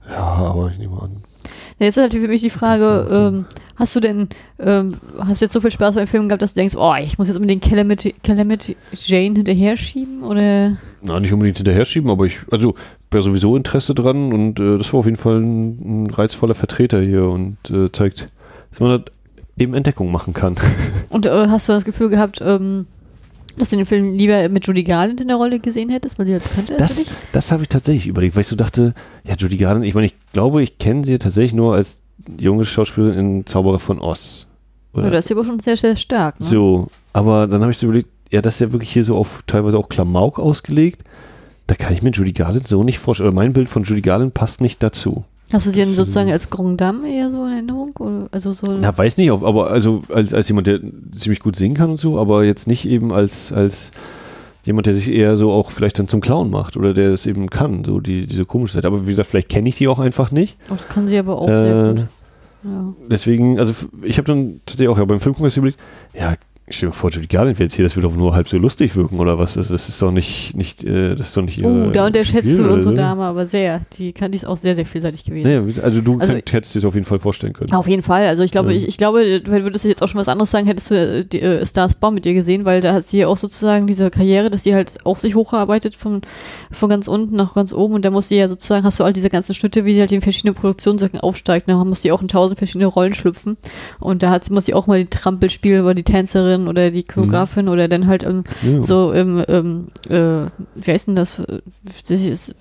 Ja, 0.10 0.18
aber 0.18 0.72
ich 0.72 0.80
nehme 0.80 1.00
an. 1.00 1.24
Ja, 1.80 1.86
Jetzt 1.86 1.98
ist 1.98 2.04
natürlich 2.04 2.26
für 2.26 2.32
mich 2.32 2.42
die 2.42 2.50
Frage, 2.50 3.08
ähm, 3.12 3.46
hast 3.76 3.96
du 3.96 4.00
denn, 4.00 4.30
ähm, 4.60 4.96
hast 5.20 5.42
du 5.42 5.46
jetzt 5.46 5.54
so 5.54 5.62
viel 5.62 5.72
Spaß 5.72 5.96
beim 5.96 6.08
Film 6.08 6.30
gehabt, 6.30 6.42
dass 6.42 6.54
du 6.54 6.60
denkst, 6.60 6.76
oh, 6.78 6.94
ich 7.02 7.18
muss 7.18 7.28
jetzt 7.28 7.38
unbedingt 7.38 7.64
Calamity, 7.64 8.16
Calamity 8.24 8.78
Jane 8.94 9.36
hinterher 9.36 9.78
schieben? 9.78 10.24
Oder? 10.24 10.78
Na, 11.02 11.20
nicht 11.20 11.34
unbedingt 11.34 11.58
hinterher 11.58 11.86
schieben, 11.86 12.10
aber 12.10 12.26
ich, 12.26 12.40
also, 12.52 12.76
wäre 13.12 13.24
sowieso 13.24 13.56
Interesse 13.56 13.94
dran 13.96 14.34
und 14.34 14.60
äh, 14.60 14.78
das 14.78 14.92
war 14.94 15.00
auf 15.00 15.06
jeden 15.06 15.18
Fall 15.18 15.40
ein, 15.40 16.04
ein 16.04 16.10
reizvoller 16.10 16.56
Vertreter 16.56 17.02
hier 17.02 17.26
und 17.28 17.58
äh, 17.70 17.92
zeigt, 17.92 18.28
dass 18.72 18.80
man 18.80 19.04
da 19.04 19.12
eben 19.58 19.74
Entdeckung 19.74 20.12
machen 20.12 20.34
kann. 20.34 20.56
Und 21.10 21.26
äh, 21.26 21.48
hast 21.48 21.70
du 21.70 21.74
das 21.74 21.86
Gefühl 21.86 22.10
gehabt, 22.10 22.42
ähm, 22.44 22.88
dass 23.60 23.70
du 23.70 23.78
den 23.78 23.86
Film 23.86 24.14
lieber 24.14 24.50
mit 24.50 24.66
Judy 24.66 24.84
Garland 24.84 25.22
in 25.22 25.28
der 25.28 25.38
Rolle 25.38 25.60
gesehen 25.60 25.90
hättest, 25.90 26.18
weil 26.18 26.26
sie 26.26 26.34
halt 26.34 26.44
bekannt 26.44 26.70
ist? 26.70 26.76
für 26.76 26.78
Das, 26.78 27.06
das 27.32 27.52
habe 27.52 27.64
ich 27.64 27.70
tatsächlich 27.70 28.08
überlegt, 28.08 28.36
weil 28.36 28.42
ich 28.42 28.48
so 28.48 28.56
dachte, 28.56 28.94
ja, 29.24 29.36
Judy 29.36 29.58
Garland, 29.58 29.86
ich 29.86 29.94
meine, 29.94 30.08
ich 30.08 30.16
glaube, 30.34 30.64
ich 30.64 30.78
kenne 30.78 31.06
sie 31.06 31.18
tatsächlich 31.18 31.54
nur 31.54 31.76
als 31.76 32.02
junge 32.40 32.66
Schauspielerin 32.66 33.20
in 33.20 33.46
Zauberer 33.46 33.80
von 33.80 34.00
Oz. 34.00 34.48
Ja, 34.96 35.10
das 35.10 35.26
ist 35.26 35.30
ja 35.30 35.36
aber 35.36 35.46
schon 35.46 35.60
sehr, 35.60 35.78
sehr 35.78 35.96
stark. 35.96 36.40
Ne? 36.40 36.46
So, 36.46 36.88
aber 37.14 37.48
dann 37.48 37.62
habe 37.62 37.72
ich 37.72 37.78
so 37.78 37.88
überlegt, 37.88 38.10
ja, 38.32 38.42
das 38.42 38.56
ist 38.56 38.60
ja 38.62 38.72
wirklich 38.72 38.92
hier 38.92 39.04
so 39.04 39.16
auf 39.16 39.44
teilweise 39.48 39.78
auch 39.78 39.90
Klamauk 39.90 40.40
ausgelegt. 40.40 41.04
Da 41.68 41.76
kann 41.76 41.94
ich 41.94 42.02
mir 42.02 42.12
Judy 42.12 42.34
Garland 42.34 42.68
so 42.68 42.84
nicht 42.84 43.00
vorstellen. 43.00 43.30
Oder 43.30 43.36
mein 43.36 43.54
Bild 43.54 43.70
von 43.70 43.84
Judy 43.84 44.02
Garland 44.02 44.34
passt 44.34 44.62
nicht 44.62 44.84
dazu. 44.84 45.24
Hast 45.54 45.68
du 45.68 45.70
sie 45.70 45.82
denn 45.82 45.94
sozusagen 45.94 46.32
als 46.32 46.50
Grand 46.50 46.82
Dame 46.82 47.08
eher 47.08 47.30
so 47.30 47.46
in 47.46 47.52
Erinnerung? 47.52 47.96
Oder, 48.00 48.28
also 48.32 48.54
so 48.54 48.76
Na, 48.76 48.98
weiß 48.98 49.18
nicht, 49.18 49.30
aber 49.32 49.70
also 49.70 50.02
als, 50.10 50.34
als 50.34 50.48
jemand, 50.50 50.66
der 50.68 50.80
ziemlich 51.16 51.40
gut 51.40 51.56
singen 51.56 51.76
kann 51.76 51.92
und 51.92 52.00
so, 52.00 52.18
aber 52.20 52.44
jetzt 52.44 52.68
nicht 52.68 52.86
eben 52.86 53.14
als, 53.14 53.54
als 53.54 53.92
jemand, 54.64 54.88
der 54.88 54.96
sich 54.96 55.10
eher 55.10 55.38
so 55.38 55.52
auch 55.52 55.70
vielleicht 55.72 56.00
dann 56.00 56.08
zum 56.08 56.22
Clown 56.22 56.50
macht 56.50 56.76
oder 56.76 56.94
der 56.94 57.12
es 57.12 57.26
eben 57.28 57.50
kann, 57.50 57.84
so 57.86 58.00
die, 58.00 58.26
diese 58.26 58.46
komische 58.46 58.74
Seite. 58.74 58.88
Aber 58.88 59.06
wie 59.06 59.12
gesagt, 59.12 59.30
vielleicht 59.30 59.50
kenne 59.50 59.70
ich 59.70 59.78
die 59.78 59.88
auch 59.88 60.00
einfach 60.00 60.32
nicht. 60.32 60.58
Oh, 60.70 60.74
das 60.74 60.88
kann 60.88 61.08
sie 61.08 61.18
aber 61.18 61.38
auch 61.38 61.48
sehr 61.48 61.86
Äh, 61.86 61.94
gut. 61.94 62.04
Ja. 62.64 62.94
Deswegen, 63.10 63.60
also 63.60 63.74
ich 64.02 64.18
habe 64.18 64.26
dann 64.26 64.62
tatsächlich 64.66 64.90
auch 64.90 64.98
ja, 64.98 65.06
beim 65.06 65.20
Film 65.20 65.36
überlegt, 65.36 65.80
ja, 66.14 66.34
stell 66.70 66.88
dir 66.88 66.94
mal 66.94 66.98
vor, 67.00 67.12
Judy 67.12 67.28
Garland 67.28 67.60
jetzt 67.60 67.76
hier, 67.76 67.84
das 67.84 67.96
würde 67.96 68.08
doch 68.08 68.16
nur 68.16 68.34
halb 68.34 68.48
so 68.48 68.58
lustig 68.58 68.96
wirken 68.96 69.20
oder 69.20 69.38
was? 69.38 69.54
Das, 69.56 69.68
das 69.68 69.90
ist 69.90 70.02
doch 70.02 70.12
nicht, 70.12 70.56
nicht, 70.56 70.84
äh, 70.84 71.16
das 71.16 71.28
ist 71.28 71.38
doch 71.38 71.42
nicht 71.44 71.60
ihre 71.60 71.88
Oh, 71.88 71.90
da 71.92 72.06
unterschätzt 72.08 72.50
Spiel, 72.50 72.64
du 72.64 72.72
unsere. 72.74 72.94
Dame 72.94 73.24
aber 73.24 73.46
sehr. 73.46 73.82
Die 73.98 74.14
kann 74.14 74.32
die 74.32 74.38
ist 74.38 74.46
auch 74.46 74.58
sehr, 74.58 74.76
sehr 74.76 74.86
vielseitig 74.86 75.24
gewesen. 75.26 75.44
Naja, 75.48 75.64
also 75.84 76.02
du 76.02 76.20
Also- 76.20 76.34
könnt, 76.34 76.52
hättest 76.54 76.74
dir 76.76 76.80
das 76.80 76.88
auf 76.88 76.94
jeden 76.96 77.06
Fall 77.06 77.20
vorstellen 77.20 77.54
können. 77.54 77.72
Auf 77.74 77.88
jeden 77.88 78.02
Fall. 78.02 78.26
Also 78.28 78.44
ich 78.44 78.52
glaube, 78.52 78.72
Ja. 78.74 78.78
ich, 78.80 78.88
ich 78.88 78.98
glaube, 78.98 79.42
du 79.42 79.52
würdest 79.52 79.86
jetzt 79.86 80.02
auch 80.02 80.08
schon 80.08 80.20
was 80.22 80.28
anderes 80.28 80.52
sagen, 80.52 80.66
hättest 80.68 80.90
du 80.92 80.96
äh, 80.96 81.26
die, 81.26 81.42
äh, 81.42 81.66
Stars 81.66 81.96
Bomb 81.96 82.16
mit 82.16 82.26
ihr 82.26 82.34
gesehen, 82.34 82.66
weil 82.66 82.82
da 82.82 82.94
hat 82.94 83.06
sie 83.06 83.20
ja 83.20 83.28
auch 83.28 83.38
sozusagen 83.38 83.86
diese 83.88 84.10
Karriere, 84.10 84.50
dass 84.50 84.64
sie 84.64 84.74
halt 84.74 84.98
auch 85.06 85.20
sich 85.20 85.36
hocharbeitet 85.36 85.96
von, 85.96 86.22
von 86.72 86.90
ganz 86.90 87.08
unten 87.08 87.36
nach 87.36 87.54
ganz 87.56 87.74
oben 87.74 87.94
und 87.96 88.06
da 88.06 88.12
muss 88.12 88.30
sie 88.30 88.38
ja 88.38 88.48
sozusagen, 88.48 88.86
hast 88.86 89.00
du 89.00 89.04
all 89.04 89.14
diese 89.14 89.30
ganzen 89.30 89.54
Schnitte, 89.54 89.86
wie 89.86 89.94
sie 89.96 90.00
halt 90.00 90.12
in 90.12 90.22
verschiedene 90.22 90.54
Produktionssachen 90.54 91.20
aufsteigt, 91.20 91.68
da 91.70 91.84
muss 91.84 92.02
sie 92.02 92.12
auch 92.12 92.22
in 92.22 92.28
tausend 92.28 92.58
verschiedene 92.58 92.86
Rollen 92.88 93.14
schlüpfen 93.14 93.58
und 94.00 94.24
da 94.24 94.30
hat, 94.30 94.46
sie- 94.46 94.54
muss 94.54 94.66
sie 94.66 94.74
auch 94.74 94.88
mal 94.88 95.00
die 95.04 95.10
Trampel 95.10 95.50
spielen 95.50 95.84
oder 95.84 95.94
die 95.94 96.04
Tänzerin 96.04 96.53
oder 96.68 96.92
die 96.92 97.04
Choreografin 97.04 97.68
oder 97.70 97.88
dann 97.88 98.08
halt 98.08 98.24
ähm, 98.24 98.44
Ja. 98.62 98.82
so 98.82 99.12
im, 99.12 99.44
ähm, 99.48 99.88
äh, 100.10 100.48
wie 100.76 100.92
heißt 100.92 101.08
denn 101.08 101.16
das? 101.16 101.42
Das 102.10 102.22
ist, 102.22 102.56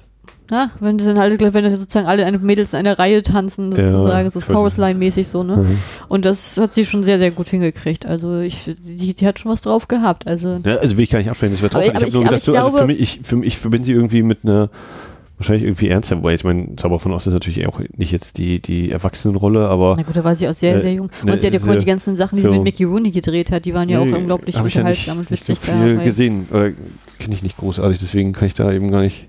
na, 0.50 0.70
wenn 0.80 0.98
sie 0.98 1.06
dann 1.06 1.18
halt, 1.18 1.40
wenn 1.40 1.70
sozusagen 1.76 2.06
alle 2.06 2.30
Mädels 2.38 2.72
in 2.74 2.80
einer 2.80 2.98
Reihe 2.98 3.22
tanzen, 3.22 3.72
Ja, 3.72 3.88
sozusagen, 3.88 4.28
so 4.30 4.38
ich 4.40 4.48
weiß 4.48 4.54
Chorus 4.54 4.76
Line-mäßig 4.76 5.26
so, 5.26 5.42
ne? 5.42 5.56
Mhm. 5.56 5.78
Und 6.08 6.24
das 6.26 6.58
hat 6.58 6.74
sie 6.74 6.84
schon 6.84 7.02
sehr, 7.04 7.18
sehr 7.18 7.30
gut 7.30 7.48
hingekriegt. 7.48 8.04
Also 8.04 8.40
ich, 8.40 8.70
die, 8.82 9.14
die 9.14 9.26
hat 9.26 9.38
schon 9.38 9.50
was 9.50 9.62
drauf 9.62 9.88
gehabt. 9.88 10.26
Also 10.26 10.60
Ja, 10.64 10.76
also 10.76 10.96
will 10.96 11.04
ich 11.04 11.10
gar 11.10 11.20
nicht 11.20 11.30
absprechen, 11.30 11.54
das 11.54 11.62
wäre 11.62 11.74
Aber 11.74 11.84
drauf. 11.84 12.02
ich- 12.02 12.08
Ich, 12.08 12.14
habe 12.14 12.22
nur 12.22 12.24
gedacht, 12.24 12.42
so, 12.42 12.52
ich 12.52 12.58
also 12.58 12.70
für 12.70 12.76
glaube- 12.78 12.92
mich, 12.92 13.00
ich, 13.00 13.20
für 13.22 13.36
mich, 13.36 13.46
ich 13.46 13.58
verbinde 13.58 13.86
sie 13.86 13.92
irgendwie 13.92 14.22
mit 14.22 14.44
einer, 14.44 14.68
wahrscheinlich 15.42 15.64
irgendwie 15.64 15.88
ernster, 15.88 16.16
wobei 16.18 16.34
ich 16.34 16.44
meine, 16.44 16.76
Zauber 16.76 16.98
von 17.00 17.12
Ost 17.12 17.26
ist 17.26 17.32
natürlich 17.34 17.66
auch 17.66 17.80
nicht 17.96 18.12
jetzt 18.12 18.38
die, 18.38 18.60
die 18.62 18.90
Erwachsenenrolle, 18.90 19.68
aber 19.68 19.94
na 19.96 20.02
gut, 20.02 20.16
da 20.16 20.24
war 20.24 20.34
sie 20.36 20.48
auch 20.48 20.54
sehr, 20.54 20.76
Äh, 20.76 20.80
sehr 20.80 20.94
jung. 20.94 21.10
ne, 21.24 21.32
und 21.32 21.40
sie 21.40 21.46
hat 21.48 21.54
ja 21.54 21.60
sehr- 21.60 21.76
die 21.76 21.84
ganzen 21.84 22.16
Sachen, 22.16 22.36
die 22.36 22.42
so. 22.42 22.50
sie 22.50 22.56
mit 22.58 22.64
Mickey 22.64 22.84
Rooney 22.84 23.10
gedreht 23.10 23.50
hat, 23.52 23.64
die 23.64 23.74
waren 23.74 23.88
ja 23.88 24.00
auch 24.00 24.04
Nee, 24.04 24.14
unglaublich 24.14 24.50
ich 24.50 24.54
ja 24.56 24.62
nicht, 24.62 24.76
unterhaltsam 24.76 25.18
und 25.18 25.30
nicht 25.30 25.44
so 25.44 25.52
witzig 25.52 25.64
viel 25.74 25.96
da. 25.96 26.04
gesehen 26.04 26.46
oder 26.50 26.70
kenne 27.18 27.34
ich 27.34 27.42
nicht 27.42 27.56
großartig, 27.58 27.98
deswegen 27.98 28.32
kann 28.32 28.46
ich 28.48 28.54
da 28.54 28.72
eben 28.72 28.90
gar 28.90 29.02
nicht 29.02 29.26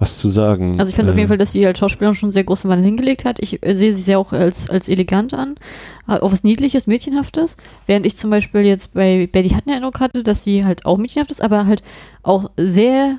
was 0.00 0.16
zu 0.18 0.28
sagen. 0.28 0.76
Also 0.78 0.90
ich 0.90 0.94
finde 0.94 1.10
auf 1.10 1.16
Äh, 1.16 1.20
jeden 1.22 1.28
Fall, 1.28 1.38
dass 1.38 1.50
sie 1.50 1.66
als 1.66 1.76
Schauspielerin 1.80 2.14
schon 2.14 2.30
sehr 2.30 2.44
großen 2.44 2.70
Wandel 2.70 2.84
hingelegt 2.86 3.24
hat. 3.24 3.38
Ich 3.40 3.66
äh, 3.66 3.76
sehe 3.76 3.92
sie 3.92 4.02
sehr 4.02 4.20
auch 4.20 4.32
als, 4.32 4.70
als 4.70 4.88
elegant 4.88 5.34
an, 5.34 5.56
äh, 6.06 6.12
auch 6.20 6.30
was 6.30 6.44
Niedliches, 6.44 6.86
Mädchenhaftes. 6.86 7.56
Während 7.86 8.06
ich 8.06 8.16
zum 8.16 8.30
Beispiel 8.30 8.60
jetzt 8.60 8.94
bei 8.94 9.28
Betty 9.32 9.48
Hutton 9.48 9.64
den 9.66 9.74
Eindruck 9.78 9.98
hatte, 9.98 10.22
dass 10.22 10.44
sie 10.44 10.64
halt 10.64 10.86
auch 10.86 10.98
mädchenhaft 10.98 11.32
ist, 11.32 11.42
aber 11.42 11.66
halt 11.66 11.82
auch 12.22 12.48
sehr 12.56 13.16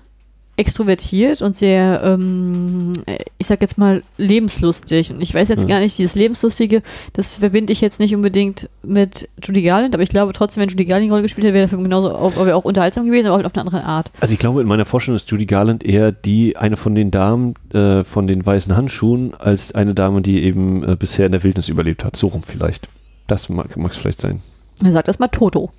extrovertiert 0.59 1.41
und 1.41 1.55
sehr, 1.55 2.01
ähm, 2.03 2.91
ich 3.37 3.47
sag 3.47 3.61
jetzt 3.61 3.77
mal, 3.77 4.03
lebenslustig. 4.17 5.11
Und 5.11 5.21
ich 5.21 5.33
weiß 5.33 5.47
jetzt 5.47 5.61
Ja. 5.63 5.75
gar 5.75 5.79
nicht, 5.79 5.97
dieses 5.97 6.15
Lebenslustige, 6.15 6.83
das 7.13 7.31
verbinde 7.31 7.71
ich 7.71 7.79
jetzt 7.79 7.99
nicht 8.01 8.13
unbedingt 8.13 8.67
mit 8.83 9.29
Judy 9.41 9.61
Garland, 9.61 9.95
aber 9.95 10.03
ich 10.03 10.09
glaube 10.09 10.33
trotzdem, 10.33 10.61
wenn 10.61 10.69
Judy 10.69 10.83
Garland 10.85 11.05
die 11.05 11.09
Rolle 11.11 11.23
gespielt 11.23 11.45
hätte, 11.45 11.53
wäre 11.53 11.63
der 11.63 11.69
Film 11.69 11.83
genauso 11.83 12.13
auch, 12.13 12.35
wäre 12.35 12.55
auch 12.55 12.65
unterhaltsam 12.65 13.05
gewesen, 13.05 13.27
aber 13.27 13.37
halt 13.37 13.45
auf 13.45 13.55
eine 13.55 13.61
andere 13.61 13.85
Art. 13.85 14.11
Also 14.19 14.33
ich 14.33 14.39
glaube, 14.39 14.59
in 14.61 14.67
meiner 14.67 14.85
Vorstellung 14.85 15.15
ist 15.15 15.31
Judy 15.31 15.45
Garland 15.45 15.83
eher 15.85 16.11
die, 16.11 16.57
eine 16.57 16.75
von 16.75 16.93
den 16.93 17.09
Damen 17.09 17.53
äh, 17.73 18.03
von 18.03 18.27
den 18.27 18.45
weißen 18.45 18.75
Handschuhen, 18.75 19.33
als 19.35 19.73
eine 19.73 19.93
Dame, 19.95 20.21
die 20.21 20.43
eben 20.43 20.83
äh, 20.83 20.95
bisher 20.97 21.25
in 21.25 21.31
der 21.31 21.43
Wildnis 21.43 21.69
überlebt 21.69 22.03
hat. 22.03 22.17
So 22.17 22.27
rum 22.27 22.43
vielleicht. 22.43 22.87
Das 23.27 23.47
mag 23.47 23.69
es 23.89 23.95
vielleicht 23.97 24.19
sein. 24.19 24.41
Er 24.83 24.91
sagt 24.91 25.07
das 25.07 25.19
mal 25.19 25.27
Toto. 25.29 25.71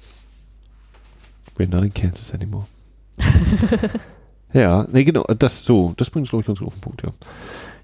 We're 1.59 1.69
not 1.69 1.85
in 1.85 1.93
Kansas 1.93 2.33
anymore. 2.33 2.65
ja, 4.53 4.87
nee, 4.93 5.05
genau, 5.05 5.25
das 5.39 5.65
so, 5.65 5.95
das 5.97 6.11
bringt 6.11 6.27
es, 6.27 6.31
glaube 6.31 6.43
ich, 6.43 6.47
ganz 6.47 6.59
gut 6.59 6.69
auf 6.69 6.75
den 6.75 6.81
Punkt, 6.81 7.03
ja. 7.03 7.11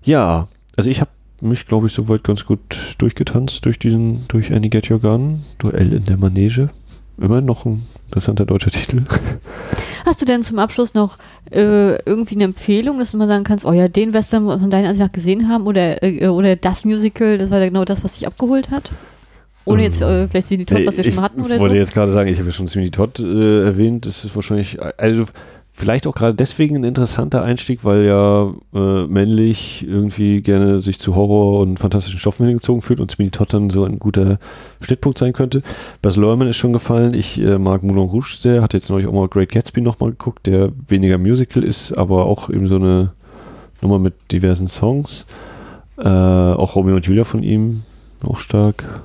Ja, 0.02 0.48
also 0.76 0.90
ich 0.90 1.01
habe 1.01 1.10
mich, 1.40 1.66
glaube 1.66 1.86
ich, 1.86 1.93
soweit 1.93 2.24
ganz 2.24 2.44
gut 2.44 2.94
durchgetanzt 2.98 3.64
durch 3.64 3.78
diesen, 3.78 4.26
durch 4.28 4.52
Annie 4.52 4.70
Get 4.70 4.90
Your 4.90 5.01
Gun, 5.01 5.43
Duell 5.59 5.93
in 5.93 6.05
der 6.05 6.16
Manege. 6.16 6.68
Immer 7.18 7.40
noch 7.40 7.64
ein 7.64 7.82
interessanter 8.06 8.44
deutscher 8.44 8.70
Titel. 8.70 9.02
Hast 10.05 10.20
du 10.20 10.26
denn 10.26 10.43
zum 10.43 10.59
Abschluss 10.59 10.94
noch 10.94 11.18
äh, 11.51 11.97
irgendwie 12.02 12.34
eine 12.34 12.44
Empfehlung, 12.44 12.98
dass 12.98 13.10
du 13.10 13.16
mal 13.16 13.26
sagen 13.26 13.44
kannst, 13.44 13.64
oh 13.64 13.72
ja, 13.72 13.88
den 13.88 14.12
Western 14.12 14.44
muss 14.44 14.55
man 14.55 14.60
von 14.60 14.70
deiner 14.70 14.88
Ansicht 14.88 15.05
nach 15.06 15.12
gesehen 15.12 15.48
haben 15.48 15.66
oder, 15.66 16.02
äh, 16.02 16.28
oder 16.28 16.56
das 16.56 16.84
Musical, 16.84 17.38
das 17.38 17.51
war 17.51 17.59
ja 17.59 17.66
genau 17.66 17.84
das, 17.84 18.05
was 18.05 18.12
dich 18.14 18.26
abgeholt 18.26 18.70
hat? 18.70 18.90
Ohne 19.64 19.82
jetzt 19.82 20.01
äh, 20.01 20.28
vielleicht 20.28 20.48
die 20.51 20.64
Top, 20.64 20.86
was 20.86 20.97
wir 20.97 21.05
ich 21.05 21.09
schon 21.09 21.16
mal 21.16 21.22
hatten 21.22 21.40
oder 21.40 21.55
Ich 21.55 21.56
so? 21.56 21.62
wollte 21.62 21.76
jetzt 21.76 21.93
gerade 21.93 22.12
sagen, 22.12 22.28
ich 22.28 22.38
habe 22.38 22.48
ja 22.48 22.52
schon 22.52 22.68
Sweeney 22.68 22.93
Todd 22.93 23.18
äh, 23.18 23.64
erwähnt. 23.64 24.06
Das 24.06 24.24
ist 24.24 24.36
wahrscheinlich, 24.36 24.78
also 24.80 25.24
vielleicht 25.76 26.06
auch 26.06 26.14
gerade 26.14 26.34
deswegen 26.34 26.76
ein 26.76 26.84
interessanter 26.84 27.42
Einstieg, 27.42 27.84
weil 27.84 28.04
ja 28.04 28.50
äh, 28.74 29.06
männlich 29.06 29.86
irgendwie 29.86 30.40
gerne 30.40 30.80
sich 30.80 30.98
zu 30.98 31.14
Horror 31.14 31.60
und 31.60 31.78
fantastischen 31.78 32.18
Stoffen 32.18 32.46
hingezogen 32.46 32.80
fühlt 32.80 32.98
und 32.98 33.10
Sweeney 33.10 33.30
Todd 33.30 33.52
dann 33.52 33.68
so 33.68 33.84
ein 33.84 33.98
guter 33.98 34.38
Schnittpunkt 34.80 35.18
sein 35.18 35.34
könnte. 35.34 35.62
Bas 36.00 36.16
Luhrmann 36.16 36.48
ist 36.48 36.56
schon 36.56 36.72
gefallen. 36.72 37.12
Ich 37.12 37.38
äh, 37.38 37.58
mag 37.58 37.82
Moulin 37.82 38.08
Rouge 38.08 38.36
sehr. 38.38 38.62
Hatte 38.62 38.78
jetzt 38.78 38.88
neulich 38.88 39.06
auch 39.06 39.12
mal 39.12 39.28
Great 39.28 39.50
Gatsby 39.50 39.82
nochmal 39.82 40.10
geguckt, 40.10 40.46
der 40.46 40.72
weniger 40.88 41.18
Musical 41.18 41.62
ist, 41.62 41.92
aber 41.92 42.24
auch 42.24 42.48
eben 42.48 42.68
so 42.68 42.76
eine 42.76 43.12
Nummer 43.82 43.98
mit 43.98 44.14
diversen 44.32 44.68
Songs. 44.68 45.26
Äh, 45.98 46.08
auch 46.08 46.74
Romeo 46.74 46.96
und 46.96 47.06
Julia 47.06 47.24
von 47.24 47.42
ihm, 47.42 47.82
auch 48.26 48.38
stark. 48.38 49.02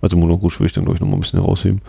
Also 0.00 0.16
Moulin 0.16 0.38
Rouge 0.38 0.58
würde 0.58 0.66
ich 0.66 0.72
dann, 0.72 0.84
glaube 0.84 0.96
ich, 0.96 1.00
nochmal 1.00 1.18
ein 1.18 1.20
bisschen 1.20 1.40
herausheben. 1.40 1.80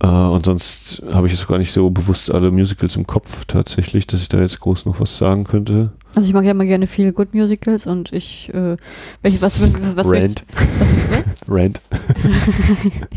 Äh, 0.00 0.06
und 0.06 0.44
sonst 0.44 1.02
habe 1.12 1.26
ich 1.26 1.32
jetzt 1.32 1.48
gar 1.48 1.58
nicht 1.58 1.72
so 1.72 1.90
bewusst 1.90 2.30
alle 2.32 2.50
Musicals 2.50 2.96
im 2.96 3.06
Kopf 3.06 3.44
tatsächlich, 3.46 4.06
dass 4.06 4.20
ich 4.20 4.28
da 4.28 4.40
jetzt 4.40 4.60
groß 4.60 4.86
noch 4.86 5.00
was 5.00 5.18
sagen 5.18 5.44
könnte. 5.44 5.90
Also 6.14 6.28
ich 6.28 6.34
mag 6.34 6.44
ja 6.44 6.52
immer 6.52 6.64
gerne 6.64 6.86
viele 6.86 7.12
Good 7.12 7.34
Musicals 7.34 7.86
und 7.86 8.12
ich, 8.12 8.48
äh, 8.54 8.76
welche, 9.22 9.42
was, 9.42 9.60
was, 9.60 10.08
Rant. 10.08 10.44
was, 10.78 10.92
was? 11.10 11.24
Rant. 11.48 11.80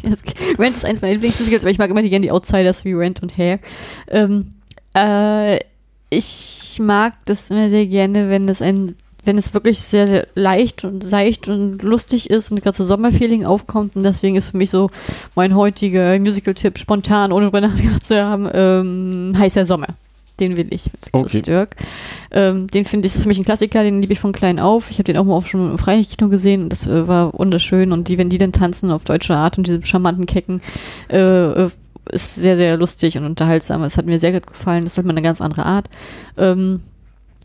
Rent 0.60 0.76
ist 0.76 0.86
eins 0.86 1.02
meiner 1.02 1.14
Lieblingsmusicals, 1.14 1.64
aber 1.64 1.72
ich 1.72 1.78
mag 1.78 1.90
immer 1.90 2.02
die 2.02 2.10
gerne 2.10 2.24
die 2.24 2.32
Outsiders 2.32 2.84
wie 2.84 2.94
Rent 2.94 3.22
und 3.22 3.38
Hair. 3.38 3.60
Ähm, 4.08 4.54
äh, 4.94 5.60
ich 6.10 6.78
mag 6.82 7.14
das 7.26 7.50
immer 7.52 7.70
sehr 7.70 7.88
gerne, 7.88 8.30
wenn 8.30 8.50
es 8.50 8.62
ein, 8.62 8.96
wenn 9.24 9.38
es 9.38 9.54
wirklich 9.54 9.80
sehr 9.80 10.28
leicht 10.36 10.84
und 10.84 11.04
seicht 11.04 11.48
und 11.48 11.84
lustig 11.84 12.30
ist 12.30 12.52
und 12.52 12.62
gerade 12.62 12.76
so 12.76 12.86
Sommerfeeling 12.86 13.46
aufkommt 13.46 13.96
und 13.96 14.04
deswegen 14.04 14.36
ist 14.36 14.48
für 14.48 14.58
mich 14.58 14.72
so 14.72 14.90
mein 15.36 15.56
heutiger 15.56 16.18
Musical-Tipp 16.20 16.78
spontan, 16.80 17.32
ohne 17.32 17.46
drüber 17.46 17.62
nachgedacht 17.68 18.06
zu 18.06 18.22
haben, 18.22 18.50
ähm, 18.54 19.34
heißer 19.38 19.66
Sommer. 19.66 19.88
Den 20.40 20.58
will 20.58 20.68
ich 20.72 20.86
mit 20.86 21.02
Chris 21.12 21.14
Okay. 21.14 21.42
Dirk. 21.44 21.76
Ähm, 22.32 22.66
den 22.68 22.86
finde 22.86 23.06
ich, 23.06 23.14
ist 23.14 23.22
für 23.22 23.28
mich 23.28 23.38
ein 23.38 23.44
Klassiker, 23.46 23.84
den 23.84 24.02
liebe 24.02 24.14
ich 24.14 24.20
von 24.20 24.32
klein 24.32 24.60
auf. 24.60 24.90
Ich 24.90 24.98
habe 24.98 25.04
den 25.04 25.18
auch 25.18 25.24
mal 25.24 25.36
auf, 25.36 25.48
schon 25.48 25.70
im 25.70 25.78
Freilichtkino 25.78 26.30
gesehen 26.30 26.64
und 26.64 26.70
das 26.70 26.88
äh, 26.88 27.08
war 27.08 27.38
wunderschön. 27.38 27.92
Und 27.92 28.08
die, 28.08 28.18
wenn 28.18 28.30
die 28.30 28.40
dann 28.40 28.52
tanzen 28.52 28.90
auf 28.90 29.04
deutsche 29.04 29.36
Art 29.36 29.60
und 29.60 29.68
diese 29.68 29.84
charmanten 29.84 30.26
Kecken, 30.26 30.60
äh, 31.12 31.66
äh, 31.66 31.70
ist 32.12 32.36
sehr, 32.36 32.58
sehr 32.58 32.76
lustig 32.78 33.18
und 33.18 33.26
unterhaltsam. 33.26 33.84
Es 33.84 33.98
hat 33.98 34.08
mir 34.08 34.20
sehr 34.20 34.32
gut 34.32 34.48
gefallen. 34.48 34.86
Das 34.86 34.94
ist 34.94 34.98
halt 34.98 35.06
mal 35.06 35.14
eine 35.14 35.22
ganz 35.22 35.42
andere 35.42 35.66
Art. 35.66 35.90
Ähm, 36.38 36.82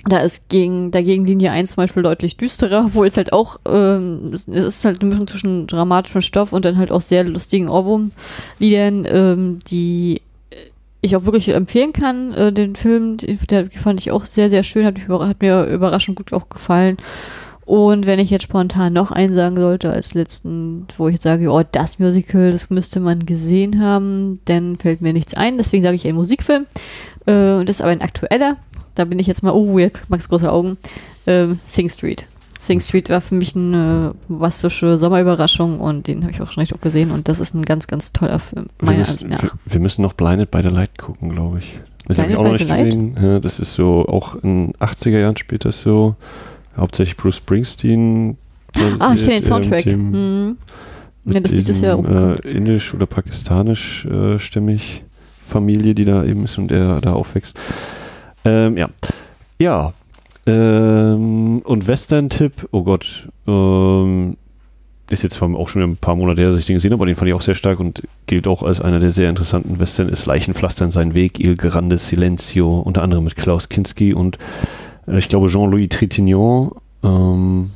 Da 0.09 0.21
ist 0.21 0.49
gegen, 0.49 0.93
dagegen 0.93 1.27
Linie 1.27 1.51
1 1.51 1.71
zum 1.71 1.83
Beispiel 1.83 2.03
deutlich 2.03 2.37
düsterer, 2.37 2.85
obwohl 2.87 3.09
es 3.09 3.17
halt 3.17 3.33
auch, 3.33 3.59
ähm, 3.69 4.33
es 4.35 4.47
ist 4.47 4.85
halt 4.85 5.01
eine 5.01 5.11
Mischung 5.11 5.27
zwischen 5.27 5.67
dramatischem 5.67 6.21
Stoff 6.21 6.53
und 6.53 6.65
dann 6.65 6.79
halt 6.79 6.93
auch 6.93 7.03
sehr 7.03 7.25
lustigen 7.25 7.69
Ohrwurm-Liedern, 7.69 9.05
ähm, 9.09 9.59
die 9.69 10.23
ich 11.01 11.17
auch 11.17 11.25
wirklich 11.25 11.49
empfehlen 11.49 11.93
kann. 11.93 12.33
Äh, 12.35 12.53
den 12.53 12.77
Film, 12.77 13.17
der 13.19 13.71
fand 13.71 14.01
ich 14.01 14.13
auch 14.13 14.25
sehr, 14.25 14.51
sehr 14.51 14.63
schön, 14.63 14.87
hat, 14.87 14.97
hat 15.09 15.41
mir 15.41 15.65
überraschend 15.65 16.17
gut 16.17 16.33
auch 16.33 16.49
gefallen. 16.49 16.99
Und 17.65 18.07
wenn 18.07 18.21
ich 18.21 18.31
jetzt 18.31 18.45
spontan 18.45 18.93
noch 18.93 19.11
einen 19.11 19.33
sagen 19.33 19.57
sollte 19.57 19.91
als 19.91 20.15
letzten, 20.15 20.87
wo 20.99 21.09
ich 21.09 21.21
sage, 21.21 21.51
oh, 21.51 21.63
das 21.73 21.99
Musical, 21.99 22.53
das 22.53 22.71
müsste 22.71 23.01
man 23.01 23.27
gesehen 23.27 23.83
haben, 23.83 24.41
dann 24.45 24.77
fällt 24.77 25.01
mir 25.01 25.13
nichts 25.13 25.35
ein. 25.35 25.59
Deswegen 25.59 25.83
sage 25.83 25.97
ich 25.97 26.07
ein 26.07 26.15
Musikfilm. 26.15 26.67
Äh, 27.27 27.65
das 27.65 27.77
ist 27.77 27.83
aber 27.83 27.91
ein 27.91 28.03
aktueller. 28.03 28.57
Da 28.97 29.05
bin 29.05 29.19
ich 29.19 29.29
jetzt 29.29 29.43
mal, 29.43 29.53
oh, 29.53 29.79
Max 30.09 30.29
große 30.29 30.51
Augen. 30.51 30.79
Ähm, 31.27 31.61
Sing 31.67 31.89
Street. 31.89 32.27
Sing 32.59 32.81
Street 32.81 33.11
war 33.11 33.21
für 33.21 33.35
mich 33.35 33.55
eine 33.55 34.15
bombastische 34.27 34.99
Sommerüberraschung 34.99 35.79
und 35.79 36.09
den 36.09 36.23
habe 36.23 36.33
ich 36.33 36.41
auch 36.41 36.51
schon 36.51 36.63
recht 36.63 36.73
oft 36.73 36.83
gesehen 36.83 37.11
und 37.13 37.29
das 37.29 37.39
ist 37.39 37.55
ein 37.55 37.65
ganz, 37.65 37.87
ganz 37.87 38.13
toller 38.13 38.41
Film, 38.41 38.67
meiner 38.81 39.07
Ansicht 39.09 39.29
nach. 39.29 39.43
Wir, 39.43 39.51
wir, 39.67 39.81
müssen 39.81 40.03
noch 40.03 40.15
Blinded 40.15 40.51
by 40.51 40.63
the 40.63 40.69
Light 40.69 40.99
gucken, 40.99 41.31
glaube 41.31 41.61
ich. 41.61 41.79
Das 42.09 42.19
habe 42.19 42.31
ich 42.31 42.37
auch 42.37 42.45
noch 42.45 42.53
nicht 42.53 42.69
gesehen. 42.69 43.17
Ja, 43.21 43.39
das 43.39 43.61
ist 43.61 43.75
so, 43.75 44.07
auch 44.07 44.37
in 44.43 44.73
80er 44.75 45.19
Jahren 45.19 45.37
später 45.37 45.71
so, 45.71 46.17
hauptsächlich 46.77 47.17
Bruce 47.17 47.37
Springsteen. 47.37 48.37
Ah, 48.99 49.13
ich 49.15 49.21
kenne 49.21 49.35
den 49.35 49.43
Soundtrack. 49.43 49.87
Äh, 49.87 49.97
mhm. 49.97 50.57
Ja, 51.27 51.41
das 51.41 51.53
Lied 51.53 51.69
ist 51.69 51.83
ja 51.83 51.99
äh, 51.99 52.49
indisch 52.49 52.95
oder 52.95 53.07
pakistanisch 53.07 54.05
äh, 54.07 54.39
stämmig 54.39 55.03
Familie, 55.47 55.95
die 55.95 56.05
da 56.05 56.25
eben 56.25 56.45
ist 56.45 56.59
und 56.59 56.69
der 56.69 57.01
da 57.01 57.13
aufwächst. 57.13 57.59
Ähm, 58.47 58.77
ja. 58.77 58.89
Ja. 59.59 59.93
Ähm, 60.47 61.59
und 61.65 61.89
Western-Tipp, 61.89 62.69
oh 62.71 62.85
Gott, 62.85 63.29
ähm, 63.49 64.37
ist 65.11 65.23
jetzt 65.23 65.41
auch 65.41 65.69
schon 65.69 65.83
ein 65.83 65.97
paar 65.97 66.17
Monate 66.17 66.41
her, 66.41 66.51
dass 66.51 66.59
ich 66.61 66.67
den 66.67 66.77
gesehen 66.77 66.93
habe, 66.93 67.01
aber 67.01 67.07
den 67.07 67.17
fand 67.17 67.29
ich 67.29 67.35
auch 67.35 67.43
sehr 67.43 67.55
stark 67.55 67.81
und 67.81 68.03
gilt 68.27 68.47
auch 68.47 68.63
als 68.63 68.81
einer 68.81 69.01
der 69.01 69.13
sehr 69.13 69.31
interessanten 69.31 69.79
Western, 69.79 70.09
ist 70.09 70.27
Leichenpflastern 70.27 70.91
sein 70.91 71.15
Weg, 71.15 71.39
Il 71.39 71.57
Grande 71.57 71.99
Silencio, 71.99 72.81
unter 72.81 73.03
anderem 73.03 73.25
mit 73.25 73.37
Klaus 73.37 73.69
Kinski 73.69 74.15
und 74.15 74.39
äh, 75.07 75.19
ich 75.19 75.29
glaube 75.29 75.49
Jean-Louis 75.49 75.89
Trintignant. 75.89 76.73
Ähm, 77.05 77.71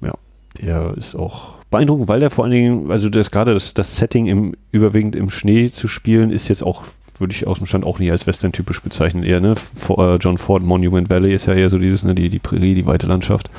ja, 0.00 0.14
der 0.60 0.94
ist 0.96 1.14
auch 1.14 1.54
beeindruckend, 1.70 2.08
weil 2.08 2.20
der 2.20 2.30
vor 2.30 2.44
allen 2.44 2.52
Dingen, 2.52 2.90
also 2.90 3.08
das 3.08 3.30
gerade 3.30 3.54
das, 3.54 3.74
das 3.74 3.96
Setting 3.96 4.26
im 4.26 4.54
überwiegend 4.72 5.14
im 5.14 5.30
Schnee 5.30 5.70
zu 5.70 5.86
spielen, 5.86 6.30
ist 6.30 6.48
jetzt 6.48 6.62
auch 6.62 6.82
würde 7.20 7.34
ich 7.34 7.46
aus 7.46 7.58
dem 7.58 7.66
Stand 7.66 7.84
auch 7.84 7.98
nicht 7.98 8.10
als 8.10 8.26
Western-typisch 8.26 8.80
bezeichnen. 8.82 9.22
Eher, 9.22 9.40
ne? 9.40 9.56
For, 9.56 9.98
äh, 9.98 10.16
John 10.16 10.38
Ford 10.38 10.62
Monument 10.62 11.10
Valley 11.10 11.34
ist 11.34 11.46
ja 11.46 11.54
eher 11.54 11.70
so 11.70 11.78
dieses, 11.78 12.04
ne, 12.04 12.14
die, 12.14 12.28
die 12.28 12.38
Prärie, 12.38 12.74
die 12.74 12.86
weite 12.86 13.06
Landschaft. 13.06 13.50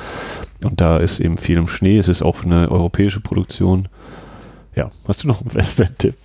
Und 0.64 0.82
da 0.82 0.98
ist 0.98 1.20
eben 1.20 1.38
viel 1.38 1.58
im 1.58 1.68
Schnee. 1.68 1.98
Es 1.98 2.08
ist 2.08 2.22
auch 2.22 2.44
eine 2.44 2.70
europäische 2.72 3.22
Produktion. 3.22 3.88
Ja, 4.74 4.90
hast 5.06 5.24
du 5.24 5.28
noch 5.28 5.42
einen 5.42 5.54
Western-Tipp? 5.54 6.16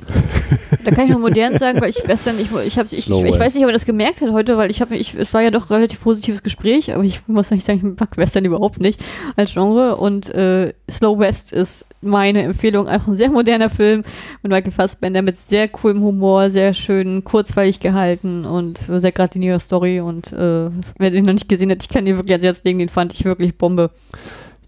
Da 0.85 0.93
kann 0.93 1.06
ich 1.06 1.12
noch 1.12 1.18
modern 1.18 1.59
sagen, 1.59 1.81
weil 1.81 1.90
ich 1.90 2.06
Western, 2.06 2.39
ich, 2.39 2.48
ich, 2.64 2.78
hab, 2.78 2.86
ich, 2.86 2.93
ich, 2.93 3.10
ich 3.10 3.39
weiß 3.39 3.55
nicht, 3.55 3.64
ob 3.64 3.70
ihr 3.70 3.73
das 3.73 3.85
gemerkt 3.85 4.20
hat 4.20 4.31
heute, 4.31 4.56
weil 4.56 4.70
ich 4.70 4.81
habe 4.81 4.94
ich, 4.94 5.14
es 5.14 5.35
war 5.35 5.43
ja 5.43 5.51
doch 5.51 5.68
ein 5.68 5.74
relativ 5.74 6.01
positives 6.01 6.44
Gespräch, 6.44 6.94
aber 6.94 7.02
ich 7.02 7.27
muss 7.27 7.51
nicht 7.51 7.66
sagen, 7.66 7.78
ich 7.78 8.01
mag 8.01 8.16
Western 8.16 8.44
überhaupt 8.44 8.78
nicht 8.78 9.02
als 9.35 9.52
Genre. 9.52 9.97
Und 9.97 10.32
äh, 10.32 10.73
Slow 10.89 11.18
West 11.18 11.52
ist 11.52 11.86
meine 12.02 12.43
Empfehlung, 12.43 12.86
einfach 12.86 13.09
ein 13.09 13.16
sehr 13.16 13.31
moderner 13.31 13.68
Film. 13.68 14.05
Mit 14.43 14.52
Michael 14.52 14.73
Fassbender 14.73 15.23
mit 15.23 15.40
sehr 15.40 15.66
coolem 15.66 16.02
Humor, 16.02 16.51
sehr 16.51 16.73
schön 16.73 17.24
kurzweilig 17.24 17.81
gehalten 17.81 18.44
und 18.44 18.78
sehr 18.78 19.12
gratinierter 19.12 19.60
Story. 19.60 20.01
Und 20.01 20.32
äh, 20.32 20.70
wer 20.98 21.10
den 21.10 21.24
noch 21.24 21.32
nicht 21.32 21.48
gesehen 21.48 21.73
hat, 21.73 21.82
ich 21.82 21.89
kann 21.89 22.05
den 22.05 22.16
wirklich 22.16 22.35
ans 22.35 22.44
Herz 22.44 22.62
legen, 22.62 22.78
den 22.78 22.90
fand 22.90 23.12
ich 23.12 23.24
wirklich 23.24 23.59
Bombe. 23.59 23.90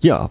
Ja, 0.01 0.31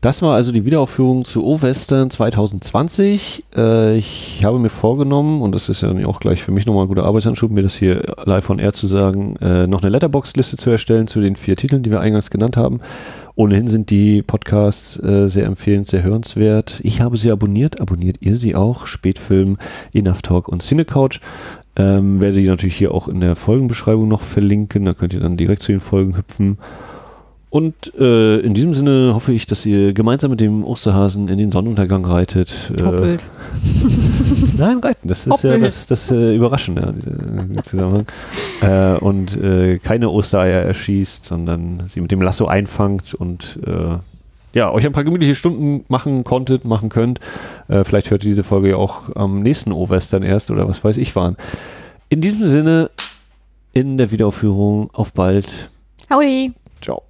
das 0.00 0.22
war 0.22 0.36
also 0.36 0.52
die 0.52 0.64
Wiederaufführung 0.64 1.24
zu 1.24 1.44
O-Western 1.44 2.08
2020. 2.08 3.44
Äh, 3.56 3.96
ich 3.96 4.44
habe 4.44 4.60
mir 4.60 4.68
vorgenommen, 4.68 5.42
und 5.42 5.52
das 5.56 5.68
ist 5.68 5.82
ja 5.82 5.92
auch 6.06 6.20
gleich 6.20 6.40
für 6.40 6.52
mich 6.52 6.66
nochmal 6.66 6.84
ein 6.84 6.88
guter 6.88 7.02
Arbeitsanschub, 7.02 7.50
mir 7.50 7.62
das 7.62 7.74
hier 7.74 8.14
live 8.24 8.48
on 8.48 8.60
air 8.60 8.72
zu 8.72 8.86
sagen, 8.86 9.34
äh, 9.40 9.66
noch 9.66 9.82
eine 9.82 9.90
Letterbox-Liste 9.90 10.56
zu 10.56 10.70
erstellen 10.70 11.08
zu 11.08 11.20
den 11.20 11.34
vier 11.34 11.56
Titeln, 11.56 11.82
die 11.82 11.90
wir 11.90 12.00
eingangs 12.00 12.30
genannt 12.30 12.56
haben. 12.56 12.78
Ohnehin 13.34 13.66
sind 13.66 13.90
die 13.90 14.22
Podcasts 14.22 15.02
äh, 15.02 15.26
sehr 15.26 15.46
empfehlend, 15.46 15.88
sehr 15.88 16.04
hörenswert. 16.04 16.78
Ich 16.84 17.00
habe 17.00 17.16
sie 17.16 17.32
abonniert, 17.32 17.80
abonniert 17.80 18.18
ihr 18.20 18.36
sie 18.36 18.54
auch. 18.54 18.86
Spätfilm, 18.86 19.58
Enough 19.92 20.22
Talk 20.22 20.48
und 20.48 20.62
Cinecouch. 20.62 21.20
Ähm, 21.74 22.20
werde 22.20 22.40
die 22.40 22.46
natürlich 22.46 22.76
hier 22.76 22.94
auch 22.94 23.08
in 23.08 23.18
der 23.18 23.34
Folgenbeschreibung 23.34 24.06
noch 24.06 24.22
verlinken. 24.22 24.84
Da 24.84 24.94
könnt 24.94 25.12
ihr 25.12 25.20
dann 25.20 25.36
direkt 25.36 25.62
zu 25.62 25.72
den 25.72 25.80
Folgen 25.80 26.16
hüpfen. 26.16 26.58
Und 27.50 27.94
äh, 27.98 28.40
in 28.40 28.52
diesem 28.52 28.74
Sinne 28.74 29.12
hoffe 29.14 29.32
ich, 29.32 29.46
dass 29.46 29.64
ihr 29.64 29.94
gemeinsam 29.94 30.30
mit 30.30 30.40
dem 30.40 30.64
Osterhasen 30.64 31.28
in 31.28 31.38
den 31.38 31.50
Sonnenuntergang 31.50 32.04
reitet. 32.04 32.70
Hoppelt. 32.82 33.20
Äh, 33.20 34.56
Nein, 34.58 34.78
reiten. 34.78 35.08
Das 35.08 35.26
ist 35.26 35.32
Hoppelt. 35.32 35.54
ja 35.54 35.58
das, 35.58 35.86
das 35.86 36.10
äh, 36.10 36.36
Überraschende 36.36 36.94
dieser 36.94 37.62
Zusammenhang. 37.62 38.06
Äh, 38.60 38.98
und 38.98 39.34
äh, 39.36 39.78
keine 39.78 40.10
Ostereier 40.10 40.60
erschießt, 40.62 41.24
sondern 41.24 41.84
sie 41.88 42.02
mit 42.02 42.10
dem 42.10 42.20
Lasso 42.20 42.46
einfangt 42.46 43.14
und 43.14 43.58
äh, 43.66 43.96
ja, 44.52 44.70
euch 44.70 44.84
ein 44.84 44.92
paar 44.92 45.04
gemütliche 45.04 45.34
Stunden 45.34 45.84
machen 45.88 46.24
konntet, 46.24 46.64
machen 46.64 46.88
könnt. 46.88 47.20
Vielleicht 47.68 48.10
hört 48.10 48.24
ihr 48.24 48.30
diese 48.30 48.42
Folge 48.42 48.70
ja 48.70 48.76
auch 48.76 49.14
am 49.14 49.42
nächsten 49.42 49.72
O-Western 49.72 50.22
erst 50.22 50.50
oder 50.50 50.66
was 50.66 50.82
weiß 50.82 50.96
ich 50.96 51.14
wann. 51.14 51.36
In 52.08 52.22
diesem 52.22 52.48
Sinne, 52.48 52.90
in 53.74 53.98
der 53.98 54.10
Wiederaufführung 54.10 54.88
auf 54.94 55.12
bald. 55.12 55.68
Howdy. 56.10 56.54
Ciao. 56.80 57.07